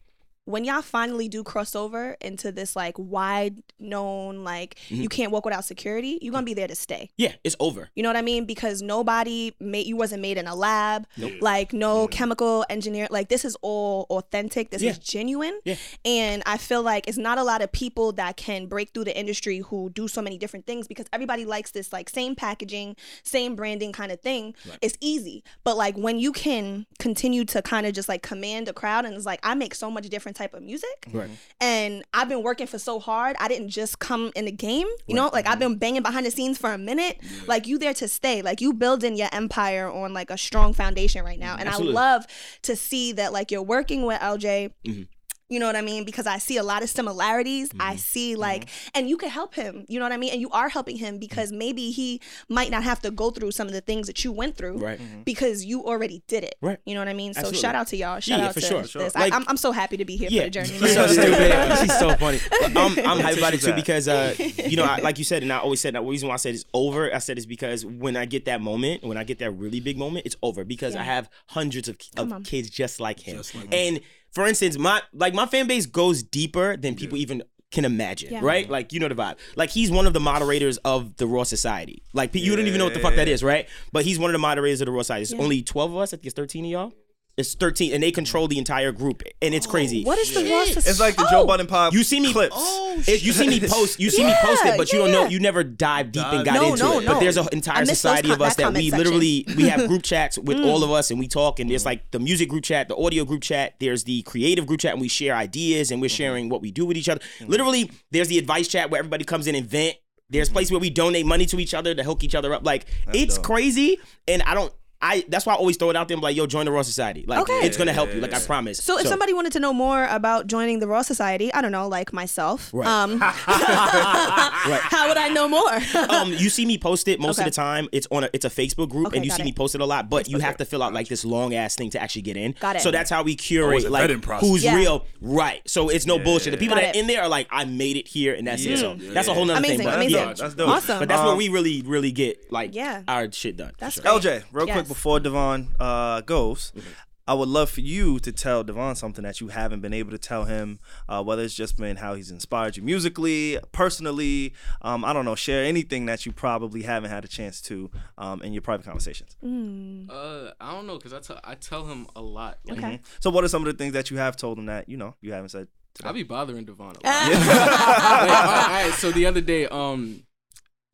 when 0.45 0.65
y'all 0.65 0.81
finally 0.81 1.29
do 1.29 1.43
cross 1.43 1.75
over 1.75 2.17
into 2.19 2.51
this 2.51 2.75
like 2.75 2.95
wide 2.97 3.55
known 3.79 4.43
like 4.43 4.75
Mm-hmm. 4.89 5.01
you 5.03 5.09
can't 5.09 5.31
walk 5.31 5.45
without 5.45 5.63
security, 5.65 6.19
you're 6.21 6.31
gonna 6.33 6.45
be 6.45 6.53
there 6.53 6.67
to 6.67 6.75
stay. 6.75 7.09
yeah, 7.17 7.33
it's 7.43 7.55
over. 7.59 7.89
You 7.95 8.03
know 8.03 8.09
what 8.09 8.15
I 8.17 8.21
mean? 8.21 8.45
Because 8.45 8.81
nobody 8.81 9.53
made 9.59 9.85
you 9.87 9.95
wasn't 9.95 10.21
made 10.21 10.37
in 10.37 10.47
a 10.47 10.55
lab. 10.55 11.07
Like 11.41 11.71
no 11.73 12.07
chemical 12.07 12.65
engineer. 12.69 13.07
Like 13.09 13.29
this 13.29 13.45
is 13.45 13.55
all 13.61 14.05
authentic. 14.09 14.71
This 14.71 14.81
Yeah. 14.81 14.91
is 14.91 14.99
genuine. 14.99 15.59
Yeah. 15.63 15.75
And 16.05 16.43
I 16.45 16.57
feel 16.57 16.81
like 16.83 17.07
it's 17.07 17.17
not 17.17 17.37
a 17.37 17.43
lot 17.43 17.61
of 17.61 17.71
people 17.71 18.11
that 18.13 18.35
can 18.37 18.65
break 18.67 18.89
through 18.93 19.05
the 19.05 19.17
industry 19.17 19.59
who 19.59 19.89
do 19.91 20.07
so 20.07 20.21
many 20.21 20.37
different 20.37 20.65
things 20.65 20.87
because 20.87 21.05
everybody 21.13 21.45
likes 21.45 21.71
this 21.71 21.93
like 21.93 22.09
same 22.09 22.35
packaging, 22.35 22.95
same 23.23 23.55
branding 23.55 23.91
kind 23.93 24.11
of 24.11 24.19
thing. 24.21 24.55
It's 24.81 24.97
easy. 24.99 25.43
But 25.63 25.77
like 25.77 25.95
when 25.95 26.19
you 26.19 26.31
can 26.33 26.85
continue 26.99 27.45
to 27.45 27.61
kind 27.61 27.85
of 27.85 27.93
just 27.93 28.09
like 28.09 28.21
command 28.23 28.67
a 28.67 28.73
crowd 28.73 29.05
and 29.05 29.13
it's 29.15 29.25
like 29.25 29.39
I 29.43 29.53
make 29.55 29.75
so 29.75 29.89
much 29.89 30.09
different 30.33 30.51
type 30.51 30.57
of 30.57 30.63
music. 30.63 31.07
Right. 31.11 31.29
And 31.61 32.03
I've 32.13 32.29
been 32.29 32.43
working 32.43 32.67
for 32.67 32.79
so 32.79 32.99
hard. 32.99 33.35
I 33.39 33.47
didn't 33.47 33.69
just 33.69 33.99
come 33.99 34.31
in 34.35 34.45
the 34.45 34.51
game. 34.51 34.87
You 35.07 35.15
know, 35.15 35.29
like 35.31 35.45
I've 35.45 35.53
mm-hmm. 35.53 35.73
been 35.73 35.77
banging 35.77 36.01
behind 36.01 36.25
the 36.25 36.31
scenes 36.31 36.57
for 36.57 36.71
a 36.71 36.77
minute. 36.77 37.19
Like 37.47 37.67
you 37.67 37.77
there 37.77 37.93
to 37.95 38.07
stay. 38.07 38.41
Like 38.41 38.61
you 38.61 38.73
building 38.73 39.15
your 39.15 39.29
empire 39.31 39.89
on 39.89 40.13
like 40.13 40.29
a 40.29 40.37
strong 40.37 40.73
foundation 40.73 41.23
right 41.23 41.39
now. 41.39 41.53
Mm-hmm. 41.53 41.59
And 41.61 41.69
Absolutely. 41.69 41.97
I 41.97 42.01
love 42.01 42.27
to 42.63 42.75
see 42.75 43.11
that 43.13 43.33
like 43.33 43.51
you're 43.51 43.61
working 43.61 44.05
with 44.05 44.19
LJ. 44.19 44.71
Mm-hmm. 44.85 45.03
You 45.49 45.59
know 45.59 45.67
what 45.67 45.75
I 45.75 45.81
mean? 45.81 46.03
Because 46.03 46.25
I 46.25 46.37
see 46.37 46.57
a 46.57 46.63
lot 46.63 46.83
of 46.83 46.89
similarities. 46.89 47.71
I 47.79 47.91
mm-hmm. 47.91 47.97
see 47.97 48.31
mm-hmm. 48.31 48.41
like, 48.41 48.69
and 48.95 49.09
you 49.09 49.17
can 49.17 49.29
help 49.29 49.53
him. 49.53 49.85
You 49.87 49.99
know 49.99 50.05
what 50.05 50.11
I 50.11 50.17
mean? 50.17 50.31
And 50.31 50.41
you 50.41 50.49
are 50.49 50.69
helping 50.69 50.97
him 50.97 51.15
mm-hmm. 51.15 51.19
because 51.19 51.51
maybe 51.51 51.91
he 51.91 52.21
might 52.49 52.71
not 52.71 52.83
have 52.83 53.01
to 53.01 53.11
go 53.11 53.29
through 53.29 53.51
some 53.51 53.67
of 53.67 53.73
the 53.73 53.81
things 53.81 54.07
that 54.07 54.23
you 54.23 54.31
went 54.31 54.55
through 54.55 54.77
Right. 54.77 54.99
because 55.25 55.65
you 55.65 55.85
already 55.85 56.23
did 56.27 56.43
it. 56.43 56.55
Right. 56.61 56.79
You 56.85 56.93
know 56.93 57.01
what 57.01 57.07
I 57.07 57.13
mean? 57.13 57.33
So 57.33 57.39
Absolutely. 57.39 57.61
shout 57.61 57.75
out 57.75 57.87
to 57.87 57.97
y'all. 57.97 58.19
Shout 58.19 58.39
yeah, 58.39 58.47
out 58.47 58.53
for 58.53 58.61
to 58.61 58.65
sure, 58.65 58.81
this. 58.81 58.91
sure. 58.91 59.01
I, 59.15 59.19
Like- 59.19 59.33
I'm, 59.33 59.45
I'm 59.47 59.57
so 59.57 59.71
happy 59.71 59.97
to 59.97 60.05
be 60.05 60.17
here 60.17 60.29
Yeah, 60.31 60.41
for 60.41 60.45
the 60.45 60.51
journey. 60.51 60.67
she's 60.69 60.93
so 60.93 61.05
man. 61.05 61.09
stupid. 61.09 61.77
She's 61.83 61.99
so 61.99 62.15
funny. 62.15 62.39
But 62.73 62.77
I'm, 62.77 62.97
I'm 62.99 63.19
hyped 63.19 63.37
about 63.37 63.53
it 63.53 63.61
too 63.61 63.73
because, 63.73 64.07
uh, 64.07 64.33
you 64.39 64.77
know, 64.77 64.85
I, 64.85 64.97
like 64.99 65.17
you 65.17 65.23
said, 65.23 65.43
and 65.43 65.51
I 65.51 65.57
always 65.59 65.81
said 65.81 65.95
that. 65.95 66.01
The 66.03 66.09
reason 66.09 66.29
why 66.29 66.35
I 66.35 66.37
said 66.37 66.55
it's 66.55 66.65
over, 66.73 67.13
I 67.13 67.19
said 67.19 67.37
it's 67.37 67.45
because 67.45 67.85
when 67.85 68.15
I 68.15 68.25
get 68.25 68.45
that 68.45 68.61
moment, 68.61 69.03
when 69.03 69.17
I 69.17 69.23
get 69.23 69.39
that 69.39 69.51
really 69.51 69.79
big 69.79 69.97
moment, 69.97 70.25
it's 70.25 70.35
over 70.41 70.63
because 70.63 70.95
I 70.95 71.03
have 71.03 71.29
hundreds 71.47 71.87
of, 71.87 71.97
of 72.17 72.43
kids 72.43 72.69
just 72.69 72.99
like 72.99 73.19
him. 73.19 73.41
and 73.71 73.99
for 74.33 74.45
instance, 74.47 74.77
my 74.77 75.01
like 75.13 75.33
my 75.33 75.45
fan 75.45 75.67
base 75.67 75.85
goes 75.85 76.23
deeper 76.23 76.75
than 76.77 76.95
people 76.95 77.17
even 77.17 77.43
can 77.71 77.85
imagine, 77.85 78.31
Yeah. 78.31 78.39
right? 78.43 78.69
Like 78.69 78.93
you 78.93 78.99
know 78.99 79.07
the 79.07 79.15
vibe. 79.15 79.37
Like 79.55 79.71
he's 79.71 79.89
one 79.89 80.05
of 80.05 80.13
the 80.13 80.19
moderators 80.19 80.77
of 80.79 81.15
the 81.17 81.25
Raw 81.25 81.43
Society. 81.43 82.03
Like 82.13 82.31
pe- 82.31 82.39
you 82.39 82.55
don't 82.55 82.67
even 82.67 82.77
know 82.77 82.85
what 82.85 82.93
the 82.93 82.99
fuck 82.99 83.15
that 83.15 83.27
is, 83.27 83.41
right? 83.43 83.67
But 83.91 84.05
he's 84.05 84.19
one 84.19 84.29
of 84.29 84.33
the 84.33 84.39
moderators 84.39 84.81
of 84.81 84.85
the 84.85 84.91
Raw 84.91 85.01
Society. 85.01 85.23
It's 85.23 85.33
only 85.33 85.61
twelve 85.63 85.91
of 85.91 85.97
us. 85.97 86.13
I 86.13 86.17
think 86.17 86.27
it's 86.27 86.35
thirteen 86.35 86.65
of 86.65 86.71
y'all. 86.71 86.93
It's 87.35 87.55
thirteen, 87.55 87.93
and 87.93 88.03
they 88.03 88.11
control 88.11 88.47
the 88.47 88.59
entire 88.59 88.91
group, 88.91 89.23
and 89.41 89.55
it's 89.55 89.65
crazy. 89.65 90.03
What 90.03 90.19
is 90.19 90.31
the 90.35 90.47
Raw 90.51 90.65
Soc- 90.65 90.85
It's 90.85 90.99
like 90.99 91.15
the 91.15 91.25
Oh! 91.27 91.31
Joe 91.31 91.45
Budden 91.47 91.65
pop. 91.65 91.91
You 91.91 92.03
see 92.03 92.19
me 92.19 92.31
clips. 92.31 92.53
Oh, 92.55 93.01
It- 93.07 93.23
you 93.23 93.31
see 93.33 93.47
me 93.47 93.59
post. 93.67 93.99
You 93.99 94.11
see 94.11 94.23
me 94.23 94.35
post 94.43 94.63
it, 94.65 94.77
but 94.77 94.93
you 94.93 94.99
yeah, 94.99 95.05
don't 95.05 95.11
know. 95.23 95.29
You 95.29 95.39
never 95.39 95.63
dive 95.63 96.11
deep 96.11 96.23
and 96.25 96.45
got 96.45 96.53
No, 96.53 96.71
into 96.73 96.83
no, 96.83 96.99
it. 96.99 97.05
no. 97.05 97.13
But 97.13 97.19
there's 97.21 97.37
an 97.37 97.47
entire 97.51 97.85
society 97.85 98.27
com- 98.27 98.35
of 98.35 98.41
us 98.43 98.55
that 98.57 98.71
that 98.71 98.77
we 98.77 98.91
section. 98.91 98.93
Mm. 98.93 98.97
literally 99.05 99.45
we 99.57 99.63
have 99.67 99.87
group 99.87 100.03
chats 100.03 100.37
with 100.37 100.59
all 100.59 100.83
of 100.83 100.91
us, 100.91 101.09
and 101.09 101.19
we 101.19 101.27
talk. 101.27 101.59
And 101.59 101.67
there's 101.71 101.85
like 101.87 102.11
the 102.11 102.19
music 102.19 102.49
group 102.49 102.65
chat, 102.65 102.87
the 102.87 102.95
audio 102.95 103.25
group 103.25 103.41
chat. 103.41 103.73
There's 103.79 104.03
the 104.03 104.21
creative 104.21 104.67
group 104.67 104.81
chat, 104.81 104.91
and 104.91 105.01
we 105.01 105.07
share 105.07 105.35
ideas 105.35 105.89
and 105.89 106.01
we're 106.01 106.07
Mm-hmm. 106.09 106.15
sharing 106.17 106.49
what 106.49 106.61
we 106.61 106.69
do 106.69 106.85
with 106.85 106.97
each 106.97 107.09
other. 107.09 107.21
Literally, 107.47 107.89
there's 108.11 108.27
the 108.27 108.37
advice 108.37 108.67
chat 108.67 108.91
where 108.91 108.99
everybody 108.99 109.23
comes 109.25 109.47
in 109.47 109.55
and 109.55 109.65
vent. 109.65 109.95
There's 110.29 110.49
places 110.49 110.71
where 110.71 110.79
we 110.79 110.89
donate 110.91 111.25
money 111.25 111.47
to 111.47 111.59
each 111.59 111.73
other 111.73 111.95
to 111.95 112.03
hook 112.03 112.23
each 112.23 112.35
other 112.35 112.53
up. 112.53 112.63
Like 112.63 112.85
it's 113.11 113.35
dope. 113.37 113.45
crazy, 113.45 113.97
and 114.27 114.43
I 114.43 114.53
don't. 114.53 114.71
I 115.05 115.25
that's 115.27 115.45
why 115.45 115.53
I 115.53 115.57
always 115.57 115.75
throw 115.77 115.89
it 115.89 115.95
out 115.97 116.07
there. 116.07 116.15
I'm 116.15 116.21
like, 116.21 116.35
yo, 116.35 116.45
join 116.47 116.65
the 116.65 116.71
Raw 116.71 116.81
Society. 116.81 117.25
Like 117.27 117.41
Okay. 117.41 117.59
it's 117.67 117.77
gonna 117.77 117.91
help 117.93 118.13
you. 118.15 118.21
Like 118.21 118.33
I 118.33 118.39
promise. 118.39 118.81
So 118.81 118.97
if 118.97 119.05
somebody 119.07 119.33
wanted 119.33 119.51
to 119.53 119.59
know 119.59 119.73
more 119.73 120.05
about 120.05 120.47
joining 120.47 120.79
the 120.79 120.87
Raw 120.87 121.01
Society, 121.01 121.53
I 121.53 121.61
don't 121.61 121.71
know, 121.73 121.87
like 121.89 122.13
myself, 122.13 122.69
Right. 122.73 122.87
um, 122.87 123.19
how 123.21 125.07
would 125.07 125.17
I 125.17 125.29
know 125.29 125.47
more? 125.47 125.73
um, 126.09 126.31
you 126.33 126.49
see 126.49 126.65
me 126.65 126.77
post 126.77 127.07
it 127.07 127.19
most 127.19 127.37
Okay. 127.39 127.47
of 127.47 127.53
the 127.53 127.55
time. 127.55 127.87
It's 127.91 128.07
on 128.11 128.23
a 128.23 128.29
it's 128.33 128.45
a 128.45 128.49
Facebook 128.49 128.89
group, 128.89 129.07
Okay, 129.07 129.17
and 129.17 129.25
you 129.25 129.31
see 129.31 129.41
it. 129.41 129.45
me 129.45 129.51
post 129.51 129.75
it 129.75 129.81
a 129.81 129.85
lot. 129.85 130.09
But 130.09 130.29
you 130.29 130.39
have 130.39 130.57
to 130.57 130.65
fill 130.65 130.81
out 130.83 130.93
like 130.93 131.07
this 131.07 131.25
long 131.25 131.53
ass 131.53 131.75
thing 131.75 131.89
to 131.91 132.01
actually 132.01 132.21
get 132.23 132.37
in. 132.37 132.55
Got 132.59 132.77
it. 132.77 132.81
So 132.81 132.91
that's 132.91 133.09
how 133.09 133.23
we 133.23 133.35
curate 133.35 133.89
like 133.91 134.09
who's 134.39 134.63
Yeah. 134.63 134.75
real, 134.75 135.05
right? 135.21 135.61
So 135.69 135.89
it's 135.89 136.05
no 136.05 136.19
bullshit. 136.19 136.51
The 136.51 136.57
people 136.57 136.75
Got 136.75 136.81
that 136.83 136.95
it. 136.95 136.99
in 136.99 137.07
there 137.07 137.21
are 137.21 137.29
like, 137.29 137.47
I 137.51 137.65
made 137.65 137.97
it 137.97 138.07
here, 138.07 138.33
and 138.33 138.47
that's 138.47 138.63
it. 138.65 138.77
So 138.79 138.93
Yeah. 138.93 139.11
that's 139.13 139.27
a 139.27 139.33
whole 139.33 139.45
nother 139.45 139.59
Amazing, 139.59 139.77
thing. 139.79 139.87
But 139.87 139.95
amazing. 139.95 140.17
yeah, 140.19 140.33
That's 140.33 140.53
dope. 140.55 140.69
Awesome. 140.69 140.99
but 140.99 141.07
that's 141.09 141.21
where 141.21 141.31
Um, 141.31 141.37
we 141.37 141.49
really 141.49 141.81
really 141.85 142.11
get 142.11 142.51
like 142.51 142.73
Yeah. 142.73 143.01
our 143.07 143.31
shit 143.31 143.57
done. 143.57 143.71
That's 143.79 143.95
for. 143.99 144.07
LJ, 144.07 144.43
real 144.51 144.65
quick 144.65 144.85
Yes. 144.87 144.89
Before 144.93 145.19
Devon 145.19 145.69
uh, 145.79 146.21
goes, 146.21 146.71
Mm-hmm. 146.75 146.89
I 147.25 147.33
would 147.33 147.47
love 147.47 147.69
for 147.69 147.79
you 147.79 148.19
to 148.19 148.33
tell 148.33 148.65
Devon 148.65 148.95
something 148.95 149.23
that 149.23 149.39
you 149.39 149.47
haven't 149.47 149.79
been 149.79 149.93
able 149.93 150.11
to 150.11 150.17
tell 150.17 150.43
him, 150.43 150.79
uh, 151.07 151.23
whether 151.23 151.41
it's 151.41 151.53
just 151.53 151.77
been 151.77 151.95
how 151.95 152.15
he's 152.15 152.29
inspired 152.31 152.75
you 152.75 152.83
musically, 152.83 153.57
personally. 153.71 154.53
Um, 154.81 155.05
I 155.05 155.13
don't 155.13 155.23
know, 155.23 155.33
share 155.35 155.63
anything 155.63 156.05
that 156.07 156.25
you 156.25 156.33
probably 156.33 156.81
haven't 156.81 157.11
had 157.11 157.23
a 157.23 157.29
chance 157.29 157.61
to 157.61 157.89
um, 158.17 158.41
in 158.41 158.51
your 158.51 158.61
private 158.61 158.85
conversations. 158.85 159.37
Uh, 159.41 160.51
I 160.59 160.73
don't 160.73 160.85
know, 160.85 160.99
cause 160.99 161.13
I 161.13 161.19
tell 161.21 161.39
I 161.45 161.55
tell 161.55 161.85
him 161.85 162.07
a 162.13 162.21
lot. 162.21 162.57
Like, 162.65 162.77
Okay. 162.79 162.99
So, 163.21 163.29
what 163.29 163.45
are 163.45 163.47
some 163.47 163.65
of 163.65 163.71
the 163.71 163.77
things 163.81 163.93
that 163.93 164.11
you 164.11 164.17
have 164.17 164.35
told 164.35 164.59
him 164.59 164.65
that 164.65 164.89
you 164.89 164.97
know 164.97 165.15
you 165.21 165.31
haven't 165.31 165.49
said? 165.49 165.69
I'll 166.03 166.11
be 166.11 166.23
bothering 166.23 166.65
Devon 166.65 166.87
a 166.87 166.89
lot. 166.89 166.95
Like, 167.03 167.07
all, 167.07 168.27
right, 168.27 168.63
all 168.67 168.83
right, 168.89 168.93
so 168.95 169.11
the 169.11 169.27
other 169.27 169.41
day, 169.41 169.65
um, 169.67 170.23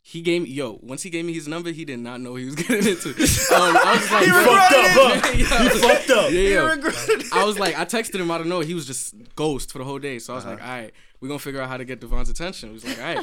he 0.10 0.22
gave 0.22 0.42
me 0.42 0.50
yo. 0.50 0.80
Once 0.82 1.04
he 1.04 1.12
gave 1.12 1.24
me 1.24 1.34
his 1.34 1.48
number, 1.48 1.70
he 1.70 1.86
did 1.86 2.00
not 2.00 2.20
know 2.20 2.34
he 2.34 2.46
was 2.46 2.56
getting 2.64 2.78
into. 2.78 3.10
Um, 3.10 3.78
I 3.78 3.94
was 3.94 4.12
like, 4.12 4.24
He 4.26 4.32
fucked 4.32 4.74
up, 4.74 5.24
huh? 5.24 5.32
He 5.34 5.44
fucked 5.44 6.10
up. 6.10 6.32
Yeah, 6.32 6.40
yeah. 6.40 6.72
regretted 6.72 7.22
it. 7.22 7.26
I 7.32 7.44
was 7.44 7.60
like, 7.60 7.78
I 7.78 7.86
texted 7.86 8.20
him 8.20 8.32
out 8.32 8.42
of 8.42 8.48
nowhere. 8.48 8.66
He 8.66 8.74
was 8.74 8.88
just 8.88 9.14
ghost 9.36 9.72
for 9.72 9.78
the 9.78 9.84
whole 9.84 10.00
day. 10.00 10.18
So 10.18 10.34
I 10.34 10.36
was 10.38 10.46
like, 10.46 10.64
all 10.64 10.68
right, 10.68 10.92
we're 11.22 11.28
gonna 11.28 11.38
figure 11.38 11.62
out 11.62 11.70
how 11.70 11.78
to 11.78 11.86
get 11.86 12.02
Devon's 12.02 12.28
attention. 12.28 12.70
He 12.70 12.74
was 12.74 12.86
like, 12.86 12.98
all 12.98 13.16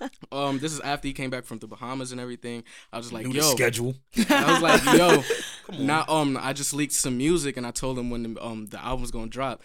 right. 0.00 0.10
Um, 0.32 0.58
this 0.58 0.72
is 0.72 0.80
after 0.80 1.06
he 1.06 1.14
came 1.14 1.30
back 1.30 1.44
from 1.44 1.60
the 1.60 1.68
Bahamas 1.68 2.10
and 2.10 2.20
everything. 2.20 2.64
I 2.92 2.96
was 2.96 3.10
just 3.10 3.14
like, 3.14 3.32
yo, 3.32 3.42
schedule. 3.54 3.94
I 4.28 4.52
was 4.52 4.60
like, 4.60 4.84
yo, 4.96 5.78
now 5.84 6.04
um, 6.08 6.36
I 6.36 6.52
just 6.52 6.74
leaked 6.74 6.94
some 6.94 7.16
music 7.16 7.56
and 7.56 7.64
I 7.64 7.70
told 7.70 7.96
him 7.96 8.10
when 8.10 8.34
the 8.34 8.44
um 8.44 8.66
the 8.66 8.84
album's 8.84 9.12
gonna 9.12 9.28
drop, 9.28 9.62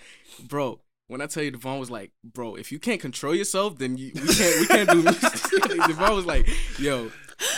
bro. 0.47 0.79
When 1.09 1.21
I 1.21 1.25
tell 1.25 1.41
you, 1.43 1.51
Devon 1.51 1.79
was 1.79 1.89
like, 1.91 2.11
bro, 2.23 2.53
if 2.55 2.71
you 2.71 2.77
can't 2.79 3.01
control 3.01 3.33
yourself, 3.35 3.77
then 3.79 3.97
you, 3.97 4.11
we 4.13 4.21
can't 4.33 4.59
we 4.61 4.67
can't 4.67 4.89
do 4.89 5.01
music. 5.03 5.63
Devon 5.87 6.15
was 6.15 6.25
like, 6.25 6.47
yo, 6.79 7.11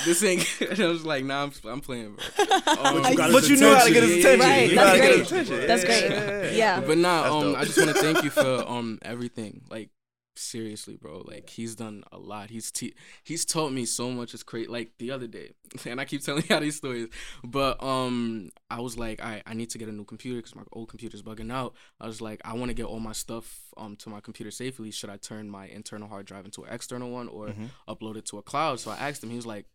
this 0.05 0.23
ain't. 0.23 0.47
And 0.71 0.79
I 0.79 0.87
was 0.87 1.05
like, 1.05 1.25
nah, 1.25 1.43
I'm, 1.43 1.51
I'm 1.65 1.81
playing, 1.81 2.15
bro. 2.15 2.45
Um, 2.77 3.03
you 3.11 3.17
But 3.17 3.49
you 3.49 3.57
knew 3.57 3.73
how 3.75 3.83
to 3.83 3.91
get 3.93 4.03
his 4.03 4.23
Yeah, 4.23 4.31
yeah, 4.31 4.35
attention. 4.35 4.39
yeah, 4.39 4.47
Right, 4.47 4.73
know 4.73 4.81
how 4.81 4.85
that's 4.85 4.93
to 4.95 5.01
get 5.01 5.07
great. 5.09 5.19
his 5.19 5.31
attention. 5.31 5.67
That's 5.67 5.83
great. 5.83 6.09
yeah, 6.09 6.41
yeah. 6.43 6.51
Yeah. 6.51 6.79
But 6.81 6.97
nah, 6.97 7.39
um. 7.39 7.55
I 7.57 7.65
just 7.65 7.77
want 7.77 7.89
to 7.89 8.01
thank 8.01 8.23
you 8.23 8.29
for 8.29 8.63
um 8.67 8.99
everything. 9.01 9.61
Like 9.69 9.89
seriously, 10.35 10.95
bro. 10.95 11.23
Like 11.25 11.49
he's 11.49 11.75
done 11.75 12.03
a 12.11 12.17
lot. 12.17 12.49
He's 12.49 12.71
te- 12.71 12.93
he's 13.23 13.45
taught 13.45 13.71
me 13.71 13.85
so 13.85 14.11
much. 14.11 14.33
It's 14.33 14.43
great. 14.43 14.69
Like 14.69 14.91
the 14.97 15.11
other 15.11 15.27
day, 15.27 15.51
and 15.85 15.99
I 15.99 16.05
keep 16.05 16.23
telling 16.23 16.43
you 16.49 16.55
all 16.55 16.61
these 16.61 16.77
stories. 16.77 17.07
But 17.43 17.81
um, 17.83 18.49
I 18.69 18.79
was 18.81 18.97
like, 18.97 19.21
I 19.21 19.41
I 19.45 19.53
need 19.53 19.69
to 19.71 19.77
get 19.77 19.89
a 19.89 19.91
new 19.91 20.05
computer 20.05 20.37
because 20.39 20.55
my 20.55 20.63
old 20.73 20.89
computer's 20.89 21.21
bugging 21.23 21.51
out. 21.51 21.73
I 21.99 22.07
was 22.07 22.21
like, 22.21 22.41
I 22.45 22.53
want 22.53 22.69
to 22.69 22.73
get 22.75 22.85
all 22.85 22.99
my 22.99 23.13
stuff 23.13 23.59
um 23.77 23.95
to 23.97 24.09
my 24.09 24.19
computer 24.19 24.51
safely. 24.51 24.91
Should 24.91 25.09
I 25.09 25.17
turn 25.17 25.49
my 25.49 25.67
internal 25.67 26.07
hard 26.07 26.25
drive 26.25 26.45
into 26.45 26.63
an 26.63 26.73
external 26.73 27.09
one 27.11 27.27
or 27.27 27.47
Mm-hmm. 27.47 27.65
upload 27.87 28.17
it 28.17 28.25
to 28.27 28.37
a 28.37 28.41
cloud? 28.41 28.79
So 28.79 28.91
I 28.91 28.95
asked 29.09 29.23
him. 29.23 29.29
He 29.29 29.35
was 29.35 29.45
like. 29.45 29.65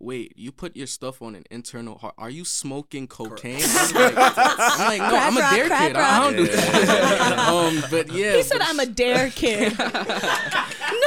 Wait, 0.00 0.32
you 0.36 0.52
put 0.52 0.76
your 0.76 0.86
stuff 0.86 1.20
on 1.20 1.34
an 1.34 1.42
internal 1.50 1.98
heart. 1.98 2.14
Are 2.18 2.30
you 2.30 2.44
smoking 2.44 3.08
cocaine? 3.08 3.56
I 3.64 3.82
was 3.82 3.92
like, 3.94 4.14
I'm 4.16 4.88
like, 4.88 5.00
no, 5.00 5.18
I'm 5.18 5.36
a 5.36 5.40
dare 5.56 5.66
crack 5.66 5.86
kid. 5.88 5.96
I 5.96 6.20
don't 6.22 6.36
do 6.36 6.46
that. 6.46 7.38
um, 7.48 7.82
but 7.90 8.12
yeah, 8.12 8.36
He 8.36 8.42
said 8.44 8.60
I'm 8.60 8.78
a 8.78 8.86
dare 8.86 9.28
kid. 9.30 9.76
no, 9.76 9.86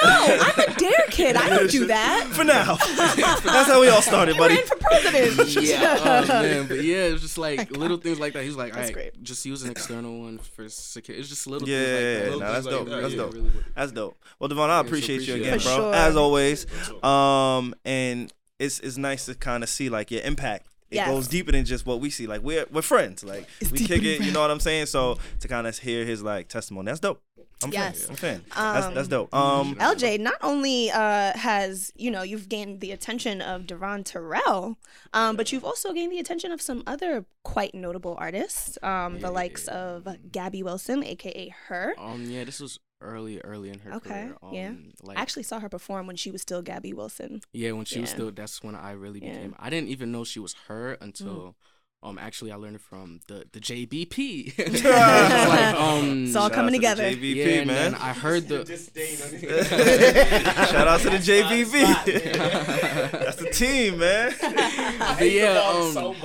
I'm 0.03 0.59
a 0.59 0.73
dare 0.77 1.05
kid. 1.09 1.37
I 1.37 1.49
don't 1.49 1.71
do 1.71 1.87
that. 1.87 2.27
For 2.33 2.43
now, 2.43 2.75
that's 2.75 3.69
how 3.69 3.79
we 3.79 3.87
all 3.87 4.01
started, 4.01 4.35
buddy. 4.37 4.55
Ran 4.55 4.65
for 4.65 4.75
president. 4.75 5.55
yeah, 5.63 5.97
oh 5.97 6.27
man, 6.27 6.67
but 6.67 6.83
yeah, 6.83 7.03
it's 7.05 7.21
just 7.21 7.37
like 7.37 7.71
little 7.71 7.95
things 7.97 8.19
like 8.19 8.33
that. 8.33 8.41
He 8.41 8.47
was 8.49 8.57
like, 8.57 8.73
all 8.73 8.79
That's 8.81 8.89
right, 8.93 9.13
great. 9.13 9.23
just 9.23 9.45
use 9.45 9.63
an 9.63 9.71
external 9.71 10.19
one 10.19 10.37
for 10.37 10.67
security. 10.67 11.21
It's 11.21 11.29
just 11.29 11.47
little 11.47 11.67
Yeah, 11.67 11.77
things 11.79 11.91
like 11.91 12.03
that. 12.03 12.27
nah, 12.27 12.31
Little 12.31 12.39
that's 12.39 12.65
things 12.65 12.65
like 12.65 12.73
dope. 12.75 12.89
that. 12.89 13.01
That's 13.01 13.13
Yeah, 13.13 13.21
dope. 13.21 13.33
really. 13.33 13.51
That's 13.73 13.91
dope. 13.93 14.17
Well, 14.39 14.47
Devon, 14.49 14.69
I 14.69 14.81
so 14.81 14.87
appreciate 14.87 15.21
you 15.21 15.35
again, 15.35 15.53
it. 15.53 15.61
For 15.61 15.67
bro. 15.69 15.75
sure. 15.77 15.93
As 15.95 16.15
always. 16.17 16.65
Um, 17.03 17.73
and 17.85 18.33
it's 18.61 18.79
it's 18.79 18.97
nice 18.97 19.25
to 19.25 19.35
kind 19.35 19.63
of 19.63 19.69
see 19.69 19.89
like 19.89 20.11
your 20.11 20.21
impact. 20.21 20.67
It 20.89 20.95
Yes. 20.95 21.07
goes 21.07 21.27
deeper 21.29 21.53
than 21.53 21.63
just 21.63 21.85
what 21.85 22.01
we 22.01 22.09
see. 22.09 22.27
Like 22.27 22.41
we're 22.43 22.65
we're 22.71 22.81
friends. 22.81 23.23
Like 23.23 23.47
we 23.71 23.79
kick 23.79 24.03
it. 24.03 24.21
You 24.21 24.31
know 24.31 24.41
what 24.41 24.51
I'm 24.51 24.59
saying? 24.59 24.87
So 24.87 25.17
to 25.39 25.47
kind 25.47 25.65
of 25.67 25.77
hear 25.79 26.03
his 26.05 26.21
like 26.21 26.47
testimony, 26.49 26.87
that's 26.87 26.99
dope. 26.99 27.21
I'm 27.63 27.71
Yes. 27.71 28.01
fan. 28.01 28.09
I'm 28.09 28.15
fan. 28.17 28.41
that's, 28.55 28.87
that's 28.95 29.07
dope. 29.07 29.33
Um, 29.33 29.75
LJ, 29.75 30.19
not 30.19 30.35
only 30.41 30.91
uh, 30.91 31.31
has 31.37 31.93
you 31.95 32.09
know 32.11 32.23
you've 32.23 32.49
gained 32.49 32.81
the 32.81 32.91
attention 32.91 33.39
of 33.41 33.67
Devon 33.67 34.03
Terrell, 34.03 34.77
um, 35.13 35.35
but 35.37 35.51
you've 35.53 35.63
also 35.63 35.93
gained 35.93 36.11
the 36.11 36.19
attention 36.19 36.51
of 36.51 36.59
some 36.61 36.83
other 36.87 37.23
quite 37.43 37.73
notable 37.75 38.15
artists, 38.19 38.77
um, 38.83 39.19
the 39.19 39.31
likes 39.31 39.67
of 39.69 40.07
Gabby 40.31 40.61
Wilson, 40.63 41.03
aka 41.05 41.53
Her. 41.67 41.93
Um, 41.99 42.25
yeah, 42.25 42.43
this 42.43 42.59
was 42.59 42.79
early, 43.01 43.39
early 43.41 43.69
in 43.69 43.79
her 43.79 43.93
Okay, 43.95 44.09
career. 44.09 44.37
Um, 44.43 44.53
yeah. 44.53 44.71
Like, 45.01 45.17
I 45.17 45.21
actually 45.21 45.43
saw 45.43 45.59
her 45.59 45.69
perform 45.69 46.07
when 46.07 46.15
she 46.15 46.31
was 46.31 46.41
still 46.41 46.61
Gabby 46.61 46.93
Wilson. 46.93 47.41
yeah, 47.53 47.71
when 47.71 47.85
she 47.85 47.99
was 47.99 48.09
still, 48.09 48.31
that's 48.31 48.63
when 48.63 48.75
I 48.75 48.91
really 48.91 49.19
Yeah. 49.19 49.33
became. 49.33 49.55
I 49.59 49.69
didn't 49.69 49.89
even 49.89 50.11
know 50.11 50.23
she 50.23 50.39
was 50.39 50.53
her 50.67 50.93
until. 51.01 51.55
Um, 52.03 52.17
actually, 52.17 52.51
I 52.51 52.55
learned 52.55 52.75
it 52.77 52.81
from 52.81 53.19
the 53.27 53.45
the 53.51 53.59
JBP. 53.59 54.53
It's 54.57 54.83
like, 54.83 55.75
um, 55.75 56.25
It's 56.25 56.35
all 56.35 56.49
coming 56.49 56.73
out 56.85 56.97
to 56.97 57.03
the 57.03 57.09
together. 57.11 57.25
Yeah, 57.25 57.63
man. 57.65 57.67
then 57.67 57.95
I 57.95 58.13
heard 58.13 58.47
the. 58.47 58.65
Shout 60.71 60.87
out 60.87 60.99
to 61.01 61.09
the 61.11 61.17
JBP. 61.17 63.11
That's 63.11 63.35
the 63.37 63.49
team, 63.51 63.99
man. 63.99 64.33
But 64.39 65.31
yeah, 65.31 65.61
um, 65.63 66.15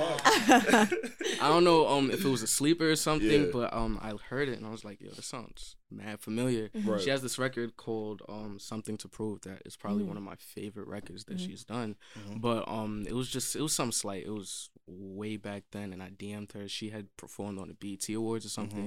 I 1.41 1.49
don't 1.49 1.63
know 1.63 1.87
um 1.87 2.11
if 2.11 2.23
it 2.25 2.29
was 2.29 2.41
a 2.41 2.47
sleeper 2.47 2.89
or 2.89 2.95
something, 2.95 3.45
Yeah. 3.45 3.49
but 3.53 3.73
um 3.73 3.99
I 4.01 4.13
heard 4.29 4.49
it 4.49 4.57
and 4.57 4.65
I 4.65 4.71
was 4.71 4.83
like, 4.83 5.01
yo, 5.01 5.09
this 5.11 5.25
sounds 5.27 5.75
mad 5.91 6.19
familiar. 6.19 6.69
Right. 6.73 7.01
She 7.01 7.09
has 7.09 7.21
this 7.21 7.37
record 7.37 7.77
called 7.77 8.21
um 8.27 8.57
Something 8.59 8.97
to 8.97 9.07
Prove 9.07 9.41
that 9.41 9.61
is 9.65 9.75
probably 9.75 10.03
one 10.03 10.17
of 10.17 10.23
my 10.23 10.35
favorite 10.35 10.87
records 10.87 11.25
that 11.25 11.39
she's 11.39 11.63
done. 11.63 11.95
But 12.35 12.67
um 12.67 13.05
it 13.07 13.13
was 13.13 13.29
just 13.29 13.55
it 13.55 13.61
was 13.61 13.73
some 13.73 13.91
slight. 13.91 14.25
It 14.25 14.31
was 14.31 14.69
way 14.87 15.37
back 15.37 15.63
then 15.71 15.93
and 15.93 16.01
I 16.01 16.09
DM'd 16.09 16.53
her. 16.53 16.67
She 16.67 16.89
had 16.89 17.15
performed 17.17 17.59
on 17.59 17.67
the 17.67 17.73
BET 17.73 18.07
Awards 18.15 18.45
or 18.45 18.49
something. 18.49 18.79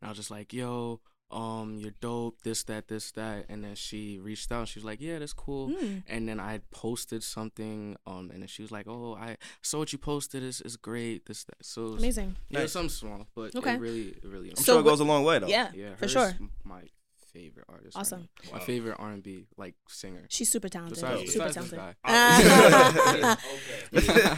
And 0.00 0.02
I 0.02 0.08
was 0.08 0.18
just 0.18 0.30
like, 0.30 0.52
yo, 0.52 1.00
um, 1.30 1.78
you're 1.78 1.94
dope, 2.00 2.42
this, 2.42 2.62
that, 2.64 2.88
this, 2.88 3.10
that. 3.12 3.46
And 3.48 3.64
then 3.64 3.74
she 3.74 4.18
reached 4.20 4.52
out 4.52 4.60
and 4.60 4.68
she 4.68 4.78
was 4.78 4.84
like, 4.84 5.00
Yeah, 5.00 5.18
that's 5.18 5.32
cool. 5.32 5.70
Mm. 5.70 6.02
And 6.06 6.28
then 6.28 6.38
I 6.38 6.60
posted 6.70 7.22
something, 7.24 7.96
um, 8.06 8.30
and 8.32 8.40
then 8.42 8.46
she 8.46 8.62
was 8.62 8.70
like, 8.70 8.86
"Oh, 8.86 9.16
I 9.16 9.36
saw 9.62 9.78
what 9.78 9.92
you 9.92 9.98
posted. 9.98 10.42
It's, 10.44 10.60
it's 10.60 10.76
great. 10.76 11.26
This 11.26 11.44
that." 11.44 11.56
So 11.62 11.86
Amazing. 11.94 12.36
Yeah, 12.50 12.60
it's 12.60 12.74
something 12.74 12.88
small, 12.90 13.26
but 13.34 13.56
Okay. 13.56 13.74
it 13.74 13.80
really, 13.80 14.08
it 14.08 14.24
really. 14.24 14.50
I'm 14.50 14.56
So 14.56 14.74
sure 14.74 14.80
it 14.80 14.84
goes 14.84 15.00
a 15.00 15.04
long 15.04 15.24
way, 15.24 15.38
though. 15.40 15.48
Yeah, 15.48 15.70
yeah, 15.74 15.94
for 15.96 16.06
sure. 16.06 16.32
My 16.62 16.82
favorite 17.34 17.66
artist. 17.68 17.96
right 17.96 18.00
Awesome. 18.00 18.28
My 18.52 18.60
favorite 18.60 18.96
R 18.98 19.10
and 19.10 19.22
B 19.22 19.44
like 19.56 19.74
singer. 19.88 20.24
She's 20.30 20.50
super 20.50 20.68
talented. 20.68 20.94
Besides, 21.02 21.32
super 21.32 21.48
besides 21.48 21.70
this 21.70 21.78
talented. 21.78 21.96
guy. 22.04 23.36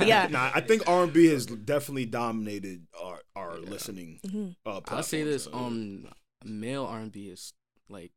yeah. 0.07 0.27
Nah, 0.31 0.51
I 0.55 0.61
think 0.61 0.89
R 0.89 1.05
and 1.05 1.13
B 1.13 1.27
has 1.29 1.47
definitely 1.47 2.07
dominated 2.07 2.87
our 3.01 3.21
our 3.37 3.59
listening. 3.59 4.21
Mhm. 4.27 4.57
Uh, 4.65 4.81
I'll 4.89 5.03
say 5.03 5.23
this: 5.23 5.47
platforms, 5.47 6.07
uh, 6.07 6.09
um, 6.09 6.51
male 6.61 6.85
R 6.87 6.99
and 7.01 7.13
B 7.13 7.29
is 7.29 7.53
like, 7.89 8.13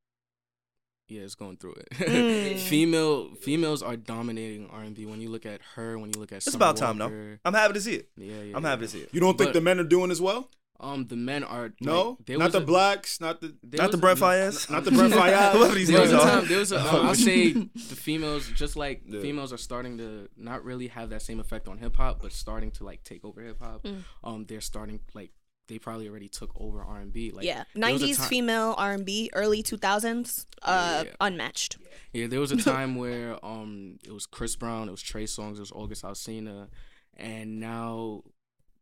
yeah, 1.07 1.21
it's 1.21 1.36
going 1.36 1.57
through 1.57 1.73
it. 1.75 1.89
Mm. 2.09 2.57
Female 2.59 3.36
females 3.36 3.84
are 3.84 3.97
dominating 3.97 4.67
R 4.71 4.82
and 4.82 4.95
B. 4.95 5.05
When 5.05 5.21
you 5.21 5.30
look 5.30 5.45
at 5.45 5.61
her, 5.75 5.97
when 5.99 6.11
you 6.13 6.19
look 6.19 6.32
at 6.32 6.38
It's 6.38 6.45
Summer 6.51 6.57
about 6.57 6.77
time, 6.77 6.97
though. 6.97 7.05
Walker, 7.05 7.39
I'm 7.45 7.53
happy 7.53 7.73
to 7.73 7.82
see 7.82 7.95
it. 7.95 8.09
Yeah, 8.17 8.41
yeah. 8.41 8.55
I'm 8.57 8.63
yeah. 8.63 8.69
happy 8.69 8.82
to 8.84 8.88
see 8.88 8.99
it. 9.01 9.09
you 9.11 9.19
don't 9.19 9.38
think 9.38 9.49
but- 9.49 9.53
the 9.53 9.61
men 9.61 9.80
are 9.80 9.84
doing 9.84 10.09
as 10.11 10.21
well? 10.21 10.49
Um, 10.82 11.07
the 11.07 11.17
men 11.17 11.43
are 11.43 11.73
No, 11.82 12.11
like, 12.11 12.25
there 12.25 12.38
not 12.38 12.45
was 12.45 12.53
the 12.53 12.59
a- 12.59 12.65
blacks, 12.65 13.19
not 13.19 13.41
the 13.41 13.47
Not 13.63 13.91
the 13.91 13.97
was 13.97 14.01
Brent 14.01 14.19
Fayez. 14.25 14.69
not 14.69 14.86
the 14.86 14.91
Brent 14.91 15.13
Faiyaz. 15.13 15.51
Whoever 15.51 15.75
these 15.75 15.89
There 15.89 15.99
was 16.01 16.13
a 16.13 16.17
are. 16.17 16.21
time. 16.39 16.47
There 16.47 16.59
was 16.59 16.71
a. 16.71 16.80
Um, 16.80 17.07
I'll 17.07 17.15
say 17.15 17.51
the 17.51 17.69
females, 17.95 18.47
just 18.55 18.75
like 18.77 19.01
Yeah. 19.05 19.19
females, 19.19 19.51
are 19.51 19.57
starting 19.57 19.97
to 19.97 20.30
not 20.38 20.63
really 20.63 20.88
have 20.88 21.09
that 21.09 21.21
same 21.21 21.39
effect 21.41 21.67
on 21.67 21.77
hip 21.80 21.97
hop, 21.97 22.21
but 22.21 22.32
starting 22.32 22.71
to 22.71 22.86
like 22.86 23.03
take 23.03 23.25
over 23.25 23.41
hip 23.41 23.59
hop. 23.61 23.84
Mm. 23.84 24.03
Um, 24.23 24.45
they're 24.47 24.61
starting 24.61 25.01
like 25.13 25.32
they 25.67 25.77
probably 25.77 26.07
already 26.09 26.30
took 26.30 26.49
over 26.55 26.82
R 26.82 26.97
and 26.99 27.11
B. 27.13 27.32
Like 27.32 27.45
yeah. 27.45 27.63
there 27.75 27.91
was 27.93 28.01
a 28.01 28.05
90s 28.07 28.17
time- 28.17 28.30
female 28.30 28.75
R&B, 28.77 29.30
early 29.34 29.61
2000s, 29.61 30.45
uh, 30.63 31.03
Yeah. 31.05 31.11
unmatched. 31.21 31.77
Yeah, 32.13 32.25
there 32.27 32.39
was 32.39 32.51
a 32.51 32.57
time 32.73 32.95
where 32.95 33.38
um 33.45 33.99
it 34.03 34.11
was 34.13 34.25
Chris 34.25 34.55
Brown, 34.55 34.88
it 34.88 34.91
was 34.91 35.01
Trey 35.03 35.25
Songz, 35.25 35.57
it 35.57 35.59
was 35.59 35.71
August 35.73 36.03
Alsina, 36.03 36.69
and 37.17 37.59
now 37.59 38.23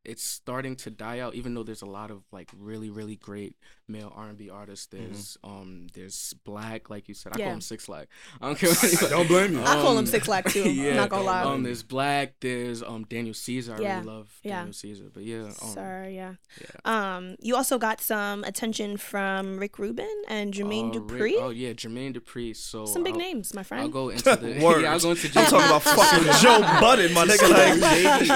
it's 0.08 0.24
starting 0.24 0.76
to 0.78 0.90
die 0.90 1.20
out. 1.20 1.36
Even 1.36 1.54
though 1.54 1.64
there's 1.64 1.82
a 1.84 1.86
lot 1.86 2.10
of 2.12 2.24
like 2.32 2.50
really 2.58 2.90
really 2.90 3.16
great 3.18 3.56
male 3.90 4.12
R 4.16 4.28
and 4.30 4.38
B 4.38 4.50
artists. 4.50 4.88
There's 4.88 5.38
um 5.44 5.88
there's 5.94 6.16
6LACK, 6.46 6.90
like 6.90 7.08
you 7.08 7.14
said. 7.14 7.34
I 7.36 7.40
Yeah. 7.40 7.46
call 7.46 7.54
him 7.56 7.62
Six 7.62 7.86
Flag. 7.86 8.08
I 8.42 8.48
don't 8.48 8.58
care. 8.60 8.70
What 8.70 8.84
anybody- 8.84 9.10
Don't 9.10 9.28
blame 9.28 9.54
you. 9.54 9.62
I 9.62 9.76
call 9.76 9.92
him 9.94 10.00
Um, 10.00 10.06
Six 10.06 10.28
Lack 10.28 10.46
too. 10.50 10.70
yeah. 10.72 10.96
Not 10.96 11.10
gonna 11.10 11.24
lie. 11.24 11.44
Um, 11.44 11.64
there's 11.64 11.84
6LACK. 11.84 12.30
There's 12.42 12.84
um 12.84 13.06
Daniel 13.10 13.34
Caesar. 13.34 13.76
I 13.76 13.80
Yeah, 13.82 13.96
really 14.00 14.08
love 14.08 14.40
yeah. 14.44 14.56
Daniel 14.58 14.74
Caesar. 14.74 15.06
But 15.14 15.24
yeah, 15.24 15.44
um, 15.44 15.52
Sorry, 15.54 16.16
yeah. 16.16 16.34
yeah. 16.60 17.16
Um, 17.16 17.36
you 17.42 17.56
also 17.56 17.78
got 17.78 18.02
some 18.02 18.44
attention 18.44 18.98
from 18.98 19.58
Rick 19.58 19.78
Rubin 19.80 20.10
and 20.28 20.54
Jermaine 20.54 20.96
Uh, 20.96 21.00
Rick- 21.02 21.36
oh 21.40 21.50
yeah, 21.50 21.72
Jermaine 21.74 22.14
Dupri. 22.18 22.56
So 22.56 22.86
some 22.86 23.04
big 23.04 23.14
I'll, 23.14 23.20
names, 23.20 23.54
my 23.54 23.64
friend 23.64 23.84
I'll 23.84 23.92
friend. 23.92 23.94
go 23.94 24.10
into 24.10 24.36
the 24.60 24.66
Word. 24.66 24.82
yeah. 24.82 24.92
I'll 24.94 25.00
go 25.00 25.12
into 25.12 25.28
I'm 25.40 25.46
talking 25.46 25.66
about 25.68 25.82
fucking 25.84 26.34
Joe 26.42 26.60
Budden, 26.82 27.14
my 27.14 27.26
nigga. 27.26 27.80
Like, 27.80 28.22
he 28.22 28.28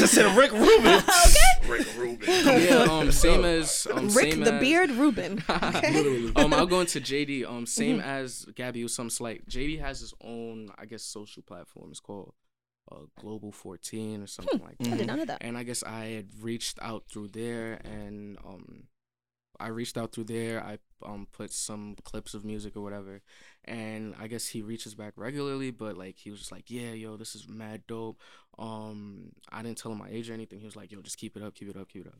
just 0.00 0.14
said 0.14 0.36
Rick 0.36 0.52
Rubin. 0.52 1.02
Rick 1.68 1.96
Rubin. 1.96 2.28
yeah. 2.28 2.86
Um, 2.90 3.12
same 3.12 3.44
as 3.44 3.86
um, 3.92 4.08
Rick 4.08 4.32
same 4.32 4.40
the 4.44 4.54
as, 4.54 4.60
Beard 4.60 4.90
Rubin. 4.90 5.42
um, 5.48 6.54
I'll 6.54 6.66
go 6.66 6.80
into 6.80 7.00
JD. 7.00 7.48
Um, 7.48 7.66
same 7.66 7.98
Mm-hmm. 7.98 8.08
as 8.08 8.46
Gabby 8.54 8.82
with 8.82 8.92
some 8.92 9.10
slight. 9.10 9.48
JD 9.48 9.80
has 9.80 10.00
his 10.00 10.14
own, 10.22 10.70
I 10.78 10.84
guess, 10.86 11.02
social 11.02 11.42
platform. 11.42 11.88
It's 11.90 12.00
called 12.00 12.32
uh, 12.90 13.00
Global 13.20 13.52
14 13.52 14.22
or 14.22 14.26
something 14.26 14.60
like 14.60 14.78
that. 14.78 14.92
I 14.92 14.96
did 14.96 15.06
not 15.06 15.18
know 15.18 15.24
that. 15.24 15.38
And 15.42 15.56
I 15.58 15.62
guess 15.62 15.82
I 15.82 16.06
had 16.06 16.28
reached 16.40 16.78
out 16.80 17.04
through 17.10 17.28
there, 17.28 17.80
and 17.84 18.38
um, 18.46 18.84
I 19.60 19.68
reached 19.68 19.96
out 19.98 20.12
through 20.12 20.24
there. 20.24 20.62
I 20.62 20.78
um 21.04 21.26
put 21.32 21.52
some 21.52 21.96
clips 22.04 22.34
of 22.34 22.44
music 22.44 22.76
or 22.76 22.82
whatever, 22.82 23.22
and 23.64 24.14
I 24.18 24.26
guess 24.28 24.46
he 24.48 24.62
reaches 24.62 24.94
back 24.94 25.14
regularly. 25.16 25.70
But 25.70 25.96
like 25.96 26.16
he 26.18 26.30
was 26.30 26.40
just 26.40 26.52
like, 26.52 26.70
yeah, 26.70 26.92
yo, 26.92 27.16
this 27.16 27.34
is 27.34 27.48
mad 27.48 27.82
dope. 27.86 28.20
Um, 28.58 29.32
I 29.50 29.62
didn't 29.62 29.78
tell 29.78 29.92
him 29.92 29.98
my 29.98 30.08
age 30.10 30.30
or 30.30 30.34
anything. 30.34 30.58
He 30.60 30.66
was 30.66 30.76
like, 30.76 30.92
yo, 30.92 31.00
just 31.02 31.18
keep 31.18 31.36
it 31.36 31.42
up, 31.42 31.54
keep 31.54 31.68
it 31.68 31.76
up, 31.76 31.88
keep 31.88 32.06
it 32.06 32.08
up. 32.08 32.18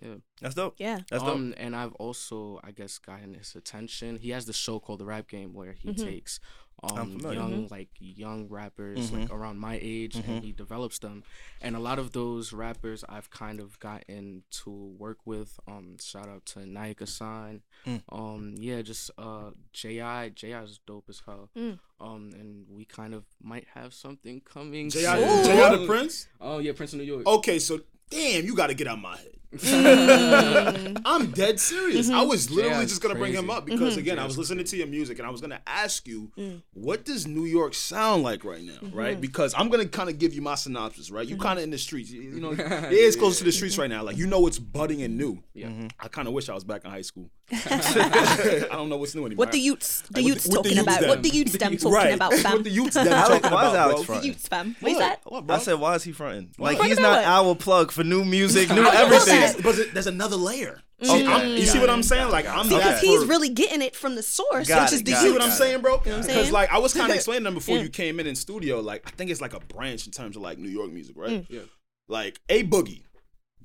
Yeah. 0.00 0.14
That's 0.40 0.54
dope. 0.54 0.74
Yeah. 0.78 1.00
That's 1.10 1.22
dope. 1.22 1.34
Um, 1.34 1.54
and 1.56 1.74
I've 1.76 1.92
also, 1.94 2.60
I 2.64 2.70
guess, 2.70 2.98
gotten 2.98 3.34
his 3.34 3.54
attention. 3.54 4.16
He 4.18 4.30
has 4.30 4.46
the 4.46 4.52
show 4.52 4.78
called 4.80 5.00
The 5.00 5.04
Rap 5.04 5.28
Game 5.28 5.52
where 5.52 5.72
he 5.72 5.88
Mhm. 5.90 6.04
takes 6.04 6.40
I'm 6.84 6.98
um 6.98 7.18
familiar. 7.20 7.38
young 7.38 7.68
like 7.68 7.90
young 8.00 8.48
rappers 8.48 9.12
like 9.12 9.28
Mhm. 9.28 9.30
around 9.30 9.58
my 9.58 9.78
age 9.80 10.14
Mhm. 10.14 10.26
and 10.28 10.44
he 10.44 10.50
develops 10.52 10.98
them. 10.98 11.22
And 11.60 11.76
a 11.76 11.78
lot 11.78 11.98
of 12.00 12.10
those 12.12 12.52
rappers 12.52 13.04
I've 13.08 13.30
kind 13.30 13.60
of 13.60 13.78
gotten 13.78 14.42
to 14.62 14.70
work 14.70 15.18
with. 15.24 15.60
Um, 15.68 15.96
shout 16.00 16.28
out 16.28 16.44
to 16.46 16.60
Naika 16.60 17.06
San. 17.06 17.62
Mm. 17.86 18.02
Um, 18.10 18.54
yeah, 18.58 18.82
just 18.82 19.10
uh 19.18 19.50
Ji 19.72 20.00
Ji 20.34 20.50
is 20.52 20.80
dope 20.84 21.08
as 21.08 21.22
hell. 21.26 21.50
Mm. 21.56 21.78
Um, 22.00 22.30
and 22.34 22.66
we 22.68 22.84
kind 22.84 23.14
of 23.14 23.26
might 23.40 23.68
have 23.74 23.94
something 23.94 24.40
coming. 24.40 24.90
J.I. 24.90 25.20
soon. 25.20 25.44
J.I. 25.44 25.76
the 25.76 25.86
Prince. 25.86 26.26
Oh 26.40 26.58
yeah, 26.58 26.72
Prince 26.72 26.94
of 26.94 26.98
New 26.98 27.04
York. 27.04 27.24
Okay, 27.26 27.60
so 27.60 27.80
damn, 28.12 28.44
you 28.44 28.54
got 28.54 28.68
to 28.68 28.74
get 28.74 28.86
out 28.86 29.00
my 29.00 29.16
head. 29.16 29.28
Mm. 29.54 31.02
I'm 31.04 31.30
dead 31.32 31.60
serious. 31.60 32.06
Mm-hmm. 32.08 32.16
I 32.18 32.22
was 32.22 32.50
literally 32.50 32.78
Yeah, 32.78 32.84
just 32.84 33.02
gonna 33.02 33.16
bring 33.16 33.34
him 33.34 33.50
up 33.50 33.66
because 33.66 33.96
Mhm. 33.96 33.98
again, 33.98 34.18
I 34.18 34.24
was 34.24 34.32
it's 34.32 34.38
listening 34.38 34.64
to 34.64 34.76
your 34.78 34.86
music 34.86 35.18
and 35.18 35.26
I 35.28 35.30
was 35.30 35.42
gonna 35.42 35.60
ask 35.66 36.08
you, 36.08 36.32
Mm. 36.38 36.62
what 36.72 37.04
does 37.04 37.26
New 37.26 37.44
York 37.44 37.74
sound 37.74 38.22
like 38.22 38.44
right 38.46 38.62
now, 38.62 38.72
Mm-hmm. 38.82 38.96
right? 38.96 39.20
Because 39.20 39.52
I'm 39.54 39.68
gonna 39.68 39.84
kind 39.84 40.08
of 40.08 40.18
give 40.18 40.32
you 40.32 40.40
my 40.40 40.54
synopsis, 40.54 41.10
right? 41.10 41.26
You 41.28 41.36
kind 41.36 41.58
of 41.58 41.64
in 41.64 41.70
the 41.70 41.76
streets, 41.76 42.10
you, 42.10 42.22
you 42.22 42.40
know, 42.40 42.52
it 42.58 42.92
is 42.94 43.14
close 43.14 43.36
to 43.38 43.44
the 43.44 43.52
streets 43.52 43.76
right 43.76 43.90
now. 43.90 44.02
Like 44.02 44.16
you 44.16 44.26
know, 44.26 44.40
what's 44.40 44.58
budding 44.58 45.02
and 45.02 45.18
new. 45.18 45.42
Yeah. 45.52 45.68
I 46.00 46.08
kind 46.08 46.26
of 46.28 46.32
wish 46.32 46.48
I 46.48 46.54
was 46.54 46.64
back 46.64 46.86
in 46.86 46.90
high 46.90 47.02
school. 47.02 47.28
I 47.52 48.68
don't 48.72 48.88
know 48.88 48.96
what's 48.96 49.14
new 49.14 49.26
anymore. 49.26 49.40
What 49.44 49.52
the 49.52 49.58
youths, 49.58 50.02
the 50.10 50.22
Like, 50.22 50.24
what 50.24 50.28
youths 50.28 50.44
the- 50.44 50.50
what 50.56 50.62
the 50.62 50.68
talking 50.70 50.82
about? 50.82 51.00
them? 51.00 51.08
What 51.10 51.22
the 51.22 51.28
youths 51.28 51.52
them 51.58 51.76
talking 51.76 51.92
right? 51.92 52.14
about, 52.14 52.32
fam? 52.32 52.52
what 52.52 52.64
the 52.64 52.70
youths 52.70 52.94
them 52.94 53.08
Alex, 53.08 53.28
talking 53.42 53.50
why 53.54 53.68
is 53.68 53.74
Alex 53.74 53.94
bro? 53.96 54.04
fronting? 54.04 54.22
The 54.22 54.26
youths, 54.28 54.48
fam. 54.48 54.76
What 54.80 54.92
is 54.92 54.98
that? 54.98 55.20
What. 55.24 55.50
I 55.50 55.58
said, 55.58 55.74
why 55.78 55.94
is 55.96 56.04
he 56.04 56.12
fronting? 56.12 56.50
Like 56.58 56.80
he's 56.80 56.98
not 56.98 57.22
our 57.24 57.54
plug 57.54 57.90
for 57.92 58.01
new 58.04 58.24
music, 58.24 58.68
new 58.70 58.84
everything. 58.86 59.62
But 59.62 59.76
there's 59.94 60.06
another 60.06 60.36
layer. 60.36 60.80
See, 61.02 61.10
Okay. 61.10 61.26
I'm- 61.26 61.48
you 61.56 61.66
see 61.66 61.80
what 61.80 61.90
I'm 61.90 62.02
saying? 62.02 62.30
Like 62.30 62.46
I'm 62.46 62.68
Because 62.68 63.00
he's 63.00 63.22
for- 63.22 63.28
really 63.28 63.48
getting 63.48 63.82
it 63.82 63.96
from 63.96 64.14
the 64.14 64.22
source, 64.22 64.68
Got 64.68 64.82
which 64.82 64.92
it, 64.92 64.94
is 64.94 65.02
the 65.02 65.10
got 65.12 65.22
See 65.22 65.32
what 65.32 65.42
I'm 65.42 65.48
youths. 65.48 65.58
got 65.58 65.64
saying, 65.66 65.80
bro? 65.82 65.96
what 65.98 66.06
I'm 66.08 66.20
Because 66.20 66.52
like 66.52 66.72
I 66.72 66.78
was 66.78 66.94
kind 66.94 67.10
of 67.10 67.16
explaining 67.16 67.42
them 67.44 67.54
before 67.54 67.76
Yeah. 67.76 67.82
you 67.82 67.88
came 67.88 68.20
in 68.20 68.26
in 68.28 68.36
studio. 68.36 68.80
Like 68.80 69.02
I 69.06 69.10
think 69.10 69.30
it's 69.30 69.40
like 69.40 69.52
a 69.54 69.60
branch 69.60 70.06
in 70.06 70.12
terms 70.12 70.36
of 70.36 70.42
like 70.42 70.58
New 70.58 70.68
York 70.68 70.92
music, 70.92 71.16
right? 71.18 71.30
Mm. 71.42 71.46
Yeah. 71.48 71.60
Like 72.08 72.40
a 72.48 72.62
boogie. 72.64 73.02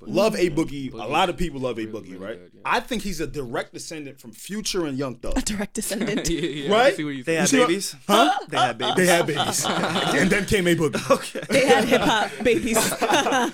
Love 0.01 0.35
a 0.35 0.49
boogie. 0.49 0.91
A 0.93 0.97
lot 0.97 1.29
of 1.29 1.37
people 1.37 1.59
love 1.61 1.77
a 1.77 1.85
boogie, 1.87 2.11
really 2.13 2.17
right? 2.25 2.39
good, 2.39 2.51
yeah. 2.53 2.61
I 2.65 2.79
think 2.79 3.01
he's 3.03 3.19
a 3.19 3.27
direct 3.27 3.73
descendant 3.73 4.19
from 4.19 4.31
Future 4.31 4.85
and 4.85 4.97
Young 4.97 5.15
Thug. 5.15 5.37
A 5.37 5.41
direct 5.41 5.73
descendant. 5.73 6.29
yeah, 6.29 6.39
yeah, 6.41 6.71
Right? 6.73 6.95
see 6.95 7.03
what 7.03 7.25
They 7.25 7.35
had 7.35 7.51
babies. 7.51 7.95
Huh? 8.07 8.31
They 8.49 8.57
had 8.57 8.77
babies. 8.77 8.95
They 8.95 9.05
had 9.07 9.27
babies, 9.27 9.65
and 9.67 10.29
then 10.29 10.45
came 10.45 10.67
a 10.67 10.75
boogie. 10.75 11.11
Okay. 11.11 11.41
they 11.49 11.65
had 11.65 11.85
hip 11.85 12.01
hop 12.01 12.31
babies. 12.43 12.77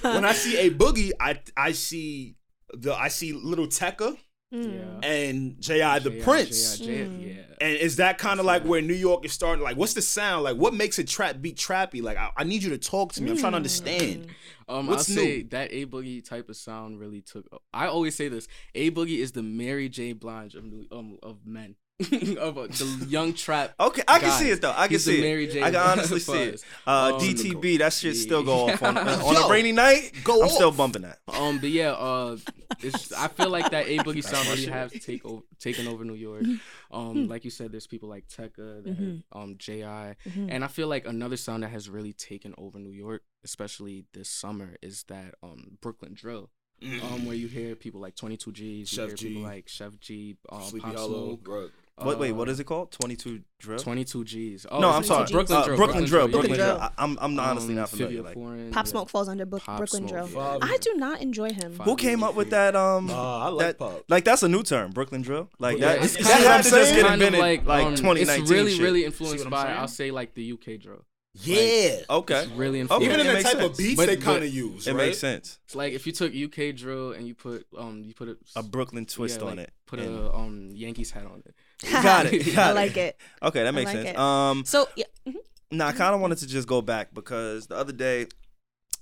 when 0.02 0.26
I 0.26 0.34
see 0.34 0.58
a 0.58 0.70
boogie, 0.72 1.12
I 1.20 1.40
I 1.56 1.72
see 1.72 2.36
the 2.74 2.94
I 2.96 3.08
see 3.08 3.34
Lil 3.34 3.68
Tecca 3.68 4.18
Mm. 4.54 5.00
and 5.04 5.60
J.I. 5.62 6.00
the 6.00 6.12
Prince. 6.22 6.78
J.I., 6.78 6.86
J.I., 6.88 7.06
yeah. 7.18 7.34
And 7.60 7.78
is 7.78 7.96
that 7.96 8.18
kind 8.18 8.40
of 8.40 8.46
like 8.46 8.64
where 8.64 8.82
New 8.82 8.94
York 8.94 9.26
is 9.26 9.32
starting? 9.32 9.64
Like, 9.64 9.78
what's 9.78 9.94
the 9.94 10.02
sound? 10.02 10.44
Like, 10.44 10.58
what 10.58 10.74
makes 10.74 11.00
a 11.00 11.04
trap 11.04 11.38
beat 11.42 11.56
trappy? 11.56 12.04
Like, 12.04 12.18
I, 12.18 12.30
I 12.38 12.44
need 12.44 12.62
you 12.62 12.70
to 12.72 12.78
talk 12.78 13.14
to 13.14 13.24
me. 13.24 13.32
I'm 13.32 13.38
trying 13.38 13.54
to 13.54 13.58
understand. 13.58 14.28
Um, 14.68 14.88
What's 14.88 15.10
I'll 15.10 15.16
say 15.16 15.38
new? 15.38 15.44
that 15.50 15.72
A 15.72 15.86
Boogie 15.86 16.24
type 16.24 16.50
of 16.50 16.56
sound 16.56 17.00
really 17.00 17.22
took. 17.22 17.46
I 17.74 17.88
always 17.88 18.16
say 18.16 18.28
this: 18.28 18.48
A 18.76 18.92
Boogie 18.92 19.20
is 19.20 19.32
the 19.32 19.44
Mary 19.44 19.90
J. 19.90 20.14
Blige 20.14 20.56
of 20.56 20.66
new, 20.66 20.86
um 20.92 21.18
of 21.24 21.46
men. 21.46 21.76
of 22.40 22.58
a, 22.58 22.68
the 22.68 23.06
young 23.08 23.34
trap. 23.34 23.74
Okay, 23.80 24.04
I 24.08 24.20
can 24.20 24.30
guys. 24.30 24.40
see 24.40 24.50
it 24.50 24.62
though. 24.62 24.72
I 24.72 24.84
can 24.88 24.92
He's 24.92 25.06
the 25.06 25.16
see 25.16 25.22
Mary 25.22 25.46
it. 25.46 25.52
J. 25.54 25.62
I 25.64 25.72
can 25.72 25.76
honestly 25.82 26.20
see 26.20 26.42
it. 26.44 26.64
Uh, 26.88 27.12
Um, 27.16 27.22
DTB, 27.22 27.78
that 27.80 27.94
shit 27.94 28.16
still 28.16 28.44
go 28.44 28.70
off 28.70 28.82
on, 28.84 28.98
uh, 28.98 29.22
on 29.24 29.34
Yo, 29.34 29.48
a 29.48 29.50
rainy 29.50 29.72
night. 29.72 30.12
go 30.24 30.44
I'm 30.44 30.50
still 30.50 30.72
bumping 30.72 31.04
that. 31.04 31.20
Um, 31.28 31.60
but 31.60 31.70
yeah, 31.70 31.92
uh, 31.92 32.38
it's, 32.80 33.12
I 33.14 33.28
feel 33.28 33.50
like 33.50 33.70
that 33.72 33.88
A 33.88 33.98
Boogie 34.00 34.24
sound 34.24 34.48
really 34.50 34.66
has 34.68 34.92
take 34.92 35.26
over, 35.26 35.42
taken 35.60 35.88
over 35.88 36.04
New 36.04 36.16
York. 36.16 36.44
Um, 36.92 37.28
like 37.28 37.44
you 37.46 37.52
said, 37.52 37.72
there's 37.72 37.88
people 37.88 38.10
like 38.10 38.28
Tecca, 38.28 38.84
that, 38.84 39.22
um, 39.32 39.56
Ji, 39.58 39.82
and 39.82 40.64
I 40.64 40.68
feel 40.68 40.88
like 40.88 41.08
another 41.08 41.38
sound 41.38 41.64
that 41.64 41.70
has 41.70 41.90
really 41.90 42.14
taken 42.14 42.54
over 42.58 42.78
New 42.80 42.92
York, 42.92 43.24
especially 43.44 44.06
this 44.14 44.30
summer, 44.30 44.76
is 44.82 45.04
that 45.08 45.36
um 45.42 45.78
Brooklyn 45.82 46.14
drill. 46.14 46.50
Um, 46.82 47.26
where 47.26 47.36
you 47.36 47.48
hear 47.48 47.76
people 47.76 48.02
like 48.02 48.16
22 48.16 48.52
G's, 48.52 48.92
you 48.92 48.96
Chef 48.98 49.08
hear 49.08 49.16
people 49.16 49.42
like 49.42 49.68
Sheff 49.68 49.98
G, 50.02 50.36
um, 50.52 50.64
Sleepy 50.64 50.86
Pop 50.88 50.96
Hollow, 50.98 51.40
Smoke. 51.42 51.72
Bro. 51.98 52.08
Wait, 52.10 52.18
wait, 52.20 52.32
what 52.34 52.50
is 52.50 52.60
it 52.60 52.64
called? 52.66 52.92
22 52.92 53.42
drill. 53.60 53.80
22 53.80 54.24
G's. 54.24 54.66
Oh, 54.72 54.80
no, 54.80 54.90
I'm 54.90 55.04
sorry. 55.04 55.26
Brooklyn 55.32 55.58
Uh, 55.60 55.66
drill. 55.66 55.78
Brooklyn 55.78 56.06
drill. 56.06 56.28
Brooklyn 56.28 56.50
Brooklyn 56.52 56.58
drill. 56.58 56.78
drill. 56.78 56.90
I, 56.98 57.04
I'm 57.04 57.18
I'm 57.22 57.40
honestly 57.40 57.70
Um, 57.70 57.76
not 57.76 57.90
familiar. 57.90 58.22
Like, 58.24 58.34
Foreign, 58.34 58.72
Pop 58.72 58.86
yeah. 58.86 58.90
Smoke 58.92 59.10
falls 59.10 59.30
under 59.30 59.46
Brook- 59.46 59.64
Pop 59.64 59.78
Brooklyn 59.78 60.08
Smoke, 60.08 60.30
Drill. 60.32 60.44
yeah. 60.44 60.60
I 60.62 60.78
do 60.78 60.94
not 60.96 61.22
enjoy 61.22 61.52
him. 61.52 61.74
Five 61.76 61.86
who 61.86 61.96
came 61.96 62.24
up 62.24 62.36
with 62.36 62.50
that? 62.52 62.76
Um, 62.76 63.08
Nah, 63.08 63.46
I 63.46 63.48
like 63.50 63.66
that, 63.68 63.80
Pop. 63.80 64.04
like 64.10 64.24
that's 64.26 64.44
a 64.44 64.50
new 64.50 64.64
term, 64.64 64.92
Brooklyn 64.92 65.22
drill. 65.22 65.50
Like 65.60 65.78
Yeah, 65.78 65.96
that. 65.96 66.04
it's 66.06 66.14
that 66.18 66.24
kind 66.24 66.40
of- 66.40 66.52
had 66.52 66.64
to 66.64 66.70
just 66.70 66.94
get 66.94 67.02
kind 67.06 67.22
of 67.22 67.28
invented 67.28 67.40
like, 67.40 67.66
like 67.66 67.86
um, 67.86 67.96
2019. 67.96 68.42
It's 68.44 68.52
really, 68.52 68.72
shit. 68.74 68.82
really 68.82 69.06
influenced 69.06 69.50
by 69.50 69.64
saying? 69.66 69.78
I'll 69.78 69.88
say 69.88 70.12
like 70.12 70.34
the 70.34 70.52
UK 70.54 70.78
drill. 70.80 71.06
Yeah. 71.36 72.02
okay. 72.12 72.44
It's 72.44 72.52
really 72.52 72.80
Okay. 72.82 72.82
influenced. 72.82 73.06
Even 73.06 73.20
in 73.20 73.26
it 73.26 73.30
the 73.30 73.34
makes 73.34 73.52
type 73.52 73.62
of 73.64 73.76
beats 73.78 73.96
But- 73.96 74.06
they 74.08 74.18
kind 74.18 74.44
of 74.44 74.54
use, 74.54 74.86
It 74.88 74.92
right? 74.94 75.08
makes 75.08 75.18
sense. 75.18 75.58
It's 75.66 75.74
like 75.76 75.94
if 75.94 76.06
you 76.06 76.14
took 76.14 76.32
UK 76.34 76.72
drill 76.76 77.12
and 77.14 77.28
you 77.28 77.34
put 77.34 77.66
um 77.78 78.04
you 78.06 78.14
put 78.14 78.30
a, 78.30 78.38
A 78.56 78.62
Brooklyn 78.64 79.06
twist 79.08 79.40
yeah, 79.42 79.48
on 79.48 79.58
like, 79.58 79.68
it. 79.68 79.74
Put 79.88 80.00
and- 80.00 80.16
a 80.16 80.34
um 80.34 80.70
Yankees 80.74 81.10
hat 81.12 81.26
on 81.26 81.42
it. 81.46 81.56
Got 81.92 82.28
it. 82.34 82.56
Got 82.56 82.68
I 82.68 82.72
it. 82.72 82.76
like 82.76 82.98
it. 82.98 83.18
Okay, 83.42 83.64
that 83.64 83.74
makes 83.74 83.94
like 83.94 83.98
sense. 84.04 84.10
it. 84.10 84.18
Um, 84.18 84.64
So 84.66 84.88
yeah, 84.96 85.06
mhm. 85.28 85.36
Now, 85.72 85.88
I 85.88 85.92
kind 85.92 86.14
of 86.14 86.22
wanted 86.22 86.38
to 86.40 86.48
just 86.48 86.68
go 86.68 86.82
back 86.82 87.14
because 87.14 87.66
the 87.68 87.76
other 87.76 87.92
day 87.94 88.28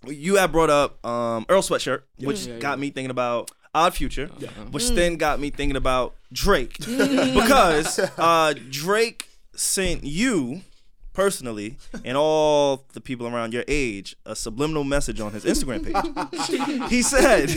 you 0.07 0.35
had 0.37 0.51
brought 0.51 0.69
up 0.69 1.05
um, 1.05 1.45
Earl 1.49 1.61
Sweatshirt, 1.61 2.03
which 2.19 2.45
Yeah, 2.45 2.59
got 2.59 2.77
yeah. 2.77 2.81
me 2.81 2.89
thinking 2.91 3.11
about 3.11 3.51
Odd 3.75 3.93
Future, 3.93 4.29
Uh-huh. 4.35 4.65
which 4.71 4.89
then 4.89 5.17
got 5.17 5.39
me 5.39 5.49
thinking 5.49 5.75
about 5.75 6.15
Drake 6.31 6.77
because 6.85 7.99
uh, 8.17 8.53
Drake 8.69 9.27
sent 9.53 10.03
you 10.05 10.61
personally 11.13 11.77
and 12.05 12.15
all 12.17 12.85
the 12.93 13.01
people 13.01 13.27
around 13.27 13.53
your 13.53 13.63
age 13.67 14.15
a 14.25 14.35
subliminal 14.35 14.83
message 14.83 15.19
on 15.19 15.33
his 15.33 15.43
Instagram 15.45 15.83
page. 15.83 16.89
he 16.89 17.01
said, 17.01 17.49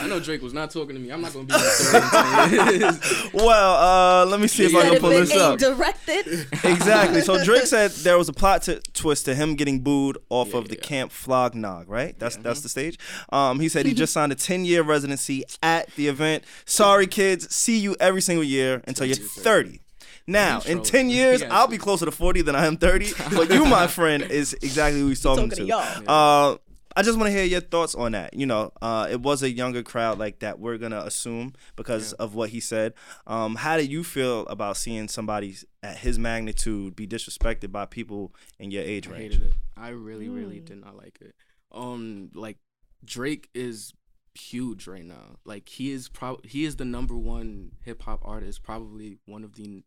I 0.00 0.06
know 0.08 0.20
Drake 0.20 0.42
was 0.42 0.54
not 0.54 0.70
talking 0.70 0.94
to 0.96 1.00
me. 1.00 1.10
I'm 1.10 1.20
not 1.20 1.32
gonna 1.32 1.44
be 1.44 1.54
in 1.54 1.60
the 1.60 3.30
"Well, 3.34 4.22
uh, 4.22 4.26
let 4.26 4.40
me 4.40 4.46
see 4.46 4.64
if 4.66 4.74
I 4.74 4.88
can 4.88 5.00
pull 5.00 5.10
this 5.10 5.30
ain't 5.32 5.40
up." 5.40 5.58
directed. 5.58 6.46
exactly. 6.64 7.20
So 7.20 7.42
Drake 7.44 7.66
said 7.66 7.90
there 7.90 8.18
was 8.18 8.28
a 8.28 8.32
plot 8.32 8.62
to, 8.62 8.80
twist 8.92 9.24
to 9.26 9.34
him 9.34 9.54
getting 9.54 9.80
booed 9.80 10.18
off 10.30 10.48
Yeah, 10.52 10.58
of 10.58 10.68
the 10.68 10.76
yeah. 10.76 10.80
Camp 10.82 11.12
Flog 11.12 11.54
Gnaw, 11.54 11.84
right? 11.86 12.18
That's 12.18 12.36
that's 12.36 12.60
the 12.60 12.68
stage. 12.68 12.98
Um, 13.30 13.60
he 13.60 13.68
said 13.68 13.86
he 13.86 13.94
just 13.94 14.12
signed 14.12 14.32
a 14.32 14.34
10 14.34 14.64
year 14.64 14.82
residency 14.82 15.44
at 15.62 15.90
the 15.96 16.08
event. 16.08 16.44
Sorry, 16.64 17.06
kids. 17.06 17.54
See 17.54 17.78
you 17.78 17.96
every 18.00 18.20
single 18.22 18.44
year 18.44 18.82
until 18.86 19.06
you're 19.06 19.16
30. 19.16 19.80
Now, 20.28 20.60
in 20.66 20.82
10 20.82 21.08
years, 21.18 21.40
Yeah, 21.40 21.48
I'll 21.50 21.66
be 21.66 21.78
closer 21.78 22.04
to 22.04 22.12
40 22.12 22.42
than 22.42 22.54
I 22.54 22.66
am 22.66 22.76
30. 22.76 23.12
But 23.34 23.50
you, 23.50 23.64
my 23.64 23.86
friend, 23.88 24.22
is 24.22 24.52
exactly 24.54 25.00
who 25.00 25.08
he's 25.08 25.20
talking, 25.22 25.48
Talking 25.48 25.66
to 25.66 25.72
to. 25.72 26.04
y'all. 26.04 26.52
Uh, 26.52 26.56
I 26.96 27.02
just 27.02 27.16
want 27.16 27.28
to 27.28 27.32
hear 27.32 27.44
your 27.44 27.60
thoughts 27.60 27.94
on 27.94 28.12
that. 28.12 28.34
You 28.34 28.44
know, 28.46 28.72
uh, 28.82 29.06
it 29.10 29.20
was 29.20 29.42
a 29.42 29.50
younger 29.50 29.82
crowd 29.82 30.18
like 30.18 30.40
that. 30.40 30.58
We're 30.58 30.78
gonna 30.78 30.98
assume 31.00 31.52
because 31.76 32.12
of 32.14 32.34
what 32.34 32.50
he 32.50 32.58
said. 32.60 32.92
Um, 33.26 33.54
how 33.54 33.76
do 33.76 33.84
you 33.84 34.02
feel 34.02 34.46
about 34.48 34.76
seeing 34.76 35.06
somebody 35.06 35.56
at 35.82 35.98
his 35.98 36.18
magnitude 36.18 36.96
be 36.96 37.06
disrespected 37.06 37.70
by 37.70 37.86
people 37.86 38.34
in 38.58 38.70
your 38.72 38.82
age 38.82 39.06
range? 39.06 39.16
I 39.16 39.20
range? 39.20 39.32
hated 39.34 39.46
it. 39.48 39.54
I 39.76 39.88
really, 39.90 40.28
really 40.28 40.58
did 40.60 40.78
not 40.80 40.96
like 40.96 41.18
it. 41.20 41.34
Um, 41.70 42.30
like 42.34 42.58
Drake 43.04 43.48
is 43.54 43.92
huge 44.34 44.86
right 44.88 45.04
now. 45.04 45.36
Like 45.44 45.68
he 45.68 45.92
is 45.92 46.08
prob 46.08 46.44
he 46.44 46.64
is 46.64 46.76
the 46.76 46.84
number 46.84 47.16
one 47.16 47.72
hip 47.84 48.02
hop 48.02 48.22
artist. 48.24 48.62
Probably 48.64 49.18
one 49.24 49.44
of 49.44 49.54
the. 49.54 49.84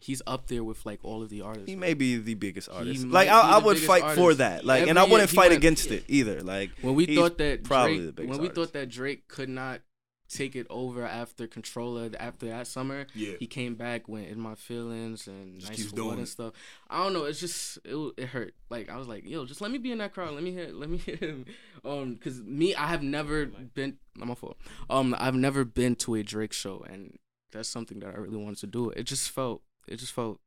He's 0.00 0.22
up 0.26 0.46
there 0.46 0.64
with 0.64 0.86
like 0.86 1.00
all 1.02 1.22
of 1.22 1.28
the 1.28 1.42
artists. 1.42 1.68
He 1.68 1.74
right? 1.74 1.80
may 1.80 1.94
be 1.94 2.16
the 2.16 2.34
biggest 2.34 2.68
artist. 2.70 3.04
might 3.04 3.12
Like 3.12 3.28
I, 3.28 3.40
I 3.40 3.58
would 3.58 3.74
biggest 3.74 3.86
fight 3.86 4.14
for 4.16 4.32
that. 4.34 4.64
Like, 4.64 4.88
and 4.88 4.98
I 4.98 5.04
wouldn't 5.04 5.28
fight 5.30 5.50
went- 5.50 5.58
against 5.58 5.90
it 5.90 6.04
either. 6.08 6.40
Like 6.42 6.70
when 6.80 6.94
we 6.94 7.04
he's 7.06 7.18
thought 7.18 7.36
that 7.38 7.64
probably 7.64 7.96
Drake, 7.96 8.06
the 8.06 8.12
biggest 8.12 8.30
when 8.30 8.38
we 8.40 8.48
artist. 8.48 8.54
thought 8.54 8.72
that 8.80 8.88
Drake 8.88 9.28
could 9.28 9.48
not 9.50 9.82
take 10.30 10.54
it 10.54 10.64
over 10.70 11.04
after 11.04 11.46
Controller 11.48 12.08
after 12.20 12.46
that 12.46 12.66
summer, 12.68 13.04
Yeah. 13.16 13.32
he 13.40 13.46
came 13.48 13.74
back 13.74 14.08
went 14.08 14.28
in 14.28 14.38
my 14.40 14.54
feelings 14.54 15.26
and 15.26 15.58
Just 15.58 15.72
nice 15.72 15.76
keeps 15.80 15.92
doing 15.92 16.06
what 16.06 16.18
and 16.18 16.22
it. 16.22 16.30
stuff. 16.30 16.54
I 16.88 17.02
don't 17.02 17.12
know. 17.12 17.24
It's 17.24 17.40
just 17.40 17.78
it, 17.84 18.12
it 18.16 18.28
hurt. 18.28 18.54
Like 18.70 18.88
I 18.88 18.96
was 18.96 19.06
like, 19.08 19.28
yo, 19.28 19.44
just 19.44 19.60
let 19.60 19.70
me 19.70 19.78
be 19.78 19.90
in 19.92 19.98
that 19.98 20.14
crowd. 20.14 20.32
Let 20.34 20.42
me 20.44 20.52
hear. 20.52 20.68
Let 20.72 20.88
me 20.88 20.96
hear 21.04 21.16
him. 21.16 21.44
Um, 21.84 22.16
cause 22.16 22.40
me, 22.40 22.74
I 22.74 22.86
have 22.86 23.02
never 23.02 23.46
been. 23.46 23.98
I'm 24.20 24.28
my 24.28 24.34
fault. 24.34 24.56
Um, 24.88 25.14
I've 25.18 25.34
never 25.34 25.64
been 25.64 25.94
to 25.96 26.14
a 26.14 26.22
Drake 26.22 26.52
show, 26.52 26.86
and 26.88 27.18
that's 27.52 27.68
something 27.68 28.00
that 28.00 28.14
I 28.14 28.18
really 28.18 28.36
wanted 28.38 28.58
to 28.60 28.66
do. 28.66 28.90
It 28.90 29.04
just 29.04 29.30
felt. 29.30 29.62
It 29.88 29.96
just 29.98 30.12
felt 30.12 30.40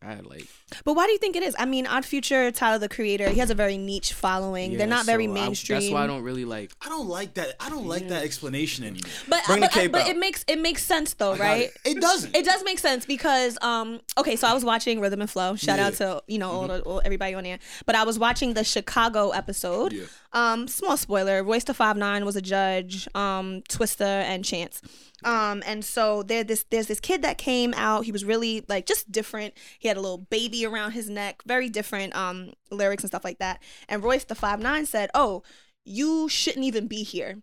bad. 0.00 0.24
Like 0.26 0.46
But 0.84 0.94
why 0.94 1.06
do 1.06 1.12
you 1.12 1.18
think 1.18 1.34
it 1.34 1.42
is? 1.42 1.56
I 1.58 1.64
mean, 1.64 1.84
Odd 1.86 2.04
Future, 2.04 2.52
Tyler 2.52 2.78
the 2.78 2.88
Creator, 2.88 3.30
he 3.30 3.40
has 3.40 3.50
a 3.50 3.54
very 3.54 3.76
niche 3.76 4.12
following. 4.12 4.70
They're 4.72 4.80
yeah, 4.80 4.86
not 4.86 5.06
very 5.06 5.26
so 5.26 5.32
I- 5.32 5.34
mainstream. 5.34 5.80
that's 5.80 5.92
why 5.92 6.04
I 6.04 6.06
don't 6.06 6.22
really 6.22 6.44
like. 6.44 6.70
I 6.80 6.88
don't 6.88 7.08
like 7.08 7.34
that. 7.34 7.56
I 7.58 7.68
don't 7.68 7.86
like 7.86 8.06
that 8.08 8.22
explanation 8.22 8.84
anymore. 8.84 9.10
But 9.26 9.44
Bring 9.46 9.60
the 9.60 9.66
but, 9.66 9.72
cape 9.72 9.90
but 9.92 10.02
out. 10.02 10.08
it 10.08 10.16
makes 10.16 10.44
it 10.46 10.60
makes 10.60 10.84
sense 10.84 11.14
though, 11.14 11.32
I 11.32 11.38
right? 11.38 11.70
It. 11.84 11.96
It 11.96 12.00
doesn't. 12.00 12.36
It 12.36 12.44
does 12.44 12.62
make 12.62 12.78
sense 12.78 13.06
because 13.06 13.58
um 13.60 14.00
okay, 14.16 14.36
so 14.36 14.46
I 14.46 14.54
was 14.54 14.64
watching 14.64 15.00
Rhythm 15.00 15.20
and 15.20 15.30
Flow. 15.30 15.56
Shout 15.56 15.80
out 15.80 15.94
to 15.94 16.22
you 16.28 16.38
know 16.38 16.50
all, 16.50 16.68
the, 16.68 16.80
all 16.82 17.02
everybody 17.04 17.34
on 17.34 17.42
there. 17.42 17.58
But 17.86 17.96
I 17.96 18.04
was 18.04 18.18
watching 18.20 18.54
the 18.54 18.62
Chicago 18.64 19.30
episode. 19.30 19.92
Yeah. 19.92 20.04
Um, 20.32 20.68
small 20.68 20.96
spoiler: 20.96 21.42
Royce 21.42 21.64
the 21.64 21.74
Five 21.74 21.96
Nine 21.96 22.24
was 22.24 22.36
a 22.36 22.42
judge. 22.42 23.08
Um, 23.16 23.62
Twista 23.68 24.02
and 24.22 24.44
Chance. 24.44 24.82
Um, 25.24 25.62
and 25.66 25.84
so 25.84 26.22
there 26.22 26.44
this 26.44 26.64
there's 26.70 26.86
this 26.86 27.00
kid 27.00 27.22
that 27.22 27.38
came 27.38 27.74
out. 27.74 28.04
He 28.04 28.12
was 28.12 28.24
really 28.24 28.64
like 28.68 28.86
just 28.86 29.10
different. 29.10 29.54
He 29.78 29.88
had 29.88 29.96
a 29.96 30.00
little 30.00 30.18
baby 30.18 30.64
around 30.64 30.92
his 30.92 31.10
neck. 31.10 31.42
Very 31.46 31.68
different 31.68 32.14
um 32.16 32.52
lyrics 32.70 33.02
and 33.02 33.10
stuff 33.10 33.24
like 33.24 33.38
that. 33.38 33.62
And 33.88 34.02
Royce 34.02 34.24
the 34.24 34.34
Five 34.34 34.60
Nine 34.60 34.86
said, 34.86 35.10
"Oh, 35.14 35.42
you 35.84 36.28
shouldn't 36.28 36.64
even 36.64 36.86
be 36.86 37.02
here." 37.02 37.42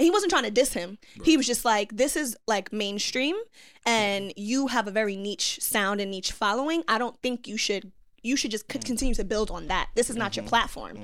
he 0.00 0.10
wasn't 0.10 0.30
trying 0.30 0.44
to 0.44 0.50
diss 0.52 0.74
him. 0.74 0.96
He 1.24 1.36
was 1.36 1.44
just 1.44 1.64
like, 1.64 1.96
this 1.96 2.14
is 2.14 2.36
like 2.46 2.72
mainstream 2.72 3.34
and 3.84 4.32
you 4.36 4.68
have 4.68 4.86
a 4.86 4.92
very 4.92 5.16
niche 5.16 5.58
sound 5.60 6.00
and 6.00 6.12
niche 6.12 6.30
following. 6.30 6.84
I 6.86 6.98
don't 6.98 7.20
think 7.20 7.48
you 7.48 7.56
should 7.56 7.90
you 8.22 8.36
should 8.36 8.52
just 8.52 8.70
c- 8.72 8.78
continue 8.78 9.14
to 9.14 9.24
build 9.24 9.50
on 9.50 9.66
that. 9.68 9.88
This 9.96 10.08
is 10.08 10.14
not 10.14 10.36
your 10.36 10.44
platform. 10.44 10.98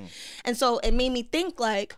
And 0.45 0.55
so 0.55 0.79
it 0.79 0.93
made 0.93 1.11
me 1.11 1.23
think 1.23 1.59
like 1.59 1.97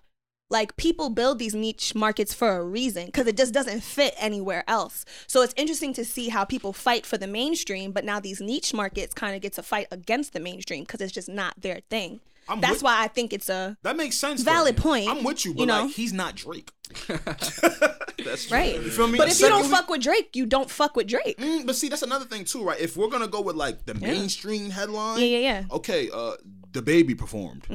like 0.50 0.78
people 0.78 1.10
build 1.10 1.40
these 1.40 1.54
niche 1.54 1.94
markets 1.94 2.34
for 2.34 2.58
a 2.58 2.64
reason 2.64 3.08
because 3.08 3.28
it 3.28 3.36
just 3.38 3.54
doesn't 3.54 3.82
fit 3.82 4.16
anywhere 4.18 4.64
else. 4.68 5.04
So 5.28 5.42
it's 5.42 5.54
interesting 5.58 5.94
to 5.94 6.06
see 6.06 6.30
how 6.30 6.46
people 6.46 6.72
fight 6.74 7.06
for 7.06 7.18
the 7.18 7.28
mainstream, 7.28 7.92
but 7.92 8.06
now 8.06 8.20
these 8.20 8.40
niche 8.40 8.74
markets 8.74 9.14
kind 9.14 9.36
of 9.36 9.42
get 9.42 9.54
to 9.54 9.64
fight 9.64 9.88
against 9.92 10.34
the 10.34 10.40
mainstream 10.40 10.84
because 10.84 11.02
it's 11.02 11.12
just 11.14 11.28
not 11.30 11.60
their 11.60 11.82
thing. 11.90 12.22
I'm 12.50 12.62
That's 12.62 12.76
with- 12.76 12.84
why 12.84 13.04
I 13.04 13.10
think 13.10 13.34
it's 13.34 13.50
a 13.50 13.78
That 13.84 13.98
makes 13.98 14.16
sense. 14.16 14.42
Valid 14.42 14.78
point, 14.78 15.10
I'm 15.10 15.22
with 15.24 15.44
you, 15.44 15.54
but 15.54 15.60
you 15.60 15.66
know? 15.66 15.82
like 15.84 15.92
he's 15.96 16.14
not 16.14 16.36
Drake. 16.36 16.72
That's 17.08 18.50
right. 18.50 18.76
You 18.76 18.90
feel 18.90 19.08
me? 19.08 19.18
But 19.18 19.30
if 19.30 19.40
you 19.42 19.50
don't 19.50 19.66
fuck 19.70 19.90
with 19.90 20.02
Drake, 20.02 20.34
you 20.34 20.46
don't 20.46 20.70
fuck 20.70 20.96
with 20.96 21.08
Drake. 21.08 21.38
Mm, 21.38 21.66
but 21.66 21.76
see, 21.76 21.90
that's 21.90 22.02
another 22.04 22.24
thing 22.26 22.46
too, 22.46 22.64
right? 22.64 22.80
If 22.80 22.96
we're 22.96 23.10
gonna 23.10 23.28
go 23.28 23.42
with 23.42 23.56
like 23.58 23.86
the 23.86 23.94
mainstream 23.96 24.70
headline, 24.70 25.20
Yeah, 25.20 25.26
yeah, 25.26 25.38
yeah. 25.40 25.64
Okay, 25.72 26.10
uh, 26.14 26.34
the 26.72 26.82
baby 26.82 27.16
performed. 27.16 27.66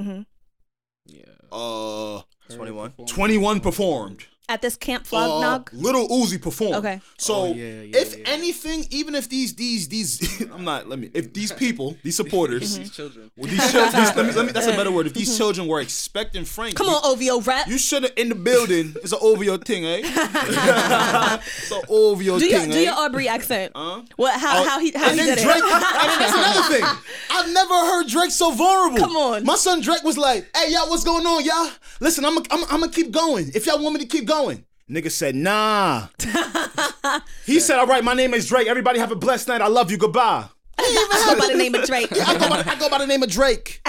Yeah. 1.05 1.23
Uh, 1.51 2.23
21. 2.51 2.93
Twenty 3.07 3.38
One 3.38 3.61
performed. 3.61 4.26
At 4.53 4.61
this 4.61 4.77
Camp 4.77 5.07
Uh, 5.11 5.61
Little 5.73 6.07
Uzi 6.09 6.41
performed. 6.41 6.75
Okay. 6.75 7.01
So 7.17 7.35
Oh, 7.35 7.47
yeah, 7.55 7.81
yeah, 7.83 7.99
if 8.03 8.19
yeah. 8.19 8.25
anything, 8.27 8.85
even 8.91 9.15
if 9.15 9.29
these 9.31 9.55
these 9.55 9.89
these 9.89 10.13
I'm 10.55 10.65
not 10.65 10.89
let 10.91 10.99
me 10.99 11.09
if 11.15 11.33
these 11.33 11.53
people 11.53 11.97
these 12.03 12.17
supporters 12.17 12.77
These 12.83 12.91
children. 12.91 13.31
well, 13.37 13.51
these 13.51 13.73
children 13.73 13.97
these, 14.05 14.15
let 14.15 14.27
me, 14.27 14.33
let 14.33 14.45
me, 14.47 14.53
that's 14.53 14.67
a 14.67 14.77
better 14.77 14.91
word 14.91 15.07
if 15.07 15.15
these 15.15 15.37
children 15.39 15.67
were 15.67 15.81
expecting 15.81 16.45
Frank 16.45 16.75
Come 16.75 16.89
on, 16.89 17.01
OVO 17.03 17.41
rap. 17.41 17.67
You 17.67 17.79
should 17.79 18.03
have 18.03 18.13
in 18.17 18.29
the 18.29 18.35
building. 18.35 18.95
It's 19.03 19.13
an 19.13 19.19
OVO 19.23 19.57
thing, 19.59 19.85
eh? 19.87 20.03
it's 20.05 21.71
an 21.73 21.81
OVO 21.89 22.39
do 22.39 22.47
your 22.47 22.61
thing, 22.61 22.71
do 22.71 22.77
eh? 22.77 22.83
your 22.83 22.95
Aubrey 22.95 23.29
accent. 23.29 23.73
Huh? 23.75 24.03
What? 24.17 24.39
How 24.39 24.61
Oh, 24.63 24.69
how 24.69 24.79
he 24.81 24.93
how 24.93 25.09
and 25.11 25.19
he 25.19 25.25
then 25.27 25.37
did 25.37 25.45
Drake, 25.45 25.57
it? 25.57 25.65
I 25.65 26.05
mean, 26.09 26.19
that's 26.21 26.37
another 26.43 26.65
thing. 26.75 26.85
I've 27.31 27.51
never 27.53 27.75
heard 27.91 28.07
Drake 28.09 28.31
so 28.31 28.51
vulnerable. 28.53 28.99
Come 28.99 29.17
on. 29.17 29.45
My 29.45 29.57
son 29.57 29.81
Drake 29.81 30.03
was 30.05 30.19
like, 30.19 30.47
hey, 30.57 30.73
y'all, 30.73 30.89
what's 30.91 31.05
going 31.05 31.27
on, 31.27 31.45
y'all? 31.45 31.71
Listen, 32.01 32.25
I'm 32.25 32.35
going 32.35 32.47
I'm, 32.51 32.65
I'm 32.65 32.81
gonna 32.81 32.93
keep 32.93 33.11
going. 33.11 33.51
If 33.55 33.67
y'all 33.67 33.83
want 33.83 33.95
me 33.97 34.01
to 34.01 34.07
keep 34.07 34.27
going. 34.27 34.41
Nigga 34.90 35.11
said, 35.11 35.34
nah. 35.34 36.09
he 37.47 37.61
said, 37.61 37.78
all 37.78 37.86
right, 37.86 38.05
my 38.05 38.14
name 38.14 38.34
is 38.34 38.49
Drake. 38.49 38.66
Everybody 38.68 38.99
have 38.99 39.12
a 39.12 39.16
blessed 39.16 39.49
night. 39.49 39.61
I 39.62 39.68
love 39.68 39.90
you. 39.90 39.97
Goodbye. 39.97 40.47
I 40.78 41.34
go 41.34 41.38
by 41.40 41.53
the 41.53 41.59
name 41.59 41.74
of 41.74 41.84
Drake. 41.86 42.09
I 42.12 42.36
go, 42.38 42.49
by, 42.49 42.62
I 42.66 42.74
go 42.78 42.88
by 42.90 42.99
the 42.99 43.07
name 43.07 43.22
of 43.22 43.30
Drake. 43.30 43.80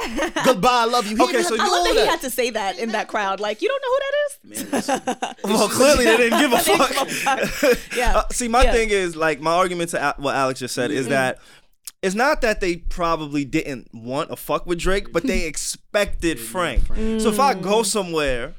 Goodbye, 0.45 0.69
I 0.83 0.85
love 0.85 1.07
you. 1.07 1.17
He 1.17 1.23
Okay, 1.23 1.39
even 1.39 1.43
so 1.45 1.57
had 1.57 1.63
I 1.63 1.65
to 1.65 1.71
love 1.71 1.87
do 1.87 1.93
that 1.95 1.99
he 2.01 2.07
had 2.07 2.21
to 2.21 2.29
say 2.29 2.49
that 2.51 2.77
in 2.77 2.91
that 2.91 3.07
crowd. 3.07 3.39
Like, 3.39 3.61
you 3.61 3.69
don't 3.69 3.81
know 3.81 3.89
who 3.93 3.99
that 3.99 5.09
is? 5.09 5.33
Well, 5.43 5.69
clearly 5.69 6.05
they 6.05 6.17
didn't 6.17 6.39
give 6.39 6.53
a 6.53 6.59
fuck. 6.59 7.95
Yeah. 7.95 8.17
Uh, 8.17 8.23
see, 8.31 8.47
my 8.47 8.63
Yeah. 8.63 8.71
thing 8.73 8.89
is 8.91 9.15
like 9.15 9.41
my 9.41 9.53
argument 9.53 9.89
to 9.91 10.01
Al- 10.01 10.15
what 10.17 10.35
Alex 10.35 10.59
just 10.59 10.75
said 10.75 10.91
is 10.91 11.07
that 11.07 11.39
it's 12.01 12.15
not 12.15 12.41
that 12.41 12.59
they 12.61 12.77
probably 12.77 13.43
didn't 13.45 13.89
want 13.93 14.29
to 14.29 14.35
fuck 14.35 14.65
with 14.65 14.77
Drake, 14.79 15.11
but 15.11 15.23
they 15.23 15.45
expected 15.47 16.39
Frank. 16.39 16.85
So 17.19 17.29
if 17.29 17.39
I 17.39 17.53
go 17.55 17.83
somewhere. 17.83 18.53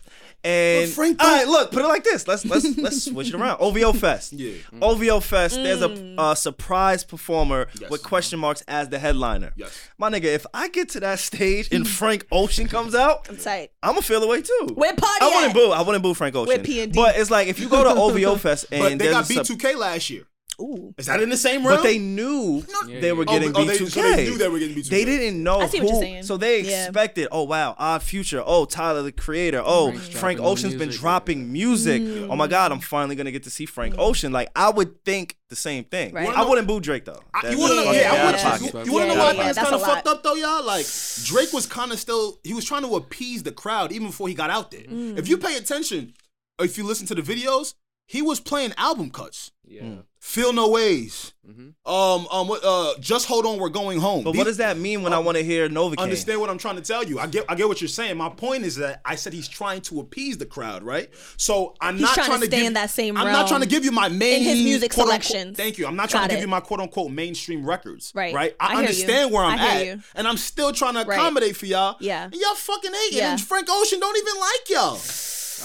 And 0.45 0.87
But 0.89 0.95
Frank 0.95 1.25
all 1.25 1.51
look, 1.51 1.71
put 1.73 1.83
it 1.85 1.89
like 1.89 2.05
this. 2.05 2.29
Let's 2.29 2.45
let's 2.45 2.77
let's 2.77 3.03
switch 3.05 3.29
it 3.29 3.35
around. 3.35 3.57
OVO 3.61 3.93
Fest. 3.95 4.33
Yeah. 4.35 4.53
OVO 4.83 5.21
Fest. 5.21 5.55
There's 5.57 5.81
Mm. 5.81 6.19
a, 6.19 6.33
a 6.33 6.37
surprise 6.37 7.03
performer 7.03 7.67
Yes. 7.81 7.91
with 7.91 8.03
question 8.03 8.39
marks 8.39 8.63
as 8.69 8.89
the 8.91 8.99
headliner. 8.99 9.53
Yes. 9.57 9.73
My 9.99 10.11
nigga, 10.11 10.25
if 10.25 10.45
I 10.53 10.69
get 10.69 10.91
to 10.91 11.01
that 11.01 11.19
stage 11.19 11.69
and 11.73 11.89
Frank 11.89 12.27
Ocean 12.31 12.69
comes 12.69 12.95
out, 12.95 13.27
I'm 13.31 13.37
Tight. 13.39 13.71
I'm 13.83 13.93
gonna 13.93 14.03
feel 14.03 14.21
the 14.21 14.27
way 14.27 14.43
too. 14.43 14.69
Where 14.75 14.95
party 14.95 15.19
I 15.23 15.27
wouldn't 15.29 15.47
at? 15.51 15.55
boo. 15.55 15.71
I 15.71 15.81
wouldn't 15.83 16.03
boo 16.03 16.15
Frank 16.15 16.35
Ocean. 16.37 16.63
P&D? 16.63 16.93
But 16.95 17.17
it's 17.17 17.31
like 17.31 17.49
if 17.49 17.59
you 17.59 17.69
go 17.69 17.83
to 17.83 17.91
OVO 17.99 18.37
Fest 18.37 18.67
and 18.71 18.83
But 18.83 18.99
they 18.99 19.11
got 19.11 19.25
B2K 19.25 19.77
last 19.77 20.11
year. 20.11 20.25
Ooh. 20.61 20.95
Is 20.99 21.07
that 21.07 21.21
in 21.21 21.29
the 21.31 21.37
same 21.37 21.67
realm? 21.67 21.79
but 21.79 21.83
they 21.83 21.99
knew 21.99 22.65
Yeah, 22.89 23.01
they 23.01 23.13
were 23.13 23.23
Oh, 23.27 23.33
getting 23.33 23.53
oh, 23.57 23.65
they- 23.65 23.77
B2K. 23.79 23.91
so 23.91 24.03
they 24.03 24.25
knew 24.31 24.39
they 24.39 24.49
were 24.49 24.59
getting 24.59 24.77
B2K. 24.77 24.89
They 24.89 25.05
didn't 25.05 25.43
know 25.43 25.61
I 25.61 25.67
see 25.67 25.81
what 25.81 25.89
who, 25.91 25.95
you're 25.97 26.03
saying. 26.03 26.23
so 26.25 26.37
they 26.37 26.61
Yeah. 26.63 26.87
expected. 26.87 27.29
Oh 27.33 27.43
wow, 27.45 27.75
Odd 27.79 28.03
Future. 28.03 28.43
Oh 28.45 28.65
Tyler 28.65 29.03
the 29.03 29.13
Creator. 29.13 29.63
Oh 29.65 29.91
Frank's 29.93 30.09
Frank 30.19 30.37
dropping 30.39 30.45
new 30.45 30.49
Ocean's 30.51 30.75
been 30.75 30.89
dropping 30.91 31.53
music. 31.53 32.03
Mm. 32.03 32.29
Oh 32.31 32.37
my 32.37 32.47
God, 32.47 32.73
I'm 32.73 32.81
finally 32.81 33.17
gonna 33.17 33.31
get 33.33 33.43
to 33.45 33.51
see 33.51 33.67
Frank 33.67 33.95
Ocean. 33.99 34.33
Like 34.33 34.51
I 34.55 34.71
would 34.71 35.05
think 35.05 35.37
the 35.49 35.57
same 35.57 35.85
thing. 35.85 36.15
Right. 36.15 36.29
I 36.29 36.45
wouldn't 36.45 36.67
boo 36.67 36.81
Drake 36.81 37.05
though. 37.05 37.21
I, 37.35 37.51
you 37.51 37.59
wanna 37.59 37.75
know? 37.77 37.85
fucking 37.85 38.01
Yeah, 38.01 38.13
I 38.13 38.47
out 38.51 38.61
you. 38.61 38.67
You, 38.67 38.85
you 38.87 38.93
wanna 38.93 39.07
Yeah, 39.07 39.15
know 39.15 39.19
why 39.21 39.31
I 39.31 39.33
think 39.35 39.47
it's 39.51 39.59
kind 39.59 39.75
of 39.75 39.83
fucked 39.83 40.07
up 40.07 40.23
though, 40.23 40.35
y'all? 40.35 40.65
Like 40.65 40.87
Drake 41.25 41.53
was 41.53 41.67
kind 41.67 41.93
of 41.93 41.99
still. 41.99 42.39
He 42.45 42.55
was 42.55 42.65
trying 42.65 42.83
to 42.83 42.95
appease 42.97 43.43
the 43.43 43.53
crowd 43.53 43.93
even 43.93 44.09
before 44.09 44.29
he 44.29 44.35
got 44.35 44.51
out 44.51 44.71
there. 44.71 44.83
Mm. 44.83 45.19
If 45.19 45.29
you 45.29 45.37
pay 45.37 45.57
attention, 45.57 46.15
if 46.61 46.79
you 46.79 46.85
listen 46.85 47.07
to 47.09 47.15
the 47.15 47.23
videos, 47.23 47.75
he 48.07 48.21
was 48.23 48.41
playing 48.41 48.73
album 48.77 49.11
cuts. 49.11 49.53
Yeah. 49.67 49.83
Feel 50.25 50.55
no 50.55 50.69
ways. 50.71 51.35
Mm-hmm. 51.47 51.69
Um, 51.93 52.27
um. 52.33 52.59
Uh, 52.65 52.95
just 52.99 53.27
hold 53.27 53.45
on, 53.45 53.59
we're 53.59 53.69
going 53.69 54.01
home. 54.01 54.25
But 54.25 54.33
These- 54.33 54.39
what 54.39 54.45
does 54.47 54.57
that 54.57 54.79
mean 54.79 55.03
when 55.03 55.13
I 55.13 55.19
want 55.19 55.37
to 55.37 55.45
hear 55.45 55.69
Novacane? 55.69 55.99
Understand 55.99 56.41
what 56.41 56.49
I'm 56.49 56.57
trying 56.57 56.77
to 56.77 56.83
tell 56.83 57.05
you. 57.05 57.19
I 57.19 57.27
get 57.27 57.45
I 57.47 57.55
get 57.55 57.69
what 57.69 57.83
you're 57.83 57.89
saying. 57.89 58.17
My 58.17 58.31
point 58.31 58.65
is 58.65 58.77
that 58.77 59.03
I 59.05 59.17
said 59.17 59.35
he's 59.35 59.47
trying 59.47 59.83
to 59.83 60.01
appease 60.01 60.39
the 60.39 60.47
crowd, 60.47 60.83
right? 60.83 61.11
So 61.37 61.75
I'm 61.79 61.99
He's 61.99 62.07
not 62.07 62.15
trying 62.15 62.31
to 62.31 62.39
to 62.39 62.47
stay 62.47 62.57
give, 62.57 62.67
in 62.69 62.73
that 62.73 62.89
same 62.89 63.19
I'm 63.19 63.31
not 63.31 63.49
trying 63.49 63.61
to 63.61 63.67
give 63.69 63.85
you 63.85 63.93
my 63.93 64.09
main 64.09 64.39
in 64.39 64.43
his 64.45 64.65
music 64.65 64.93
quote, 64.95 65.09
unquote- 65.09 65.23
selections. 65.25 65.57
Thank 65.59 65.77
you. 65.77 65.87
I'm 65.87 65.95
not 65.95 66.09
trying 66.09 66.23
Got 66.23 66.29
to 66.29 66.35
give 66.37 66.39
it. 66.39 66.47
you 66.47 66.49
my 66.49 66.61
quote 66.61 66.81
unquote 66.81 67.11
mainstream 67.13 67.67
records. 67.67 68.11
Right. 68.15 68.35
Right. 68.35 68.57
I 68.59 68.65
I, 68.65 68.69
hear 68.69 68.75
you. 68.77 68.81
understand 68.89 69.31
where 69.31 69.45
I'm 69.45 69.59
I 69.59 69.67
at. 69.77 69.87
you. 69.87 70.01
And 70.15 70.27
I'm 70.27 70.39
still 70.39 70.73
trying 70.73 70.95
to 70.95 71.01
Right. 71.05 71.19
accommodate 71.19 71.55
for 71.55 71.67
y'all. 71.67 71.97
Yeah. 72.01 72.25
And 72.25 72.35
y'all 72.35 72.55
fucking 72.55 72.93
hating. 72.95 73.19
Yeah. 73.19 73.33
And 73.33 73.41
Frank 73.43 73.69
Ocean 73.71 74.01
don't 74.01 74.17
even 74.17 74.41
like 74.41 74.71
y'all. 74.71 74.99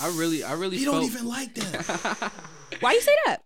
I 0.01 0.13
really, 0.19 0.43
I 0.43 0.51
really 0.53 0.77
He 0.77 0.83
felt. 0.83 0.97
don't 0.97 1.05
even 1.05 1.25
like 1.27 1.55
that. 1.55 2.31
Why 2.81 2.91
you 2.91 3.01
say 3.01 3.13
that? 3.25 3.41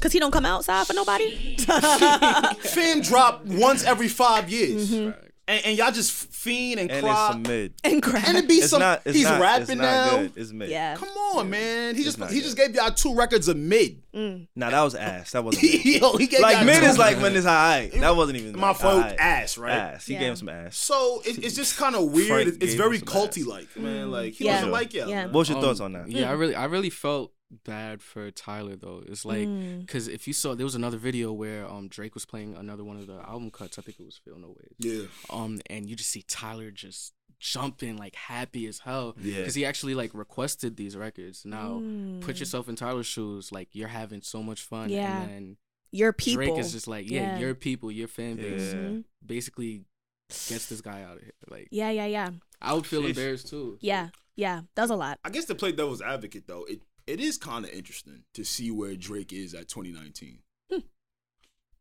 Cause 0.00 0.12
he 0.12 0.18
don't 0.18 0.30
come 0.30 0.46
outside 0.46 0.86
for 0.86 0.94
nobody. 0.94 1.56
Fam 2.60 3.00
drop 3.02 3.44
once 3.44 3.84
every 3.84 4.08
five 4.08 4.48
years. 4.50 4.90
Mm-hmm. 4.90 5.26
And, 5.48 5.66
and 5.66 5.76
y'all 5.78 5.90
just 5.90 6.12
fiend 6.12 6.78
and, 6.78 6.90
and 6.92 7.04
cry. 7.04 7.26
it's 7.26 7.34
a 7.34 7.38
mid. 7.50 7.74
and 7.82 8.00
crap. 8.00 8.28
and 8.28 8.38
it 8.38 8.46
be 8.46 8.54
It's 8.54 8.70
some 8.70 8.78
not. 8.78 9.02
It's 9.04 9.16
he's 9.16 9.24
not, 9.24 9.40
rapping 9.40 9.62
it's 9.62 9.70
not 9.70 9.82
now. 9.82 10.16
Good. 10.18 10.32
It's 10.36 10.52
mid. 10.52 10.70
Yeah. 10.70 10.94
Come 10.94 11.08
on, 11.08 11.50
man. 11.50 11.96
He 11.96 12.04
just 12.04 12.18
not 12.18 12.30
he 12.30 12.36
good. 12.36 12.44
just 12.44 12.56
gave 12.56 12.72
y'all 12.76 12.92
two 12.92 13.16
records 13.16 13.48
of 13.48 13.56
mid. 13.56 14.00
Nah, 14.14 14.36
that 14.70 14.80
was 14.82 14.94
ass. 14.94 15.32
That 15.32 15.42
wasn't. 15.42 15.64
Mid. 15.84 15.84
Yo, 15.84 16.16
he 16.16 16.28
gave 16.28 16.40
like 16.40 16.56
y'all 16.58 16.64
mid 16.66 16.78
two. 16.80 16.84
is 16.86 16.98
like 16.98 17.20
when 17.20 17.34
it's 17.34 17.46
alright. 17.46 17.92
That 17.92 18.14
wasn't 18.14 18.38
even 18.38 18.58
my 18.60 18.68
like, 18.68 18.76
fault. 18.76 18.94
alright. 18.94 19.16
Ass, 19.18 19.58
right? 19.58 19.72
Ass. 19.72 20.06
He 20.06 20.12
Yeah. 20.14 20.20
gave 20.20 20.28
him 20.30 20.36
some 20.36 20.48
ass. 20.50 20.76
So 20.76 21.20
it, 21.26 21.42
it's 21.44 21.56
just 21.56 21.76
kind 21.76 21.96
of 21.96 22.10
weird. 22.12 22.28
Frank 22.28 22.48
It- 22.48 22.54
it's 22.62 22.72
gave 22.72 22.78
very 22.78 22.98
him 22.98 23.06
some 23.08 23.16
culty 23.28 23.44
like, 23.44 23.76
man. 23.76 24.10
Like 24.12 24.34
he 24.34 24.44
Yeah. 24.44 24.54
doesn't 24.56 24.70
like 24.70 24.94
y'all. 24.94 25.08
Yeah. 25.08 25.26
What's 25.26 25.48
your 25.48 25.58
Um, 25.58 25.64
thoughts 25.64 25.80
on 25.80 25.92
that? 25.94 26.08
Yeah, 26.08 26.30
I 26.30 26.34
really, 26.34 26.54
I 26.54 26.66
really 26.66 26.90
felt 26.90 27.32
bad 27.64 28.00
for 28.02 28.30
Tyler 28.30 28.76
though. 28.76 29.02
It's 29.06 29.24
like 29.24 29.46
Mm. 29.48 29.80
because 29.80 30.06
if 30.08 30.26
you 30.26 30.32
saw, 30.32 30.54
there 30.54 30.64
was 30.66 30.74
another 30.74 30.96
video 30.98 31.32
where 31.32 31.68
um 31.68 31.88
Drake 31.88 32.14
was 32.14 32.24
playing 32.24 32.54
another 32.56 32.84
one 32.84 32.96
of 32.96 33.06
the 33.06 33.14
album 33.28 33.50
cuts. 33.50 33.78
I 33.78 33.82
think 33.82 33.98
it 33.98 34.04
was 34.04 34.16
Feel 34.24 34.38
No 34.38 34.48
Ways. 34.48 34.74
Yeah. 34.78 35.06
Um, 35.30 35.60
and 35.68 35.88
you 35.88 35.96
just 35.96 36.10
see 36.10 36.22
Tyler 36.28 36.70
just 36.70 37.12
jumping 37.38 37.96
like 37.96 38.14
happy 38.14 38.66
as 38.66 38.80
hell. 38.80 39.16
Yeah. 39.20 39.38
Because 39.38 39.54
he 39.54 39.64
actually 39.64 39.94
like 39.94 40.12
requested 40.14 40.76
these 40.76 40.96
records. 40.96 41.44
Now 41.44 41.74
put 42.20 42.36
Mm. 42.36 42.38
yourself 42.40 42.68
in 42.68 42.76
Tyler's 42.76 43.06
shoes. 43.06 43.50
Like 43.50 43.68
you're 43.72 43.88
having 43.88 44.22
so 44.22 44.42
much 44.42 44.62
fun. 44.62 44.90
Yeah. 44.90 45.22
And 45.22 45.30
then 45.30 45.56
Your 45.92 46.12
people. 46.12 46.44
Drake 46.44 46.58
is 46.58 46.70
just 46.72 46.86
like, 46.86 47.10
yeah, 47.10 47.32
Yeah. 47.34 47.38
your 47.40 47.54
people, 47.56 47.90
your 47.90 48.06
fan 48.08 48.36
base, 48.36 48.72
Yeah. 48.72 48.78
Mhm. 48.80 49.04
basically 49.26 49.84
gets 50.28 50.66
this 50.66 50.80
guy 50.80 51.02
out 51.02 51.16
of 51.16 51.22
here. 51.22 51.32
Like 51.48 51.66
Yeah, 51.72 51.90
yeah, 51.90 52.06
yeah, 52.06 52.30
I 52.62 52.74
would 52.74 52.86
feel 52.86 53.02
Sheesh. 53.02 53.08
embarrassed 53.08 53.48
too. 53.48 53.76
yeah, 53.80 54.10
yeah. 54.36 54.62
Does 54.76 54.90
a 54.90 54.94
lot. 54.94 55.18
I 55.24 55.30
guess 55.30 55.46
to 55.46 55.56
play 55.56 55.72
devil's 55.72 56.00
advocate 56.00 56.46
though, 56.46 56.64
it 56.64 56.82
it 57.10 57.20
is 57.20 57.36
kind 57.38 57.64
of 57.64 57.70
interesting 57.72 58.22
to 58.34 58.44
see 58.44 58.70
where 58.70 58.94
Drake 58.96 59.32
is 59.32 59.54
at 59.54 59.68
2019. 59.68 60.38
Hmm. 60.70 60.78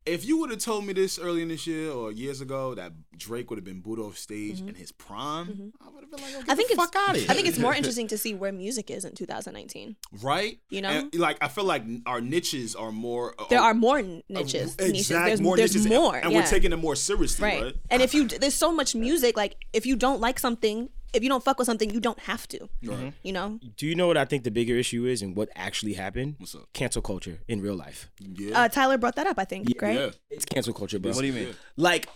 If 0.06 0.26
you 0.26 0.40
would 0.40 0.50
have 0.50 0.60
told 0.60 0.86
me 0.86 0.94
this 0.94 1.20
early 1.20 1.42
in 1.44 1.50
this 1.50 1.68
year 1.68 1.92
or 1.92 2.12
years 2.12 2.42
ago 2.42 2.74
that 2.74 2.94
Drake 3.16 3.50
would 3.52 3.58
have 3.58 3.66
been 3.66 3.82
booed 3.82 4.00
off 4.00 4.18
stage 4.18 4.60
in 4.60 4.74
his 4.74 4.92
prime, 4.92 5.74
I 5.80 5.90
would 5.92 6.02
have 6.04 6.10
been 6.12 6.22
like, 6.22 6.34
oh, 6.36 6.40
Mm-hmm. 6.40 6.52
I 6.52 6.56
think 6.56 6.72
fuck 6.72 6.96
out 6.96 7.10
of 7.12 7.16
here. 7.22 7.28
I 7.30 7.34
think 7.36 7.48
it's 7.48 7.60
more 7.60 7.76
interesting 7.80 8.08
to 8.08 8.18
see 8.18 8.34
where 8.34 8.52
music 8.52 8.90
is 8.90 9.06
in 9.06 9.14
2019. 9.14 9.98
right? 10.24 10.58
You 10.72 10.82
know? 10.82 10.90
And, 10.90 11.14
like 11.16 11.38
I 11.42 11.48
feel 11.48 11.66
like 11.66 11.84
our 12.08 12.22
niches 12.22 12.76
are 12.76 12.92
more. 12.92 13.36
uh, 13.40 13.46
There 13.52 13.60
uh, 13.60 13.64
are 13.70 13.74
more 13.76 14.02
niches. 14.02 14.74
Exact, 14.80 14.92
niches. 14.94 15.08
There's 15.10 15.42
more 15.42 15.58
there's 15.58 15.74
niches, 15.76 15.86
and- 15.86 15.94
more. 15.94 16.16
and, 16.16 16.32
yeah. 16.32 16.40
we're 16.40 16.48
taking 16.48 16.72
it 16.74 16.78
more 16.78 16.96
seriously, 16.96 17.44
right? 17.46 17.62
right. 17.64 17.76
And 17.92 18.02
if 18.02 18.14
you 18.16 18.28
there's 18.28 18.56
so 18.56 18.72
much 18.72 18.96
music, 18.96 19.38
like 19.38 19.58
if 19.74 19.86
you 19.86 19.96
don't 19.96 20.22
like 20.22 20.40
something, 20.40 20.90
if 21.14 21.24
you 21.24 21.30
don't 21.30 21.44
fuck 21.44 21.58
with 21.58 21.66
something, 21.66 21.90
you 21.90 22.00
don't 22.00 22.20
have 22.20 22.48
to. 22.50 22.70
Right. 22.84 22.98
Mm-hmm. 22.98 23.10
You 23.24 23.34
know. 23.34 23.60
Do 23.78 23.88
you 23.88 23.96
know 23.96 24.08
what 24.08 24.18
I 24.18 24.26
think 24.26 24.44
the 24.44 24.52
bigger 24.52 24.76
issue 24.76 25.06
is 25.06 25.22
and 25.22 25.36
what 25.36 25.50
actually 25.56 25.94
happened? 25.94 26.36
What's 26.38 26.56
up? 26.56 26.72
Cancel 26.74 27.02
culture 27.02 27.40
in 27.48 27.62
real 27.62 27.76
life. 27.76 28.10
Yeah. 28.20 28.62
Uh, 28.62 28.68
Tyler 28.70 28.98
brought 28.98 29.16
that 29.16 29.28
up. 29.28 29.40
I 29.40 29.46
think. 29.46 29.70
right. 29.82 29.96
yeah. 29.96 30.10
It's 30.30 30.46
cancel 30.46 30.74
culture, 30.74 31.00
bro. 31.00 31.12
What 31.12 31.22
do 31.22 31.28
you 31.28 31.34
mean? 31.34 31.56
Like, 31.78 32.08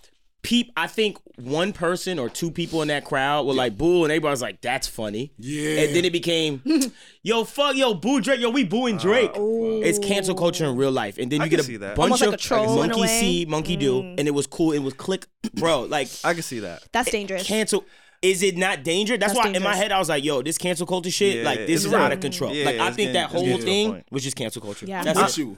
peep. 0.43 0.71
I 0.77 0.87
think 0.87 1.17
one 1.37 1.73
person 1.73 2.19
or 2.19 2.29
two 2.29 2.51
people 2.51 2.81
in 2.83 2.89
that 2.89 3.05
crowd 3.05 3.47
were 3.47 3.53
like 3.53 3.77
boo, 3.77 4.03
and 4.03 4.11
everybody's 4.11 4.41
like, 4.41 4.61
"That's 4.61 4.87
funny." 4.87 5.33
Yeah. 5.39 5.81
And 5.81 5.95
then 5.95 6.05
it 6.05 6.13
became, 6.13 6.61
"Yo, 7.23 7.43
fuck, 7.45 7.75
yo, 7.75 7.95
boo 7.95 8.21
Drake, 8.21 8.39
yo, 8.39 8.51
we 8.51 8.63
booing 8.63 8.97
uh, 8.97 9.01
Drake." 9.01 9.31
it's 9.35 9.97
cancel 9.99 10.35
culture 10.35 10.65
in 10.65 10.75
real 10.75 10.91
life, 10.91 11.17
and 11.17 11.31
then 11.31 11.41
I 11.41 11.45
you 11.45 11.49
can 11.49 11.57
get 11.57 11.65
see 11.65 11.75
a 11.75 11.79
that. 11.79 11.95
bunch 11.95 12.03
Almost 12.11 12.21
like 12.21 12.27
of 12.27 12.33
a 12.35 12.37
troll 12.37 12.83
a 12.83 12.87
monkey 12.87 13.07
see, 13.07 13.45
monkey 13.45 13.75
do, 13.75 14.03
mm. 14.03 14.19
and 14.19 14.27
it 14.27 14.31
was 14.31 14.45
cool. 14.45 14.71
It 14.73 14.79
was 14.79 14.93
click, 14.93 15.25
bro. 15.55 15.83
Like 15.83 16.09
I 16.23 16.33
can 16.33 16.43
see 16.43 16.59
that. 16.59 16.83
That's 16.91 17.09
dangerous. 17.09 17.47
cancel. 17.47 17.85
Is 18.23 18.41
it 18.41 18.57
not 18.57 18.83
dangerous? 18.83 19.19
That's, 19.19 19.33
That's 19.33 19.45
why 19.47 19.51
in 19.53 19.61
my 19.61 19.75
head 19.75 19.91
I 19.91 19.99
was 19.99 20.07
like, 20.09 20.23
"Yo, 20.23 20.41
this 20.41 20.57
cancel 20.57 20.87
culture 20.87 21.11
shit, 21.11 21.37
Yeah, 21.37 21.43
like 21.43 21.67
this 21.67 21.83
is 21.83 21.87
real. 21.91 21.97
out 22.01 22.11
of 22.13 22.21
control." 22.21 22.53
Yeah, 22.55 22.65
like 22.65 22.79
I 22.79 22.89
think 22.91 23.13
that 23.13 23.29
whole 23.29 23.41
getting 23.43 23.57
to 23.57 23.63
a 23.63 23.65
thing 23.65 23.91
point. 23.91 24.05
was 24.11 24.23
just 24.23 24.35
cancel 24.37 24.61
culture. 24.61 24.85
Yeah. 24.87 25.03
That's 25.03 25.19
What's 25.19 25.37
it. 25.37 25.41
you? 25.41 25.57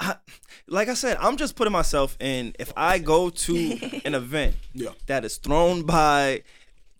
I, 0.00 0.16
like 0.66 0.88
I 0.88 0.94
said, 0.94 1.18
I'm 1.20 1.36
just 1.36 1.56
putting 1.56 1.72
myself 1.72 2.16
in. 2.18 2.54
If 2.58 2.72
I 2.76 2.98
go 2.98 3.28
to 3.28 4.00
an 4.06 4.14
event 4.14 4.56
Yeah. 4.72 4.90
that 5.08 5.24
is 5.26 5.36
thrown 5.36 5.82
by 5.82 6.42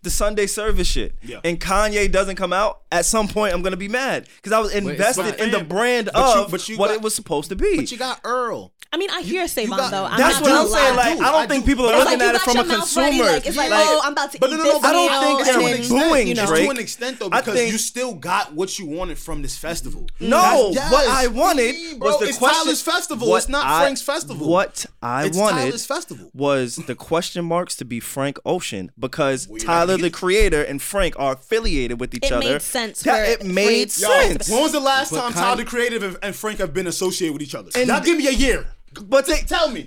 the 0.03 0.11
Sunday 0.11 0.46
service 0.46 0.86
shit, 0.88 1.14
Yeah. 1.22 1.40
and 1.44 1.59
Kanye 1.61 2.11
doesn't 2.12 2.36
come 2.36 2.53
out, 2.53 2.80
at 2.92 3.07
some 3.07 3.26
point 3.26 3.55
I'm 3.55 3.62
gonna 3.62 3.76
be 3.78 3.88
mad 3.88 4.26
because 4.36 4.53
I 4.53 4.59
was 4.61 4.74
invested 4.74 5.22
not- 5.24 5.40
in 5.40 5.51
the 5.51 5.64
brand 5.64 6.11
but 6.12 6.34
you- 6.36 6.42
of 6.44 6.51
but 6.51 6.68
you 6.68 6.76
what 6.78 6.88
got- 6.88 6.96
it 6.96 7.03
was 7.03 7.14
supposed 7.14 7.48
to 7.51 7.57
be. 7.57 7.76
But 7.76 7.90
you 7.90 7.96
got 7.98 8.20
Earl. 8.24 8.72
I 8.93 8.97
mean, 8.97 9.09
I 9.11 9.20
hear 9.22 9.47
Savon 9.47 9.78
got- 9.78 9.91
though. 9.93 10.05
I'm 10.05 10.18
That's 10.18 10.41
not 10.41 10.51
what 10.51 10.53
I'm 10.53 10.68
saying. 10.68 10.97
Like, 10.97 11.20
I 11.20 11.30
don't 11.30 11.43
I 11.43 11.47
think 11.47 11.64
do. 11.64 11.70
people 11.70 11.86
are 11.86 11.97
looking 11.97 12.18
like 12.18 12.28
at 12.28 12.34
it 12.34 12.41
from 12.41 12.57
a 12.57 12.64
mouth 12.64 12.97
ready, 12.97 13.11
consumer. 13.18 13.30
Like, 13.30 13.47
it's 13.47 13.57
like, 13.57 13.70
Like, 13.70 13.86
oh, 13.88 14.01
I'm 14.03 14.12
about 14.12 14.32
to 14.32 14.38
But 14.41 14.51
eat 14.51 14.57
no, 14.57 14.57
no, 14.57 14.64
this 14.64 14.84
I 14.84 14.93
don't 14.93 15.11
think 15.22 15.38
and 15.41 15.47
they're 15.62 15.76
then, 15.78 15.88
booing 16.11 16.26
you 16.26 16.34
know, 16.34 16.47
Drake. 16.47 16.64
to 16.64 16.70
an 16.72 16.78
extent 16.78 17.18
though, 17.20 17.30
because 17.30 17.55
think- 17.55 17.70
you 17.70 17.78
still 17.78 18.14
got 18.14 18.53
what 18.53 18.81
you 18.81 18.86
wanted 18.86 19.16
from 19.16 19.43
this 19.43 19.56
festival. 19.56 20.09
No, 20.19 20.73
That's- 20.74 20.90
what. 20.93 21.06
I 21.09 21.28
wanted 21.28 21.77
Mm, 21.77 21.98
bro, 22.01 22.10
was 22.10 22.19
the 22.19 22.27
it's 22.31 22.39
question. 22.39 22.65
Tyler's 22.65 22.82
festival. 22.82 23.36
It's 23.36 23.48
not 23.48 23.65
I- 23.65 23.82
Frank's 23.82 24.02
festival. 24.02 24.48
What 24.48 24.86
I 25.01 25.27
It's 25.27 25.36
wanted 25.39 25.60
Tyler's 25.60 25.86
festival. 25.86 26.28
was 26.35 26.74
the 26.89 26.97
question 26.97 27.44
marks 27.44 27.77
to 27.77 27.85
be 27.85 28.01
Frank 28.01 28.40
Ocean 28.44 28.90
because 28.98 29.47
Well, 29.47 29.60
Tyler, 29.60 29.98
the 29.98 30.10
creator, 30.10 30.65
and 30.65 30.82
Frank 30.82 31.15
are 31.16 31.35
affiliated 31.35 32.01
with 32.01 32.12
each 32.12 32.24
It 32.24 32.32
other. 32.32 32.44
It 32.44 32.51
made 32.55 32.62
sense 32.62 33.02
That- 33.02 33.28
it 33.28 33.44
made 33.47 33.93
Frank- 33.93 34.12
Yo, 34.24 34.28
sense. 34.39 34.48
when 34.48 34.62
was 34.62 34.73
the 34.73 34.81
last 34.81 35.12
But 35.12 35.20
time 35.20 35.32
kind- 35.32 35.44
Tyler 35.59 35.65
Creative 35.65 36.02
and- 36.02 36.16
and 36.24 36.35
Frank 36.35 36.59
have 36.59 36.74
been 36.74 36.89
associated 36.89 37.35
with 37.35 37.43
each 37.43 37.55
other? 37.55 37.70
And- 37.77 37.86
now 37.86 38.01
give 38.01 38.19
me 38.19 38.27
a 38.27 38.32
year. 38.32 38.66
But 39.05 39.27
they, 39.27 39.39
Tell 39.41 39.71
me. 39.71 39.87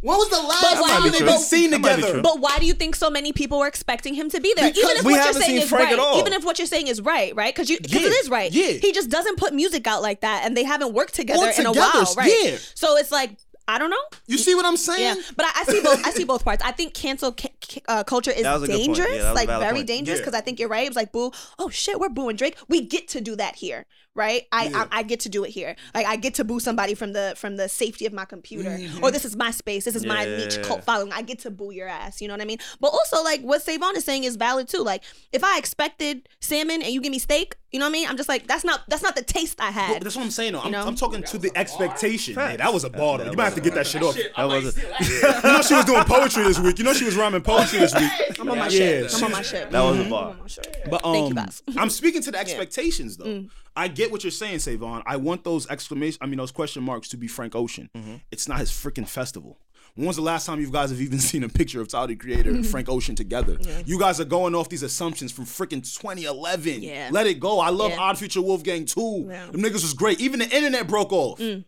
When 0.00 0.16
was 0.16 0.30
the 0.30 0.40
last 0.40 0.62
But 0.80 0.86
time 0.88 1.02
do 1.02 1.10
they've 1.10 1.26
been 1.26 1.38
seen 1.40 1.70
That 1.72 1.78
together? 1.96 2.22
But 2.22 2.38
why 2.38 2.58
do 2.60 2.66
you 2.66 2.72
think 2.74 2.94
so 2.94 3.10
many 3.10 3.32
people 3.32 3.58
were 3.58 3.66
expecting 3.66 4.14
him 4.14 4.30
to 4.30 4.40
be 4.40 4.54
there? 4.56 4.68
Because 4.70 4.84
even 4.84 4.96
if 4.98 5.04
we 5.04 5.12
what 5.12 5.16
you're 5.16 5.26
haven't 5.26 5.42
saying 5.42 5.54
seen 5.56 5.62
is 5.64 5.68
Frank 5.68 5.84
right, 5.86 5.92
at 5.94 5.98
all. 5.98 6.18
even 6.20 6.32
if 6.32 6.44
what 6.44 6.58
you're 6.58 6.66
saying 6.68 6.86
is 6.86 7.00
right, 7.00 7.34
right? 7.34 7.52
Because 7.52 7.68
you, 7.68 7.78
because 7.80 8.02
Yeah, 8.02 8.06
it 8.06 8.12
is 8.12 8.30
right. 8.30 8.52
yeah. 8.52 8.66
He 8.80 8.92
just 8.92 9.10
doesn't 9.10 9.38
put 9.38 9.54
music 9.54 9.88
out 9.88 10.00
like 10.00 10.20
that, 10.20 10.42
and 10.44 10.56
they 10.56 10.62
haven't 10.62 10.92
worked 10.92 11.14
together 11.14 11.40
Or 11.40 11.50
in 11.50 11.50
a 11.50 11.54
together, 11.70 11.80
while, 11.80 12.14
right? 12.16 12.32
yeah. 12.44 12.56
So 12.74 12.96
it's 12.96 13.10
like. 13.10 13.36
I 13.70 13.78
don't 13.78 13.90
know. 13.90 14.00
You 14.26 14.38
see 14.38 14.54
what 14.54 14.64
I'm 14.64 14.78
saying? 14.78 15.16
Yeah, 15.16 15.22
but 15.36 15.44
I, 15.44 15.50
I 15.56 15.64
see 15.64 15.82
both. 15.82 16.06
I 16.06 16.10
see 16.12 16.24
both 16.24 16.42
parts. 16.42 16.64
I 16.64 16.72
think 16.72 16.94
cancel 16.94 17.32
ca- 17.32 17.50
ca- 17.62 17.80
uh, 17.86 18.02
culture 18.02 18.30
is 18.30 18.44
That 18.44 18.54
was 18.54 18.62
a 18.62 18.66
good 18.68 18.76
point. 18.76 18.86
dangerous, 18.96 19.08
Yeah, 19.16 19.22
that 19.24 19.32
was 19.34 19.42
a 19.42 19.46
like 19.46 19.60
very 19.60 19.74
point. 19.80 19.86
dangerous. 19.88 20.18
Yeah. 20.20 20.24
Because 20.24 20.38
I 20.38 20.40
think 20.40 20.58
you're 20.58 20.70
right. 20.70 20.86
It 20.86 20.88
was 20.88 20.96
like, 20.96 21.12
boo, 21.12 21.32
oh 21.58 21.68
shit, 21.68 22.00
we're 22.00 22.08
booing 22.08 22.36
Drake. 22.36 22.56
We 22.68 22.80
get 22.80 23.08
to 23.08 23.20
do 23.20 23.36
that 23.36 23.56
here, 23.56 23.84
right? 24.18 24.46
I, 24.52 24.66
I 24.74 24.98
I 24.98 25.02
get 25.04 25.20
to 25.20 25.28
do 25.28 25.44
it 25.44 25.50
here. 25.50 25.76
Like 25.94 26.06
I 26.06 26.16
get 26.16 26.34
to 26.34 26.44
boo 26.44 26.60
somebody 26.60 26.94
from 26.94 27.12
the 27.12 27.34
from 27.36 27.56
the 27.56 27.68
safety 27.68 28.04
of 28.04 28.12
my 28.12 28.24
computer, 28.24 28.70
mm-hmm. 28.70 29.02
or 29.02 29.10
this 29.10 29.24
is 29.24 29.36
my 29.36 29.50
space. 29.50 29.84
This 29.84 29.94
is 29.94 30.04
my 30.04 30.24
niche 30.24 30.60
cult 30.62 30.84
following. 30.84 31.12
I 31.12 31.22
get 31.22 31.38
to 31.40 31.50
boo 31.50 31.70
your 31.70 31.88
ass. 31.88 32.20
You 32.20 32.28
know 32.28 32.34
what 32.34 32.42
I 32.42 32.44
mean? 32.44 32.58
But 32.80 32.88
also, 32.88 33.22
like 33.22 33.40
what 33.40 33.62
Savon 33.62 33.96
is 33.96 34.04
saying 34.04 34.24
is 34.24 34.36
valid 34.36 34.68
too. 34.68 34.82
Like 34.82 35.04
if 35.32 35.42
I 35.42 35.56
expected 35.56 36.28
salmon 36.40 36.82
and 36.82 36.92
you 36.92 37.00
give 37.00 37.12
me 37.12 37.18
steak, 37.18 37.56
you 37.70 37.78
know 37.78 37.84
what 37.84 37.90
I 37.90 37.92
mean? 37.92 38.08
I'm 38.08 38.16
just 38.16 38.28
like 38.28 38.46
that's 38.46 38.64
not 38.64 38.82
that's 38.88 39.02
not 39.02 39.14
the 39.14 39.22
taste 39.22 39.60
I 39.60 39.66
But 39.66 39.74
had. 39.74 40.02
that's 40.02 40.16
what 40.16 40.24
I'm 40.24 40.30
saying. 40.30 40.54
Though. 40.54 40.60
I'm. 40.60 40.74
I'm 40.74 40.94
talking 40.96 41.22
to 41.22 41.38
the 41.38 41.52
expectation. 41.54 42.34
Yeah, 42.34 42.56
that 42.56 42.72
was 42.72 42.84
a 42.84 42.90
ball. 42.90 43.18
though. 43.18 43.30
You 43.30 43.36
might 43.36 43.44
have 43.44 43.54
to 43.54 43.60
get 43.60 43.74
that 43.74 43.86
shit 43.86 44.02
off. 44.02 44.16
That 44.16 44.44
was 44.44 44.76
a, 44.76 44.80
You 45.48 45.52
know 45.52 45.62
she 45.62 45.74
was 45.74 45.84
doing 45.84 46.04
poetry 46.04 46.44
this 46.44 46.58
week. 46.58 46.78
You 46.78 46.84
know 46.84 46.94
she 46.94 47.04
was 47.04 47.16
rhyming 47.16 47.42
poetry 47.42 47.78
this 47.80 47.94
week. 47.94 48.10
I'm 48.40 48.50
on 48.50 48.58
my 48.58 48.68
Yeah, 48.68 49.06
shit. 49.06 49.14
I'm 49.14 49.24
on 49.24 49.32
my 49.32 49.42
shit. 49.42 49.70
that 49.70 49.82
was 49.82 49.98
a 49.98 50.02
mm-hmm. 50.02 50.04
I'm 50.04 50.10
bar. 50.10 50.28
on 50.30 50.38
my 50.38 50.46
shit. 50.46 50.86
But 50.88 51.04
um, 51.04 51.12
Thank 51.12 51.34
you 51.34 51.38
um, 51.38 51.44
guys. 51.44 51.62
I'm 51.76 51.90
speaking 51.90 52.22
to 52.22 52.30
the 52.30 52.38
expectations 52.44 53.16
though. 53.18 53.24
Mm. 53.26 53.50
I 53.78 53.88
get 53.88 54.10
what 54.10 54.24
you're 54.24 54.30
saying, 54.30 54.58
Savon. 54.58 55.02
I 55.06 55.16
want 55.16 55.44
those 55.44 55.68
exclamation, 55.68 56.18
I 56.20 56.26
mean 56.26 56.36
those 56.38 56.50
question 56.50 56.82
marks 56.82 57.08
to 57.10 57.16
be 57.16 57.28
Frank 57.28 57.54
Ocean. 57.54 57.88
Mm-hmm. 57.96 58.16
It's 58.32 58.48
not 58.48 58.58
his 58.58 58.70
freaking 58.70 59.06
festival. 59.08 59.58
When 59.94 60.06
was 60.06 60.16
the 60.16 60.22
last 60.22 60.46
time 60.46 60.60
you 60.60 60.70
guys 60.70 60.90
have 60.90 61.00
even 61.00 61.18
seen 61.30 61.42
a 61.44 61.48
picture 61.48 61.80
of 61.80 61.88
Tyler 61.88 62.08
the 62.08 62.16
Creator 62.16 62.50
and 62.50 62.66
Frank 62.74 62.88
Ocean 62.88 63.14
together? 63.14 63.56
You 63.86 63.98
guys 63.98 64.20
are 64.20 64.24
going 64.24 64.54
off 64.54 64.68
these 64.68 64.82
assumptions 64.82 65.32
from 65.32 65.44
freaking 65.44 65.82
2011. 65.82 66.82
Yeah. 66.82 67.08
Let 67.12 67.26
it 67.26 67.40
go. 67.40 67.60
I 67.60 67.70
love 67.70 67.90
Yeah. 67.92 68.00
Odd 68.00 68.18
Future 68.18 68.42
Wolfgang 68.42 68.84
too. 68.84 69.26
Yeah. 69.28 69.46
Them 69.46 69.62
niggas 69.62 69.82
was 69.82 69.94
great. 69.94 70.20
Even 70.20 70.40
the 70.40 70.48
internet 70.48 70.86
broke 70.88 71.12
off. 71.12 71.38
Mm. 71.38 71.64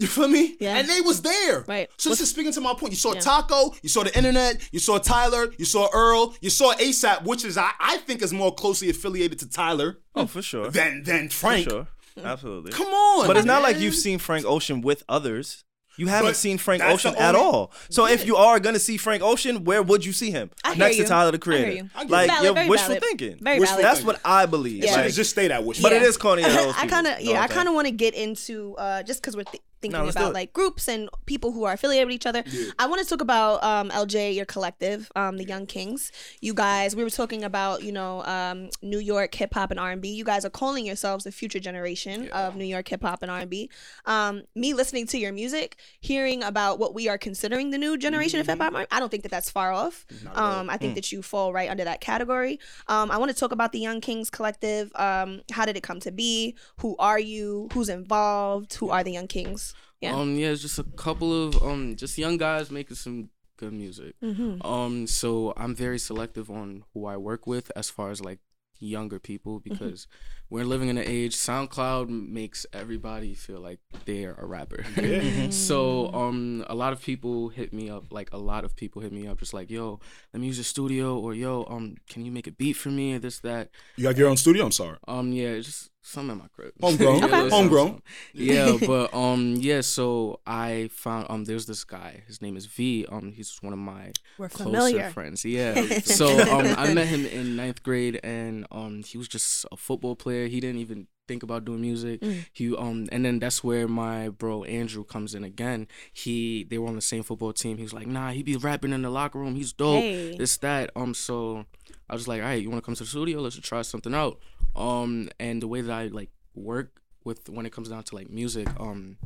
You 0.00 0.06
feel 0.08 0.26
me? 0.28 0.56
Yeah. 0.58 0.76
And 0.76 0.88
they 0.88 1.00
was 1.00 1.22
there. 1.22 1.64
Right. 1.68 1.88
So 1.98 2.10
this 2.10 2.20
is 2.20 2.28
speaking 2.28 2.52
to 2.52 2.60
my 2.60 2.74
point. 2.74 2.92
You 2.92 2.96
saw 2.96 3.14
Yeah. 3.14 3.20
Taco, 3.20 3.74
you 3.82 3.88
saw 3.88 4.02
the 4.02 4.16
internet, 4.16 4.60
you 4.72 4.80
saw 4.80 4.98
Tyler, 4.98 5.52
you 5.56 5.64
saw 5.64 5.88
Earl, 5.94 6.34
you 6.40 6.50
saw 6.50 6.74
ASAP, 6.74 7.22
which 7.24 7.44
is 7.44 7.56
I, 7.56 7.70
I 7.78 7.98
think 7.98 8.20
is 8.22 8.32
more 8.32 8.52
closely 8.52 8.90
affiliated 8.90 9.38
to 9.40 9.48
Tyler 9.48 10.00
oh, 10.16 10.26
for 10.26 10.42
sure. 10.42 10.68
than 10.70 11.04
than 11.04 11.28
For 11.28 11.36
Frank. 11.36 11.68
sure. 11.70 11.86
Absolutely. 12.22 12.72
Come 12.72 12.88
on. 12.88 13.26
But 13.26 13.36
it's 13.36 13.46
not 13.46 13.62
like 13.62 13.78
you've 13.78 13.94
seen 13.94 14.18
Frank 14.18 14.44
Ocean 14.46 14.80
with 14.80 15.02
others. 15.08 15.64
You 15.96 16.08
haven't 16.08 16.30
But 16.30 16.36
seen 16.36 16.58
Frank 16.58 16.82
that's 16.82 17.04
the 17.04 17.10
Ocean 17.10 17.22
at 17.22 17.36
all. 17.36 17.70
So 17.88 18.06
if 18.08 18.26
you 18.26 18.34
are 18.34 18.58
gonna 18.58 18.80
see 18.80 18.96
Frank 18.96 19.22
Ocean, 19.22 19.62
where 19.62 19.80
would 19.80 20.04
you 20.04 20.12
see 20.12 20.32
him? 20.32 20.50
I 20.64 20.70
hear 20.74 20.78
Next 20.86 20.96
you. 20.98 21.04
to 21.04 21.08
Tyler 21.08 21.30
the 21.30 21.38
I 21.52 21.56
hear 21.56 21.64
Creator. 21.66 21.76
you. 21.84 21.90
Like 22.08 22.24
it. 22.24 22.32
Valid, 22.32 22.44
you're 22.44 22.54
very 22.54 22.68
wishful 22.68 22.88
valid. 22.88 23.02
thinking. 23.04 23.36
Very 23.40 23.60
Wishful 23.60 23.78
valid. 23.80 23.94
That's 23.96 24.04
what 24.04 24.20
I 24.24 24.46
believe. 24.46 24.82
Yeah. 24.82 24.90
should 24.90 24.96
Like, 24.96 25.04
have 25.06 25.14
just 25.14 25.30
stayed 25.30 25.52
at 25.52 25.62
wish. 25.64 25.80
but 25.80 25.92
it 25.92 26.02
is 26.02 26.16
corny. 26.16 26.42
I 26.44 26.86
kind 26.88 27.06
of 27.06 27.20
yeah, 27.20 27.40
I 27.42 27.46
kind 27.46 27.68
of 27.68 27.74
want 27.74 27.86
to 27.86 27.92
get 27.92 28.14
into 28.14 28.74
uh, 28.76 29.04
just 29.04 29.22
because 29.22 29.36
we're 29.36 29.44
th- 29.44 29.62
thinking 29.84 30.04
No, 30.04 30.08
about 30.08 30.32
like 30.34 30.52
groups 30.52 30.88
and 30.88 31.08
people 31.26 31.52
who 31.52 31.64
are 31.64 31.74
affiliated 31.74 32.06
with 32.08 32.14
each 32.14 32.26
other. 32.26 32.42
I 32.78 32.86
want 32.86 33.02
to 33.02 33.08
talk 33.08 33.20
about 33.20 33.62
um, 33.62 33.90
LJ, 33.90 34.34
your 34.34 34.44
collective, 34.46 35.10
um, 35.14 35.36
the 35.36 35.44
Young 35.44 35.66
Kings. 35.66 36.10
You 36.40 36.54
guys, 36.54 36.96
we 36.96 37.04
were 37.04 37.10
talking 37.10 37.44
about 37.44 37.82
you 37.82 37.92
know 37.92 38.22
um, 38.24 38.70
New 38.82 38.98
York 38.98 39.34
hip 39.34 39.52
hop 39.54 39.70
and 39.70 39.78
R 39.80 39.90
and 39.92 40.00
B. 40.02 40.08
You 40.08 40.24
guys 40.24 40.44
are 40.44 40.50
calling 40.50 40.86
yourselves 40.86 41.24
the 41.24 41.32
future 41.32 41.60
generation 41.60 42.28
of 42.30 42.56
New 42.56 42.64
York 42.64 42.88
hip 42.88 43.02
hop 43.02 43.22
and 43.22 43.30
R 43.30 43.40
and 43.40 43.50
B. 43.50 43.68
Um, 44.06 44.42
me 44.54 44.72
listening 44.74 45.06
to 45.08 45.18
your 45.18 45.32
music, 45.32 45.76
hearing 46.00 46.42
about 46.42 46.78
what 46.78 46.94
we 46.94 47.08
are 47.08 47.18
considering 47.18 47.70
the 47.70 47.78
new 47.78 47.96
generation 47.98 48.40
of 48.40 48.46
hip 48.46 48.58
hop, 48.60 48.74
I 48.90 49.00
don't 49.00 49.10
think 49.10 49.22
that 49.24 49.30
that's 49.30 49.50
far 49.50 49.72
off. 49.72 50.06
Um, 50.34 50.70
I 50.70 50.76
think 50.78 50.92
Mm. 50.92 50.94
that 50.96 51.12
you 51.12 51.22
fall 51.22 51.52
right 51.52 51.68
under 51.70 51.84
that 51.84 52.00
category. 52.00 52.58
Um, 52.88 53.10
I 53.10 53.16
want 53.18 53.30
to 53.32 53.36
talk 53.36 53.52
about 53.52 53.72
the 53.72 53.80
Young 53.80 54.00
Kings 54.00 54.30
collective. 54.30 54.90
Um, 54.94 55.42
how 55.50 55.64
did 55.64 55.76
it 55.76 55.82
come 55.82 55.98
to 56.00 56.12
be? 56.12 56.54
Who 56.80 56.94
are 56.98 57.18
you? 57.18 57.68
Who's 57.72 57.88
involved? 57.88 58.74
Who 58.74 58.90
are 58.90 59.02
the 59.02 59.12
Young 59.12 59.26
Kings? 59.26 59.73
Yeah. 60.04 60.16
Um, 60.16 60.34
yeah, 60.36 60.48
it's 60.48 60.62
just 60.62 60.78
a 60.78 60.84
couple 60.84 61.30
of 61.48 61.62
um, 61.62 61.96
just 61.96 62.16
young 62.18 62.36
guys 62.36 62.70
making 62.70 62.96
some 62.96 63.30
good 63.56 63.72
music. 63.72 64.14
Mm-hmm. 64.22 64.64
Um, 64.66 65.06
so 65.06 65.52
I'm 65.56 65.74
very 65.74 65.98
selective 65.98 66.50
on 66.50 66.84
who 66.92 67.06
I 67.06 67.16
work 67.16 67.46
with 67.46 67.70
as 67.76 67.90
far 67.90 68.10
as 68.10 68.20
like 68.20 68.40
younger 68.80 69.18
people 69.18 69.60
Mm-hmm. 69.60 69.68
because 69.72 70.06
we're 70.50 70.64
living 70.64 70.88
in 70.88 70.98
an 70.98 71.04
age. 71.06 71.34
SoundCloud 71.36 72.08
makes 72.10 72.66
everybody 72.72 73.34
feel 73.34 73.60
like 73.60 73.80
they're 74.04 74.34
a 74.34 74.44
rapper. 74.46 74.84
so 75.50 76.12
um, 76.12 76.64
a 76.68 76.74
lot 76.74 76.92
of 76.92 77.00
people 77.02 77.48
hit 77.48 77.72
me 77.72 77.88
up. 77.88 78.12
Like 78.12 78.28
a 78.32 78.36
lot 78.38 78.64
of 78.64 78.76
people 78.76 79.00
hit 79.02 79.12
me 79.12 79.26
up, 79.26 79.38
just 79.38 79.54
like, 79.54 79.70
"Yo, 79.70 80.00
let 80.32 80.40
me 80.40 80.46
use 80.48 80.58
your 80.58 80.64
studio," 80.64 81.18
or 81.18 81.34
"Yo, 81.34 81.64
um, 81.70 81.96
can 82.08 82.24
you 82.26 82.30
make 82.32 82.46
a 82.46 82.52
beat 82.52 82.74
for 82.74 82.90
me?" 82.90 83.14
or 83.14 83.18
this 83.20 83.38
that. 83.40 83.70
You 83.96 84.06
have 84.08 84.18
your 84.18 84.28
own 84.28 84.36
studio. 84.36 84.64
I'm 84.66 84.72
sorry. 84.72 84.98
Um, 85.08 85.32
yeah, 85.32 85.56
just 85.60 85.90
some 86.04 86.30
in 86.30 86.38
my 86.38 86.46
crib. 86.54 86.72
Homegrown. 86.80 87.18
Yeah, 87.18 87.24
Okay. 87.24 87.48
Homegrown. 87.50 87.88
some. 87.88 88.02
Yeah, 88.34 88.76
but 88.86 89.14
um, 89.14 89.56
yeah. 89.58 89.80
So 89.80 90.40
I 90.46 90.90
found 90.92 91.26
um, 91.30 91.44
there's 91.44 91.66
this 91.66 91.82
guy. 91.84 92.22
His 92.26 92.42
name 92.42 92.56
is 92.56 92.66
V. 92.66 93.06
Um, 93.10 93.32
he's 93.32 93.56
one 93.62 93.72
of 93.72 93.78
my 93.78 94.12
We're 94.38 94.48
closer 94.48 94.64
familiar. 94.70 95.10
friends. 95.10 95.44
Yeah. 95.44 95.98
so 96.04 96.26
um, 96.28 96.66
I 96.76 96.92
met 96.92 97.06
him 97.06 97.24
in 97.26 97.56
ninth 97.56 97.82
grade, 97.82 98.20
and 98.22 98.66
um, 98.70 99.02
he 99.02 99.18
was 99.18 99.28
just 99.28 99.64
a 99.72 99.76
football 99.76 100.14
player. 100.14 100.46
He 100.46 100.60
didn't 100.60 100.78
even 100.80 101.06
think 101.26 101.42
about 101.42 101.64
doing 101.64 101.80
music. 101.80 102.20
Mm. 102.20 102.44
He 102.52 102.76
um, 102.76 103.06
and 103.10 103.24
then 103.24 103.38
that's 103.38 103.64
where 103.64 103.88
my 103.88 104.28
bro 104.28 104.64
Andrew 104.64 105.04
comes 105.04 105.34
in 105.34 105.42
again. 105.42 105.88
He 106.12 106.64
they 106.64 106.76
were 106.76 106.88
on 106.88 106.96
the 106.96 107.00
same 107.00 107.22
football 107.22 107.54
team. 107.54 107.78
He 107.78 107.82
was 107.82 107.94
like, 107.94 108.06
nah, 108.06 108.30
he 108.30 108.42
be 108.42 108.56
rapping 108.56 108.92
in 108.92 109.00
the 109.00 109.10
locker 109.10 109.38
room. 109.38 109.54
He's 109.54 109.72
dope. 109.72 110.02
Hey. 110.02 110.36
This 110.36 110.58
that. 110.58 110.90
Um, 110.94 111.14
so 111.14 111.64
I 112.10 112.12
was 112.14 112.28
like, 112.28 112.42
all 112.42 112.48
right, 112.48 112.60
you 112.62 112.68
want 112.70 112.82
to 112.82 112.86
come 112.86 112.94
to 112.94 113.04
the 113.04 113.08
studio? 113.08 113.40
Let's 113.40 113.58
try 113.58 113.80
something 113.82 114.14
out. 114.14 114.38
Um, 114.76 115.28
and 115.38 115.62
the 115.62 115.68
way 115.68 115.80
that 115.80 115.92
I 115.92 116.06
like 116.08 116.30
work 116.54 117.00
with 117.24 117.48
when 117.48 117.66
it 117.66 117.72
comes 117.72 117.88
down 117.88 118.02
to 118.04 118.14
like 118.14 118.30
music, 118.30 118.68
um, 118.78 119.16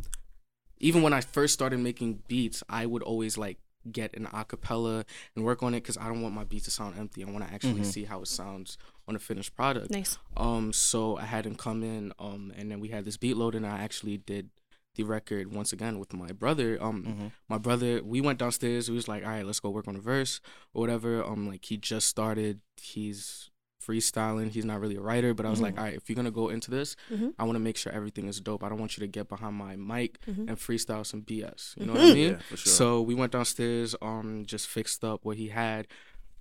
even 0.79 1.03
when 1.03 1.13
I 1.13 1.21
first 1.21 1.55
started 1.55 1.81
making 1.81 2.23
beats, 2.29 2.63
I 2.69 2.87
would 2.87 3.03
always 3.03 3.37
like 3.37 3.59
get 3.91 4.15
an 4.17 4.27
acapella 4.27 5.05
and 5.35 5.45
work 5.45 5.63
on 5.63 5.73
it 5.75 5.83
because 5.83 5.97
I 5.97 6.07
don't 6.07 6.21
want 6.23 6.35
my 6.35 6.45
beat 6.45 6.65
to 6.65 6.71
sound 6.71 6.99
empty. 6.99 7.25
I 7.25 7.31
want 7.31 7.47
to 7.47 7.53
actually 7.53 7.85
see 7.85 8.05
how 8.05 8.21
it 8.21 8.29
sounds 8.29 8.77
on 9.07 9.17
a 9.17 9.19
finished 9.19 9.55
product. 9.57 9.91
Nice. 9.91 10.19
Um, 10.37 10.73
so 10.73 11.17
I 11.17 11.25
had 11.25 11.47
him 11.47 11.55
come 11.55 11.83
in, 11.83 12.13
um, 12.19 12.53
and 12.57 12.71
then 12.71 12.81
we 12.81 12.89
had 12.89 13.05
this 13.05 13.17
beat 13.17 13.37
load, 13.37 13.55
and 13.55 13.67
I 13.67 13.79
actually 13.79 14.19
did 14.19 14.51
the 14.97 15.05
record 15.05 15.55
once 15.55 15.73
again 15.73 15.99
with 15.99 16.13
my 16.13 16.33
brother. 16.33 16.77
Um, 16.81 17.33
my 17.49 17.57
brother, 17.59 18.03
we 18.03 18.21
went 18.21 18.39
downstairs. 18.39 18.89
He 18.89 18.93
was 18.93 19.09
like, 19.09 19.25
"All 19.25 19.31
right, 19.31 19.47
let's 19.47 19.61
go 19.61 19.71
work 19.71 19.89
on 19.89 19.97
a 19.97 20.01
verse 20.01 20.41
or 20.75 20.81
whatever." 20.83 21.25
Um, 21.25 21.49
like 21.49 21.65
he 21.65 21.77
just 21.77 22.09
started. 22.09 22.61
He's 22.77 23.51
freestyling. 23.89 24.51
He's 24.51 24.65
not 24.65 24.81
really 24.81 24.97
a 24.97 25.01
writer, 25.01 25.35
but 25.35 25.47
I 25.47 25.51
was 25.51 25.61
like, 25.61 25.79
"All 25.79 25.85
right, 25.85 25.95
if 25.95 26.09
you're 26.09 26.17
gonna 26.17 26.31
go 26.31 26.49
into 26.49 26.71
this, 26.71 26.97
Mhm. 27.11 27.35
I 27.39 27.45
want 27.45 27.57
to 27.57 27.61
make 27.61 27.77
sure 27.77 27.93
everything 27.93 28.29
is 28.29 28.41
dope. 28.41 28.63
I 28.63 28.69
don't 28.69 28.79
want 28.79 28.97
you 28.97 29.01
to 29.01 29.07
get 29.07 29.29
behind 29.29 29.57
my 29.57 29.77
mic 29.77 30.21
Mhm. 30.27 30.49
and 30.49 30.57
freestyle 30.59 31.05
some 31.07 31.23
BS. 31.23 31.75
You 31.79 31.87
know 31.87 31.95
what 31.95 32.03
I 32.03 32.15
mean?" 32.15 32.31
Yeah, 32.33 32.39
for 32.49 32.57
sure. 32.57 32.73
So 32.73 33.01
we 33.03 33.15
went 33.15 33.33
downstairs, 33.33 33.95
um, 34.03 34.45
just 34.47 34.67
fixed 34.69 35.05
up 35.05 35.25
what 35.25 35.37
he 35.37 35.49
had. 35.49 35.87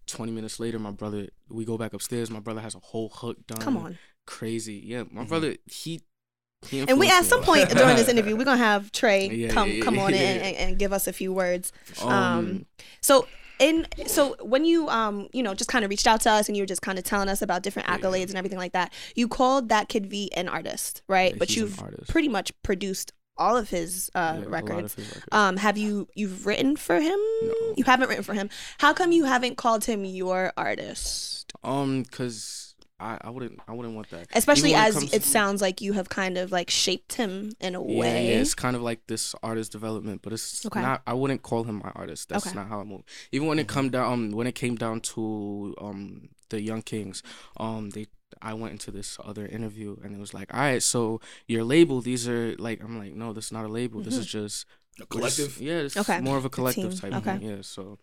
Twenty 0.05 0.31
minutes 0.31 0.59
later, 0.59 0.79
my 0.79 0.91
brother, 0.91 1.27
we 1.49 1.65
go 1.65 1.77
back 1.77 1.93
upstairs. 1.93 2.29
My 2.29 2.39
brother 2.39 2.61
has 2.61 2.75
a 2.75 2.79
whole 2.79 3.09
hook 3.09 3.45
done. 3.47 3.59
Come 3.59 3.77
on. 3.77 3.97
crazy. 4.25 4.81
Yeah, 4.85 5.03
my 5.09 5.23
brother, 5.23 5.55
he. 5.65 6.01
he 6.67 6.79
And 6.79 6.99
we 6.99 7.09
at 7.09 7.23
some 7.23 7.41
point 7.43 7.69
during 7.69 7.95
this 7.95 8.09
interview, 8.09 8.35
we're 8.35 8.43
gonna 8.45 8.57
have 8.57 8.91
Trey 8.91 9.29
Yeah, 9.31 9.49
come 9.49 9.69
yeah, 9.71 9.83
come 9.83 9.97
on 9.99 10.13
in 10.13 10.19
yeah. 10.19 10.27
and, 10.47 10.57
and 10.57 10.79
give 10.79 10.91
us 10.91 11.07
a 11.07 11.13
few 11.13 11.31
words. 11.31 11.71
Um, 12.01 12.09
Um, 12.11 12.65
so 12.99 13.27
in 13.59 13.87
so 14.05 14.35
when 14.41 14.65
you 14.65 14.87
um 14.89 15.27
you 15.33 15.41
know 15.41 15.53
just 15.53 15.69
kind 15.69 15.83
of 15.83 15.89
reached 15.89 16.07
out 16.07 16.21
to 16.21 16.31
us 16.31 16.47
and 16.47 16.55
you 16.55 16.63
were 16.63 16.67
just 16.67 16.81
kind 16.81 16.97
of 16.97 17.03
telling 17.03 17.29
us 17.29 17.41
about 17.41 17.63
different 17.63 17.87
accolades 17.87 18.29
and 18.29 18.35
everything 18.35 18.59
like 18.59 18.73
that, 18.73 18.93
you 19.15 19.27
called 19.27 19.69
that 19.69 19.89
kid 19.89 20.07
V 20.07 20.31
an 20.35 20.47
artist, 20.47 21.01
right? 21.07 21.31
Yeah, 21.31 21.37
but 21.39 21.55
you've 21.55 21.81
pretty 22.07 22.27
much 22.27 22.51
produced 22.61 23.13
all 23.37 23.55
of 23.55 23.69
his 23.69 24.09
uh, 24.15 24.19
yeah, 24.19 24.31
lot 24.31 24.45
of 24.45 24.51
records. 24.51 24.95
his 24.95 25.07
records. 25.07 25.27
Um, 25.31 25.57
have 25.57 25.77
you 25.77 26.07
you've 26.15 26.45
written 26.45 26.75
for 26.75 26.95
him? 26.99 27.19
No. 27.43 27.73
You 27.75 27.83
haven't 27.85 28.09
written 28.09 28.23
for 28.23 28.33
him. 28.33 28.49
How 28.79 28.93
come 28.93 29.11
you 29.11 29.25
haven't 29.25 29.57
called 29.57 29.85
him 29.85 30.03
your 30.05 30.53
artist? 30.57 31.53
Um, 31.63 32.05
cause 32.05 32.66
I, 32.99 33.17
I 33.21 33.29
wouldn't 33.29 33.59
I 33.67 33.73
wouldn't 33.73 33.93
want 33.95 34.09
that. 34.09 34.27
Especially 34.33 34.73
as 34.73 34.93
comes 34.95 35.13
it 35.13 35.21
to- 35.21 35.27
sounds 35.27 35.61
like 35.61 35.81
you 35.81 35.93
have 35.93 36.09
kind 36.09 36.37
of 36.37 36.51
like 36.51 36.69
shaped 36.69 37.13
him 37.13 37.51
in 37.59 37.75
a 37.75 37.81
Yeah, 37.83 37.99
way. 37.99 38.27
yeah, 38.29 38.39
it's 38.39 38.55
kind 38.55 38.75
of 38.75 38.81
like 38.81 39.05
this 39.07 39.35
artist 39.43 39.71
development, 39.71 40.21
but 40.23 40.33
it's 40.33 40.65
Okay. 40.65 40.81
not. 40.81 41.01
I 41.05 41.13
wouldn't 41.13 41.43
call 41.43 41.63
him 41.63 41.81
my 41.83 41.91
artist. 41.95 42.29
That's 42.29 42.47
Okay. 42.47 42.55
not 42.55 42.67
how 42.69 42.79
I 42.81 42.83
move. 42.83 43.03
Even 43.31 43.47
when 43.47 43.59
it 43.59 43.67
come 43.67 43.89
down, 43.89 44.11
um, 44.13 44.31
when 44.31 44.47
it 44.47 44.55
came 44.55 44.75
down 44.75 45.01
to 45.01 45.75
um 45.79 46.29
the 46.49 46.61
Young 46.61 46.81
Kings, 46.81 47.21
um, 47.57 47.91
they. 47.91 48.07
I 48.41 48.53
went 48.53 48.73
into 48.73 48.91
this 48.91 49.17
other 49.23 49.45
interview 49.47 49.95
and 50.03 50.13
it 50.13 50.19
was 50.19 50.33
like, 50.33 50.53
all 50.53 50.59
right, 50.59 50.83
so 50.83 51.21
your 51.47 51.63
label, 51.63 52.01
these 52.01 52.27
are 52.27 52.55
like, 52.57 52.83
I'm 52.83 52.99
like, 52.99 53.13
no, 53.15 53.31
this 53.33 53.45
is 53.45 53.51
not 53.51 53.63
a 53.65 53.69
label. 53.69 54.01
This 54.01 54.17
is 54.17 54.27
just 54.27 54.65
A 54.99 55.03
we're 55.03 55.05
collective. 55.07 55.59
yeah, 55.61 55.77
it's 55.77 55.95
Okay. 55.97 56.19
more 56.19 56.37
of 56.37 56.43
a 56.43 56.47
A 56.47 56.49
collective 56.51 56.91
team. 56.91 56.99
type 56.99 57.13
Okay. 57.13 57.31
of 57.35 57.39
thing. 57.39 57.49
Yeah, 57.49 57.61
so 57.61 57.97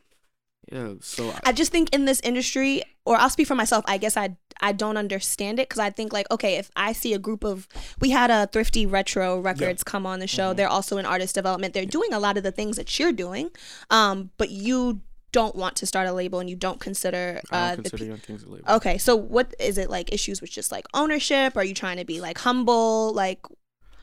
yeah, 0.72 0.94
so 1.00 1.30
I, 1.30 1.40
I 1.46 1.52
just 1.52 1.70
think 1.72 1.94
in 1.94 2.04
this 2.04 2.20
industry, 2.20 2.82
or 3.04 3.16
I'll 3.16 3.30
speak 3.30 3.46
for 3.46 3.54
myself. 3.54 3.84
I 3.86 3.98
guess 3.98 4.16
I 4.16 4.36
I 4.60 4.72
don't 4.72 4.96
understand 4.96 5.58
it 5.58 5.68
because 5.68 5.80
I 5.80 5.90
think 5.90 6.12
like 6.12 6.30
okay, 6.30 6.56
if 6.56 6.70
I 6.76 6.92
see 6.92 7.12
a 7.14 7.18
group 7.18 7.44
of 7.44 7.68
we 8.00 8.10
had 8.10 8.30
a 8.30 8.46
thrifty 8.46 8.86
retro 8.86 9.38
records 9.40 9.82
come 9.84 10.06
on 10.06 10.20
the 10.20 10.26
show, 10.26 10.48
Mm-hmm. 10.50 10.56
they're 10.56 10.68
also 10.68 10.96
in 10.98 11.06
artist 11.06 11.34
development. 11.34 11.74
They're 11.74 11.84
doing 11.86 12.12
a 12.12 12.18
lot 12.18 12.36
of 12.36 12.42
the 12.42 12.52
things 12.52 12.76
that 12.76 12.98
you're 12.98 13.12
doing, 13.12 13.50
um, 13.90 14.30
but 14.38 14.50
you 14.50 15.00
don't 15.32 15.56
want 15.56 15.74
to 15.74 15.84
start 15.86 16.06
a 16.06 16.12
label 16.12 16.38
and 16.38 16.48
you 16.48 16.54
don't 16.54 16.78
consider 16.78 17.40
uh, 17.50 17.74
don't 17.74 17.90
the 17.90 17.98
pe- 17.98 18.06
Young 18.06 18.18
Kings 18.18 18.44
a 18.44 18.48
label. 18.48 18.64
Okay, 18.76 18.98
so 18.98 19.16
what 19.16 19.52
is 19.58 19.78
it 19.78 19.90
like? 19.90 20.12
Issues 20.12 20.40
with 20.40 20.50
just 20.50 20.70
like 20.70 20.86
ownership? 20.94 21.56
Are 21.56 21.64
you 21.64 21.74
trying 21.74 21.96
to 21.96 22.04
be 22.04 22.20
like 22.20 22.38
humble? 22.38 23.12
Like 23.12 23.40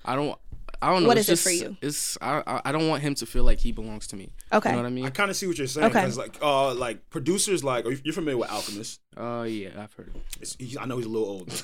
I 0.06 0.16
don't. 0.16 0.38
I 0.82 0.92
don't 0.92 1.04
know. 1.04 1.08
What 1.10 1.18
it's 1.18 1.30
is 1.30 1.40
it 1.40 1.44
for 1.44 1.52
you? 1.52 1.78
It's 1.82 2.18
I 2.22 2.42
I- 2.48 2.62
I 2.66 2.72
don't 2.72 2.88
want 2.88 3.02
him 3.04 3.14
to 3.16 3.26
feel 3.26 3.44
like 3.44 3.60
he 3.60 3.72
belongs 3.72 4.08
to 4.08 4.16
me. 4.16 4.32
Okay. 4.52 4.70
You 4.70 4.76
know 4.78 4.82
what 4.82 4.88
I 4.88 4.92
mean? 4.92 5.06
I 5.06 5.10
kind 5.12 5.30
of 5.30 5.36
see 5.38 5.48
what 5.48 5.58
you're 5.58 5.68
saying 5.68 5.88
Okay. 5.88 6.02
because 6.02 6.18
like 6.18 6.38
uh 6.42 6.74
like 6.74 7.10
producers 7.10 7.64
like 7.64 7.86
are 7.86 7.92
you- 7.92 8.02
you're 8.04 8.14
familiar 8.14 8.38
with 8.38 8.50
Alchemist. 8.52 9.00
Uh, 9.18 9.44
yeah, 9.44 9.70
I've 9.78 9.94
heard. 9.94 10.12
It. 10.16 10.22
It's, 10.42 10.56
he, 10.58 10.78
I 10.80 10.86
know 10.86 10.98
he's 10.98 11.06
a 11.06 11.10
little 11.10 11.28
old, 11.28 11.48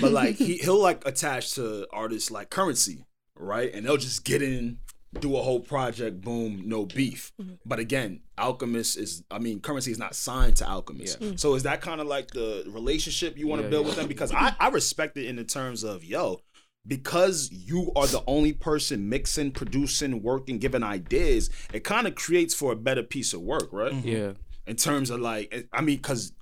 but 0.00 0.12
like 0.12 0.36
he 0.36 0.58
he'll 0.58 0.80
like 0.80 1.06
attach 1.06 1.54
to 1.54 1.86
artists 1.92 2.30
like 2.30 2.50
Curren$y, 2.50 2.96
right? 3.34 3.72
And 3.74 3.84
they'll 3.86 3.96
just 3.96 4.24
get 4.24 4.42
in, 4.42 4.78
do 5.18 5.36
a 5.36 5.42
whole 5.42 5.60
project, 5.60 6.20
boom, 6.20 6.62
no 6.66 6.84
beef. 6.84 7.32
Mm-hmm. 7.40 7.54
But 7.64 7.78
again, 7.78 8.20
Alchemist 8.38 8.98
is 8.98 9.24
I 9.30 9.38
mean 9.38 9.60
Curren$y 9.60 9.90
is 9.90 9.98
not 9.98 10.14
signed 10.14 10.56
to 10.56 10.68
Alchemist, 10.68 11.18
Yeah. 11.20 11.30
Mm. 11.30 11.40
so 11.40 11.54
is 11.54 11.62
that 11.64 11.80
kind 11.80 12.00
of 12.00 12.06
like 12.06 12.30
the 12.32 12.64
relationship 12.68 13.36
you 13.38 13.48
want 13.48 13.60
to 13.62 13.66
Yeah, 13.66 13.70
build 13.70 13.84
yeah. 13.84 13.88
with 13.88 13.96
them? 13.96 14.06
Because 14.08 14.30
I 14.32 14.54
I 14.60 14.68
respect 14.68 15.16
it 15.16 15.24
in 15.26 15.36
the 15.36 15.44
terms 15.44 15.82
of 15.82 16.04
yo. 16.04 16.42
Because 16.86 17.50
you 17.50 17.90
are 17.96 18.06
the 18.06 18.22
only 18.26 18.52
person 18.52 19.08
mixing, 19.08 19.50
producing, 19.52 20.22
working, 20.22 20.58
giving 20.58 20.82
ideas, 20.82 21.50
it 21.72 21.82
kind 21.84 22.06
of 22.06 22.14
creates 22.14 22.54
for 22.54 22.72
a 22.72 22.76
better 22.76 23.02
piece 23.02 23.32
of 23.32 23.40
work, 23.40 23.68
right? 23.72 23.92
Yeah. 24.04 24.32
in 24.66 24.76
terms 24.76 25.10
of 25.10 25.20
like 25.20 25.68
I 25.72 25.80
mean 25.80 25.96
because 25.96 26.32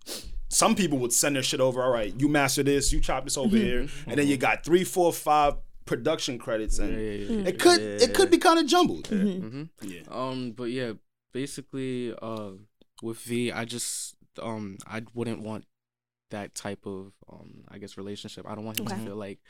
some 0.49 0.75
people 0.75 0.99
would 0.99 1.13
send 1.13 1.37
their 1.37 1.43
shit 1.43 1.61
over 1.61 1.83
all 1.83 1.91
right 1.91 2.15
you 2.19 2.29
master 2.29 2.63
this 2.63 2.93
you 2.93 3.01
chop 3.01 3.25
this 3.25 3.37
over 3.37 3.57
here 3.57 3.87
and 4.07 4.19
then 4.19 4.27
you 4.29 4.37
got 4.37 4.65
three 4.65 4.85
four 4.85 5.13
five 5.13 5.55
production 5.85 6.39
credits 6.39 6.79
and 6.79 6.93
Yeah, 6.95 7.11
yeah, 7.11 7.37
yeah. 7.43 7.49
It 7.49 7.59
could 7.59 7.81
it 7.81 8.15
could 8.15 8.31
be 8.31 8.39
kind 8.39 8.59
of 8.59 8.67
jumbled 8.67 9.07
hmm 9.09 9.65
yeah 9.83 10.03
Um, 10.11 10.53
but 10.53 10.71
yeah, 10.71 10.93
basically, 11.33 12.15
uh, 12.23 12.53
with 13.03 13.19
V, 13.19 13.53
I 13.53 13.65
just 13.65 14.15
um, 14.41 14.79
I 14.87 15.03
wouldn't 15.13 15.41
want 15.43 15.65
that 16.31 16.55
type 16.55 16.87
of 16.87 17.13
um, 17.31 17.65
I 17.69 17.77
guess 17.79 17.97
relationship. 17.99 18.47
I 18.49 18.55
don't 18.55 18.65
want 18.65 18.79
him 18.81 18.87
Okay. 18.87 18.97
to 18.97 19.05
feel 19.05 19.17
like, 19.17 19.41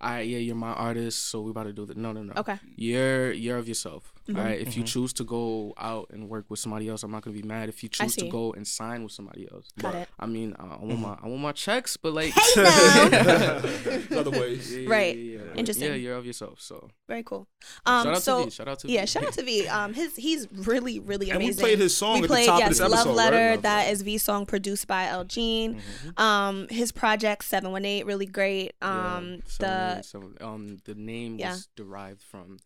I 0.00 0.20
yeah, 0.20 0.38
you're 0.38 0.56
my 0.56 0.72
artist, 0.72 1.24
so 1.28 1.40
we're 1.42 1.50
about 1.50 1.64
to 1.64 1.72
do 1.72 1.86
that. 1.86 1.96
No, 1.96 2.12
no, 2.12 2.22
no. 2.22 2.32
Okay. 2.36 2.58
You're 2.76 3.32
you're 3.32 3.58
of 3.58 3.68
yourself. 3.68 4.12
Mhm. 4.28 4.38
All 4.38 4.44
right. 4.44 4.58
If 4.58 4.76
you 4.76 4.84
choose 4.84 5.12
to 5.14 5.24
go 5.24 5.74
out 5.76 6.08
and 6.10 6.28
work 6.30 6.46
with 6.48 6.58
somebody 6.58 6.88
else, 6.88 7.02
I'm 7.02 7.10
not 7.10 7.22
gonna 7.22 7.36
be 7.36 7.42
mad. 7.42 7.68
If 7.68 7.82
you 7.82 7.88
choose 7.90 8.16
to 8.16 8.28
go 8.28 8.52
and 8.54 8.66
sign 8.66 9.02
with 9.02 9.12
somebody 9.12 9.46
else, 9.52 9.66
Got 9.78 9.94
it. 9.96 10.08
I 10.18 10.24
mean, 10.26 10.54
uh, 10.58 10.78
I 10.80 10.84
want 10.84 10.98
my 11.00 11.18
I 11.22 11.26
want 11.28 11.42
my 11.42 11.52
checks, 11.52 11.96
but 11.98 12.14
like, 12.14 12.32
Hey, 12.32 12.62
now. 14.10 14.18
other 14.20 14.30
ways 14.30 14.72
Yeah, 14.72 14.80
yeah, 14.80 14.88
Right. 14.90 15.16
yeah, 15.16 15.38
yeah. 15.38 15.54
Interesting. 15.56 15.88
Yeah, 15.88 15.94
you're 15.94 16.16
of 16.16 16.24
yourself. 16.26 16.60
So 16.60 16.88
Very 17.08 17.22
cool. 17.22 17.46
Um, 17.86 18.04
shout 18.04 18.14
out 18.16 18.22
so 18.22 18.38
to 18.38 18.44
V. 18.46 18.50
Shout 18.50 18.68
out 18.68 18.78
to 18.80 18.88
yeah, 18.90 19.00
V. 19.02 19.06
shout 19.06 19.24
out 19.26 19.32
to 19.34 19.42
V. 19.44 19.68
Um, 19.68 19.94
his 19.94 20.16
he's 20.16 20.48
really 20.52 20.98
really 21.00 21.30
and 21.30 21.38
we 21.42 21.52
played 21.52 21.78
his 21.78 21.96
song 21.96 22.18
we 22.20 22.24
at 22.24 22.28
played 22.28 22.42
the 22.48 22.52
top 22.52 22.60
yes, 22.60 22.68
of 22.68 22.70
this 22.70 22.80
episode 22.80 23.06
Love 23.08 23.16
Letter. 23.16 23.36
right? 23.50 23.62
That 23.62 23.90
is 23.92 24.02
V 24.02 24.18
song 24.18 24.46
produced 24.46 24.86
by 24.86 25.06
L 25.06 25.24
Jean. 25.24 25.74
Mm-hmm. 25.74 26.22
Um, 26.22 26.68
his 26.68 26.92
project 26.92 27.44
Seven 27.44 27.72
One 27.72 27.84
Eight 27.84 28.06
really 28.06 28.26
great. 28.26 28.72
Um, 28.80 29.42
Yeah, 29.60 29.96
the 29.98 30.02
so, 30.02 30.32
so, 30.38 30.46
um 30.46 30.78
the 30.84 30.94
name 30.94 31.38
Yeah. 31.38 31.52
was 31.52 31.68
derived 31.76 32.22
from 32.22 32.58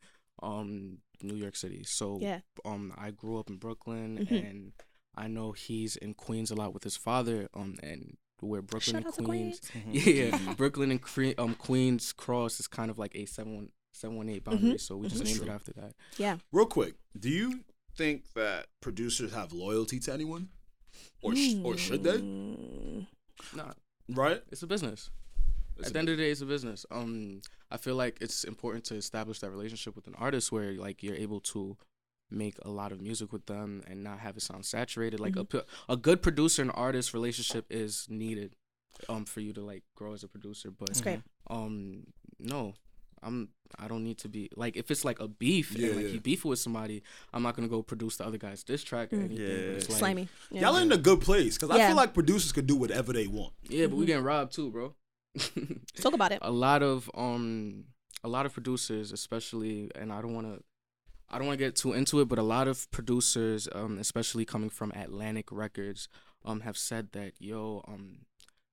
um 0.43 0.99
New 1.23 1.35
York 1.37 1.57
City. 1.57 1.83
So 1.85 2.19
Yeah. 2.21 2.41
um 2.65 2.93
I 2.97 3.11
grew 3.11 3.39
up 3.39 3.49
in 3.51 3.57
Brooklyn 3.57 4.27
Mhm. 4.27 4.51
and 4.51 4.73
I 5.15 5.27
know 5.29 5.53
he's 5.53 5.97
in 5.97 6.15
Queens 6.15 6.51
a 6.51 6.55
lot 6.55 6.73
with 6.75 6.85
his 6.85 6.97
father 6.97 7.49
um 7.55 7.77
and 7.83 8.17
where 8.41 8.63
Brooklyn 8.63 8.95
Shout 8.95 9.03
and 9.03 9.07
out 9.09 9.15
to 9.15 9.25
Queens, 9.25 9.61
Queens. 9.71 10.07
yeah 10.07 10.55
Brooklyn 10.55 10.91
and 10.93 11.03
Cre- 11.03 11.33
um 11.39 11.55
Queens 11.55 12.13
cross 12.13 12.61
is 12.61 12.67
kind 12.69 12.91
of 12.91 12.99
like 12.99 13.15
a 13.17 13.25
seven 13.27 13.55
one 13.57 13.73
seven 13.93 14.17
one 14.17 14.29
eight 14.29 14.45
boundary. 14.45 14.75
Mhm. 14.75 14.81
So 14.81 14.97
we 14.97 15.09
just 15.09 15.23
Mhm. 15.23 15.27
named 15.27 15.43
it 15.43 15.49
after 15.49 15.73
that. 15.75 15.95
yeah. 16.19 16.39
real 16.53 16.67
quick 16.67 16.95
do 17.19 17.29
you 17.31 17.65
think 17.97 18.33
that 18.35 18.69
producers 18.81 19.33
have 19.33 19.53
loyalty 19.53 19.99
to 19.99 20.13
anyone 20.13 20.51
or 21.23 21.35
sh- 21.35 21.57
or 21.65 21.77
should 21.77 22.05
they 22.05 22.21
Not. 22.21 23.07
Nah, 23.55 23.73
right 24.23 24.43
it's 24.53 24.63
a 24.63 24.67
business. 24.67 25.11
It's 25.77 25.87
At 25.87 25.91
a 25.91 25.93
the 25.93 25.99
end 26.01 26.09
of 26.09 26.17
the 26.17 26.23
day, 26.25 26.31
it's 26.33 26.41
a 26.41 26.47
business. 26.47 26.85
Um, 26.91 27.41
I 27.71 27.77
feel 27.77 27.95
like 27.97 28.19
it's 28.21 28.45
important 28.45 28.85
to 28.87 28.95
establish 28.95 29.41
that 29.41 29.51
relationship 29.51 29.95
with 29.95 30.07
an 30.07 30.15
artist 30.17 30.51
where 30.53 30.73
like 30.73 31.03
you're 31.03 31.17
able 31.17 31.41
to 31.41 31.77
make 32.31 32.57
a 32.63 32.71
lot 32.71 32.93
of 32.93 33.01
music 33.01 33.33
with 33.33 33.47
them 33.47 33.83
and 33.87 34.03
not 34.05 34.19
have 34.21 34.37
it 34.37 34.43
sound 34.43 34.65
saturated. 34.67 35.21
Like 35.21 35.37
a 35.37 35.45
Mm-hmm. 35.45 35.91
a 35.91 35.93
a 35.95 35.97
good 35.97 36.23
producer 36.23 36.63
and 36.63 36.71
artist 36.75 37.13
relationship 37.15 37.67
is 37.71 38.07
needed, 38.09 38.55
um, 39.09 39.25
for 39.25 39.41
you 39.41 39.53
to 39.55 39.61
like 39.63 39.83
grow 39.95 40.13
as 40.15 40.23
a 40.25 40.29
producer. 40.29 40.71
But 40.71 40.89
That's 40.89 41.01
great. 41.01 41.21
um, 41.49 42.07
no, 42.39 42.75
I'm 43.23 43.49
I 43.79 43.89
don't 43.89 44.05
need 44.05 44.19
to 44.19 44.29
be 44.29 44.49
like 44.57 44.77
if 44.77 44.91
it's 44.91 45.05
like 45.05 45.21
a 45.21 45.29
beef 45.29 45.73
Yeah, 45.77 45.89
and 45.89 45.97
like 45.97 46.05
yeah. 46.07 46.13
he 46.13 46.19
beefing 46.19 46.49
with 46.51 46.59
somebody, 46.59 47.03
I'm 47.35 47.43
not 47.43 47.55
gonna 47.57 47.69
go 47.69 47.83
produce 47.83 48.17
the 48.17 48.25
other 48.27 48.39
guy's 48.39 48.63
diss 48.63 48.83
track 48.85 49.13
or 49.13 49.17
Mm. 49.17 49.25
anything. 49.25 49.47
Yeah. 49.47 49.57
but 49.67 49.77
it's 49.77 49.89
like, 49.91 49.99
Slimy. 49.99 50.29
Yeah. 50.51 50.61
y'all 50.63 50.77
are 50.77 50.83
in 50.83 50.93
a 50.93 50.97
good 50.99 51.21
place 51.21 51.57
because 51.59 51.71
I 51.77 51.87
feel 51.87 51.97
like 51.97 52.15
producers 52.15 52.53
could 52.53 52.67
do 52.67 52.77
whatever 52.77 53.13
they 53.13 53.27
want 53.27 53.53
Yeah, 53.69 53.87
but 53.87 53.97
we 53.97 54.05
Mhm. 54.05 54.07
getting 54.09 54.25
robbed 54.25 54.53
too, 54.55 54.71
bro. 54.71 54.95
Talk 56.01 56.15
about 56.15 56.33
it. 56.33 56.39
a 56.43 56.51
lot 56.51 56.83
of 56.83 57.11
um 57.15 57.85
a 58.25 58.29
lot 58.29 58.47
of 58.47 58.53
producers 58.53 59.13
especially 59.13 59.91
and 59.95 60.13
i 60.13 60.21
don't 60.21 60.35
want 60.35 60.47
to 60.47 60.63
i 61.29 61.39
don't 61.39 61.47
want 61.47 61.59
to 61.59 61.65
get 61.65 61.77
too 61.77 61.93
into 61.93 62.21
it 62.21 62.29
but 62.29 62.39
a 62.39 62.43
lot 62.43 62.67
of 62.67 62.91
producers 62.91 63.69
um 63.73 63.99
especially 63.99 64.45
coming 64.45 64.71
from 64.71 64.91
atlantic 64.93 65.47
records 65.53 66.09
um 66.45 66.61
have 66.61 66.77
said 66.77 67.13
that 67.13 67.33
yo 67.39 67.85
um 67.87 68.21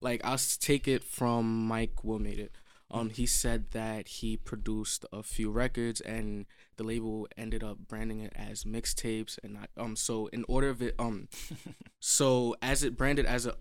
like 0.01 0.21
i'll 0.23 0.37
take 0.59 0.87
it 0.87 1.03
from 1.03 1.67
mike 1.67 2.03
will 2.03 2.19
made 2.19 2.39
it 2.39 2.51
um 2.91 3.09
he 3.09 3.25
said 3.25 3.71
that 3.71 4.07
he 4.07 4.37
produced 4.37 5.05
a 5.11 5.21
few 5.21 5.51
records 5.51 6.01
and 6.01 6.45
the 6.77 6.83
label 6.83 7.27
ended 7.37 7.63
up 7.63 7.77
branding 7.87 8.19
it 8.19 8.33
as 8.35 8.63
mixtapes 8.63 9.37
and 9.43 9.53
not 9.53 9.69
um 9.77 9.95
so 9.95 10.27
in 10.27 10.43
order 10.47 10.69
of 10.69 10.81
it 10.81 10.95
um 10.97 11.27
so 11.99 12.55
as 12.61 12.83
it 12.83 12.97
branded 12.97 13.25
as 13.25 13.45
a 13.45 13.55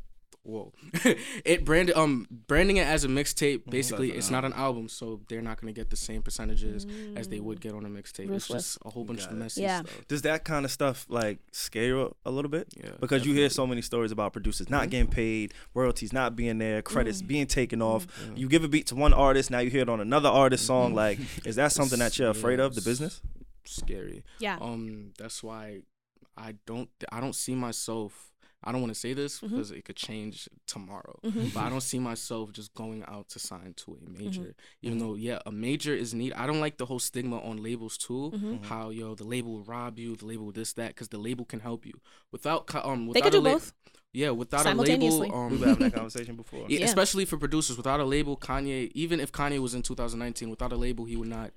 whoa 0.44 0.72
it 1.44 1.64
branded 1.64 1.96
um 1.96 2.26
branding 2.46 2.76
it 2.76 2.86
as 2.86 3.02
a 3.04 3.08
mixtape 3.08 3.62
basically 3.68 4.12
it's 4.12 4.30
not 4.30 4.44
an 4.44 4.52
album 4.52 4.88
so 4.88 5.20
they're 5.28 5.40
not 5.42 5.58
going 5.60 5.72
to 5.72 5.78
get 5.80 5.88
the 5.90 5.96
same 5.96 6.20
percentages 6.22 6.86
as 7.16 7.28
they 7.28 7.38
Mm. 7.38 7.44
would 7.44 7.60
get 7.60 7.72
on 7.72 7.84
a 7.84 7.88
mixtape 7.88 8.30
it's 8.30 8.48
just 8.48 8.78
a 8.84 8.90
whole 8.90 9.04
bunch 9.04 9.24
of 9.24 9.32
it. 9.32 9.36
messy 9.36 9.62
Yeah. 9.62 9.80
stuff 9.80 10.06
Does 10.06 10.22
that 10.22 10.44
kind 10.44 10.64
of 10.64 10.70
stuff 10.70 11.06
like 11.08 11.38
scare 11.52 11.84
you 11.86 12.14
a 12.26 12.30
little 12.30 12.50
bit? 12.50 12.68
yeah 12.76 12.90
Because 13.00 13.24
you 13.26 13.32
hear 13.34 13.48
so 13.48 13.66
many 13.66 13.80
stories 13.82 14.12
about 14.12 14.32
producers 14.32 14.68
not 14.70 14.90
getting 14.90 15.08
paid, 15.08 15.54
royalties 15.74 16.12
not 16.12 16.36
being 16.36 16.58
there, 16.58 16.82
credits 16.82 17.22
Mm. 17.22 17.26
being 17.26 17.46
taken 17.46 17.80
off. 17.82 18.06
Yeah. 18.06 18.34
You 18.36 18.48
give 18.48 18.64
a 18.64 18.68
beat 18.68 18.86
to 18.88 18.94
one 18.94 19.12
artist, 19.14 19.50
now 19.50 19.60
you 19.60 19.70
hear 19.70 19.82
it 19.82 19.88
on 19.88 20.00
another 20.00 20.28
artist's 20.28 20.66
song. 20.66 20.92
Mhm. 20.92 20.96
Like, 20.96 21.18
is 21.46 21.56
that 21.56 21.72
something 21.72 21.98
that 21.98 22.18
you're 22.18 22.30
afraid 22.30 22.60
of? 22.60 22.74
The 22.74 22.82
business? 22.82 23.20
scary 23.64 24.22
Yeah. 24.40 24.58
um 24.60 25.12
that's 25.18 25.42
why 25.42 25.80
i 26.36 26.54
don't 26.66 26.90
i 27.10 27.18
don't 27.18 27.34
see 27.34 27.54
myself 27.54 28.30
i 28.64 28.72
don't 28.72 28.80
want 28.80 28.92
to 28.92 28.98
say 28.98 29.12
this 29.12 29.40
because 29.40 29.70
it 29.70 29.84
could 29.84 29.96
change 29.96 30.48
tomorrow 30.66 31.18
Mhm. 31.24 31.52
but 31.54 31.60
i 31.64 31.68
don't 31.68 31.82
see 31.82 31.98
myself 31.98 32.52
just 32.52 32.72
going 32.74 33.04
out 33.06 33.28
to 33.28 33.38
sign 33.38 33.74
to 33.76 33.96
a 34.00 34.10
major 34.18 34.40
Mm-hmm. 34.40 34.86
even 34.86 34.98
though 34.98 35.14
yeah 35.14 35.38
a 35.46 35.52
major 35.52 35.94
is 35.94 36.14
neat 36.14 36.32
i 36.36 36.46
don't 36.46 36.60
like 36.60 36.76
the 36.78 36.86
whole 36.86 36.98
stigma 36.98 37.38
on 37.40 37.62
labels 37.62 37.96
too 37.98 38.32
Mhm. 38.34 38.64
how 38.64 38.90
yo 38.90 39.14
the 39.14 39.24
label 39.24 39.52
will 39.52 39.64
rob 39.64 39.98
you 39.98 40.16
the 40.16 40.26
label 40.26 40.50
this 40.52 40.72
that 40.74 40.88
because 40.88 41.08
the 41.08 41.18
label 41.18 41.44
can 41.44 41.60
help 41.60 41.84
you 41.86 41.94
without 42.32 42.66
co- 42.66 42.82
um 42.82 43.00
They 43.06 43.08
without 43.08 43.22
could 43.24 43.32
do 43.32 43.38
a 43.38 43.46
la- 43.48 43.52
both. 43.54 43.72
yeah 44.12 44.30
without 44.30 44.64
a 44.66 44.74
label 44.74 45.34
um 45.34 45.50
We've 45.50 45.60
been 45.60 45.68
having 45.68 45.84
that 45.90 45.94
conversation 46.00 46.36
before. 46.36 46.66
yeah, 46.68 46.78
Yeah. 46.80 46.86
especially 46.86 47.24
for 47.24 47.36
producers 47.36 47.76
without 47.76 48.00
a 48.00 48.04
label 48.04 48.36
kanye 48.36 48.90
even 48.94 49.20
if 49.20 49.30
kanye 49.32 49.58
was 49.60 49.74
in 49.74 49.82
2019 49.82 50.50
without 50.50 50.72
a 50.72 50.76
label 50.76 51.04
he 51.04 51.16
would 51.16 51.28
not 51.28 51.50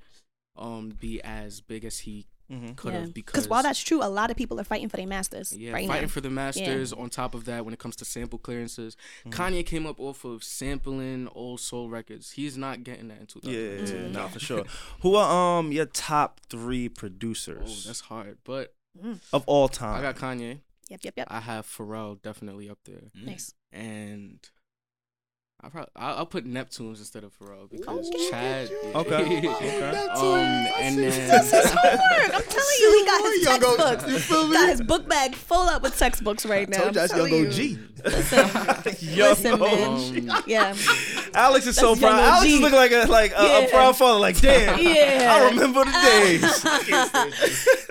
um 0.55 0.89
be 0.99 1.21
as 1.21 1.61
big 1.61 1.85
as 1.85 1.99
he 1.99 2.25
Mm-hmm. 2.51 2.73
could 2.75 2.93
Yeah. 2.93 2.99
have 3.01 3.13
because 3.13 3.47
while 3.49 3.61
that's 3.61 3.79
true, 3.83 4.01
a 4.01 4.07
lot 4.07 4.31
of 4.31 4.37
people 4.37 4.57
are 4.59 4.63
fighting 4.63 4.87
for 4.87 4.95
their 4.97 5.05
masters 5.07 5.51
yeah, 5.51 5.73
right 5.73 5.85
fighting 5.87 6.03
now. 6.03 6.07
for 6.07 6.21
the 6.21 6.29
masters. 6.29 6.93
On 6.93 7.09
top 7.09 7.35
of 7.35 7.43
that, 7.45 7.65
when 7.65 7.73
it 7.73 7.79
comes 7.79 7.95
to 7.97 8.05
sample 8.05 8.39
clearances, 8.39 8.95
Kanye 9.27 9.65
came 9.65 9.85
up 9.85 9.99
off 9.99 10.23
of 10.23 10.43
sampling 10.43 11.27
old 11.35 11.59
soul 11.59 11.89
records. 11.89 12.31
He's 12.31 12.57
not 12.57 12.83
getting 12.83 13.09
that 13.09 13.19
in 13.19 13.25
2019. 13.27 13.95
Yeah, 13.95 14.07
Mm. 14.09 14.11
nah, 14.13 14.27
for 14.29 14.39
sure. 14.49 14.63
Who 15.01 15.15
are 15.15 15.59
um 15.59 15.71
your 15.73 15.85
top 15.87 16.39
three 16.49 16.87
producers 16.89 17.83
Oh, 17.85 17.87
that's 17.87 18.01
hard. 18.01 18.37
But 18.43 18.73
of 19.33 19.43
all 19.45 19.67
time, 19.67 19.95
I 19.99 20.01
got 20.01 20.15
Kanye. 20.15 20.59
Yep, 20.89 20.99
yep, 21.03 21.13
yep. 21.17 21.27
I 21.29 21.41
have 21.41 21.67
Pharrell 21.67 22.21
definitely 22.21 22.69
up 22.69 22.79
there, 22.85 23.11
Nice. 23.13 23.53
and 23.73 24.39
I 25.59 25.69
probably 25.69 25.89
I'll, 25.95 26.17
I'll 26.19 26.25
put 26.27 26.45
Neptunes 26.45 26.99
instead 26.99 27.23
of 27.23 27.31
Pharrell 27.39 27.67
because 27.69 28.07
Okay. 28.09 28.29
Chad. 28.29 28.69
Okay, 28.95 29.49
okay. 29.49 29.88
um, 30.07 30.23
and 30.35 30.97
then 30.97 31.03
This 31.05 31.51
is 31.53 31.71
homework. 31.71 31.99
I'm 32.35 32.43
telling 32.43 32.77
you, 32.79 32.99
he 32.99 33.05
got 33.05 33.34
his 33.34 33.43
Young 33.43 33.63
O- 33.63 33.77
textbooks. 33.77 34.13
you 34.13 34.19
feel 34.19 34.47
me? 34.47 34.53
Got 34.53 34.69
his 34.69 34.81
book 34.81 35.09
bag 35.09 35.34
full 35.34 35.67
up 35.67 35.81
with 35.81 35.97
textbooks 35.97 36.45
right 36.45 36.69
now. 36.69 36.77
told 36.77 36.95
you 36.95 37.01
I'm 37.01 37.07
that's 37.07 37.15
young 37.17 37.27
telling 37.27 37.47
OG. 37.47 37.53
you. 37.57 37.79
Listen, 38.05 39.59
listen, 39.59 39.59
man. 39.59 40.29
um, 40.29 40.43
Yeah, 40.45 40.75
Alex 41.34 41.65
is 41.65 41.75
so 41.75 41.95
proud. 41.95 42.17
young 42.17 42.19
Alex 42.19 42.45
is 42.53 42.59
looking 42.61 42.77
like 42.77 42.91
a 42.91 43.05
like 43.09 43.31
a, 43.31 43.65
a 43.65 43.69
proud 43.69 43.97
father. 43.97 44.19
Like, 44.19 44.39
damn, 44.39 44.79
yeah. 44.79 45.34
I 45.41 45.49
remember 45.49 45.84
the 45.85 45.91
days. 45.91 46.61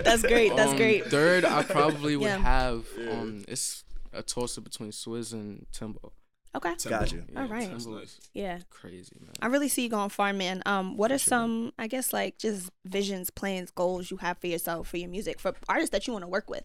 That's 0.03 0.21
great. 0.21 0.55
That's 0.55 0.71
um, 0.71 0.77
great. 0.77 1.05
Third, 1.07 1.43
I 1.43 1.63
probably 1.63 2.15
would 2.15 2.25
Yeah. 2.25 2.37
have 2.37 2.85
um, 3.11 3.43
it's 3.47 3.83
a 4.13 4.23
toss 4.23 4.57
up 4.57 4.63
between 4.63 4.91
Swizz 4.91 5.33
and 5.33 5.65
Timbo. 5.73 6.13
Okay. 6.57 6.73
Got 6.89 7.11
you. 7.11 7.23
Yeah, 7.31 7.41
All 7.41 7.47
right. 7.47 7.69
Timbo 7.69 7.97
is 7.99 8.19
Yeah. 8.33 8.59
crazy, 8.69 9.15
man. 9.21 9.31
I 9.41 9.47
really 9.47 9.69
see 9.69 9.83
you 9.83 9.89
going 9.89 10.09
far, 10.09 10.33
man. 10.33 10.61
Um, 10.65 10.97
what 10.97 11.11
are 11.11 11.17
some, 11.17 11.71
I 11.79 11.87
guess, 11.87 12.11
like 12.13 12.37
just 12.37 12.69
visions, 12.85 13.29
plans, 13.29 13.71
goals 13.71 14.11
you 14.11 14.17
have 14.17 14.37
for 14.39 14.47
yourself 14.47 14.87
for 14.89 14.97
your 14.97 15.09
music 15.09 15.39
for 15.39 15.53
artists 15.69 15.91
that 15.91 16.07
you 16.07 16.13
want 16.13 16.23
to 16.23 16.27
work 16.29 16.49
with? 16.49 16.63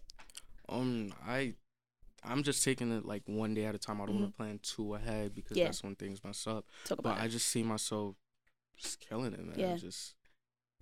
Um, 0.69 1.13
I, 1.25 1.53
I'm 2.23 2.43
just 2.43 2.63
taking 2.63 2.91
it 2.91 3.05
like 3.05 3.23
one 3.25 3.53
day 3.53 3.65
at 3.65 3.75
a 3.75 3.77
time. 3.77 4.01
I 4.01 4.05
don't 4.05 4.19
want 4.19 4.31
to 4.31 4.37
plan 4.37 4.59
too 4.63 4.95
ahead 4.95 5.35
because 5.35 5.51
Mm-hmm. 5.51 5.59
Yeah. 5.59 5.65
that's 5.65 5.83
when 5.83 5.95
things 5.95 6.23
mess 6.23 6.47
up. 6.47 6.65
Talk 6.85 6.99
about 6.99 7.03
But 7.03 7.09
about 7.11 7.21
I 7.23 7.27
just 7.27 7.47
see 7.47 7.63
myself 7.63 8.15
just 8.77 8.99
killing 8.99 9.33
it, 9.33 9.45
man. 9.45 9.59
Yeah. 9.59 9.75
Just, 9.75 10.15
We 10.22 10.22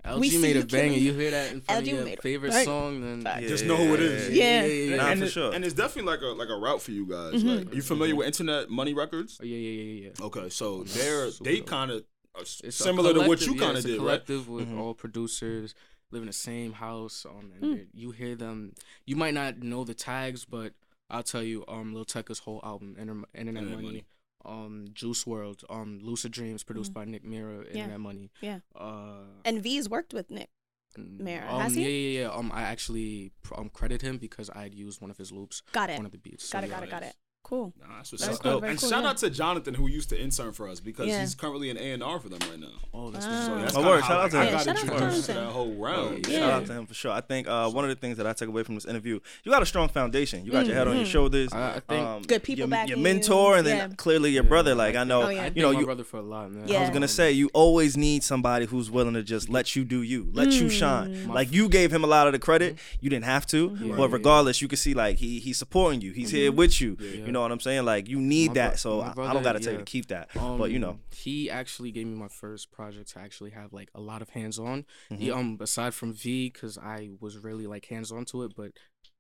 LG 0.06 0.30
see 0.30 0.42
made 0.42 0.58
a 0.58 0.66
banger. 0.66 0.90
killing- 0.94 1.04
You 1.04 1.14
hear 1.14 1.32
that 1.32 1.52
in 1.54 1.62
front 1.62 1.80
LG 1.86 1.92
of 1.92 1.96
your 1.98 2.06
made 2.06 2.22
favorite 2.22 2.50
bang. 2.52 2.66
song, 2.66 3.02
then 3.02 3.22
Facts. 3.22 3.48
Just 3.48 3.66
know 3.66 3.76
who 3.78 3.94
it 3.94 4.00
is. 4.00 4.30
Yeah. 4.36 4.66
yeah, 4.66 4.96
Nah, 4.98 5.08
and 5.10 5.20
for 5.20 5.26
it- 5.28 5.32
sure. 5.32 5.54
And 5.54 5.64
it's 5.64 5.74
definitely 5.76 6.12
like 6.12 6.22
a 6.22 6.28
like 6.28 6.50
a 6.50 6.56
route 6.58 6.82
for 6.82 6.92
you 6.92 7.06
guys. 7.06 7.36
Mm-hmm. 7.36 7.48
Like, 7.48 7.72
are 7.72 7.76
you 7.76 7.82
familiar 7.82 8.16
with 8.16 8.28
Internet 8.28 8.70
Money 8.70 8.94
Records? 8.94 9.38
Oh, 9.42 9.46
yeah, 9.46 9.58
yeah, 9.58 9.82
yeah, 9.82 10.10
yeah. 10.20 10.26
Okay, 10.26 10.50
so 10.50 10.84
they're 10.84 11.30
Super 11.32 11.44
they 11.50 11.62
kind 11.62 11.92
of 11.92 12.04
It's 12.40 12.76
similar 12.76 13.14
to 13.14 13.22
what 13.28 13.42
you 13.46 13.56
kind 13.56 13.72
of 13.72 13.78
it's 13.78 13.86
a 13.86 13.90
did, 13.90 13.94
right? 13.98 14.00
collective 14.26 14.48
with 14.50 14.68
Mhm. 14.70 14.80
all 14.80 14.94
producers 14.94 15.76
live 16.12 16.22
in 16.24 16.28
the 16.28 16.34
same 16.34 16.74
house. 16.74 17.26
Um, 17.30 17.52
and 17.62 17.64
Mm. 17.80 17.88
you 17.94 18.12
hear 18.12 18.36
them. 18.36 18.74
You 19.06 19.16
might 19.16 19.34
not 19.34 19.60
know 19.64 19.84
the 19.84 19.94
tags, 19.94 20.46
but 20.46 20.74
I'll 21.10 21.24
tell 21.24 21.44
you. 21.44 21.64
Um, 21.68 21.94
Lil 21.94 22.06
Tecca's 22.06 22.40
whole 22.40 22.62
album, 22.64 22.96
Inter- 22.98 23.24
Internet, 23.36 23.64
Internet 23.64 23.64
Money. 23.76 23.84
Money. 23.86 24.06
Um, 24.46 24.88
Juice 24.94 25.24
WRLD. 25.26 25.64
Um, 25.70 26.00
Lucid 26.02 26.32
Dreams, 26.32 26.64
produced 26.64 26.94
by 26.94 27.06
Nick 27.06 27.24
Mira. 27.24 27.66
and 27.72 27.92
that 27.92 28.00
Money. 28.00 28.32
Mm. 28.42 28.42
Yeah. 28.42 28.60
Uh, 28.76 29.24
And 29.46 29.62
V's 29.62 29.90
worked 29.90 30.14
with 30.14 30.30
Nick. 30.32 30.50
Mira, 30.98 31.48
um, 31.50 31.62
has 31.62 31.76
he? 31.76 31.84
Yeah, 31.84 31.88
yeah, 31.90 32.20
yeah. 32.28 32.36
Um, 32.36 32.52
I 32.54 32.64
actually 32.64 33.32
um 33.56 33.70
credit 33.70 34.02
him 34.02 34.18
because 34.18 34.50
I 34.50 34.64
had 34.64 34.74
used 34.74 35.00
one 35.02 35.10
of 35.10 35.18
his 35.18 35.32
loops, 35.32 35.62
Got 35.72 35.90
it. 35.90 35.96
one 35.98 36.06
of 36.06 36.12
the 36.12 36.18
beats. 36.18 36.50
Got 36.52 36.64
So, 36.64 36.68
it, 36.68 36.70
got 36.70 36.84
it, 36.84 36.90
got 36.90 37.04
it. 37.04 37.16
Cool. 37.52 37.74
Nah, 37.82 37.98
that's 37.98 38.14
what's 38.14 38.24
Very 38.24 38.36
up. 38.36 38.42
cool, 38.44 38.60
very 38.62 38.72
and 38.72 38.80
cool, 38.80 38.90
shout 38.90 39.04
yeah. 39.04 39.10
out 39.10 39.18
to 39.18 39.30
Jonathan 39.30 39.74
who 39.74 39.88
used 39.90 40.08
to 40.08 40.18
intern 40.18 40.54
for 40.54 40.70
us 40.70 40.80
because 40.80 41.08
Yeah. 41.10 41.20
he's 41.20 41.36
currently 41.36 41.70
an 41.70 41.76
A 41.78 41.92
and 41.92 42.02
R 42.02 42.18
for 42.18 42.30
them 42.30 42.40
right 42.50 42.58
now. 42.58 42.68
Oh, 42.94 43.12
that's 43.12 43.26
Ah. 43.26 43.30
what's 43.30 43.46
So 43.46 43.54
up. 43.56 43.62
that's 43.62 43.76
Oh, 43.76 43.86
word, 43.86 44.02
shout 44.06 44.12
out 44.12 44.22
like, 44.22 44.32
to 44.32 44.38
I 44.38 44.42
him. 44.46 44.52
got 44.52 44.52
Yeah, 44.52 44.58
shout 44.60 44.68
out 44.70 44.76
to 44.88 44.94
introduced 44.94 45.26
to 45.26 45.34
that 45.34 45.46
whole 45.48 45.74
round. 45.74 46.28
Yeah. 46.30 46.40
Shout 46.40 46.50
out 46.52 46.66
to 46.68 46.74
him 46.74 46.86
for 46.86 46.94
sure. 46.94 47.12
I 47.12 47.20
think 47.20 47.50
uh, 47.50 47.70
one 47.70 47.84
of 47.84 47.90
the 47.90 47.96
things 47.98 48.16
that 48.16 48.26
I 48.26 48.32
take 48.32 48.48
away 48.48 48.64
from 48.64 48.76
this 48.76 48.86
interview, 48.86 49.20
you 49.44 49.52
got 49.52 49.62
a 49.62 49.66
strong 49.66 49.90
foundation. 49.90 50.46
You 50.46 50.54
got 50.54 50.66
your 50.66 50.76
head 50.76 50.88
on 50.88 50.96
your 50.96 51.06
Mhm. 51.06 51.10
shoulders. 51.12 51.52
I, 51.52 51.76
I 51.76 51.80
think 51.82 52.08
um, 52.08 52.22
Good 52.22 52.42
people 52.44 52.60
your, 52.60 52.68
backing 52.70 52.88
your 52.92 52.98
you. 53.00 53.04
mentor, 53.04 53.58
and 53.58 53.68
then 53.68 53.78
Yeah. 53.90 53.96
clearly 53.98 54.32
your 54.32 54.44
Yeah, 54.46 54.50
brother. 54.50 54.74
Like 54.74 54.96
I 54.96 55.04
know, 55.04 55.24
Oh, 55.24 55.30
yeah. 55.30 55.50
You 55.54 55.62
know, 55.62 55.74
my 55.74 55.80
you. 55.82 55.86
brother 55.86 56.06
for 56.06 56.20
a 56.20 56.22
lot, 56.22 56.54
man. 56.54 56.70
Yeah. 56.70 56.78
I 56.78 56.82
was 56.84 56.90
gonna 56.92 57.10
say 57.10 57.34
you 57.34 57.50
always 57.54 57.98
need 57.98 58.24
somebody 58.24 58.66
who's 58.66 58.90
willing 58.90 59.16
to 59.16 59.24
just 59.24 59.50
let 59.50 59.76
you 59.76 59.84
do 59.84 60.02
you, 60.02 60.30
let 60.32 60.54
you 60.54 60.70
shine. 60.70 61.14
Mm. 61.28 61.34
Like 61.36 61.52
you 61.52 61.68
gave 61.68 61.92
him 61.94 62.06
a 62.06 62.08
lot 62.08 62.28
of 62.28 62.32
the 62.34 62.40
credit, 62.40 62.78
you 63.02 63.10
didn't 63.10 63.26
have 63.26 63.46
to, 63.48 63.72
Mm-hmm. 63.72 63.98
But 63.98 64.10
regardless, 64.10 64.62
you 64.62 64.70
can 64.70 64.78
see 64.78 64.94
like 64.94 65.18
he 65.18 65.40
he's 65.42 65.58
supporting 65.58 66.00
you. 66.00 66.14
He's 66.14 66.32
here 66.32 66.50
with 66.54 66.80
you. 66.80 66.96
You 67.02 67.32
know 67.34 67.41
what 67.42 67.52
I'm 67.52 67.60
saying? 67.60 67.86
Like 67.86 68.08
you 68.08 68.20
need 68.20 68.50
My 68.50 68.54
that. 68.56 68.70
bro- 68.72 68.76
So 68.78 68.98
my 69.02 69.24
I, 69.24 69.30
I 69.30 69.34
don't 69.34 69.44
gotta 69.44 69.60
tell 69.60 69.74
you 69.74 69.80
to 69.80 69.86
keep 69.86 70.08
that. 70.08 70.36
Um, 70.38 70.58
but 70.58 70.72
you 70.72 70.80
know, 70.80 71.00
he 71.14 71.50
actually 71.50 71.92
gave 71.92 72.08
me 72.08 72.16
my 72.16 72.28
first 72.30 72.72
project 72.72 73.12
to 73.14 73.20
actually 73.20 73.52
have 73.52 73.74
like 73.74 73.90
a 73.96 74.02
lot 74.02 74.22
of 74.22 74.30
hands 74.30 74.60
on. 74.60 74.86
Mm-hmm. 75.12 75.16
He 75.22 75.32
um 75.32 75.58
aside 75.62 75.94
from 75.94 76.14
V, 76.14 76.50
because 76.50 76.78
I 76.78 77.10
was 77.20 77.38
really 77.38 77.68
like 77.68 77.86
hands 77.86 78.12
on 78.12 78.26
to 78.26 78.44
it, 78.44 78.54
but 78.56 78.72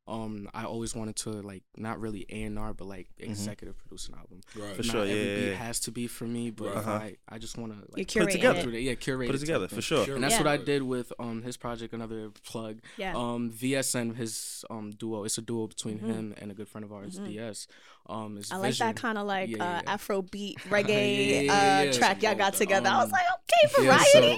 um 0.07 0.49
I 0.53 0.65
always 0.65 0.95
wanted 0.95 1.15
to 1.17 1.29
like 1.29 1.61
not 1.77 1.99
really 1.99 2.25
A 2.29 2.43
and 2.43 2.57
R, 2.57 2.73
but 2.73 2.87
like 2.87 3.07
executive 3.19 3.77
produce 3.77 4.07
an 4.09 4.15
album. 4.15 4.41
Right. 4.55 4.63
Mm-hmm. 4.73 4.81
For 4.81 4.83
not 4.87 4.91
sure, 4.91 5.05
yeah, 5.05 5.11
every 5.13 5.29
yeah, 5.29 5.35
beat 5.35 5.47
yeah. 5.51 5.53
has 5.55 5.79
to 5.81 5.91
be 5.91 6.07
for 6.07 6.25
me, 6.25 6.49
but 6.49 6.75
Uh-huh. 6.75 6.91
I 6.91 7.17
I 7.29 7.37
just 7.37 7.55
want 7.57 7.73
to 7.73 7.77
You 7.79 7.85
like 7.97 8.07
curate 8.07 8.29
it 8.29 8.31
together. 8.33 8.69
it. 8.71 8.81
yeah, 8.81 8.95
curate 8.95 9.27
put 9.27 9.35
it 9.35 9.39
together 9.39 9.67
for 9.67 9.79
sure. 9.81 10.03
Sure. 10.05 10.15
And 10.15 10.23
that's 10.23 10.33
Yeah. 10.33 10.39
what 10.39 10.47
I 10.47 10.57
did 10.57 10.81
with 10.83 11.13
um 11.19 11.43
his 11.43 11.55
project. 11.55 11.93
Another 11.93 12.31
plug. 12.43 12.79
Yeah. 12.97 13.13
Um, 13.15 13.51
VSN, 13.51 14.15
his 14.15 14.65
um 14.71 14.89
duo. 14.89 15.23
It's 15.23 15.37
a 15.37 15.41
duo 15.41 15.67
between 15.67 15.99
Mhm. 15.99 16.07
him 16.07 16.33
and 16.37 16.49
a 16.51 16.55
good 16.55 16.67
friend 16.67 16.83
of 16.83 16.91
ours, 16.91 17.19
DS. 17.19 17.67
Um, 18.07 18.37
is 18.37 18.51
I 18.51 18.57
like 18.57 18.75
that 18.77 18.95
kind 18.97 19.17
of 19.17 19.25
like 19.27 19.49
Yeah, 19.49 19.57
yeah, 19.57 19.63
uh, 19.63 19.81
yeah. 19.85 19.93
Afro 19.93 20.21
beat 20.21 20.57
Yeah, 20.65 20.71
reggae 20.77 21.45
yeah, 21.45 21.53
uh, 21.53 21.93
track 21.93 22.21
y'all 22.23 22.35
got 22.35 22.53
like 22.53 22.53
that. 22.53 22.57
together. 22.57 22.89
I 22.89 22.97
was 22.97 23.05
Um, 23.05 23.11
like, 23.11 23.25
okay, 23.37 23.83
yeah, 23.83 23.97
variety. 23.97 24.35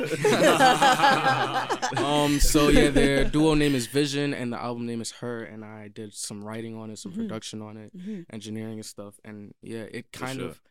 um 2.06 2.40
so 2.40 2.69
yeah 2.69 2.90
their 2.90 3.23
duo 3.26 3.53
name 3.53 3.76
is 3.76 3.88
vision 3.88 4.34
and 4.34 4.52
the 4.53 4.61
album 4.61 4.85
name 4.85 5.02
is 5.02 5.11
her 5.11 5.44
and 5.44 5.64
i 5.64 5.88
did 5.88 6.14
some 6.14 6.44
writing 6.44 6.76
on 6.77 6.90
it 6.90 6.98
some 6.99 7.11
Mm-hmm. 7.14 7.22
production 7.27 7.61
on 7.61 7.77
it 7.77 7.91
engineering 8.31 8.76
and 8.76 8.85
stuff 8.85 9.14
and 9.23 9.53
yeah 9.61 9.84
it 9.91 10.11
kind 10.11 10.40
sure. 10.40 10.49
of 10.49 10.61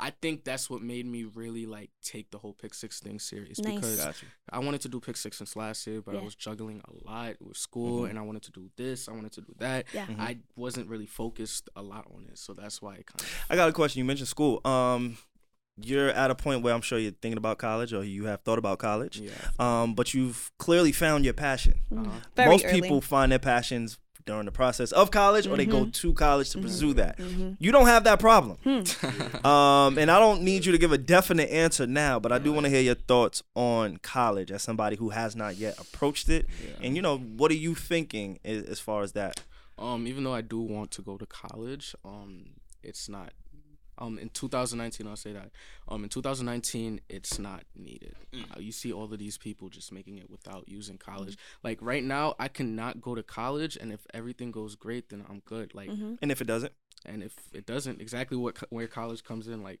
i 0.00 0.10
think 0.22 0.44
that's 0.44 0.70
what 0.70 0.80
made 0.82 1.06
me 1.06 1.24
really 1.24 1.66
like 1.66 1.90
take 2.02 2.30
the 2.30 2.38
whole 2.38 2.52
pick 2.52 2.72
six 2.74 3.00
thing 3.00 3.18
serious 3.18 3.58
Nice. 3.58 3.74
because 3.74 3.96
Got 4.04 4.22
you. 4.22 4.28
i 4.52 4.58
wanted 4.58 4.80
to 4.82 4.88
do 4.88 5.00
pick 5.00 5.16
six 5.16 5.38
since 5.38 5.56
last 5.56 5.86
year 5.86 6.00
but 6.00 6.14
Yeah. 6.14 6.20
i 6.20 6.24
was 6.24 6.34
juggling 6.34 6.80
a 6.88 7.10
lot 7.10 7.34
with 7.40 7.56
school 7.56 8.04
and 8.04 8.18
i 8.18 8.22
wanted 8.22 8.42
to 8.44 8.52
do 8.52 8.70
this 8.76 9.08
i 9.08 9.12
wanted 9.12 9.32
to 9.32 9.40
do 9.40 9.54
that 9.58 9.86
Yeah. 9.92 10.06
Mm-hmm. 10.06 10.20
i 10.20 10.38
wasn't 10.56 10.88
really 10.88 11.06
focused 11.06 11.68
a 11.76 11.82
lot 11.82 12.06
on 12.14 12.26
it 12.30 12.38
so 12.38 12.52
that's 12.54 12.80
why 12.80 12.94
it 12.94 13.06
kind 13.06 13.20
of 13.20 13.44
I 13.50 13.56
got 13.56 13.68
a 13.68 13.72
question. 13.72 13.98
You 13.98 14.04
mentioned 14.04 14.28
school. 14.28 14.60
Um, 14.66 15.18
you're 15.80 16.10
at 16.10 16.30
a 16.30 16.34
point 16.34 16.62
where 16.62 16.74
I'm 16.74 16.80
sure 16.80 16.98
you're 16.98 17.12
thinking 17.12 17.38
about 17.38 17.58
college, 17.58 17.92
or 17.92 18.02
you 18.02 18.24
have 18.24 18.40
thought 18.42 18.58
about 18.58 18.78
college. 18.80 19.20
yeah 19.20 19.30
Um, 19.60 19.94
but 19.94 20.12
you've 20.12 20.50
clearly 20.58 20.90
found 20.92 21.24
your 21.24 21.34
passion. 21.34 21.74
uh-huh. 21.96 22.10
Very 22.36 22.50
Most 22.50 22.64
early. 22.64 22.80
people 22.80 23.00
find 23.00 23.30
their 23.32 23.38
passions 23.38 23.96
during 24.28 24.44
the 24.44 24.52
process 24.52 24.92
of 24.92 25.10
college, 25.10 25.46
or 25.46 25.56
they 25.56 25.64
go 25.66 25.78
Mm-hmm. 25.80 25.90
to 26.02 26.12
college 26.12 26.50
to 26.50 26.58
pursue 26.58 26.92
that. 26.94 27.18
You 27.58 27.72
don't 27.72 27.86
have 27.86 28.04
that 28.04 28.20
problem. 28.20 28.58
Hmm. 28.62 29.46
um, 29.46 29.98
and 29.98 30.10
I 30.10 30.18
don't 30.20 30.42
need 30.42 30.66
you 30.66 30.72
to 30.72 30.78
give 30.78 30.92
a 30.92 30.98
definite 30.98 31.48
answer 31.50 31.86
now, 31.86 32.20
but 32.20 32.30
I 32.30 32.38
do 32.38 32.52
want 32.52 32.64
to 32.66 32.70
hear 32.70 32.82
your 32.82 32.94
thoughts 32.94 33.42
on 33.54 33.96
college 33.98 34.50
as 34.52 34.62
somebody 34.62 34.96
who 34.96 35.08
has 35.10 35.34
not 35.34 35.56
yet 35.56 35.78
approached 35.80 36.28
it. 36.28 36.46
And 36.82 36.94
you 36.94 37.02
know, 37.02 37.16
what 37.18 37.50
are 37.50 37.54
you 37.66 37.74
thinking 37.74 38.38
as, 38.44 38.62
as 38.64 38.80
far 38.80 39.02
as 39.02 39.12
that? 39.12 39.40
Um, 39.78 40.06
even 40.06 40.24
though 40.24 40.34
I 40.34 40.42
do 40.42 40.60
want 40.60 40.90
to 40.92 41.02
go 41.02 41.16
to 41.16 41.26
college, 41.26 41.94
um, 42.04 42.50
it's 42.82 43.08
not. 43.08 43.32
Um, 43.98 44.18
in 44.18 44.30
2019, 44.30 45.06
I'll 45.06 45.16
say 45.16 45.32
that. 45.32 45.50
Um, 45.88 46.04
in 46.04 46.08
2019, 46.08 47.00
it's 47.08 47.38
not 47.38 47.64
needed. 47.74 48.14
Uh, 48.34 48.58
you 48.60 48.72
see 48.72 48.92
all 48.92 49.04
of 49.12 49.18
these 49.18 49.36
people 49.38 49.68
just 49.68 49.92
making 49.92 50.18
it 50.18 50.30
without 50.30 50.68
using 50.68 50.98
college. 50.98 51.36
Like 51.64 51.78
right 51.82 52.04
now, 52.04 52.34
I 52.38 52.48
cannot 52.48 53.00
go 53.00 53.14
to 53.14 53.22
college, 53.22 53.76
and 53.80 53.92
if 53.92 54.06
everything 54.14 54.50
goes 54.52 54.74
great, 54.76 55.08
then 55.08 55.24
I'm 55.28 55.40
good. 55.44 55.74
Like, 55.74 55.90
And 56.22 56.30
if 56.30 56.40
it 56.40 56.46
doesn't, 56.46 56.72
and 57.04 57.22
if 57.22 57.34
it 57.52 57.66
doesn't, 57.66 58.00
exactly 58.00 58.36
what 58.36 58.56
where 58.70 58.86
college 58.86 59.24
comes 59.24 59.48
in, 59.48 59.62
like, 59.62 59.80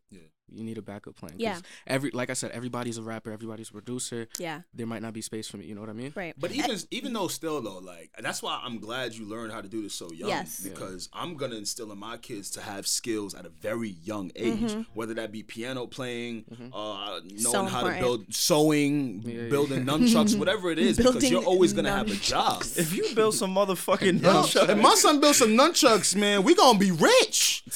you 0.52 0.64
need 0.64 0.78
a 0.78 0.82
backup 0.82 1.16
plan. 1.16 1.32
Yeah. 1.36 1.58
Every 1.86 2.10
like 2.10 2.30
I 2.30 2.34
said, 2.34 2.50
everybody's 2.52 2.98
a 2.98 3.02
rapper, 3.02 3.32
everybody's 3.32 3.70
a 3.70 3.72
producer. 3.72 4.28
Yeah. 4.38 4.62
There 4.74 4.86
might 4.86 5.02
not 5.02 5.12
be 5.12 5.22
space 5.22 5.48
for 5.48 5.56
me. 5.56 5.66
You 5.66 5.74
know 5.74 5.80
what 5.80 5.90
I 5.90 5.94
mean? 5.94 6.12
Right. 6.14 6.34
But 6.38 6.52
even 6.52 6.78
even 6.90 7.12
though 7.12 7.28
still 7.28 7.60
though, 7.60 7.78
like 7.78 8.10
that's 8.18 8.42
why 8.42 8.60
I'm 8.62 8.78
glad 8.78 9.14
you 9.14 9.26
learned 9.26 9.52
how 9.52 9.60
to 9.60 9.68
do 9.68 9.82
this 9.82 9.94
so 9.94 10.10
young. 10.12 10.28
Yes. 10.28 10.62
Yeah. 10.64 10.72
Because 10.72 11.08
I'm 11.12 11.36
gonna 11.36 11.56
instill 11.56 11.92
in 11.92 11.98
my 11.98 12.16
kids 12.16 12.50
to 12.52 12.60
have 12.60 12.86
skills 12.86 13.34
at 13.34 13.46
a 13.46 13.50
very 13.50 13.90
young 13.90 14.30
age, 14.36 14.76
whether 14.94 15.14
that 15.14 15.32
be 15.32 15.42
piano 15.42 15.86
playing, 15.86 16.44
mm-hmm. 16.44 16.72
uh, 16.72 17.20
knowing 17.20 17.38
So 17.38 17.64
how 17.64 17.82
to 17.88 17.98
build 17.98 18.32
sewing, 18.34 19.22
Yeah, 19.24 19.42
yeah. 19.42 19.48
building 19.48 19.84
nunchucks, 19.84 20.38
whatever 20.38 20.70
it 20.70 20.78
is, 20.78 20.96
because 20.96 21.28
you're 21.30 21.44
always 21.44 21.72
gonna 21.72 21.90
have 21.90 22.10
a 22.10 22.14
job. 22.14 22.62
if 22.76 22.94
you 22.94 23.14
build 23.14 23.34
some 23.34 23.54
motherfucking 23.54 24.20
nunchucks- 24.20 24.68
if 24.68 24.78
my 24.78 24.94
son 24.94 25.20
builds 25.20 25.38
some 25.38 25.50
nunchucks, 25.50 26.14
man, 26.16 26.42
we 26.42 26.54
gonna 26.54 26.78
be 26.78 26.90
rich. 26.90 27.62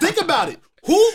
Think 0.00 0.20
about 0.20 0.48
it. 0.48 0.60
Who? 0.86 1.12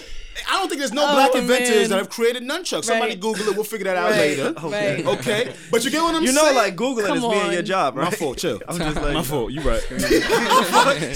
I 0.49 0.53
don't 0.59 0.67
think 0.69 0.79
there's 0.79 0.93
no 0.93 1.03
Oh, 1.07 1.13
black 1.13 1.35
inventors 1.35 1.69
man. 1.69 1.89
that 1.89 1.97
have 1.97 2.09
created 2.09 2.43
nunchucks. 2.43 2.85
Somebody 2.85 3.15
Google 3.15 3.47
it. 3.49 3.55
We'll 3.55 3.63
figure 3.63 3.85
that 3.85 3.97
out 3.97 4.11
Right, 4.11 4.37
later. 4.37 4.53
right. 4.63 5.05
Okay. 5.19 5.53
But 5.71 5.83
you 5.85 5.91
get 5.91 6.01
what 6.01 6.15
I'm 6.15 6.23
you 6.23 6.31
saying? 6.31 6.53
know, 6.55 6.59
like 6.59 6.75
Googling 6.75 7.07
Come 7.07 7.17
is 7.17 7.23
being 7.25 7.51
your 7.53 7.61
job, 7.61 7.95
right? 7.97 8.05
my 8.05 8.11
fault. 8.11 8.37
Chill. 8.37 8.61
I'm 8.67 8.77
just 8.77 8.95
like 8.97 9.13
my 9.13 9.23
fault. 9.23 9.51
You 9.51 9.61
right. 9.61 9.81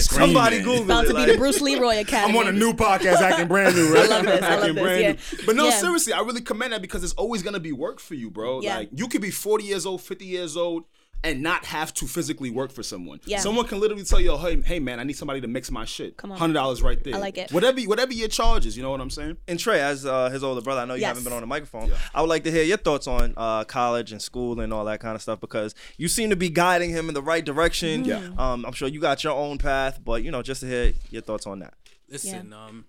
Screaming. 0.00 0.62
Google 0.64 0.82
About 0.84 1.04
it. 1.04 1.08
to 1.08 1.14
be 1.14 1.24
the 1.32 1.36
Bruce 1.38 1.60
Leroy 1.60 2.00
Academy. 2.00 2.38
I'm 2.38 2.46
on 2.46 2.54
a 2.54 2.56
new 2.56 2.72
podcast 2.72 3.16
acting 3.20 3.48
brand 3.48 3.74
new, 3.76 3.92
right? 3.92 4.04
I 4.04 4.16
love 4.16 4.24
this, 4.24 4.42
I 4.42 4.54
love 4.56 4.60
Acting 4.62 4.74
this, 4.76 5.00
yeah. 5.00 5.12
new. 5.38 5.46
But 5.46 5.56
no, 5.56 5.64
Yeah. 5.64 5.70
seriously, 5.78 6.12
I 6.12 6.20
really 6.20 6.40
commend 6.40 6.72
that 6.72 6.82
because 6.82 7.04
it's 7.04 7.12
always 7.14 7.42
gonna 7.42 7.60
be 7.60 7.72
work 7.72 8.00
for 8.00 8.14
you, 8.14 8.30
bro. 8.30 8.60
Yeah. 8.60 8.78
Like 8.78 8.90
you 8.94 9.08
could 9.08 9.20
be 9.22 9.30
40 9.30 9.64
years 9.64 9.86
old, 9.86 10.00
50 10.02 10.24
years 10.24 10.56
old, 10.56 10.84
and 11.24 11.40
not 11.42 11.64
have 11.66 11.94
to 11.94 12.06
physically 12.06 12.50
work 12.50 12.72
for 12.72 12.82
someone. 12.82 13.20
Yeah. 13.24 13.38
Someone 13.38 13.66
can 13.66 13.78
literally 13.78 14.02
tell 14.04 14.20
you, 14.20 14.36
hey, 14.38 14.60
hey 14.60 14.80
man, 14.80 14.98
I 14.98 15.04
need 15.04 15.12
somebody 15.12 15.40
to 15.40 15.46
mix 15.46 15.70
my 15.70 15.84
shit. 15.84 16.16
Come 16.16 16.32
on. 16.32 16.38
Hundred 16.38 16.54
dollars 16.54 16.82
right 16.82 17.02
there. 17.04 17.14
I 17.14 17.18
like 17.18 17.38
it. 17.38 17.52
Whatever 17.52 17.80
whatever 17.82 18.12
your 18.12 18.28
charges, 18.28 18.76
you 18.76 18.82
know 18.82 18.90
what 18.90 19.00
I'm 19.00 19.10
saying? 19.10 19.36
And 19.46 19.58
Trey, 19.58 19.80
as 19.80 20.04
uh, 20.04 20.30
his 20.30 20.42
older 20.42 20.60
brother, 20.60 20.80
I 20.80 20.84
know 20.84 20.94
you 20.94 21.02
Yes. 21.02 21.08
haven't 21.10 21.24
been 21.24 21.32
on 21.32 21.40
the 21.40 21.46
microphone. 21.46 21.92
I 22.14 22.20
would 22.20 22.28
like 22.30 22.44
to 22.44 22.50
hear 22.50 22.64
your 22.64 22.76
thoughts 22.78 23.06
on 23.06 23.34
uh, 23.36 23.64
college 23.64 24.10
and 24.12 24.20
school 24.20 24.60
and 24.60 24.72
all 24.72 24.84
that 24.86 25.00
kind 25.00 25.14
of 25.14 25.22
stuff 25.22 25.40
because 25.40 25.74
you 25.96 26.08
seem 26.08 26.30
to 26.30 26.36
be 26.36 26.48
guiding 26.50 26.90
him 26.90 27.08
in 27.08 27.14
the 27.14 27.22
right 27.22 27.44
direction. 27.44 28.04
Yeah. 28.04 28.30
Um, 28.36 28.64
I'm 28.66 28.72
sure 28.72 28.88
you 28.88 29.00
got 29.00 29.22
your 29.22 29.34
own 29.34 29.58
path, 29.58 30.00
but 30.04 30.22
you 30.24 30.30
know, 30.30 30.42
just 30.42 30.60
to 30.62 30.66
hear 30.66 30.92
your 31.10 31.22
thoughts 31.22 31.46
on 31.46 31.60
that. 31.60 31.74
Listen, 32.08 32.52
um, 32.52 32.84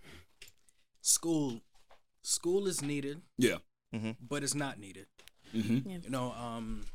school, 1.01 1.61
school 2.21 2.67
is 2.67 2.81
needed, 2.81 3.21
Yeah. 3.37 3.57
but 4.27 4.43
it's 4.43 4.55
not 4.55 4.79
needed. 4.79 5.05
Mm-hmm. 5.55 5.89
Yeah. 5.89 5.97
You 6.03 6.09
know, 6.09 6.31
um, 6.33 6.85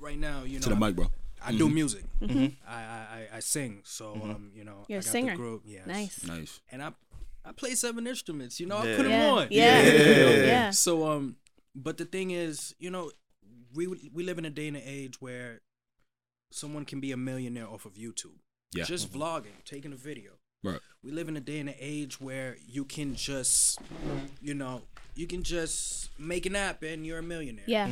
right 0.00 0.18
now, 0.18 0.44
you 0.44 0.58
know, 0.58 0.62
To 0.62 0.68
the 0.70 0.76
mic, 0.76 0.96
bro. 0.96 1.10
I 1.44 1.52
do 1.52 1.66
mm-hmm. 1.66 1.74
music. 1.74 2.04
Mm-hmm. 2.20 2.46
I, 2.68 2.74
I, 2.74 3.28
I, 3.32 3.36
I 3.36 3.40
sing. 3.40 3.82
So, 3.84 4.14
mm-hmm. 4.14 4.30
um, 4.30 4.50
you 4.54 4.64
know, 4.64 4.84
You're 4.88 4.98
I 4.98 5.00
a 5.00 5.04
got 5.04 5.12
singer. 5.12 5.32
The 5.32 5.36
group, 5.36 5.62
yes. 5.64 5.86
Nice. 5.86 6.24
Nice. 6.24 6.60
And 6.72 6.82
I, 6.82 6.92
I 7.44 7.52
play 7.52 7.74
seven 7.74 8.06
instruments. 8.06 8.58
You 8.58 8.66
know, 8.66 8.78
I 8.78 8.86
Yeah. 8.86 8.96
put 8.96 9.02
them 9.02 9.12
Yeah. 9.12 9.30
on. 9.30 9.48
Yeah. 9.50 9.82
Yeah. 9.82 10.30
Yeah. 10.30 10.70
So, 10.70 11.06
um, 11.08 11.36
but 11.74 11.98
the 11.98 12.04
thing 12.04 12.30
is, 12.30 12.74
you 12.78 12.90
know, 12.90 13.10
we 13.74 13.86
we 13.86 14.24
live 14.24 14.38
in 14.38 14.44
a 14.46 14.50
day 14.50 14.68
and 14.68 14.76
an 14.76 14.82
age 14.86 15.20
where 15.20 15.60
someone 16.50 16.84
can 16.84 17.00
be 17.00 17.12
a 17.12 17.16
millionaire 17.16 17.68
off 17.68 17.84
of 17.84 17.94
YouTube. 17.94 18.38
Yeah. 18.74 18.84
Just 18.84 19.12
vlogging, 19.12 19.62
taking 19.64 19.92
a 19.92 19.96
video. 19.96 20.32
Right. 20.64 20.80
We 21.02 21.12
live 21.12 21.28
in 21.28 21.36
a 21.36 21.40
day 21.40 21.60
and 21.60 21.68
an 21.68 21.76
age 21.78 22.20
where 22.20 22.56
you 22.66 22.84
can 22.84 23.14
just, 23.14 23.78
you 24.40 24.54
know, 24.54 24.82
you 25.14 25.26
can 25.26 25.42
just 25.42 26.10
make 26.18 26.46
an 26.46 26.56
app 26.56 26.82
and 26.82 27.06
you're 27.06 27.18
a 27.18 27.22
millionaire. 27.22 27.66
Yeah. 27.68 27.88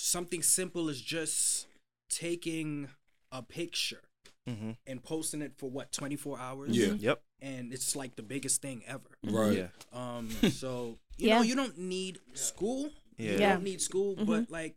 Something 0.00 0.42
simple 0.42 0.88
is 0.88 1.00
just 1.00 1.66
taking 2.08 2.88
a 3.32 3.42
picture 3.42 4.02
Mhm. 4.48 4.76
and 4.86 5.02
posting 5.02 5.42
it 5.42 5.52
for 5.56 5.70
what 5.70 5.92
24 5.92 6.38
hours. 6.38 6.76
Yeah. 6.76 6.94
Yep. 6.94 7.22
And 7.40 7.72
it's 7.72 7.94
like 7.94 8.16
the 8.16 8.22
biggest 8.22 8.60
thing 8.62 8.82
ever. 8.86 9.08
Right. 9.22 9.58
Yeah. 9.58 9.68
Um. 9.92 10.28
So 10.52 10.98
you 11.16 11.28
Yeah. 11.28 11.36
know, 11.36 11.42
you 11.42 11.54
don't 11.54 11.78
need 11.78 12.20
school. 12.34 12.90
Yeah. 13.16 13.32
You 13.32 13.38
Yeah. 13.38 13.52
don't 13.54 13.64
need 13.64 13.80
school, 13.80 14.16
but 14.16 14.50
like 14.50 14.76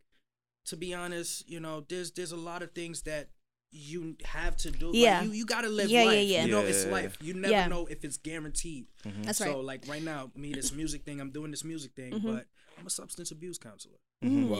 to 0.65 0.77
be 0.77 0.93
honest, 0.93 1.47
you 1.49 1.59
know, 1.59 1.81
there's 1.89 2.11
there's 2.11 2.31
a 2.31 2.37
lot 2.37 2.61
of 2.61 2.71
things 2.73 3.01
that 3.03 3.29
you 3.71 4.15
have 4.25 4.55
to 4.57 4.69
do. 4.69 4.87
Like, 4.87 4.95
Yeah. 4.95 5.23
you, 5.23 5.31
you 5.31 5.45
gotta 5.47 5.67
live 5.69 5.89
Yeah, 5.89 6.01
yeah, 6.03 6.07
life. 6.09 6.27
yeah. 6.27 6.45
You 6.45 6.51
know, 6.51 6.61
it's 6.61 6.85
life. 6.85 7.17
You 7.21 7.33
never 7.33 7.51
Yeah. 7.51 7.67
know 7.67 7.87
if 7.87 8.05
it's 8.05 8.17
guaranteed. 8.17 8.85
That's 9.03 9.41
right 9.41 9.49
so 9.49 9.61
like 9.61 9.87
right 9.87 10.03
now, 10.03 10.31
me, 10.35 10.53
this 10.53 10.71
music 10.71 11.03
thing, 11.05 11.19
I'm 11.19 11.31
doing 11.31 11.49
this 11.49 11.63
music 11.63 11.93
thing, 11.95 12.13
Mm-hmm. 12.13 12.35
but 12.35 12.47
I'm 12.79 12.87
a 12.87 12.89
substance 12.89 13.31
abuse 13.31 13.57
counselor. 13.57 13.95
Mm-hmm. 14.23 14.49
Wow. 14.49 14.59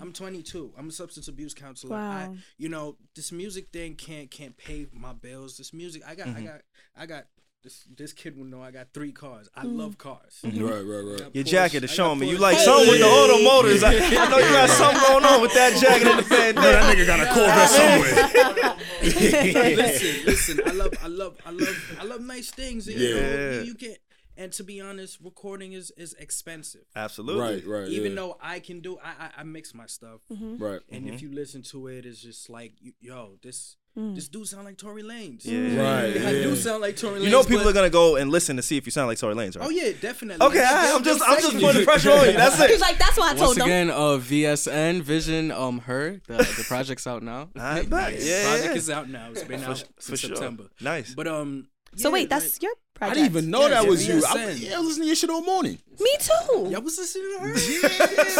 I'm 0.00 0.12
22. 0.12 0.72
I'm 0.78 0.88
a 0.88 0.92
substance 0.92 1.28
abuse 1.28 1.54
counselor. 1.54 1.96
Wow. 1.96 2.10
I, 2.10 2.28
you 2.58 2.68
know, 2.68 2.96
this 3.14 3.32
music 3.32 3.68
thing 3.72 3.94
can't 3.94 4.30
can't 4.30 4.56
pay 4.56 4.86
my 4.92 5.12
bills. 5.12 5.56
This 5.58 5.72
music, 5.72 6.02
I 6.06 6.14
got, 6.14 6.28
I 6.28 6.30
mm-hmm. 6.30 6.44
got, 6.46 6.60
I 6.96 7.06
got. 7.06 7.24
This 7.64 7.84
this 7.96 8.12
kid 8.12 8.36
will 8.36 8.44
know 8.44 8.60
I 8.60 8.72
got 8.72 8.88
three 8.92 9.12
cars. 9.12 9.48
I 9.54 9.62
Mm. 9.64 9.76
love 9.76 9.96
cars. 9.96 10.40
Right, 10.42 10.52
right, 10.52 10.80
right. 10.82 11.20
Your 11.32 11.44
Porsche. 11.44 11.46
jacket 11.46 11.84
is 11.84 11.92
showing 11.92 12.18
me. 12.18 12.28
You 12.28 12.36
Porsche. 12.36 12.40
like 12.40 12.58
something 12.58 12.88
with 12.88 12.98
the 12.98 13.06
automotors. 13.06 13.84
I, 13.84 13.94
I 13.94 14.28
know 14.28 14.38
you 14.38 14.50
got 14.50 14.68
something 14.68 15.00
going 15.06 15.24
on 15.24 15.40
with 15.40 15.54
that 15.54 15.80
jacket 15.80 16.08
in 16.08 16.16
the 16.16 16.22
band. 16.24 16.56
that 16.56 16.92
nigga 16.92 17.06
got 17.06 17.20
a 17.20 17.26
Corvette 17.32 17.68
somewhere. 17.70 18.76
listen, 19.76 20.26
listen. 20.26 20.60
I 20.66 20.72
love, 20.72 20.92
I 21.02 21.06
love, 21.06 21.36
I 21.46 21.50
love, 21.50 21.96
I 22.00 22.04
love 22.04 22.20
nice 22.20 22.50
things. 22.50 22.88
and, 22.88 22.98
You, 22.98 23.14
know, 23.14 23.20
Yeah. 23.20 23.50
you, 23.60 23.62
you 23.66 23.74
get, 23.74 23.98
and 24.42 24.52
to 24.58 24.64
be 24.64 24.80
honest, 24.80 25.18
recording 25.22 25.72
is 25.72 25.90
is 25.96 26.14
expensive. 26.26 26.84
Absolutely. 26.96 27.40
right, 27.42 27.66
right. 27.66 27.88
Even 27.88 28.12
yeah. 28.12 28.16
though 28.20 28.36
I 28.40 28.58
can 28.60 28.80
do, 28.80 28.98
I 29.08 29.10
I, 29.26 29.30
I 29.40 29.42
mix 29.44 29.74
my 29.74 29.86
stuff, 29.86 30.20
Right. 30.30 30.80
and 30.90 31.08
if 31.08 31.22
you 31.22 31.30
listen 31.32 31.62
to 31.72 31.86
it, 31.88 32.04
it's 32.06 32.20
just 32.20 32.50
like, 32.50 32.72
yo, 33.00 33.20
this 33.42 33.76
this 34.16 34.26
dude 34.28 34.48
sound 34.48 34.64
like 34.64 34.78
Tory 34.78 35.02
Lanez. 35.02 35.44
Yeah. 35.44 35.76
Right, 35.82 36.16
I 36.16 36.32
do 36.46 36.56
sound 36.56 36.80
like 36.80 36.96
Tory 36.96 37.20
Lanez. 37.20 37.24
You 37.24 37.30
know 37.30 37.42
people 37.44 37.68
are 37.68 37.74
gonna 37.74 37.90
go 38.02 38.16
and 38.16 38.30
listen 38.30 38.56
to 38.56 38.62
see 38.62 38.76
if 38.78 38.86
you 38.86 38.92
sound 38.96 39.08
like 39.08 39.18
Tory 39.18 39.34
Lanez, 39.34 39.54
right? 39.58 39.66
Oh 39.66 39.70
yeah, 39.70 39.92
definitely. 40.00 40.44
Okay, 40.46 40.62
Like, 40.62 40.70
all 40.70 40.76
right, 40.76 40.86
they'll- 40.86 40.96
I'm 40.96 41.04
just 41.04 41.22
I'm 41.30 41.40
just 41.46 41.56
putting 41.60 41.80
the 41.80 41.84
pressure 41.84 42.10
on 42.10 42.26
you. 42.26 42.32
That's 42.32 42.56
He's 42.62 42.70
it. 42.70 42.80
like, 42.88 42.98
that's 42.98 43.18
what 43.18 43.26
I 43.32 43.36
told 43.36 43.48
Once 43.48 43.58
them. 43.58 43.66
again, 43.66 43.90
uh, 43.90 44.16
VSN 44.30 45.02
Vision, 45.02 45.50
um, 45.52 45.80
her 45.80 46.20
the, 46.26 46.38
the 46.38 46.64
project's 46.66 47.06
out 47.06 47.22
now. 47.22 47.50
I 47.56 47.82
bet. 47.82 48.18
The 48.18 48.24
Yeah, 48.24 48.42
project 48.48 48.66
yeah. 48.72 48.82
is 48.82 48.90
out 48.90 49.08
now. 49.10 49.26
It's 49.30 49.44
been 49.44 49.62
out 49.62 49.78
for 49.78 50.02
since 50.02 50.20
sure. 50.20 50.30
September. 50.36 50.64
Nice. 50.80 51.14
But 51.14 51.28
um. 51.28 51.68
so 51.96 52.10
wait, 52.10 52.30
that's 52.30 52.54
like- 52.54 52.62
your 52.62 52.72
I 53.10 53.14
didn't 53.14 53.26
even 53.26 53.50
know 53.50 53.62
Yeah, 53.62 53.68
that 53.68 53.86
was 53.86 54.06
you. 54.06 54.14
yeah, 54.14 54.20
I, 54.28 54.34
same. 54.34 54.56
yeah, 54.70 54.76
I 54.76 54.78
was 54.78 54.86
listening 54.88 55.02
to 55.04 55.06
your 55.08 55.16
shit 55.16 55.30
all 55.30 55.42
morning. 55.42 55.78
Me 56.00 56.10
too. 56.18 56.68
Y'all 56.70 56.80
was 56.80 56.98
listening 56.98 57.24
to 57.32 57.38
her. 57.40 57.52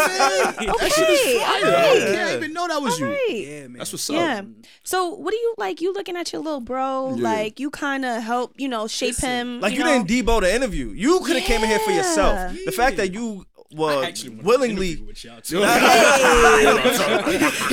okay. 0.03 1.39
All 1.39 1.45
I 1.45 1.61
right. 1.63 1.93
didn't 1.93 2.37
even 2.37 2.53
know 2.53 2.67
that 2.67 2.81
was 2.81 2.99
you. 2.99 3.05
All 3.07 3.11
right. 3.11 3.29
Yeah, 3.29 3.59
man. 3.67 3.73
That's 3.77 3.91
what's 3.91 4.09
up. 4.09 4.15
Yeah. 4.15 4.41
So 4.83 5.09
what 5.09 5.31
do 5.31 5.37
you 5.37 5.53
like? 5.57 5.81
You 5.81 5.93
looking 5.93 6.15
at 6.17 6.31
your 6.33 6.41
little 6.41 6.61
bro, 6.61 7.15
Yeah. 7.15 7.23
like 7.23 7.59
you 7.59 7.69
kind 7.69 8.05
of 8.05 8.21
help, 8.23 8.53
you 8.57 8.67
know, 8.67 8.87
shape 8.87 9.17
him. 9.17 9.59
Like 9.61 9.73
you, 9.73 9.79
you, 9.79 9.83
know? 9.85 10.03
didn't 10.03 10.25
debo 10.27 10.41
the 10.41 10.53
interview. 10.53 10.89
You 10.89 11.19
could 11.21 11.35
have 11.37 11.45
came 11.45 11.61
in 11.63 11.69
here 11.69 11.79
for 11.79 11.91
yourself. 11.91 12.53
Yeah. 12.53 12.61
The 12.65 12.71
fact 12.71 12.97
that 12.97 13.13
you 13.13 13.45
I 13.75 13.79
were 13.79 14.11
to 14.11 14.29
willingly. 14.43 14.95
with 14.97 15.23
y'all 15.23 15.41
too. 15.41 15.57
He's 15.57 15.65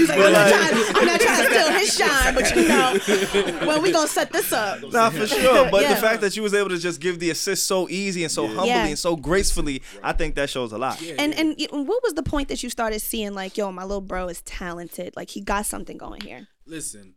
like, 0.08 0.18
I'm, 0.18 0.32
not 0.32 0.48
trying, 0.48 0.96
I'm 0.96 1.06
not 1.06 1.20
trying 1.20 1.44
to 1.44 1.50
steal 1.50 1.70
his 1.72 1.94
shine, 1.96 2.34
but 2.34 2.56
you 2.56 2.68
know, 2.68 3.66
when 3.66 3.82
we 3.82 3.92
gonna 3.92 4.08
set 4.08 4.32
this 4.32 4.52
up? 4.52 4.82
Nah, 4.92 5.10
for 5.10 5.26
sure. 5.26 5.70
But 5.70 5.82
Yeah. 5.82 5.94
the 5.94 6.00
fact 6.00 6.20
that 6.22 6.36
you 6.36 6.42
was 6.42 6.54
able 6.54 6.70
to 6.70 6.78
just 6.78 7.00
give 7.00 7.18
the 7.18 7.30
assist 7.30 7.66
so 7.66 7.88
easy 7.88 8.22
and 8.24 8.32
so 8.32 8.46
humbly 8.46 8.68
Yeah. 8.68 8.86
and 8.86 8.98
so 8.98 9.16
gracefully, 9.16 9.82
I 10.02 10.12
think 10.12 10.34
that 10.36 10.50
shows 10.50 10.72
a 10.72 10.78
lot. 10.78 11.00
And 11.02 11.34
and 11.34 11.56
what 11.70 12.02
was 12.02 12.14
the 12.14 12.22
point 12.22 12.48
that 12.48 12.62
you 12.62 12.70
started 12.70 13.00
seeing 13.00 13.34
like, 13.34 13.56
yo, 13.56 13.70
my 13.72 13.82
little 13.84 14.00
bro 14.00 14.28
is 14.28 14.42
talented, 14.42 15.14
like 15.16 15.30
he 15.30 15.40
got 15.40 15.66
something 15.66 15.96
going 15.96 16.20
here? 16.22 16.48
Listen, 16.66 17.14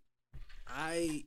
I, 0.68 1.26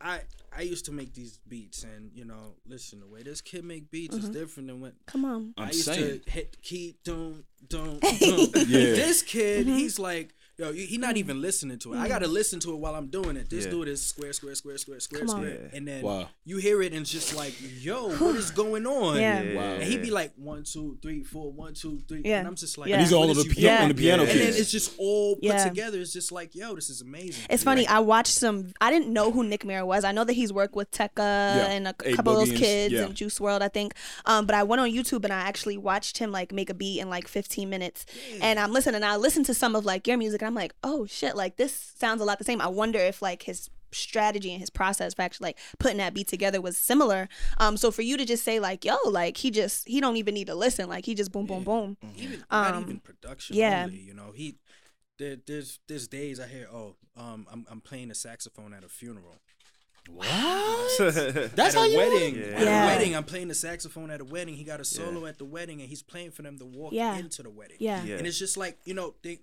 I, 0.00 0.20
I 0.58 0.62
used 0.62 0.86
to 0.86 0.92
make 0.92 1.14
these 1.14 1.38
beats, 1.46 1.84
and 1.84 2.10
you 2.12 2.24
know, 2.24 2.56
listen, 2.66 2.98
the 2.98 3.06
way 3.06 3.22
this 3.22 3.40
kid 3.40 3.64
make 3.64 3.92
beats 3.92 4.16
is 4.16 4.24
mm-hmm. 4.24 4.32
different 4.32 4.68
than 4.68 4.80
when. 4.80 4.92
Come 5.06 5.24
on. 5.24 5.54
i 5.56 5.62
I'm 5.62 5.68
used 5.68 5.84
saying. 5.84 6.20
to 6.20 6.30
hit 6.30 6.60
key, 6.62 6.96
don't, 7.04 7.44
don't, 7.68 8.02
Yeah. 8.02 8.94
This 8.96 9.22
kid, 9.22 9.68
mm-hmm. 9.68 9.76
he's 9.76 10.00
like, 10.00 10.34
yo, 10.58 10.72
he 10.72 10.98
not 10.98 11.16
even 11.16 11.40
listening 11.40 11.78
to 11.78 11.94
it. 11.94 11.98
I 11.98 12.08
gotta 12.08 12.26
listen 12.26 12.58
to 12.60 12.72
it 12.72 12.76
while 12.78 12.94
I'm 12.96 13.06
doing 13.06 13.36
it. 13.36 13.48
This 13.48 13.64
Yeah. 13.64 13.70
dude 13.70 13.88
is 13.88 14.02
square, 14.02 14.32
square, 14.32 14.56
square, 14.56 14.76
square, 14.76 14.98
square, 15.00 15.20
Come 15.20 15.30
on. 15.30 15.36
square, 15.36 15.70
and 15.72 15.86
then 15.86 16.02
Wow. 16.02 16.28
you 16.44 16.56
hear 16.56 16.82
it, 16.82 16.92
and 16.92 17.02
it's 17.02 17.10
just 17.10 17.34
like, 17.36 17.54
yo, 17.80 18.10
what 18.16 18.34
is 18.34 18.50
going 18.50 18.84
on? 18.86 19.16
Yeah. 19.16 19.40
Yeah. 19.42 19.54
Wow. 19.56 19.62
And 19.74 19.84
he'd 19.84 20.02
be 20.02 20.10
like 20.10 20.32
one, 20.36 20.64
two, 20.64 20.98
three, 21.00 21.22
four, 21.22 21.52
one, 21.52 21.74
two, 21.74 22.00
three, 22.08 22.22
Yeah. 22.24 22.40
and 22.40 22.48
I'm 22.48 22.56
just 22.56 22.76
like, 22.76 22.88
Yeah. 22.88 22.96
And 22.96 23.04
these 23.06 23.12
are 23.12 23.16
all 23.16 23.28
what 23.28 23.36
on 23.38 23.48
the, 23.48 23.54
piano, 23.54 23.76
Yeah. 23.76 23.82
on 23.84 23.88
the 23.90 23.94
piano 23.94 24.22
Yeah. 24.24 24.30
and 24.30 24.40
then 24.40 24.48
it's 24.48 24.70
just 24.72 24.92
all 24.98 25.36
put 25.36 25.44
Yeah. 25.44 25.68
together. 25.68 26.00
It's 26.00 26.12
just 26.12 26.32
like, 26.32 26.54
yo, 26.56 26.74
this 26.74 26.90
is 26.90 27.00
amazing. 27.02 27.44
It's 27.48 27.62
funny. 27.62 27.86
I 27.86 28.00
watched 28.00 28.32
some. 28.34 28.72
I 28.80 28.90
didn't 28.90 29.12
know 29.12 29.30
who 29.30 29.44
Nick 29.44 29.64
Mira 29.64 29.86
was. 29.86 30.02
I 30.02 30.10
know 30.10 30.24
that 30.24 30.32
he's 30.32 30.52
worked 30.52 30.74
with 30.74 30.90
Tecca 30.90 31.18
and 31.20 31.86
a 31.86 31.94
Eight 32.04 32.16
couple 32.16 32.36
of 32.38 32.48
those 32.48 32.58
kids 32.58 32.92
yeah. 32.92 33.04
and 33.04 33.14
Juice 33.14 33.38
WRLD, 33.38 33.62
I 33.62 33.68
think. 33.68 33.94
Um, 34.26 34.44
but 34.46 34.56
I 34.56 34.64
went 34.64 34.80
on 34.80 34.90
YouTube 34.90 35.22
and 35.24 35.32
I 35.32 35.40
actually 35.40 35.76
watched 35.76 36.18
him 36.18 36.32
like 36.32 36.50
make 36.52 36.68
a 36.68 36.74
beat 36.74 36.98
in 37.00 37.08
like 37.08 37.28
15 37.28 37.70
minutes. 37.70 38.06
And 38.40 38.58
I'm 38.58 38.72
listening. 38.72 38.96
And 38.96 39.04
I 39.04 39.16
listened 39.16 39.46
to 39.46 39.54
some 39.54 39.76
of 39.76 39.84
like 39.84 40.06
your 40.08 40.16
music, 40.16 40.40
and 40.42 40.47
I'm 40.48 40.54
like, 40.54 40.74
oh 40.82 41.06
shit, 41.06 41.36
like 41.36 41.56
this 41.56 41.92
sounds 41.96 42.20
a 42.20 42.24
lot 42.24 42.38
the 42.38 42.44
same. 42.44 42.60
I 42.60 42.66
wonder 42.68 42.98
if 42.98 43.22
like 43.22 43.44
his 43.44 43.70
strategy 43.90 44.50
and 44.52 44.60
his 44.60 44.68
process 44.68 45.14
for 45.14 45.22
actually 45.22 45.46
like 45.48 45.58
putting 45.78 45.96
that 45.98 46.12
beat 46.12 46.28
together 46.28 46.60
was 46.60 46.76
similar. 46.76 47.28
Um, 47.58 47.76
so 47.76 47.90
for 47.90 48.02
you 48.02 48.16
to 48.18 48.24
just 48.24 48.44
say 48.44 48.60
like, 48.60 48.84
yo, 48.84 48.96
like 49.06 49.36
he 49.38 49.50
just 49.50 49.86
he 49.88 50.00
don't 50.00 50.16
even 50.16 50.34
need 50.34 50.48
to 50.48 50.54
listen, 50.54 50.88
like 50.88 51.04
he 51.06 51.14
just 51.14 51.30
boom, 51.32 51.46
boom, 51.46 51.62
boom. 51.64 51.96
even 52.16 52.44
not 52.50 52.74
Um, 52.74 52.82
even 52.82 53.00
production 53.00 53.56
yeah. 53.56 53.84
only. 53.84 53.98
You 54.00 54.14
know, 54.14 54.32
he 54.34 54.56
there, 55.18 55.36
there's 55.46 55.78
there's 55.88 56.06
days 56.08 56.38
I 56.40 56.46
hear, 56.46 56.68
oh, 56.72 56.96
um, 57.16 57.46
I'm 57.52 57.66
I'm 57.70 57.80
playing 57.80 58.08
the 58.08 58.14
saxophone 58.14 58.74
at 58.74 58.84
a 58.84 58.88
funeral. 58.88 59.36
What? 60.10 60.26
That's 60.98 61.58
at 61.58 61.74
how 61.74 61.82
a 61.84 61.88
you 61.88 61.96
wedding. 61.98 62.34
Yeah. 62.36 62.42
At 62.56 62.62
Yeah. 62.62 62.84
a 62.84 62.86
wedding, 62.86 63.16
I'm 63.16 63.24
playing 63.24 63.48
the 63.48 63.54
saxophone 63.54 64.10
at 64.10 64.20
a 64.20 64.24
wedding. 64.24 64.54
He 64.56 64.64
got 64.64 64.80
a 64.80 64.84
solo 64.84 65.26
at 65.26 65.38
the 65.38 65.44
wedding, 65.44 65.80
and 65.80 65.88
he's 65.88 66.02
playing 66.02 66.30
for 66.30 66.42
them 66.42 66.58
to 66.58 66.64
walk 66.64 66.92
Yeah. 66.92 67.16
into 67.18 67.42
the 67.42 67.50
wedding. 67.50 67.76
Yeah. 67.80 68.02
Yeah. 68.04 68.16
And 68.16 68.26
it's 68.26 68.38
just 68.38 68.56
like 68.56 68.78
you 68.84 68.94
know, 68.94 69.14
they, 69.22 69.40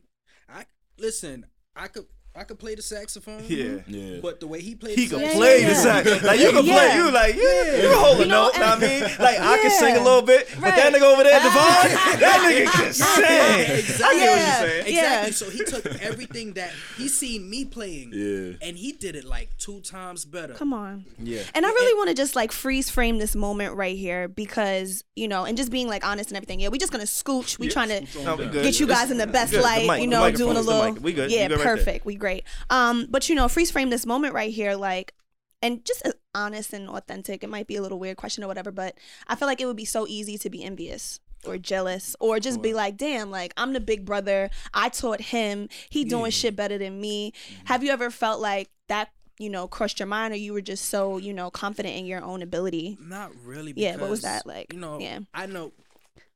I 0.50 0.66
listen. 0.98 1.46
I 1.76 1.88
could 1.88 2.06
I 2.38 2.44
could 2.44 2.60
play 2.60 2.76
the 2.76 2.82
saxophone. 2.82 3.44
Yeah. 3.48 3.64
Mm-hmm. 3.66 3.94
Yeah. 3.94 4.20
But 4.22 4.40
the 4.42 4.48
way 4.48 4.62
he 4.62 4.76
plays, 4.76 4.96
He 4.96 5.06
the 5.06 5.16
can 5.16 5.20
Yeah, 5.22 5.26
saxophone- 5.28 5.40
play 5.42 5.62
yeah, 5.62 5.68
the 5.68 5.74
yeah. 5.74 5.82
sax. 5.82 6.24
Like 6.24 6.40
you 6.40 6.52
can 6.52 6.66
Yeah. 6.66 6.74
play. 6.76 6.96
You 6.98 7.12
like 7.12 7.36
yeah. 7.36 7.76
You 7.76 7.88
can 7.90 7.98
hold 7.98 8.18
a 8.18 8.24
You 8.24 8.26
know, 8.28 8.44
note. 8.48 8.54
know 8.60 8.66
what 8.66 8.78
I 8.78 8.80
mean, 8.82 9.02
like 9.20 9.40
I 9.40 9.58
can 9.62 9.72
sing 9.72 9.96
a 9.96 10.04
little 10.04 10.22
bit, 10.22 10.48
but 10.60 10.76
that 10.76 10.94
nigga 10.94 11.02
over 11.02 11.24
there, 11.24 11.40
Devon, 11.40 11.54
ah. 11.56 12.16
that 12.20 12.40
nigga 12.42 12.72
can 12.72 12.94
sing. 12.94 13.78
Exactly. 13.80 14.06
I 14.06 14.20
get 14.20 14.30
what 14.32 14.40
Yeah. 14.40 14.60
you're 14.62 14.70
saying. 14.70 14.96
Yeah. 14.96 15.26
Exactly. 15.28 15.32
So 15.32 15.50
he 15.50 15.64
took 15.64 15.86
everything 16.02 16.54
that 16.54 16.72
he 16.98 17.08
seen 17.08 17.50
me 17.50 17.64
playing, 17.66 18.12
Yeah. 18.14 18.68
and 18.68 18.78
he 18.78 18.92
did 18.92 19.16
it 19.16 19.24
like 19.26 19.50
two 19.58 19.80
times 19.82 20.26
better. 20.26 20.54
Come 20.56 20.74
on. 20.74 21.06
Yeah. 21.22 21.42
And 21.54 21.66
I 21.66 21.70
really 21.70 21.94
want 21.98 22.10
to 22.10 22.16
just 22.16 22.36
like 22.36 22.52
freeze 22.52 22.90
frame 22.90 23.18
this 23.18 23.36
moment 23.36 23.76
right 23.76 23.96
here 23.98 24.28
because, 24.28 25.04
you 25.16 25.28
know, 25.28 25.46
and 25.46 25.56
just 25.58 25.72
being 25.72 25.88
like 25.88 26.06
honest 26.06 26.30
and 26.32 26.38
everything. 26.38 26.60
Yeah, 26.60 26.70
we 26.70 26.80
just 26.80 26.92
gonna 26.92 27.06
scooch. 27.06 27.58
We 27.60 27.70
trying 27.70 27.90
to 27.90 28.24
No, 28.24 28.38
get 28.38 28.80
you 28.80 28.88
guys 28.88 29.10
in 29.12 29.18
the 29.18 29.28
best 29.28 29.54
light, 29.54 30.02
you 30.02 30.08
know, 30.08 30.30
doing 30.32 30.58
a 30.58 30.62
little. 30.62 30.94
We 30.96 31.14
good. 31.14 31.32
Yeah, 31.32 31.48
good 31.48 31.58
right 31.60 31.64
there. 31.64 31.78
perfect. 31.78 32.06
we 32.06 32.16
great. 32.26 32.44
Um, 32.72 33.06
but 33.08 33.30
you 33.30 33.36
know, 33.36 33.48
freeze 33.48 33.70
frame 33.70 33.92
this 33.92 34.04
moment 34.04 34.34
right 34.34 34.52
here, 34.52 34.74
like 34.76 35.14
and 35.62 35.86
just 35.86 36.02
as 36.06 36.14
honest 36.34 36.74
and 36.74 36.90
authentic. 36.90 37.44
It 37.44 37.50
might 37.50 37.68
be 37.68 37.76
a 37.76 37.82
little 37.84 38.00
weird 38.00 38.18
question 38.18 38.44
or 38.44 38.48
whatever, 38.48 38.72
but 38.72 38.98
I 39.28 39.36
feel 39.36 39.48
like 39.48 39.62
it 39.62 39.68
would 39.68 39.76
be 39.76 39.86
so 39.86 40.08
easy 40.08 40.38
to 40.40 40.50
be 40.50 40.64
envious 40.64 41.20
or 41.46 41.60
jealous 41.60 42.16
or 42.20 42.40
just 42.40 42.64
be 42.64 42.74
like, 42.74 42.98
damn, 42.98 43.30
like 43.30 43.54
I'm 43.58 43.74
the 43.74 43.80
big 43.80 44.06
brother. 44.06 44.50
I 44.74 44.90
taught 44.90 45.22
him. 45.22 45.70
He 45.90 46.04
doing 46.04 46.32
shit 46.32 46.56
better 46.56 46.80
than 46.80 47.00
me. 47.00 47.32
Mm-hmm. 47.32 47.66
Have 47.66 47.84
you 47.84 47.92
ever 47.92 48.10
felt 48.10 48.42
like 48.42 48.70
that, 48.88 49.10
you 49.38 49.50
know, 49.52 49.68
crossed 49.68 50.00
your 50.00 50.08
mind 50.08 50.34
or 50.34 50.38
you 50.38 50.54
were 50.54 50.62
just 50.62 50.86
so, 50.86 51.18
you 51.18 51.34
know, 51.34 51.52
confident 51.52 51.96
in 51.96 52.08
your 52.08 52.24
own 52.24 52.42
ability? 52.42 52.98
Not 53.00 53.32
really. 53.44 53.74
Yeah, 53.76 53.98
what 53.98 54.10
was 54.10 54.24
that 54.24 54.48
like? 54.48 54.74
You 54.74 54.80
know, 54.80 55.00
Yeah. 55.00 55.20
I 55.34 55.46
know. 55.46 55.74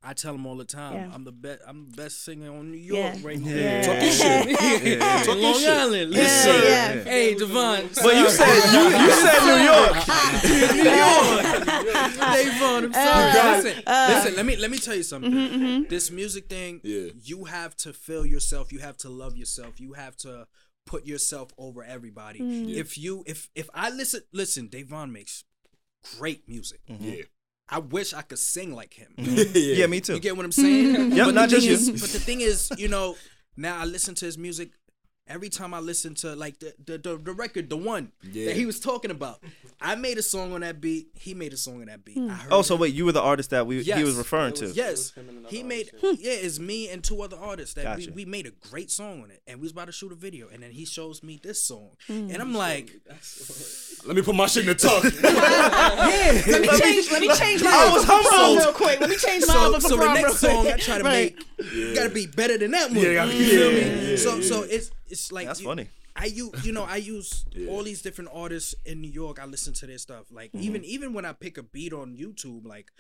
I 0.02 0.14
tell 0.14 0.32
them 0.32 0.46
all 0.46 0.56
the 0.56 0.64
time. 0.64 0.94
Yeah. 0.96 1.12
I'm 1.14 1.26
the 1.26 1.32
best. 1.34 1.62
I'm 1.68 1.90
the 1.92 1.98
best 1.98 2.24
singer 2.24 2.50
on 2.56 2.72
New 2.72 2.78
York 2.78 3.16
Yeah. 3.16 3.20
right 3.22 3.38
now. 3.40 3.52
Yeah. 3.52 3.82
Talking 3.82 4.12
shit. 4.12 5.02
On 5.30 5.42
Long 5.42 5.66
Island. 5.66 6.12
Listen. 6.12 6.56
yeah. 6.64 7.04
Hey, 7.04 7.36
Devon. 7.36 7.90
But 8.02 8.16
you 8.16 8.30
said 8.30 8.56
you, 8.72 8.84
you 8.98 9.12
said 9.24 9.40
New 9.44 9.60
York. 9.66 9.96
New 10.74 10.90
York. 10.90 12.16
Devon, 12.16 12.86
I'm 12.86 12.94
sorry. 12.94 13.32
Uh, 13.32 13.58
listen, 13.58 13.84
listen. 13.88 14.36
Let 14.36 14.46
me 14.46 14.56
let 14.56 14.72
me 14.72 14.78
tell 14.78 14.96
you 14.96 15.04
something. 15.04 15.32
Mm-hmm, 15.32 15.90
This 15.90 16.10
music 16.12 16.48
thing. 16.48 16.80
Yeah. 16.84 17.10
You 17.22 17.44
have 17.46 17.76
to 17.78 17.92
feel 17.92 18.26
yourself. 18.26 18.72
You 18.72 18.80
have 18.80 18.96
to 19.00 19.10
love 19.10 19.36
yourself. 19.36 19.80
You 19.82 19.94
have 19.94 20.16
to 20.18 20.48
put 20.86 21.06
yourself 21.06 21.50
over 21.58 21.84
everybody. 21.84 22.40
Mm. 22.40 22.74
If 22.74 22.98
you 22.98 23.24
if 23.28 23.50
if 23.54 23.70
I 23.74 23.90
listen 23.90 24.22
listen, 24.32 24.68
Devon 24.68 25.12
makes 25.12 25.44
great 26.18 26.48
music. 26.48 26.80
Yeah. 26.88 27.24
I 27.72 27.80
wish 27.80 28.14
I 28.14 28.22
could 28.24 28.40
sing 28.40 28.74
like 28.74 28.94
him. 28.94 29.14
Yeah, 29.18 29.88
me 29.88 30.02
too. 30.02 30.14
You 30.16 30.20
get 30.20 30.36
what 30.36 30.46
I'm 30.46 30.52
saying? 30.52 31.10
But 31.16 31.34
not 31.34 31.50
just 31.50 31.68
thing 31.68 31.88
you. 31.88 31.94
But 31.94 32.10
the 32.10 32.20
thing 32.20 32.42
is, 32.42 32.70
you 32.78 32.88
know, 32.88 33.16
now 33.58 33.78
I 33.80 33.86
listen 33.86 34.16
to 34.16 34.26
his 34.26 34.38
music. 34.38 34.72
Every 35.30 35.50
time 35.50 35.74
I 35.74 35.80
listen 35.80 36.16
to 36.16 36.36
like 36.36 36.60
the 36.60 36.74
the, 36.84 36.98
the, 36.98 37.18
the 37.18 37.32
record, 37.34 37.70
the 37.70 37.78
one 37.78 38.12
Yeah. 38.24 38.46
that 38.48 38.56
he 38.56 38.66
was 38.66 38.80
talking 38.80 39.12
about, 39.12 39.40
I 39.80 39.96
made 39.96 40.18
a 40.18 40.24
song 40.24 40.54
on 40.54 40.62
that 40.62 40.82
beat. 40.82 41.08
He 41.14 41.34
made 41.34 41.54
a 41.54 41.58
song 41.58 41.82
on 41.82 41.86
that 41.88 42.04
beat. 42.04 42.18
I 42.18 42.22
hmm. 42.22 42.28
heard 42.30 42.52
Oh, 42.54 42.62
so 42.64 42.74
it. 42.76 42.80
wait, 42.82 42.94
you 42.96 43.06
were 43.06 43.12
the 43.12 43.22
artist 43.22 43.52
that 43.52 43.68
we 43.68 43.84
he 43.84 44.04
was 44.04 44.16
referring 44.16 44.54
to. 44.56 44.68
Yes, 44.68 45.14
he 45.48 45.62
made. 45.64 45.92
Yeah, 46.02 46.32
it's 46.34 46.60
me 46.60 46.90
and 46.90 47.04
two 47.04 47.22
other 47.22 47.38
artists 47.38 47.76
that 47.76 47.84
Gotcha. 47.84 48.10
we, 48.10 48.26
we 48.26 48.26
made 48.26 48.48
a 48.48 48.52
great 48.70 48.90
song 48.92 49.24
on 49.24 49.32
it, 49.32 49.42
and 49.48 49.60
we 49.60 49.64
was 49.64 49.72
about 49.72 49.86
to 49.86 49.92
shoot 49.92 50.12
a 50.12 50.16
video, 50.16 50.48
and 50.52 50.64
then 50.64 50.72
he 50.72 50.86
shows 50.86 51.22
me 51.22 51.40
this 51.42 51.62
song, 51.62 51.92
hmm. 52.08 52.30
and 52.32 52.38
I'm 52.42 52.54
like, 52.56 52.92
Let 54.06 54.16
me 54.16 54.22
put 54.22 54.34
my 54.36 54.48
shit 54.48 54.64
in 54.64 54.70
the 54.70 54.76
tuck. 54.76 55.04
yeah, 55.24 56.42
Let 56.48 56.62
me 56.62 56.68
change. 56.80 57.12
Let 57.12 57.22
me 57.22 57.34
change 57.36 57.62
my 57.64 57.70
I 57.72 57.92
was 57.94 58.10
album 58.10 58.24
for 58.26 58.32
humbled. 58.36 58.58
real 58.58 58.74
quick. 58.74 59.00
Let 59.00 59.10
me 59.10 59.18
change 59.18 59.46
my 59.48 59.54
so 59.54 59.60
album 59.60 59.82
for 59.82 59.88
so 59.90 59.98
the 59.98 60.14
next 60.14 60.38
song 60.40 60.68
I 60.68 60.72
quick. 60.72 60.82
try 60.82 60.98
to 60.98 61.04
Right. 61.04 61.36
make 61.60 61.74
You 61.74 61.96
gotta 61.96 62.10
be 62.10 62.26
better 62.28 62.58
than 62.58 62.72
that 62.72 62.90
one. 62.92 63.00
Yeah, 63.00 63.26
you 63.26 63.46
feel 63.46 63.72
yeah, 63.72 63.96
me? 63.96 64.10
yeah, 64.12 64.16
so 64.18 64.42
so 64.42 64.64
it's 64.64 64.90
it's 65.10 65.32
like 65.32 65.48
That's 65.48 65.62
you- 65.62 65.68
funny. 65.68 65.88
I 66.16 66.26
use 66.26 66.66
you 66.66 66.74
know 66.74 66.84
I 66.84 66.98
use 66.98 67.46
all 67.70 67.84
these 67.84 68.02
different 68.02 68.32
artists 68.34 68.76
in 68.86 69.00
New 69.02 69.12
York. 69.12 69.40
I 69.40 69.46
listen 69.46 69.74
to 69.74 69.88
their 69.88 69.98
stuff. 69.98 70.26
Like 70.32 70.52
Mm-hmm. 70.52 70.64
even 70.66 70.84
even 70.86 71.14
when 71.14 71.24
I 71.26 71.34
pick 71.34 71.58
a 71.58 71.64
beat 71.64 71.94
on 71.94 72.18
YouTube, 72.18 72.66
like 72.66 72.92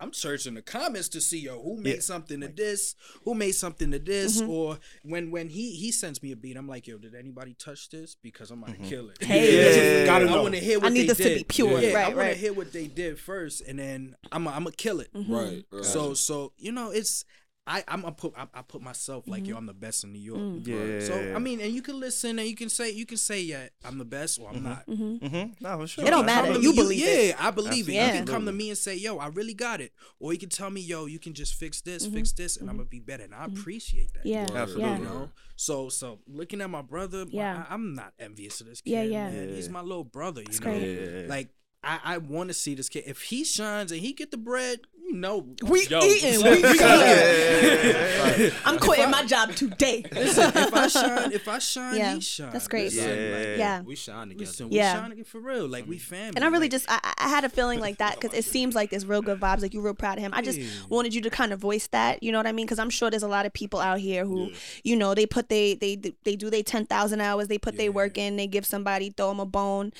I'm 0.00 0.12
searching 0.12 0.54
the 0.54 0.62
comments 0.62 1.08
to 1.10 1.20
see 1.20 1.40
yo 1.40 1.60
who 1.62 1.76
made 1.76 1.94
Yeah. 1.96 2.00
something 2.00 2.40
to 2.40 2.48
this, 2.48 2.94
who 3.24 3.34
made 3.34 3.52
something 3.52 3.90
to 3.90 3.98
this, 3.98 4.40
Mm-hmm. 4.40 4.50
or 4.50 4.78
when 5.02 5.30
when 5.30 5.48
he 5.50 5.74
he 5.76 5.92
sends 5.92 6.22
me 6.22 6.32
a 6.32 6.36
beat, 6.36 6.56
I'm 6.56 6.66
like 6.68 6.86
yo, 6.86 6.96
did 6.98 7.14
anybody 7.14 7.54
touch 7.54 7.90
this? 7.90 8.16
Because 8.22 8.50
I'm 8.50 8.62
Mm-hmm. 8.62 8.72
gonna 8.74 8.88
kill 8.88 9.10
it. 9.10 9.22
Hey. 9.22 9.98
Yeah, 10.00 10.06
gotta 10.06 10.26
I 10.30 10.40
want 10.40 10.54
to 10.54 10.60
hear 10.60 10.80
what 10.80 10.92
need 10.92 11.02
they 11.02 11.06
this 11.08 11.18
to 11.18 11.34
be 11.36 11.44
pure. 11.44 11.78
Yeah, 11.80 11.88
I 11.88 11.92
Right, 12.04 12.16
want 12.16 12.28
to 12.30 12.38
hear 12.38 12.52
what 12.54 12.72
they 12.72 12.86
did 12.86 13.18
first, 13.18 13.60
and 13.62 13.78
then 13.78 14.16
I'm 14.30 14.48
I'm 14.48 14.64
gonna 14.64 14.72
kill 14.72 15.00
it. 15.00 15.08
Right, 15.14 15.64
right. 15.70 15.84
So 15.84 16.14
so 16.14 16.52
you 16.56 16.72
know 16.72 16.90
it's 16.90 17.24
I 17.66 17.84
I'm 17.86 18.00
gonna 18.00 18.12
put 18.12 18.34
I, 18.36 18.46
I 18.52 18.62
put 18.62 18.82
myself 18.82 19.28
like 19.28 19.42
Mm-hmm. 19.42 19.50
yo 19.50 19.56
I'm 19.56 19.66
the 19.66 19.72
best 19.74 20.02
in 20.04 20.12
New 20.12 20.18
York. 20.18 20.40
Mm. 20.40 20.66
Yeah. 20.66 21.06
So 21.06 21.34
I 21.34 21.38
mean, 21.38 21.60
and 21.60 21.72
you 21.72 21.80
can 21.80 22.00
listen 22.00 22.38
and 22.38 22.48
you 22.48 22.56
can 22.56 22.68
say 22.68 22.90
you 22.90 23.06
can 23.06 23.16
say 23.16 23.40
yeah 23.40 23.66
I'm 23.84 23.98
the 23.98 24.04
best 24.04 24.40
or 24.40 24.50
I'm 24.50 24.62
not. 24.62 24.86
Mm-hmm. 24.86 25.64
No, 25.64 25.78
for 25.78 25.86
sure. 25.86 26.04
It 26.04 26.10
don't 26.10 26.26
matter. 26.26 26.54
to 26.54 26.60
You 26.60 26.72
believe 26.74 27.00
yeah, 27.00 27.06
it. 27.08 27.28
Yeah, 27.28 27.36
I 27.38 27.50
believe 27.52 27.88
it. 27.88 27.92
You 27.92 28.00
can 28.00 28.26
come 28.26 28.46
to 28.46 28.52
me 28.52 28.70
and 28.70 28.78
say, 28.78 28.96
"Yo, 28.96 29.18
I 29.18 29.28
really 29.28 29.54
got 29.54 29.80
it," 29.80 29.92
or 30.18 30.32
you 30.32 30.38
can 30.38 30.48
tell 30.48 30.70
me, 30.70 30.80
"Yo, 30.80 31.06
you 31.06 31.18
can 31.18 31.34
just 31.34 31.54
fix 31.54 31.80
this, 31.80 32.06
fix 32.06 32.32
this, 32.32 32.56
and 32.56 32.68
I'm 32.68 32.76
gonna 32.76 32.88
be 32.88 33.00
better." 33.00 33.24
And 33.24 33.34
I 33.34 33.44
appreciate 33.44 34.12
that. 34.14 34.24
Mm-hmm. 34.24 34.54
Yeah. 34.54 34.60
Absolutely. 34.62 34.82
Yeah. 34.82 34.98
You 34.98 35.04
know, 35.04 35.30
so 35.56 35.88
so 35.88 36.18
looking 36.26 36.60
at 36.60 36.70
my 36.70 36.82
brother, 36.82 37.26
Yeah. 37.28 37.64
I, 37.68 37.74
am 37.74 37.94
not 37.94 38.12
envious 38.18 38.60
of 38.60 38.66
this 38.66 38.80
kid. 38.80 38.90
Yeah, 38.90 39.02
yeah. 39.02 39.30
man. 39.30 39.48
He's 39.50 39.68
my 39.68 39.82
little 39.82 40.04
brother. 40.04 40.42
You 40.42 40.60
know. 40.60 40.72
Yeah. 40.72 41.28
like 41.28 41.48
I, 41.84 42.00
I 42.04 42.18
want 42.18 42.48
to 42.48 42.54
see 42.54 42.74
this 42.74 42.88
kid. 42.88 43.04
If 43.06 43.22
he 43.22 43.44
shines 43.44 43.90
and 43.90 44.00
he 44.00 44.12
get 44.12 44.30
the 44.30 44.36
bread, 44.36 44.80
you 45.04 45.14
know, 45.14 45.48
We 45.64 45.86
yo, 45.88 46.00
eating. 46.00 46.34
son, 46.34 46.52
We 46.52 46.62
gotta- 46.62 48.52
I'm 48.64 48.78
quitting 48.78 49.10
my 49.10 49.24
job 49.24 49.52
today. 49.54 50.04
Listen, 50.12 50.52
if 50.54 50.72
I 50.72 50.86
shine, 50.86 51.32
if 51.32 51.48
I 51.48 51.58
shine, 51.58 51.96
Yeah, 51.96 52.14
he 52.14 52.20
shine. 52.20 52.52
that's 52.52 52.68
great. 52.68 52.92
Listen, 52.92 53.08
Yeah. 53.08 53.36
like, 53.36 53.58
Yeah. 53.58 53.80
We 53.82 53.96
shine 53.96 54.28
together. 54.28 54.44
Listen, 54.44 54.68
we 54.70 54.76
Yeah. 54.76 54.94
shining 54.94 55.18
it 55.18 55.26
for 55.26 55.40
real. 55.40 55.66
Like 55.66 55.88
we 55.88 55.96
mm-hmm. 55.96 56.14
family. 56.14 56.32
And 56.36 56.44
I 56.44 56.48
really 56.48 56.66
like, 56.66 56.70
just 56.70 56.86
I, 56.88 57.00
I 57.18 57.28
had 57.28 57.44
a 57.44 57.48
feeling 57.48 57.80
like 57.80 57.98
that 57.98 58.20
because 58.20 58.36
it 58.36 58.44
seems 58.44 58.76
like 58.76 58.90
there's 58.90 59.04
real 59.04 59.22
good 59.22 59.40
vibes. 59.40 59.60
Like 59.60 59.74
you're 59.74 59.82
real 59.82 59.94
proud 59.94 60.18
of 60.18 60.24
him. 60.24 60.32
I 60.34 60.42
just 60.42 60.60
wanted 60.88 61.14
you 61.14 61.20
to 61.22 61.30
kind 61.30 61.52
of 61.52 61.58
voice 61.58 61.88
that. 61.88 62.22
You 62.22 62.30
know 62.30 62.38
what 62.38 62.46
I 62.46 62.52
mean? 62.52 62.66
Because 62.66 62.78
I'm 62.78 62.90
sure 62.90 63.10
there's 63.10 63.24
a 63.24 63.28
lot 63.28 63.44
of 63.44 63.52
people 63.52 63.80
out 63.80 63.98
here 63.98 64.24
who, 64.24 64.52
you 64.84 64.94
know, 64.94 65.14
they 65.14 65.26
put 65.26 65.48
they 65.48 65.74
they 65.74 65.96
they 65.96 66.36
do 66.36 66.48
they 66.48 66.62
ten 66.62 66.86
thousand 66.86 67.20
hours. 67.20 67.48
They 67.48 67.58
put 67.58 67.76
their 67.76 67.90
work 67.90 68.16
in. 68.16 68.36
They 68.36 68.46
give 68.46 68.64
somebody 68.64 69.10
throw 69.10 69.28
them 69.30 69.40
a 69.40 69.46
bone. 69.46 69.92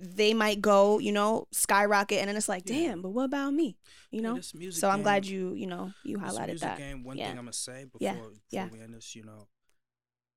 They 0.00 0.34
might 0.34 0.60
go, 0.60 0.98
you 0.98 1.12
know, 1.12 1.46
skyrocket, 1.52 2.18
and 2.18 2.28
then 2.28 2.36
it's 2.36 2.48
like, 2.48 2.64
damn. 2.64 3.02
But 3.02 3.10
what 3.10 3.24
about 3.24 3.52
me? 3.52 3.76
You 4.10 4.22
know. 4.22 4.34
music 4.54 4.72
So 4.80 4.88
I'm 4.88 4.98
game- 4.98 5.02
glad 5.02 5.26
you 5.26 5.54
you 5.54 5.66
know 5.66 5.92
you 6.04 6.18
highlighted 6.18 6.60
that. 6.60 6.78
Game, 6.78 7.04
one 7.04 7.16
yeah. 7.18 7.28
thing 7.28 7.38
I'm 7.38 7.44
gonna 7.44 7.52
say 7.52 7.84
before, 7.84 7.98
Yeah, 8.00 8.14
before 8.14 8.32
yeah. 8.50 8.68
we 8.72 8.80
end 8.80 8.94
this, 8.94 9.14
you 9.14 9.24
know, 9.24 9.48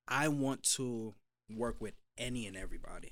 I 0.08 0.28
want 0.28 0.64
to 0.76 1.14
work 1.50 1.78
with 1.80 1.94
any 2.18 2.48
and 2.48 2.56
everybody. 2.58 3.12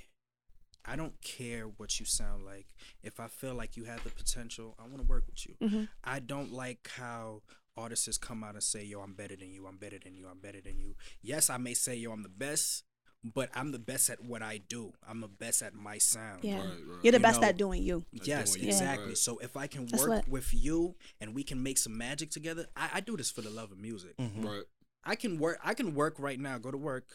I 0.85 0.95
don't 0.95 1.21
care 1.21 1.65
what 1.65 1.99
you 1.99 2.05
sound 2.05 2.45
like. 2.45 2.67
If 3.03 3.19
I 3.19 3.27
feel 3.27 3.53
like 3.53 3.77
you 3.77 3.83
have 3.83 4.03
the 4.03 4.09
potential, 4.09 4.75
I 4.79 4.83
want 4.83 4.97
to 4.97 5.03
work 5.03 5.25
with 5.27 5.45
you. 5.47 5.55
Mhm. 5.61 5.89
I 6.03 6.19
don't 6.19 6.51
like 6.51 6.89
how 6.95 7.43
artists 7.77 8.17
come 8.17 8.43
out 8.43 8.55
and 8.55 8.63
say, 8.63 8.83
"Yo, 8.83 9.01
I'm 9.01 9.13
better 9.13 9.35
than 9.35 9.51
you. 9.51 9.67
I'm 9.67 9.77
better 9.77 9.99
than 9.99 10.15
you. 10.15 10.27
I'm 10.27 10.39
better 10.39 10.61
than 10.61 10.79
you." 10.79 10.95
Yes, 11.21 11.49
I 11.49 11.57
may 11.57 11.73
say, 11.73 11.95
"Yo, 11.95 12.11
I'm 12.11 12.23
the 12.23 12.29
best," 12.29 12.83
but 13.23 13.49
I'm 13.53 13.71
the 13.71 13.79
best 13.79 14.09
at 14.09 14.23
what 14.23 14.41
I 14.41 14.57
do. 14.59 14.93
I'm 15.07 15.21
the 15.21 15.27
best 15.27 15.61
at 15.61 15.73
my 15.73 15.97
sound. 15.97 16.43
Yeah. 16.43 16.57
Right, 16.59 16.65
right. 16.67 16.99
You're 17.03 17.11
the 17.11 17.17
You 17.17 17.23
best 17.23 17.41
know, 17.41 17.47
at 17.47 17.57
doing 17.57 17.83
you. 17.83 18.05
Yes, 18.11 18.51
doing 18.53 18.63
you, 18.65 18.69
exactly. 18.71 19.07
right. 19.07 19.17
So 19.17 19.37
if 19.39 19.57
I 19.57 19.67
can 19.67 19.85
That's 19.85 20.01
work 20.03 20.09
lit. 20.09 20.27
with 20.29 20.53
you 20.53 20.95
and 21.19 21.33
we 21.35 21.43
can 21.43 21.61
make 21.61 21.77
some 21.77 21.97
magic 21.97 22.31
together, 22.31 22.67
I, 22.75 22.89
I 22.95 22.99
do 23.01 23.17
this 23.17 23.29
for 23.31 23.41
the 23.41 23.49
love 23.49 23.71
of 23.71 23.77
music. 23.77 24.15
Right. 24.37 24.63
I 25.03 25.15
can 25.15 25.37
work. 25.39 25.59
I 25.63 25.73
can 25.73 25.95
work 25.95 26.15
right 26.19 26.39
now. 26.39 26.57
Go 26.57 26.71
to 26.71 26.77
work, 26.77 27.05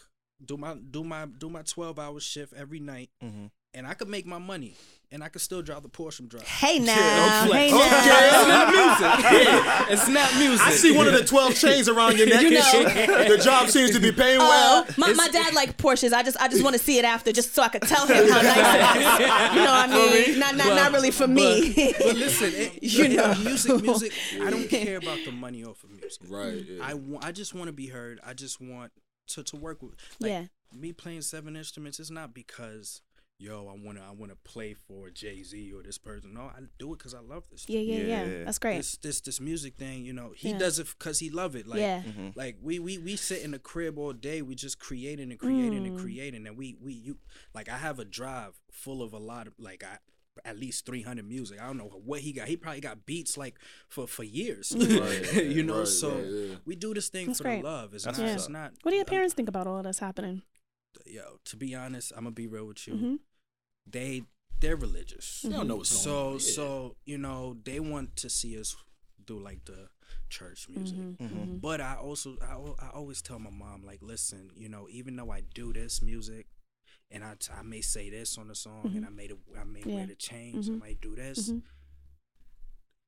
do 0.45 0.57
my 0.57 0.75
do 0.75 1.05
my 1.05 1.27
do 1.27 1.49
my 1.51 1.63
twelve 1.63 1.99
hour 1.99 2.19
shift 2.21 2.53
every 2.55 2.81
night, 2.81 3.11
Mhm. 3.23 3.51
And 3.75 3.87
I 3.87 3.95
could 3.95 4.09
make 4.09 4.25
my 4.25 4.39
money, 4.39 4.75
and 5.11 5.23
I 5.23 5.29
could 5.29 5.43
still 5.43 5.61
drive 5.63 5.83
the 5.83 5.89
Porsche 5.89 6.21
I'm 6.21 6.29
driving. 6.29 6.49
Hey 6.49 6.79
now, 6.79 7.47
flex. 7.47 7.73
hey 7.73 7.79
now. 7.79 7.91
It's 8.31 8.49
not 8.49 8.73
music. 8.73 9.91
It's 9.91 10.09
not 10.09 10.35
music. 10.39 10.67
I 10.67 10.71
see 10.71 10.97
one 10.97 11.07
of 11.07 11.13
the 11.13 11.25
12 11.25 11.55
chains 11.61 11.89
around 11.89 12.17
your 12.17 12.29
neck. 12.29 12.43
You 12.43 12.51
know. 12.53 13.29
the 13.29 13.41
job 13.43 13.69
seems 13.69 13.91
to 13.93 14.01
be 14.01 14.13
paying 14.13 14.41
oh, 14.41 14.49
well. 14.49 14.87
Oh, 14.89 14.95
my, 14.97 15.13
my 15.13 15.29
dad 15.29 15.55
like 15.55 15.77
Porsches. 15.77 16.13
I 16.13 16.23
just 16.23 16.41
I 16.41 16.49
just 16.49 16.63
want 16.63 16.75
to 16.75 16.83
see 16.83 16.99
it 16.99 17.05
after, 17.05 17.33
just 17.33 17.55
so 17.55 17.63
I 17.63 17.69
could 17.69 17.83
tell 17.83 18.07
him 18.07 18.29
how 18.31 18.43
nice 18.43 18.57
it 18.57 19.23
is. 19.23 19.57
You 19.57 19.65
know 19.65 19.73
what 19.73 19.91
I 19.91 20.27
mean? 20.27 20.39
Not 20.39 20.57
not, 20.57 20.69
not 20.69 20.93
really 20.93 21.11
for 21.11 21.27
me. 21.27 21.75
But 21.99 22.17
listen, 22.17 22.53
it, 22.55 22.83
You 22.83 23.05
you 23.05 23.17
know, 23.17 23.33
know. 23.33 23.41
music, 23.41 23.83
music. 23.83 24.13
I 24.41 24.51
don't 24.51 24.69
care 24.69 24.97
about 24.97 25.19
the 25.25 25.33
money 25.33 25.65
off 25.65 25.83
of 25.85 25.91
music. 25.91 26.23
Right. 26.29 26.65
Yeah. 26.67 26.83
I 26.83 26.95
want. 26.95 27.25
I 27.25 27.33
just 27.33 27.55
want 27.55 27.67
to 27.67 27.73
be 27.73 27.89
heard. 27.89 28.21
I 28.25 28.35
just 28.35 28.61
want 28.61 28.93
to 29.29 29.43
to 29.43 29.57
work 29.57 29.83
with. 29.83 29.95
Like, 30.21 30.31
Yeah. 30.31 30.45
Me 30.77 30.93
playing 30.93 31.23
seven 31.23 31.55
instruments 31.55 32.01
is 32.01 32.11
not 32.11 32.35
because 32.35 33.01
yo 33.39 33.69
I 33.69 33.73
want 33.85 33.99
to 33.99 34.05
I 34.05 34.13
want 34.13 34.31
to 34.31 34.37
play 34.51 34.75
for 34.75 35.11
Jay 35.11 35.43
Z 35.43 35.73
or 35.73 35.83
this 35.83 35.99
person. 35.99 36.35
No, 36.35 36.43
I 36.43 36.61
do 36.79 36.93
it 36.93 36.99
because 36.99 37.15
I 37.15 37.21
love 37.21 37.45
this. 37.51 37.65
yeah, 37.69 37.81
yeah, 37.81 37.97
yeah, 37.99 38.25
Yeah. 38.25 38.45
That's 38.45 38.59
great. 38.59 38.77
This 38.77 38.97
this 38.99 39.21
this 39.21 39.41
music 39.41 39.77
thing, 39.77 40.05
you 40.05 40.13
know, 40.13 40.33
he 40.37 40.51
Yeah. 40.51 40.59
does 40.59 40.79
it 40.79 40.87
because 40.99 41.19
he 41.19 41.31
love 41.31 41.57
it. 41.57 41.67
Like, 41.67 41.81
yeah. 41.81 42.03
like 42.35 42.57
we 42.63 42.79
we 42.79 42.99
we 42.99 43.17
sit 43.17 43.43
in 43.43 43.51
the 43.51 43.59
crib 43.59 43.99
all 43.99 44.13
day. 44.13 44.43
We 44.43 44.55
just 44.55 44.79
creating 44.79 45.31
and 45.31 45.39
creating 45.39 45.83
Mm. 45.85 45.87
and 45.89 45.99
creating, 45.99 46.47
and 46.47 46.57
we 46.57 46.77
we 46.81 46.93
you 46.93 47.19
like 47.55 47.69
I 47.69 47.79
have 47.79 47.99
a 47.99 48.05
drive 48.05 48.55
full 48.71 49.03
of 49.03 49.13
a 49.13 49.19
lot 49.19 49.47
of 49.47 49.55
like 49.59 49.83
I 49.85 49.99
at 50.45 50.59
least 50.59 50.85
300 50.85 51.25
music. 51.25 51.61
I 51.63 51.67
don't 51.69 51.79
know 51.79 51.85
what 52.05 52.21
he 52.21 52.33
got. 52.33 52.49
He 52.49 52.57
probably 52.57 52.81
got 52.81 53.07
beats 53.07 53.37
like 53.37 53.57
for 53.89 54.07
for 54.07 54.25
years. 54.25 54.73
Right, 54.79 55.35
you 55.57 55.63
know, 55.63 55.79
right, 55.81 55.87
so 55.89 56.11
right, 56.11 56.25
yeah. 56.27 56.55
we 56.65 56.75
do 56.77 56.93
this 56.95 57.09
thing 57.09 57.27
That's 57.29 57.39
for 57.39 57.45
great. 57.45 57.63
the 57.63 57.69
love. 57.69 57.95
It's 57.95 58.05
That's 58.05 58.19
not. 58.19 58.29
It's 58.29 58.49
not. 58.49 58.73
What 58.83 58.91
do 58.91 58.97
your 58.97 59.05
uh, 59.07 59.09
parents 59.09 59.35
think 59.35 59.49
about 59.49 59.67
all 59.67 59.79
of 59.79 59.85
this 59.85 59.99
happening? 60.01 60.43
Yo, 61.07 61.39
to 61.45 61.57
be 61.57 61.75
honest, 61.75 62.13
I'm 62.17 62.25
gonna 62.25 62.31
be 62.33 62.47
real 62.47 62.67
with 62.67 62.87
you. 62.87 62.95
Mhm. 62.95 63.19
They 63.87 64.23
they're 64.61 64.77
religious. 64.77 65.43
They 65.43 65.51
don't 65.51 65.67
know 65.69 65.77
what's 65.77 65.91
So 65.91 66.11
going 66.13 66.27
on. 66.27 66.33
Yeah. 66.35 66.39
so 66.53 66.97
you 67.05 67.19
know 67.19 67.57
they 67.65 67.81
want 67.81 68.17
to 68.17 68.31
see 68.31 68.59
us 68.59 68.77
do 69.27 69.39
like 69.39 69.65
the 69.65 69.89
church 70.31 70.69
music. 70.69 70.97
Mm-hmm. 70.99 71.57
But 71.59 71.81
I 71.81 71.97
also 71.97 72.37
I, 72.43 72.55
I 72.85 72.91
always 72.91 73.21
tell 73.23 73.39
my 73.39 73.51
mom 73.51 73.83
like, 73.85 74.01
listen, 74.03 74.51
you 74.57 74.69
know, 74.69 74.87
even 74.91 75.17
though 75.17 75.31
I 75.31 75.43
do 75.55 75.73
this 75.73 76.03
music, 76.03 76.47
and 77.11 77.23
I, 77.25 77.35
t- 77.39 77.53
I 77.57 77.63
may 77.63 77.81
say 77.81 78.11
this 78.11 78.37
on 78.39 78.49
the 78.49 78.55
song, 78.55 78.93
and 78.97 79.05
I 79.07 79.11
made 79.11 79.31
it 79.31 79.39
I 79.59 79.65
may 79.65 79.81
Mm-hmm. 79.81 79.89
Yeah. 79.91 79.97
wear 79.97 80.07
the 80.07 80.15
chains, 80.15 80.69
Mhm. 80.69 80.77
I 80.77 80.79
might 80.79 81.01
do 81.01 81.15
this. 81.17 81.51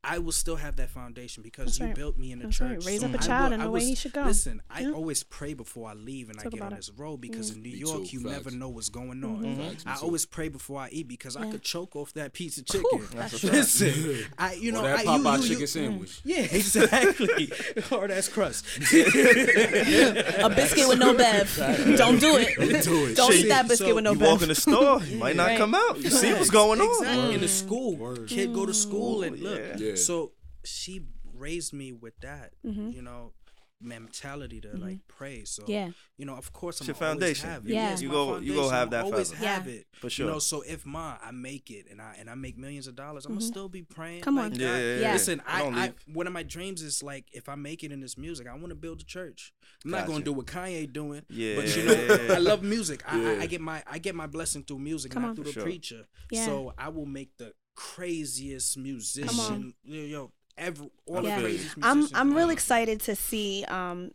I 0.09 0.19
will 0.19 0.33
still 0.33 0.55
have 0.57 0.77
that 0.77 0.91
foundation 0.91 1.43
because 1.43 1.67
That's 1.67 1.81
you 1.81 1.87
right. 1.87 1.95
built 1.95 2.17
me 2.17 2.31
in 2.33 2.39
the 2.39 2.45
That's 2.45 2.61
right. 2.61 2.77
church. 2.77 2.87
Raise 2.87 3.01
So 3.01 3.07
up 3.09 3.15
a 3.15 3.19
I 3.19 3.21
child 3.21 3.53
in 3.53 3.61
I 3.61 3.65
the 3.65 3.71
way 3.71 3.81
was- 3.81 3.89
he 3.89 3.95
should 3.97 4.13
go. 4.13 4.23
Listen, 4.23 4.63
I 4.71 4.83
Yeah. 4.83 4.93
always 4.93 5.23
pray 5.25 5.53
before 5.55 5.91
I 5.91 5.95
leave 5.95 6.29
and 6.31 6.39
Talk 6.39 6.47
I 6.47 6.51
get 6.51 6.59
about 6.61 6.67
on 6.67 6.73
it. 6.75 6.77
this 6.77 6.91
road 6.91 7.17
because 7.21 7.51
in 7.51 7.63
New 7.63 7.73
Me 7.73 7.77
York 7.79 8.05
too, 8.07 8.19
you 8.19 8.21
never 8.25 8.51
know 8.53 8.69
what's 8.69 8.89
going 8.89 9.25
on. 9.25 9.57
Facts, 9.57 9.85
I 9.85 9.97
always 9.97 10.25
pray 10.25 10.49
before 10.49 10.81
I 10.81 10.89
eat 10.91 11.09
because 11.09 11.35
I 11.37 11.41
Mm-hmm. 11.43 11.51
Could 11.53 11.63
choke 11.63 11.97
off 11.97 12.13
that 12.15 12.33
piece 12.33 12.57
of 12.59 12.67
chicken. 12.67 13.07
that's 13.15 13.43
Listen, 13.43 14.25
I 14.39 14.55
you 14.55 14.71
know 14.73 14.81
or 14.81 14.83
that 14.85 14.99
I, 15.01 15.03
you, 15.17 15.23
Popeye 15.23 15.37
you, 15.39 15.43
you, 15.43 15.49
chicken 15.49 15.67
sandwich. 15.67 16.21
yeah, 16.25 16.37
exactly. 16.53 17.51
or 17.93 18.09
that's 18.09 18.29
crust. 18.29 18.65
A 18.81 20.51
biscuit 20.55 20.89
with 20.89 20.99
no 20.99 21.15
bev. 21.15 21.55
Don't 21.97 22.19
do 22.21 22.37
it. 22.37 22.55
do 22.85 23.07
it. 23.07 23.17
Don't 23.17 23.33
eat 23.33 23.49
that 23.49 23.67
biscuit 23.69 23.95
with 23.95 24.05
no 24.05 24.13
you 24.13 24.19
walk 24.21 24.43
in 24.43 24.49
the 24.49 24.55
store, 24.55 25.03
you 25.03 25.19
might 25.19 25.37
not 25.37 25.57
come 25.57 25.75
out. 25.75 25.99
You 25.99 26.11
see 26.11 26.33
what's 26.33 26.51
going 26.51 26.81
on. 26.81 27.33
In 27.33 27.41
the 27.41 27.49
school, 27.49 27.97
Word. 27.97 28.29
kid 28.29 28.53
go 28.55 28.67
to 28.67 28.75
school 28.75 29.23
and 29.23 29.39
look. 29.41 29.63
Yeah. 29.97 30.01
Yeah. 30.01 30.05
So 30.07 30.33
she 30.65 31.03
raised 31.35 31.73
me 31.73 31.93
with 31.93 32.15
that, 32.21 32.53
Mm-hmm. 32.65 32.91
you 32.91 33.03
know, 33.03 33.33
mentality 33.81 34.59
to 34.61 34.75
like 34.77 35.01
pray. 35.07 35.45
So 35.45 35.63
Yeah. 35.69 35.91
you 36.17 36.25
know, 36.25 36.35
of 36.35 36.51
course, 36.53 36.81
I'm 36.81 36.87
your 36.87 36.97
always 36.97 37.09
foundation. 37.11 37.49
Have 37.51 37.67
it. 37.67 37.73
Yeah. 37.75 37.93
it's 37.93 38.01
You 38.03 38.09
my 38.09 38.15
go- 38.15 38.39
you 38.39 38.55
go 38.55 38.69
foundation. 38.71 38.75
have 38.75 38.89
I'ma 38.89 38.91
that 38.91 39.05
Always 39.05 39.29
forever. 39.31 39.47
have 39.47 39.67
Yeah. 39.67 39.73
it 39.75 39.87
For 39.93 40.07
You 40.07 40.11
sure. 40.11 40.27
know, 40.31 40.39
so 40.39 40.63
if 40.63 40.87
ma, 40.87 41.19
I 41.23 41.31
make 41.31 41.71
it 41.71 41.87
and 41.91 42.01
I 42.01 42.17
and 42.19 42.31
I 42.31 42.35
make 42.35 42.57
millions 42.57 42.87
of 42.87 42.97
dollars, 42.97 43.27
I'm 43.27 43.33
gonna 43.35 43.45
still 43.45 43.69
be 43.69 43.83
praying. 43.83 44.21
Mm-hmm. 44.21 44.25
Come 44.25 44.37
like 44.37 44.45
on. 44.47 44.51
God. 44.53 44.61
Yeah, 44.61 44.79
yeah, 44.79 44.99
yeah. 45.01 45.13
Listen, 45.13 45.43
I 45.47 45.61
I, 45.61 45.63
don't 45.63 45.75
I 45.75 45.83
leave. 45.83 45.95
one 46.07 46.27
of 46.27 46.33
my 46.33 46.43
dreams 46.43 46.81
is 46.83 47.03
like 47.03 47.27
if 47.33 47.49
I 47.51 47.55
make 47.55 47.85
it 47.85 47.93
in 47.93 48.01
this 48.01 48.17
music, 48.17 48.47
I 48.49 48.55
want 48.55 48.71
to 48.71 48.75
build 48.77 49.03
a 49.03 49.05
church. 49.05 49.53
I'm 49.85 49.91
not 49.91 50.07
gonna 50.07 50.25
do 50.25 50.33
what 50.33 50.47
Kanye 50.47 50.91
doing, 50.91 51.23
Yeah. 51.29 51.57
but 51.57 51.77
you 51.77 51.83
know, 51.85 51.95
I 52.35 52.39
love 52.39 52.63
music. 52.63 53.03
I, 53.07 53.35
I, 53.37 53.41
I 53.43 53.47
get 53.47 53.61
my 53.61 53.83
I 53.87 53.99
get 53.99 54.15
my 54.15 54.27
blessing 54.27 54.63
through 54.65 54.79
music, 54.79 55.13
Come 55.13 55.23
not 55.23 55.29
on. 55.31 55.35
through 55.37 55.45
the 55.45 55.53
Sure. 55.53 55.63
preacher. 55.63 56.07
Yeah. 56.31 56.47
So 56.47 56.73
I 56.79 56.89
will 56.89 57.07
make 57.07 57.37
the 57.37 57.53
craziest 57.77 58.77
musician. 58.77 59.75
Yo, 59.85 60.03
yo, 60.03 60.33
every 60.59 60.91
all 61.07 61.23
Yeah. 61.23 61.37
the 61.37 61.43
craziest 61.43 61.77
I'm. 61.83 62.09
I'm 62.15 62.35
real 62.35 62.51
excited 62.51 63.01
to 63.03 63.15
see 63.15 63.65
um 63.69 64.11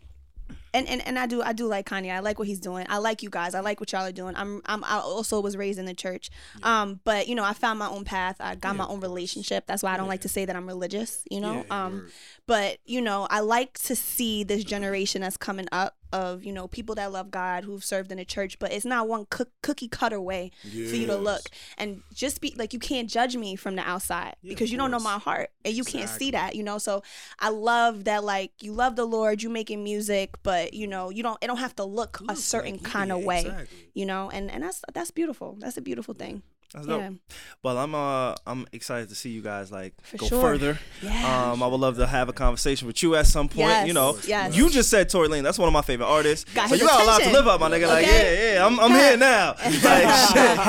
and, 0.73 0.87
and 0.87 1.05
and 1.05 1.19
I 1.19 1.25
do 1.27 1.41
I 1.41 1.51
do 1.53 1.65
like 1.67 1.87
Kanye. 1.89 2.11
I 2.11 2.19
like 2.19 2.39
what 2.39 2.47
he's 2.47 2.59
doing. 2.59 2.85
I 2.89 2.97
like 2.97 3.23
you 3.23 3.29
guys. 3.29 3.55
I 3.55 3.59
like 3.59 3.79
what 3.81 3.91
y'all 3.91 4.05
are 4.05 4.11
doing. 4.11 4.35
I'm 4.37 4.61
I'm 4.65 4.83
I 4.85 4.99
also 4.99 5.41
was 5.41 5.55
raised 5.57 5.79
in 5.79 5.85
the 5.85 5.93
church. 5.93 6.29
Um 6.63 6.99
but 7.03 7.27
you 7.27 7.35
know, 7.35 7.43
I 7.43 7.53
found 7.53 7.77
my 7.79 7.87
own 7.89 8.03
path. 8.05 8.37
I 8.39 8.55
got 8.55 8.75
my 8.75 8.85
own 8.87 8.99
relationship. 9.01 9.65
That's 9.67 9.83
why 9.83 9.93
I 9.93 9.97
don't 9.97 10.07
like 10.07 10.21
to 10.21 10.29
say 10.29 10.45
that 10.45 10.55
I'm 10.55 10.67
religious, 10.67 11.23
you 11.29 11.41
know? 11.41 11.65
Yeah, 11.69 11.85
um 11.85 12.07
but 12.47 12.77
you 12.85 13.01
know, 13.01 13.27
I 13.29 13.41
like 13.41 13.77
to 13.79 13.95
see 13.95 14.43
this 14.43 14.63
generation 14.63 15.21
that's 15.21 15.37
coming 15.37 15.67
up 15.71 15.95
of 16.11 16.43
you 16.43 16.53
know 16.53 16.67
people 16.67 16.95
that 16.95 17.11
love 17.11 17.31
God 17.31 17.63
who've 17.63 17.83
served 17.83 18.11
in 18.11 18.19
a 18.19 18.25
church, 18.25 18.59
but 18.59 18.71
it's 18.71 18.85
not 18.85 19.07
one 19.07 19.25
cook, 19.29 19.49
cookie 19.61 19.87
cutter 19.87 20.19
way 20.19 20.51
for 20.61 20.95
you 20.95 21.07
to 21.07 21.15
look. 21.15 21.41
And 21.77 22.01
just 22.13 22.41
be 22.41 22.53
like 22.57 22.73
you 22.73 22.79
can't 22.79 23.09
judge 23.09 23.35
me 23.35 23.55
from 23.55 23.75
the 23.75 23.81
outside 23.81 24.35
because 24.43 24.71
you 24.71 24.77
don't 24.77 24.91
know 24.91 24.99
my 24.99 25.17
heart 25.17 25.51
and 25.65 25.73
you 25.75 25.83
can't 25.83 26.09
see 26.09 26.31
that, 26.31 26.55
you 26.55 26.63
know. 26.63 26.77
So 26.77 27.03
I 27.39 27.49
love 27.49 28.05
that 28.05 28.23
like 28.23 28.51
you 28.61 28.73
love 28.73 28.95
the 28.95 29.05
Lord, 29.05 29.41
you 29.41 29.49
making 29.49 29.83
music, 29.83 30.31
but 30.43 30.73
you 30.73 30.87
know 30.87 31.09
you 31.09 31.23
don't 31.23 31.37
it 31.41 31.47
don't 31.47 31.57
have 31.57 31.75
to 31.77 31.83
look 31.83 32.19
a 32.29 32.35
certain 32.35 32.73
like, 32.73 32.83
kind 32.83 33.11
of 33.11 33.23
way, 33.23 33.41
exactly. 33.41 33.89
you 33.93 34.05
know. 34.05 34.29
And 34.29 34.51
and 34.51 34.63
that's 34.63 34.81
that's 34.93 35.11
beautiful. 35.11 35.57
That's 35.59 35.77
a 35.77 35.81
beautiful 35.81 36.13
thing. 36.13 36.43
That's 36.73 36.87
Yeah. 36.87 37.09
dope. 37.09 37.17
Well, 37.63 37.77
I'm 37.77 37.93
uh 37.93 38.35
I'm 38.47 38.65
excited 38.71 39.09
to 39.09 39.15
see 39.15 39.29
you 39.29 39.41
guys 39.41 39.71
like 39.71 39.93
For 40.03 40.17
go 40.17 40.27
sure. 40.27 40.41
further. 40.41 40.79
Yeah. 41.01 41.51
Um, 41.51 41.61
I 41.61 41.67
would 41.67 41.79
love 41.81 41.97
to 41.97 42.07
have 42.07 42.29
a 42.29 42.33
conversation 42.33 42.87
with 42.87 43.03
you 43.03 43.15
at 43.15 43.27
some 43.27 43.47
point. 43.49 43.67
Yes, 43.67 43.87
You 43.87 43.93
know, 43.93 44.17
yes. 44.25 44.55
you 44.55 44.69
just 44.69 44.89
said 44.89 45.09
Tory 45.09 45.27
Lanez. 45.27 45.43
That's 45.43 45.59
one 45.59 45.67
of 45.67 45.73
my 45.73 45.81
favorite 45.81 46.07
artists. 46.07 46.49
Got 46.53 46.69
so 46.69 46.75
you 46.75 46.85
got 46.87 47.01
a 47.01 47.05
lot 47.05 47.21
to 47.21 47.31
live 47.31 47.45
up, 47.47 47.59
my 47.59 47.69
nigga. 47.69 47.87
Like, 47.87 48.05
Okay. 48.05 48.51
yeah, 48.51 48.53
yeah, 48.55 48.65
I'm, 48.65 48.79
I'm 48.79 48.91
here 48.91 49.17
now. 49.17 49.55
Like, 49.63 50.07
shit. 50.31 50.59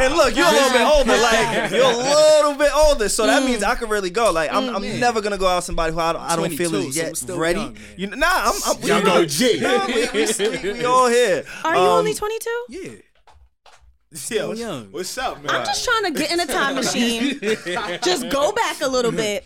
And 0.00 0.14
look, 0.16 0.34
you're 0.36 0.46
a 0.46 0.50
little 0.50 0.72
bit 0.72 0.86
older. 0.86 1.16
Like, 1.16 1.70
you're 1.72 1.84
a 1.84 1.96
little 1.96 2.54
bit 2.54 2.70
older, 2.74 3.08
so 3.08 3.24
Mm. 3.24 3.26
that 3.26 3.44
means 3.44 3.62
I 3.62 3.74
can 3.74 3.88
really 3.88 4.10
go. 4.10 4.32
Like, 4.32 4.50
I'm, 4.52 4.74
I'm 4.74 5.00
never 5.00 5.20
gonna 5.20 5.38
go 5.38 5.46
out 5.46 5.56
with 5.56 5.64
somebody 5.66 5.92
who 5.92 5.98
I 6.00 6.12
don't, 6.14 6.22
I 6.22 6.36
don't 6.36 6.50
feel 6.56 6.70
22, 6.70 6.88
is 6.88 6.94
so 6.94 7.02
yet 7.02 7.16
still 7.16 7.38
ready. 7.38 7.60
young, 7.60 7.76
you 7.96 8.06
know, 8.06 8.16
nah, 8.16 8.26
I'm, 8.30 8.54
I'm 8.66 8.82
Young 8.82 9.04
we, 9.04 9.10
OG. 9.10 9.40
Yeah, 9.60 9.86
we, 9.86 10.08
we, 10.14 10.62
we, 10.72 10.72
we 10.78 10.84
all 10.84 11.08
here. 11.08 11.44
Are 11.64 11.74
you 11.74 11.80
Um, 11.80 11.86
only 11.98 12.14
22? 12.14 12.50
Yeah. 12.70 12.90
Yeah, 14.12 14.46
what's, 14.46 14.58
young. 14.58 14.86
what's 14.90 15.16
up, 15.18 15.40
man? 15.40 15.54
I'm 15.54 15.64
just 15.64 15.84
trying 15.84 16.12
to 16.12 16.18
get 16.18 16.32
in 16.32 16.40
a 16.40 16.46
time 16.46 16.74
machine. 16.82 17.38
just 18.02 18.28
go 18.28 18.50
back 18.50 18.80
a 18.80 18.88
little 18.88 19.12
bit 19.12 19.44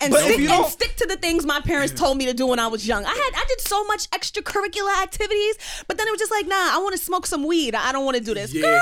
and 0.00 0.12
But 0.12 0.20
if 0.20 0.26
stick 0.26 0.38
you 0.38 0.44
and 0.44 0.62
don't- 0.62 0.70
stick 0.70 0.94
to 0.98 1.06
the 1.06 1.16
things 1.16 1.44
my 1.44 1.60
parents 1.60 1.92
told 1.92 2.16
me 2.16 2.24
to 2.26 2.32
do 2.32 2.46
when 2.46 2.60
I 2.60 2.68
was 2.68 2.86
young. 2.86 3.04
I 3.04 3.08
had 3.08 3.32
I 3.34 3.44
did 3.48 3.60
so 3.62 3.82
much 3.86 4.08
extracurricular 4.10 5.02
activities, 5.02 5.56
but 5.88 5.98
then 5.98 6.06
it 6.06 6.12
was 6.12 6.20
just 6.20 6.30
like, 6.30 6.46
nah, 6.46 6.54
I 6.54 6.78
want 6.84 6.94
to 6.96 7.02
smoke 7.02 7.26
some 7.26 7.44
weed. 7.48 7.74
I 7.74 7.90
don't 7.90 8.04
want 8.04 8.16
to 8.16 8.22
do 8.22 8.32
this, 8.32 8.52
girl. 8.52 8.80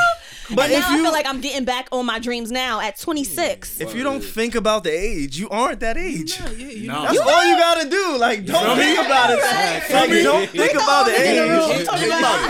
But 0.51 0.57
But 0.57 0.71
if 0.71 0.81
now 0.81 0.89
I 0.91 0.97
you- 0.97 1.03
feel 1.05 1.13
like 1.13 1.25
I'm 1.27 1.41
getting 1.41 1.65
back 1.65 1.89
on 1.91 2.05
my 2.05 2.19
dreams 2.19 2.53
now 2.53 2.81
at 2.81 2.99
26. 3.01 3.81
If 3.81 3.95
you 3.95 4.03
don't 4.03 4.23
think 4.23 4.55
about 4.55 4.85
the 4.85 4.91
age, 4.93 5.39
you 5.39 5.49
aren't 5.49 5.81
that 5.81 5.97
age. 5.97 6.39
Yeah, 6.39 6.51
you 6.51 6.87
Nah. 6.89 7.07
That's 7.07 7.19
all 7.19 7.47
you 7.49 7.57
gotta 7.57 7.89
do. 7.89 8.19
Like, 8.19 8.45
don't 8.45 8.77
think 8.77 8.99
about 9.01 9.31
it. 9.31 9.39
Like, 9.91 10.11
don't 10.23 10.51
think 10.51 10.75
about 10.75 11.07
the 11.07 11.15
in 11.17 11.37
the 11.37 11.49
room 11.51 11.71
age. 11.71 11.87
talking 11.87 12.09
about 12.09 12.41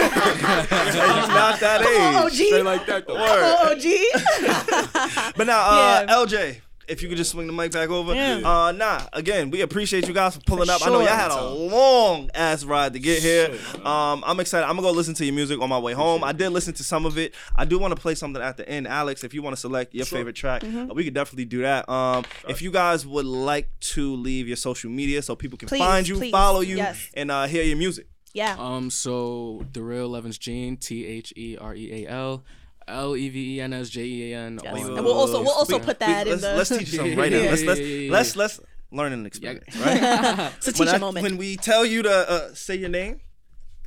You're 0.93 1.29
not 1.39 1.61
that 1.61 1.83
oh, 1.85 2.27
age. 2.27 2.41
OG. 2.59 2.64
Like 2.65 2.87
that 2.87 3.07
though. 3.07 3.15
Word. 3.15 3.23
Oh, 3.23 3.73
OG. 3.73 5.35
But 5.37 5.47
now, 5.47 5.61
uh, 5.61 6.05
Yeah. 6.09 6.15
LJ, 6.15 6.61
if 6.87 7.03
you 7.03 7.09
could 7.09 7.17
just 7.17 7.31
swing 7.31 7.47
the 7.47 7.53
mic 7.53 7.73
back 7.73 7.89
over. 7.89 8.15
Yeah. 8.15 8.43
Uh, 8.45 8.71
nah, 8.73 9.01
again, 9.15 9.51
we 9.51 9.63
appreciate 9.63 10.07
you 10.07 10.13
guys 10.13 10.35
for 10.35 10.43
pulling 10.43 10.67
For 10.67 10.73
up. 10.73 10.83
I 10.87 10.91
know 10.91 10.99
sure. 11.01 11.09
y'all 11.09 11.17
had 11.17 11.31
a 11.31 11.43
long 11.49 12.31
ass 12.35 12.63
ride 12.65 12.93
to 12.93 12.99
get 12.99 13.23
here. 13.23 13.57
Um, 13.87 14.23
I'm 14.27 14.39
excited. 14.39 14.67
I'm 14.67 14.77
gonna 14.77 14.89
go 14.89 14.91
listen 14.93 15.15
to 15.15 15.25
your 15.25 15.35
music 15.35 15.61
on 15.63 15.69
my 15.71 15.79
way 15.79 15.95
home. 15.95 16.23
I 16.23 16.33
did 16.33 16.51
listen 16.51 16.75
to 16.75 16.85
some 16.85 17.07
of 17.07 17.17
it. 17.17 17.35
I 17.57 17.65
do 17.65 17.79
want 17.79 17.95
to 17.97 18.01
play 18.01 18.15
something 18.15 18.43
at 18.43 18.59
the 18.59 18.69
end. 18.69 18.87
Alex, 18.87 19.25
if 19.25 19.33
you 19.33 19.41
want 19.43 19.57
to 19.57 19.61
select 19.61 19.95
your 19.95 20.05
favorite 20.07 20.37
track, 20.37 20.61
Mm-hmm. 20.63 20.91
uh, 20.91 20.95
we 20.95 21.05
could 21.05 21.15
definitely 21.15 21.47
do 21.47 21.63
that. 21.63 21.89
Um, 21.89 22.25
if 22.49 22.61
you 22.61 22.71
guys 22.71 23.07
would 23.07 23.27
like 23.27 23.69
to 23.95 24.15
leave 24.15 24.47
your 24.47 24.57
social 24.59 24.91
media 24.91 25.23
so 25.23 25.35
people 25.35 25.57
can 25.59 25.69
Please, 25.69 25.79
find 25.79 26.07
you, 26.07 26.17
please. 26.17 26.31
follow 26.33 26.61
you, 26.61 26.77
Yes. 26.77 27.09
and 27.15 27.31
uh, 27.31 27.47
hear 27.47 27.63
your 27.65 27.77
music. 27.79 28.07
Yeah. 28.35 28.57
Um, 28.59 28.91
so 28.91 29.65
the 29.73 29.83
real 29.83 30.09
Levens 30.11 30.37
Jean, 30.39 30.77
T 30.77 31.07
H 31.07 31.33
E 31.37 31.57
R 31.59 31.75
E 31.75 32.05
A 32.05 32.11
L, 32.11 32.45
L 32.87 33.17
E 33.17 33.29
V 33.31 33.57
E 33.57 33.61
N 33.63 33.73
S 33.73 33.89
J 33.89 34.03
E 34.05 34.33
A 34.33 34.37
N. 34.39 34.61
Yes. 34.63 34.75
And 34.85 34.95
we'll 35.05 35.15
also 35.15 35.41
we'll 35.41 35.53
also 35.53 35.79
We- 35.79 35.85
put 35.85 36.01
we- 36.01 36.07
that 36.07 36.27
in 36.27 36.33
let's, 36.41 36.43
the 36.43 36.55
let's 36.57 36.69
teach 36.71 36.93
you 36.93 36.99
something 36.99 37.17
right 37.23 37.33
now. 37.33 37.39
Let's 37.39 37.63
let's 37.63 37.81
let's 38.11 38.37
let's 38.37 38.61
learn 38.91 39.13
an 39.13 39.25
experience, 39.25 39.75
right? 39.81 40.53
it's 40.59 40.69
a 40.69 40.73
when, 40.73 40.89
teacher 40.89 40.99
moment. 40.99 41.23
when 41.25 41.37
we 41.39 41.57
tell 41.57 41.87
you 41.87 42.03
to 42.03 42.11
uh, 42.31 42.55
say 42.55 42.75
your 42.77 42.89
name, 42.91 43.21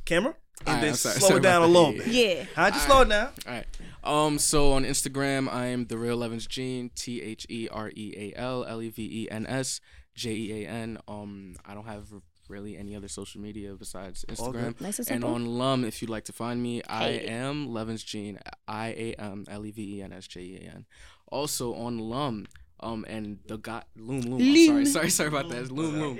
camera, 0.04 0.34
and 0.60 0.68
Alright, 0.68 0.82
then 0.82 0.94
sorry, 0.94 1.14
slow 1.20 1.28
sorry 1.28 1.40
it 1.40 1.42
down 1.42 1.62
a 1.62 1.66
little 1.66 1.92
bit. 1.92 2.06
yeah. 2.08 2.44
How'd 2.54 2.74
you 2.74 2.80
slow 2.80 3.02
it 3.02 3.08
down? 3.08 3.30
All 3.46 3.52
right. 3.52 3.66
Um, 4.04 4.38
so 4.38 4.72
on 4.72 4.84
Instagram, 4.84 5.52
I'm 5.52 5.86
the 5.86 5.98
real 5.98 6.16
Levens 6.16 6.46
Jean, 6.46 6.90
T 6.94 7.20
H 7.22 7.46
E 7.50 7.68
R 7.70 7.90
E 7.94 8.14
A 8.34 8.38
L 8.38 8.64
L 8.64 8.80
E 8.82 8.88
V 8.88 9.02
E 9.24 9.30
N 9.30 9.46
S 9.46 9.80
J 10.14 10.30
E 10.32 10.64
A 10.64 10.68
N. 10.68 10.98
Um, 11.06 11.54
I 11.66 11.74
don't 11.74 11.84
have 11.86 12.06
really 12.48 12.76
any 12.76 12.94
other 12.96 13.08
social 13.08 13.40
media 13.40 13.74
besides 13.74 14.24
Instagram. 14.28 14.80
Nice 14.80 14.98
and 14.98 15.10
and 15.10 15.24
on 15.24 15.46
Lum, 15.46 15.84
if 15.84 16.00
you'd 16.02 16.10
like 16.10 16.24
to 16.24 16.32
find 16.32 16.62
me, 16.62 16.82
I 16.88 17.04
Hey. 17.12 17.26
am 17.26 17.68
Levens 17.72 18.02
Jean, 18.02 18.38
I 18.66 18.88
A 18.88 19.14
M 19.18 19.44
L 19.48 19.64
E 19.66 19.70
V 19.70 19.98
E 19.98 20.02
N 20.02 20.12
S 20.12 20.26
J 20.26 20.40
E 20.40 20.56
A 20.66 20.70
N. 20.74 20.86
Also 21.30 21.74
on 21.74 21.98
Lum, 21.98 22.46
um, 22.80 23.04
and 23.08 23.38
the 23.46 23.58
got 23.58 23.86
Loom 23.96 24.22
Loom. 24.22 24.40
I'm 24.40 24.66
sorry, 24.66 24.86
sorry, 24.86 25.10
sorry 25.10 25.28
about 25.28 25.48
that. 25.50 25.58
It's 25.60 25.70
Loom 25.70 25.98
Loom. 26.00 26.18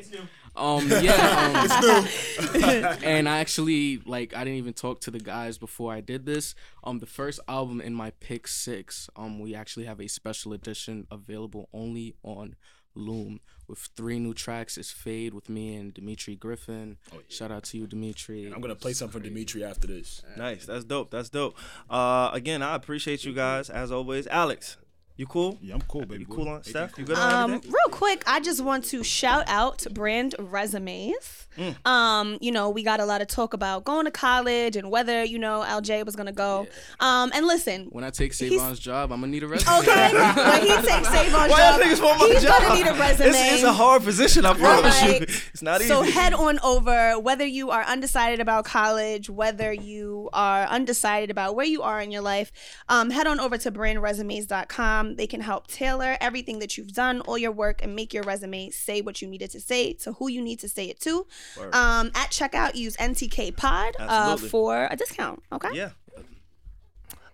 Um, 0.57 0.89
yeah, 1.03 1.69
um, 1.95 2.99
and 3.05 3.29
I 3.29 3.39
actually 3.39 3.99
like 4.05 4.35
I 4.35 4.41
didn't 4.45 4.59
even 4.59 4.73
talk 4.75 5.01
to 5.03 5.11
the 5.11 5.21
guys 5.21 5.57
before 5.57 5.93
I 5.93 6.01
did 6.01 6.27
this. 6.27 6.55
Um, 6.85 6.99
the 6.99 7.07
first 7.07 7.39
album 7.49 7.81
in 7.81 7.95
my 7.95 8.11
pick 8.21 8.49
six. 8.49 9.09
Um, 9.17 9.39
we 9.39 9.55
actually 9.55 9.87
have 9.87 10.01
a 10.01 10.09
special 10.09 10.53
edition 10.53 11.07
available 11.11 11.69
only 11.73 12.15
on 12.23 12.57
Loom 12.95 13.41
with 13.69 13.79
three 13.97 14.19
new 14.19 14.35
tracks. 14.35 14.77
It's 14.79 14.91
Fade 14.91 15.35
with 15.35 15.49
me 15.49 15.75
and 15.77 15.93
Dimitri 15.93 16.35
Griffin. 16.37 16.97
Shout 17.29 17.51
out 17.53 17.65
to 17.65 17.79
you, 17.79 17.87
Dimitri. 17.87 18.47
I'm 18.47 18.61
gonna 18.61 18.75
play 18.75 18.93
something 18.93 19.21
for 19.21 19.25
Dimitri 19.25 19.63
after 19.65 19.87
this. 19.87 20.23
Nice. 20.37 20.67
That's 20.67 20.85
dope. 20.85 21.11
That's 21.11 21.29
dope. 21.29 21.57
Uh, 21.89 22.31
again, 22.33 22.63
I 22.63 22.75
appreciate 22.75 23.25
you 23.25 23.33
guys 23.33 23.71
as 23.71 23.93
always. 23.93 24.27
Alex, 24.29 24.77
you 25.19 25.27
cool? 25.27 25.59
Yeah, 25.61 25.75
I'm 25.75 25.83
cool, 25.83 26.07
baby. 26.07 26.21
You 26.21 26.27
cool 26.27 26.49
on 26.49 26.63
Steph? 26.65 26.97
You 26.97 27.05
good 27.05 27.19
on 27.19 27.33
Um, 27.33 27.51
everything? 27.55 27.73
real 27.73 27.91
quick, 27.91 28.23
I 28.27 28.41
just 28.41 28.63
want 28.63 28.85
to 28.87 29.03
shout 29.05 29.45
out 29.49 29.85
brand 29.93 30.35
resumes. 30.39 31.47
Mm. 31.59 31.75
Um, 31.87 32.39
you 32.41 32.53
know, 32.53 32.71
we 32.71 32.85
got 32.85 33.01
a 33.01 33.05
lot 33.05 33.21
of 33.21 33.27
talk 33.27 33.53
about 33.53 33.83
going 33.85 34.05
to 34.05 34.13
college 34.13 34.77
and 34.77 34.93
whether 34.93 35.25
you 35.25 35.39
know 35.41 35.65
LJ 35.67 36.05
was 36.07 36.15
gonna 36.15 36.31
go. 36.33 36.69
Um, 37.01 37.33
and 37.35 37.47
listen, 37.49 37.89
When 37.91 38.05
I 38.05 38.11
take 38.11 38.33
He's- 38.33 38.53
Savon's 38.53 38.79
job, 38.79 39.11
I'm 39.13 39.19
gonna 39.21 39.33
need 39.33 39.43
a 39.43 39.49
resume. 39.49 39.79
okay, 39.81 40.13
when 40.15 40.63
he 40.63 40.69
takes 40.89 41.09
Savon's 41.09 41.33
Why 41.33 41.49
y'all 41.49 41.79
job, 41.79 41.81
niggas 41.81 42.01
want 42.05 42.19
my 42.21 42.27
he's 42.29 42.43
job? 42.45 42.63
gonna 42.63 42.75
need 42.77 42.87
a 42.87 42.95
resume. 42.95 43.29
It's, 43.31 43.53
it's 43.55 43.63
a 43.65 43.73
hard 43.73 44.05
position, 44.05 44.47
I 44.47 44.55
promise 44.55 45.03
you. 45.03 45.09
It's 45.53 45.63
not 45.63 45.81
easy. 45.81 45.89
So 45.89 46.03
head 46.03 46.33
on 46.33 46.61
over, 46.63 47.19
whether 47.19 47.45
you 47.45 47.71
are 47.71 47.83
undecided 47.83 48.39
about 48.39 48.65
college, 48.65 49.29
whether 49.29 49.73
you 49.73 50.31
are 50.33 50.65
undecided 50.67 51.31
about 51.31 51.57
where 51.57 51.67
you 51.67 51.83
are 51.83 52.01
in 52.01 52.13
your 52.13 52.23
life, 52.23 52.53
um, 52.89 53.11
head 53.11 53.27
on 53.27 53.41
over 53.41 53.59
to 53.59 53.73
brandresumes.com. 53.73 55.08
They 55.17 55.27
can 55.27 55.41
help 55.41 55.67
tailor 55.67 56.17
everything 56.21 56.59
that 56.61 56.77
you've 56.77 56.93
done, 56.93 57.21
all 57.23 57.39
your 57.39 57.53
work, 57.53 57.83
and 57.83 57.95
make 57.97 58.13
your 58.15 58.23
resume 58.25 58.71
say 58.71 59.01
what 59.01 59.21
you 59.23 59.29
needed 59.29 59.51
to 59.53 59.61
say 59.61 59.93
to 59.95 60.13
who 60.15 60.29
you 60.29 60.43
need 60.43 60.59
to 60.61 60.69
say 60.69 60.87
it 60.89 61.01
to. 61.01 61.27
Um, 61.73 62.11
at 62.15 62.31
checkout, 62.31 62.75
use 62.75 62.97
NTK 62.97 63.57
Pod 63.57 63.95
uh, 63.99 64.37
for 64.37 64.89
a 64.91 64.97
discount. 64.97 65.43
Okay. 65.53 65.71
yeah. 65.75 65.91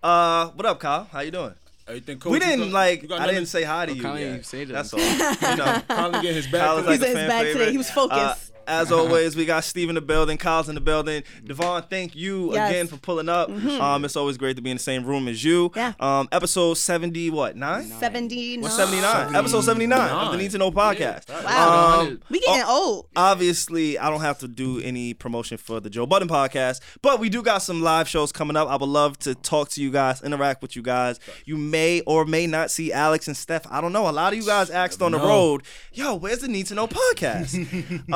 Uh, 0.03 0.49
what 0.49 0.65
up, 0.65 0.79
Kyle? 0.79 1.07
How 1.11 1.21
you 1.21 1.31
doing? 1.31 1.53
Everything 1.87 2.19
cool. 2.19 2.31
we 2.31 2.39
didn't 2.39 2.59
got- 2.59 2.71
like. 2.71 3.07
got 3.07 3.21
I 3.21 3.27
didn't 3.27 3.45
say 3.47 3.63
hi 3.63 3.85
to 3.85 3.91
Oh, 3.91 3.95
you. 3.95 4.01
Kyle 4.01 4.19
yet. 4.19 4.33
ain't 4.35 4.45
say 4.45 4.63
that. 4.65 4.73
That's 4.73 4.93
all. 4.93 4.99
You 4.99 5.57
know. 5.57 5.81
Finally 5.87 6.21
getting 6.21 6.35
his 6.35 6.47
back. 6.47 6.61
Kyle's 6.61 6.81
to 6.83 6.87
like 6.89 6.99
it. 6.99 7.03
a 7.03 7.05
He's 7.05 7.11
in 7.15 7.17
his 7.17 7.17
fan 7.17 7.29
bag 7.29 7.43
favorite. 7.45 7.59
today. 7.59 7.71
He 7.71 7.77
was 7.77 7.91
focused. 7.91 8.51
Uh, 8.51 8.54
as 8.67 8.91
always, 8.91 9.35
we 9.35 9.45
got 9.45 9.63
Steve 9.63 9.89
in 9.89 9.95
the 9.95 10.01
building, 10.01 10.37
Kyle's 10.37 10.69
in 10.69 10.75
the 10.75 10.81
building. 10.81 11.23
Devon, 11.45 11.83
thank 11.89 12.15
you 12.15 12.53
Yes. 12.53 12.69
again 12.69 12.87
for 12.87 12.97
pulling 12.97 13.29
up. 13.29 13.49
Um, 13.49 14.05
it's 14.05 14.15
always 14.15 14.37
great 14.37 14.55
to 14.55 14.61
be 14.61 14.71
in 14.71 14.77
the 14.77 14.83
same 14.83 15.05
room 15.05 15.27
as 15.27 15.43
you. 15.43 15.71
Yeah. 15.75 15.93
Um, 15.99 16.27
episode 16.31 16.75
seventy, 16.75 17.29
what 17.29 17.55
nine? 17.55 17.83
79. 17.87 18.61
What's 18.61 18.75
seventy 18.75 19.01
nine? 19.01 19.35
Episode 19.35 19.61
seventy 19.61 19.87
nine 19.87 20.09
of 20.09 20.31
the 20.31 20.37
Need 20.37 20.51
to 20.51 20.57
Know 20.57 20.71
podcast. 20.71 21.29
Wow. 21.29 21.99
Um, 22.01 22.21
we 22.29 22.39
getting 22.39 22.63
old. 22.67 23.07
obviously 23.15 23.97
I 23.97 24.09
don't 24.09 24.21
have 24.21 24.39
to 24.39 24.47
do 24.47 24.79
any 24.81 25.13
promotion 25.13 25.57
for 25.57 25.79
the 25.79 25.89
Joe 25.89 26.05
Budden 26.05 26.27
podcast, 26.27 26.79
but 27.01 27.19
we 27.19 27.29
do 27.29 27.41
got 27.43 27.59
some 27.59 27.81
live 27.81 28.07
shows 28.07 28.31
coming 28.31 28.55
up. 28.57 28.67
I 28.69 28.75
would 28.75 28.89
love 28.89 29.17
to 29.19 29.35
talk 29.35 29.69
to 29.69 29.81
you 29.81 29.91
guys, 29.91 30.21
interact 30.21 30.61
with 30.61 30.75
you 30.75 30.81
guys. 30.81 31.19
You 31.45 31.57
may 31.57 32.01
or 32.01 32.25
may 32.25 32.47
not 32.47 32.71
see 32.71 32.91
Alex 32.91 33.27
and 33.27 33.35
Steph. 33.37 33.65
I 33.69 33.81
don't 33.81 33.93
know. 33.93 34.09
A 34.09 34.11
lot 34.11 34.33
of 34.33 34.39
you 34.39 34.45
guys 34.45 34.69
asked 34.69 35.01
on 35.01 35.11
the 35.11 35.19
road, 35.19 35.63
"Yo, 35.93 36.15
where's 36.15 36.39
the 36.39 36.47
Need 36.47 36.67
to 36.67 36.75
Know 36.75 36.87
podcast?" 36.87 37.55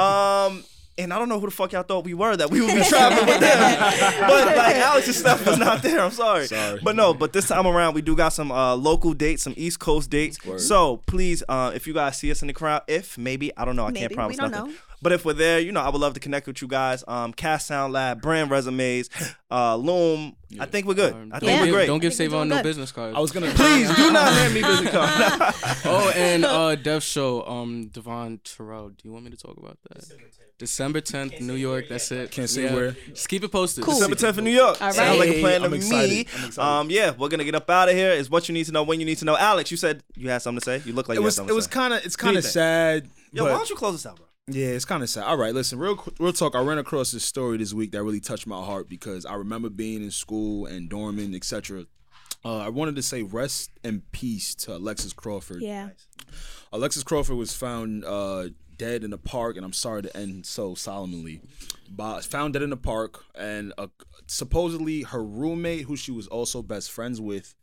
um. 0.48 0.64
And 0.98 1.14
I 1.14 1.18
don't 1.18 1.30
know 1.30 1.40
who 1.40 1.45
the 1.45 1.52
fuck 1.52 1.72
y'all 1.72 1.84
thought 1.84 2.03
we 2.03 2.14
were 2.14 2.36
that 2.36 2.52
we 2.52 2.60
would 2.60 2.76
be 2.76 2.84
traveling 2.84 3.26
with 3.26 3.40
them. 3.40 3.57
but 4.28 4.48
like 4.57 4.76
Alex 4.76 5.07
and 5.07 5.16
Steph 5.16 5.45
was 5.48 5.57
not 5.57 5.82
there. 5.82 6.02
I'm 6.02 6.11
sorry. 6.11 6.45
Sorry. 6.48 6.78
But 6.84 6.98
no, 6.98 7.14
but 7.14 7.32
this 7.32 7.48
time 7.48 7.66
around 7.66 7.94
we 7.94 8.02
do 8.02 8.18
got 8.18 8.34
some 8.34 8.52
uh, 8.52 8.76
local 8.76 9.14
dates, 9.14 9.44
some 9.44 9.53
East 9.56 9.80
Coast 9.80 10.10
dates. 10.10 10.38
So 10.68 10.98
please, 11.06 11.41
uh, 11.48 11.72
if 11.74 11.88
you 11.88 11.94
guys 11.94 12.18
see 12.18 12.30
us 12.32 12.41
in 12.41 12.48
the 12.49 12.53
crowd, 12.53 12.82
if 12.90 13.18
maybe 13.18 13.56
I 13.56 13.64
don't 13.64 13.78
know, 13.78 13.86
I 13.86 13.91
Maybe, 13.91 13.99
can't 14.02 14.11
we 14.11 14.16
promise 14.16 14.36
don't 14.38 14.52
nothing. 14.52 14.72
know. 14.74 14.78
But 15.02 15.12
if 15.14 15.24
we're 15.24 15.34
there, 15.34 15.60
you 15.60 15.72
know, 15.72 15.80
I 15.82 15.90
would 15.90 16.02
love 16.02 16.14
to 16.16 16.20
connect 16.20 16.46
with 16.48 16.62
you 16.62 16.68
guys. 16.68 17.04
Um, 17.08 17.32
Cast 17.34 17.68
Sound 17.68 17.94
Lab, 17.94 18.22
brand 18.22 18.52
resumes, 18.52 19.10
uh, 19.50 19.76
Loom. 19.78 20.36
I 20.60 20.66
think 20.66 20.88
we're 20.88 20.94
good. 20.94 21.14
I 21.32 21.40
think 21.40 21.52
Yeah. 21.52 21.62
we're 21.62 21.72
great. 21.72 21.88
don't 21.88 22.00
give 22.00 22.12
I 22.12 22.16
think 22.16 22.32
we're 22.32 22.36
Savon 22.38 22.50
no 22.50 22.56
good. 22.58 22.64
business 22.64 22.92
cards. 22.92 23.16
I 23.16 23.20
was 23.20 23.32
gonna. 23.32 23.52
Please 23.54 23.88
do 23.96 24.12
not 24.14 24.34
hand 24.34 24.54
me 24.54 24.62
business 24.62 24.92
cards. 24.92 25.82
oh, 25.86 26.12
and 26.16 26.44
uh, 26.44 26.76
Dev 26.76 27.02
Show, 27.04 27.46
um, 27.48 27.88
Devon 27.88 28.40
Terrell. 28.44 28.90
Do 28.90 28.96
you 29.04 29.12
want 29.14 29.26
me 29.26 29.32
to 29.32 29.38
talk 29.38 29.58
about 29.58 29.78
that? 29.90 30.04
December 30.58 31.00
10th, 31.00 31.40
New 31.40 31.54
York. 31.54 31.86
That's 31.88 32.12
it. 32.12 32.32
Can't 32.32 32.50
say 32.50 32.74
where. 32.76 32.92
Just 33.08 33.30
keep 33.30 33.46
it 33.46 33.50
posted. 33.50 33.82
Cool. 33.86 33.94
December 33.94 34.18
10th 34.18 34.40
in 34.40 34.44
New 34.44 34.50
York. 34.50 34.82
All 34.82 34.92
Sounds 34.92 35.18
like 35.18 35.30
a 35.30 35.40
plan 35.40 35.62
to 35.62 35.66
I'm 35.68 35.72
me. 35.72 35.78
I'm 35.78 35.82
excited. 36.46 36.60
Um, 36.60 36.90
yeah, 36.90 37.12
we're 37.18 37.30
gonna 37.30 37.46
get 37.46 37.56
up 37.56 37.70
out 37.70 37.88
of 37.88 37.96
here. 37.96 38.12
Is 38.12 38.30
what 38.30 38.50
you 38.50 38.54
need 38.54 38.66
to 38.66 38.74
know 38.74 38.84
when 38.84 39.00
you 39.00 39.06
need 39.06 39.20
to 39.20 39.26
know. 39.26 39.38
Alex, 39.38 39.72
you 39.72 39.78
said 39.78 40.04
you 40.18 40.30
had 40.30 40.42
something 40.42 40.60
to 40.60 40.66
say. 40.66 40.82
You 40.86 40.92
look 40.94 41.08
like 41.08 41.16
It 41.16 41.22
you 41.22 41.24
was. 41.26 41.36
had 41.38 41.44
It 41.44 41.48
something 41.48 41.56
was 41.56 41.68
to 41.68 41.72
say. 41.72 41.80
kind 41.80 41.94
of. 41.94 42.06
It's 42.06 42.16
kind 42.18 42.36
of 42.38 42.44
sad. 42.44 43.08
Yo, 43.32 43.46
but 43.46 43.52
why 43.52 43.58
don't 43.58 43.70
you 43.70 43.76
close 43.78 43.94
this 43.94 44.06
out, 44.06 44.18
bro? 44.18 44.26
Yeah, 44.52 44.68
it's 44.68 44.86
kind 44.86 45.04
of 45.04 45.10
sad. 45.10 45.26
All 45.26 45.38
right, 45.38 45.54
listen, 45.54 45.78
real 45.78 45.96
qu- 45.96 46.14
real 46.20 46.34
talk. 46.34 46.56
I 46.56 46.62
ran 46.62 46.80
across 46.80 47.12
this 47.12 47.24
story 47.24 47.58
this 47.58 47.74
week 47.74 47.92
that 47.92 48.04
really 48.04 48.20
touched 48.20 48.48
my 48.48 48.64
heart 48.64 48.90
because 48.90 49.26
I 49.26 49.36
remember 49.36 49.70
being 49.70 50.02
in 50.02 50.12
school 50.12 50.66
and 50.66 50.90
dorming, 50.90 51.36
etc. 51.36 51.86
Uh, 52.44 52.58
I 52.58 52.70
wanted 52.70 52.96
to 52.96 53.04
say 53.04 53.22
rest 53.22 53.72
in 53.84 54.02
peace 54.12 54.56
to 54.56 54.76
Alexis 54.76 55.14
Crawford. 55.14 55.62
Yeah. 55.62 55.90
Alexis 56.72 57.04
Crawford 57.04 57.36
was 57.36 57.54
found 57.54 58.06
uh, 58.06 58.50
dead 58.78 59.04
in 59.04 59.14
a 59.14 59.18
park, 59.18 59.56
and 59.56 59.66
I'm 59.66 59.74
sorry 59.74 60.04
to 60.04 60.18
end 60.18 60.46
so 60.46 60.74
solemnly, 60.74 61.42
but 61.90 62.24
found 62.24 62.54
dead 62.54 62.64
in 62.64 62.72
a 62.72 62.78
park, 62.78 63.24
and 63.36 63.74
uh, 63.78 63.88
supposedly 64.26 65.04
her 65.04 65.24
roommate, 65.24 65.86
who 65.86 65.96
she 65.96 66.12
was 66.12 66.28
also 66.28 66.62
best 66.64 66.90
friends 66.90 67.20
with, 67.20 67.56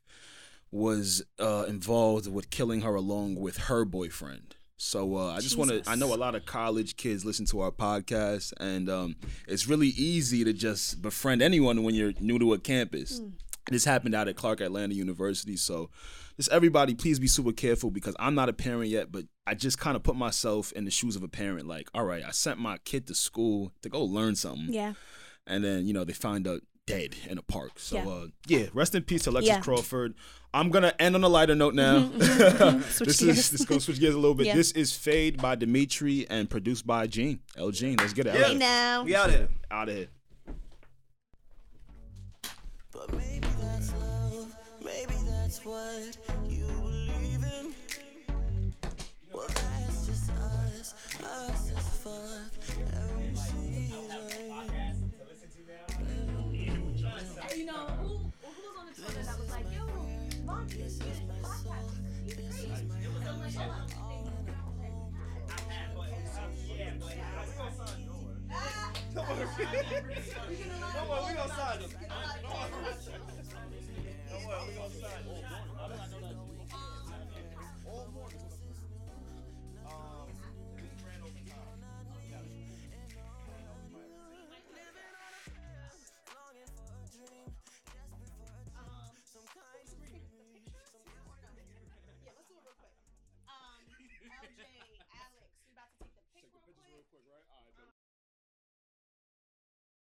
was 0.71 1.25
uh, 1.39 1.65
involved 1.67 2.31
with 2.31 2.51
killing 2.51 2.83
her 2.83 2.95
along 2.95 3.37
with 3.37 3.57
her 3.57 3.85
boyfriend. 3.85 4.56
So 4.79 5.17
uh, 5.17 5.33
I 5.33 5.41
just 5.41 5.57
want 5.57 5.71
to. 5.71 5.83
I 5.87 5.95
know 5.97 6.15
a 6.15 6.17
lot 6.17 6.35
of 6.35 6.45
college 6.45 6.97
kids 6.97 7.25
listen 7.25 7.47
to 7.47 7.61
our 7.61 7.71
podcast, 7.71 8.53
and 8.61 8.91
um, 8.91 9.17
it's 9.49 9.67
really 9.67 9.89
easy 9.89 10.45
to 10.45 10.53
just 10.53 11.01
befriend 11.01 11.41
anyone 11.43 11.83
when 11.83 11.95
you're 11.95 12.13
new 12.21 12.39
to 12.39 12.53
a 12.53 12.59
campus. 12.59 13.21
This 13.71 13.85
happened 13.85 14.15
out 14.15 14.29
at 14.29 14.37
Clark 14.37 14.61
Atlanta 14.61 14.95
University, 14.95 15.57
so 15.57 15.91
just 16.37 16.53
everybody, 16.53 16.95
please 16.95 17.19
be 17.19 17.27
super 17.27 17.53
careful 17.53 17.91
because 17.91 18.15
I'm 18.19 18.35
not 18.35 18.49
a 18.51 18.53
parent 18.53 18.91
yet, 18.91 19.11
but 19.11 19.25
I 19.47 19.55
just 19.55 19.79
kind 19.79 19.97
of 19.97 20.03
put 20.03 20.15
myself 20.15 20.73
in 20.73 20.85
the 20.85 20.91
shoes 20.91 21.17
of 21.17 21.23
a 21.23 21.29
parent. 21.29 21.67
Like, 21.67 21.89
all 21.95 22.05
right, 22.05 22.23
I 22.23 22.31
sent 22.31 22.59
my 22.61 22.77
kid 22.85 23.07
to 23.07 23.15
school 23.15 23.73
to 23.83 23.89
go 23.89 24.05
learn 24.05 24.37
something, 24.37 24.73
Yeah. 24.73 24.93
and 25.47 25.65
then 25.65 25.87
you 25.87 25.95
know 25.95 26.05
they 26.05 26.13
find 26.13 26.47
out 26.47 26.61
dead 26.87 27.17
in 27.29 27.37
a 27.39 27.43
park. 27.43 27.73
So 27.77 27.97
Yeah. 27.97 28.09
uh, 28.09 28.27
yeah, 28.47 28.67
rest 28.73 28.95
in 28.95 29.03
peace, 29.03 29.27
Alexis 29.27 29.49
Yeah. 29.49 29.61
Crawford. 29.61 30.15
I'm 30.55 30.71
gonna 30.71 30.95
end 30.99 31.15
on 31.15 31.23
a 31.25 31.29
lighter 31.29 31.55
note 31.55 31.75
mm-hmm, 31.75 32.19
now. 32.19 32.25
Mm-hmm, 32.25 32.63
mm-hmm. 32.65 32.81
Switch 32.91 33.09
this 33.09 33.21
gears. 33.21 33.39
is 33.39 33.51
this 33.51 33.65
gonna 33.65 33.81
switch 33.81 34.01
gears 34.01 34.15
a 34.15 34.19
little 34.19 34.35
bit. 34.35 34.47
Yeah. 34.47 34.55
This 34.55 34.71
is 34.73 34.93
Fade 34.97 35.43
by 35.43 35.57
Dimitri 35.57 36.27
and 36.31 36.49
produced 36.49 36.87
by 36.87 37.07
Jean. 37.09 37.41
L 37.57 37.71
Jean. 37.73 37.97
Let's 37.97 38.13
get 38.13 38.27
it. 38.27 38.35
Yeah. 38.35 38.45
Hey 38.47 38.55
now. 38.55 39.03
We 39.03 39.15
out 39.17 39.29
of 39.29 39.35
here. 39.35 39.49
Out 39.71 39.89
of 39.89 39.97
here. 39.97 40.09
But 42.93 43.13
maybe 43.13 43.49
that's 43.61 43.93
love, 43.95 44.55
maybe 44.83 45.15
that's 45.27 45.65
what 45.65 46.17
you 46.49 46.66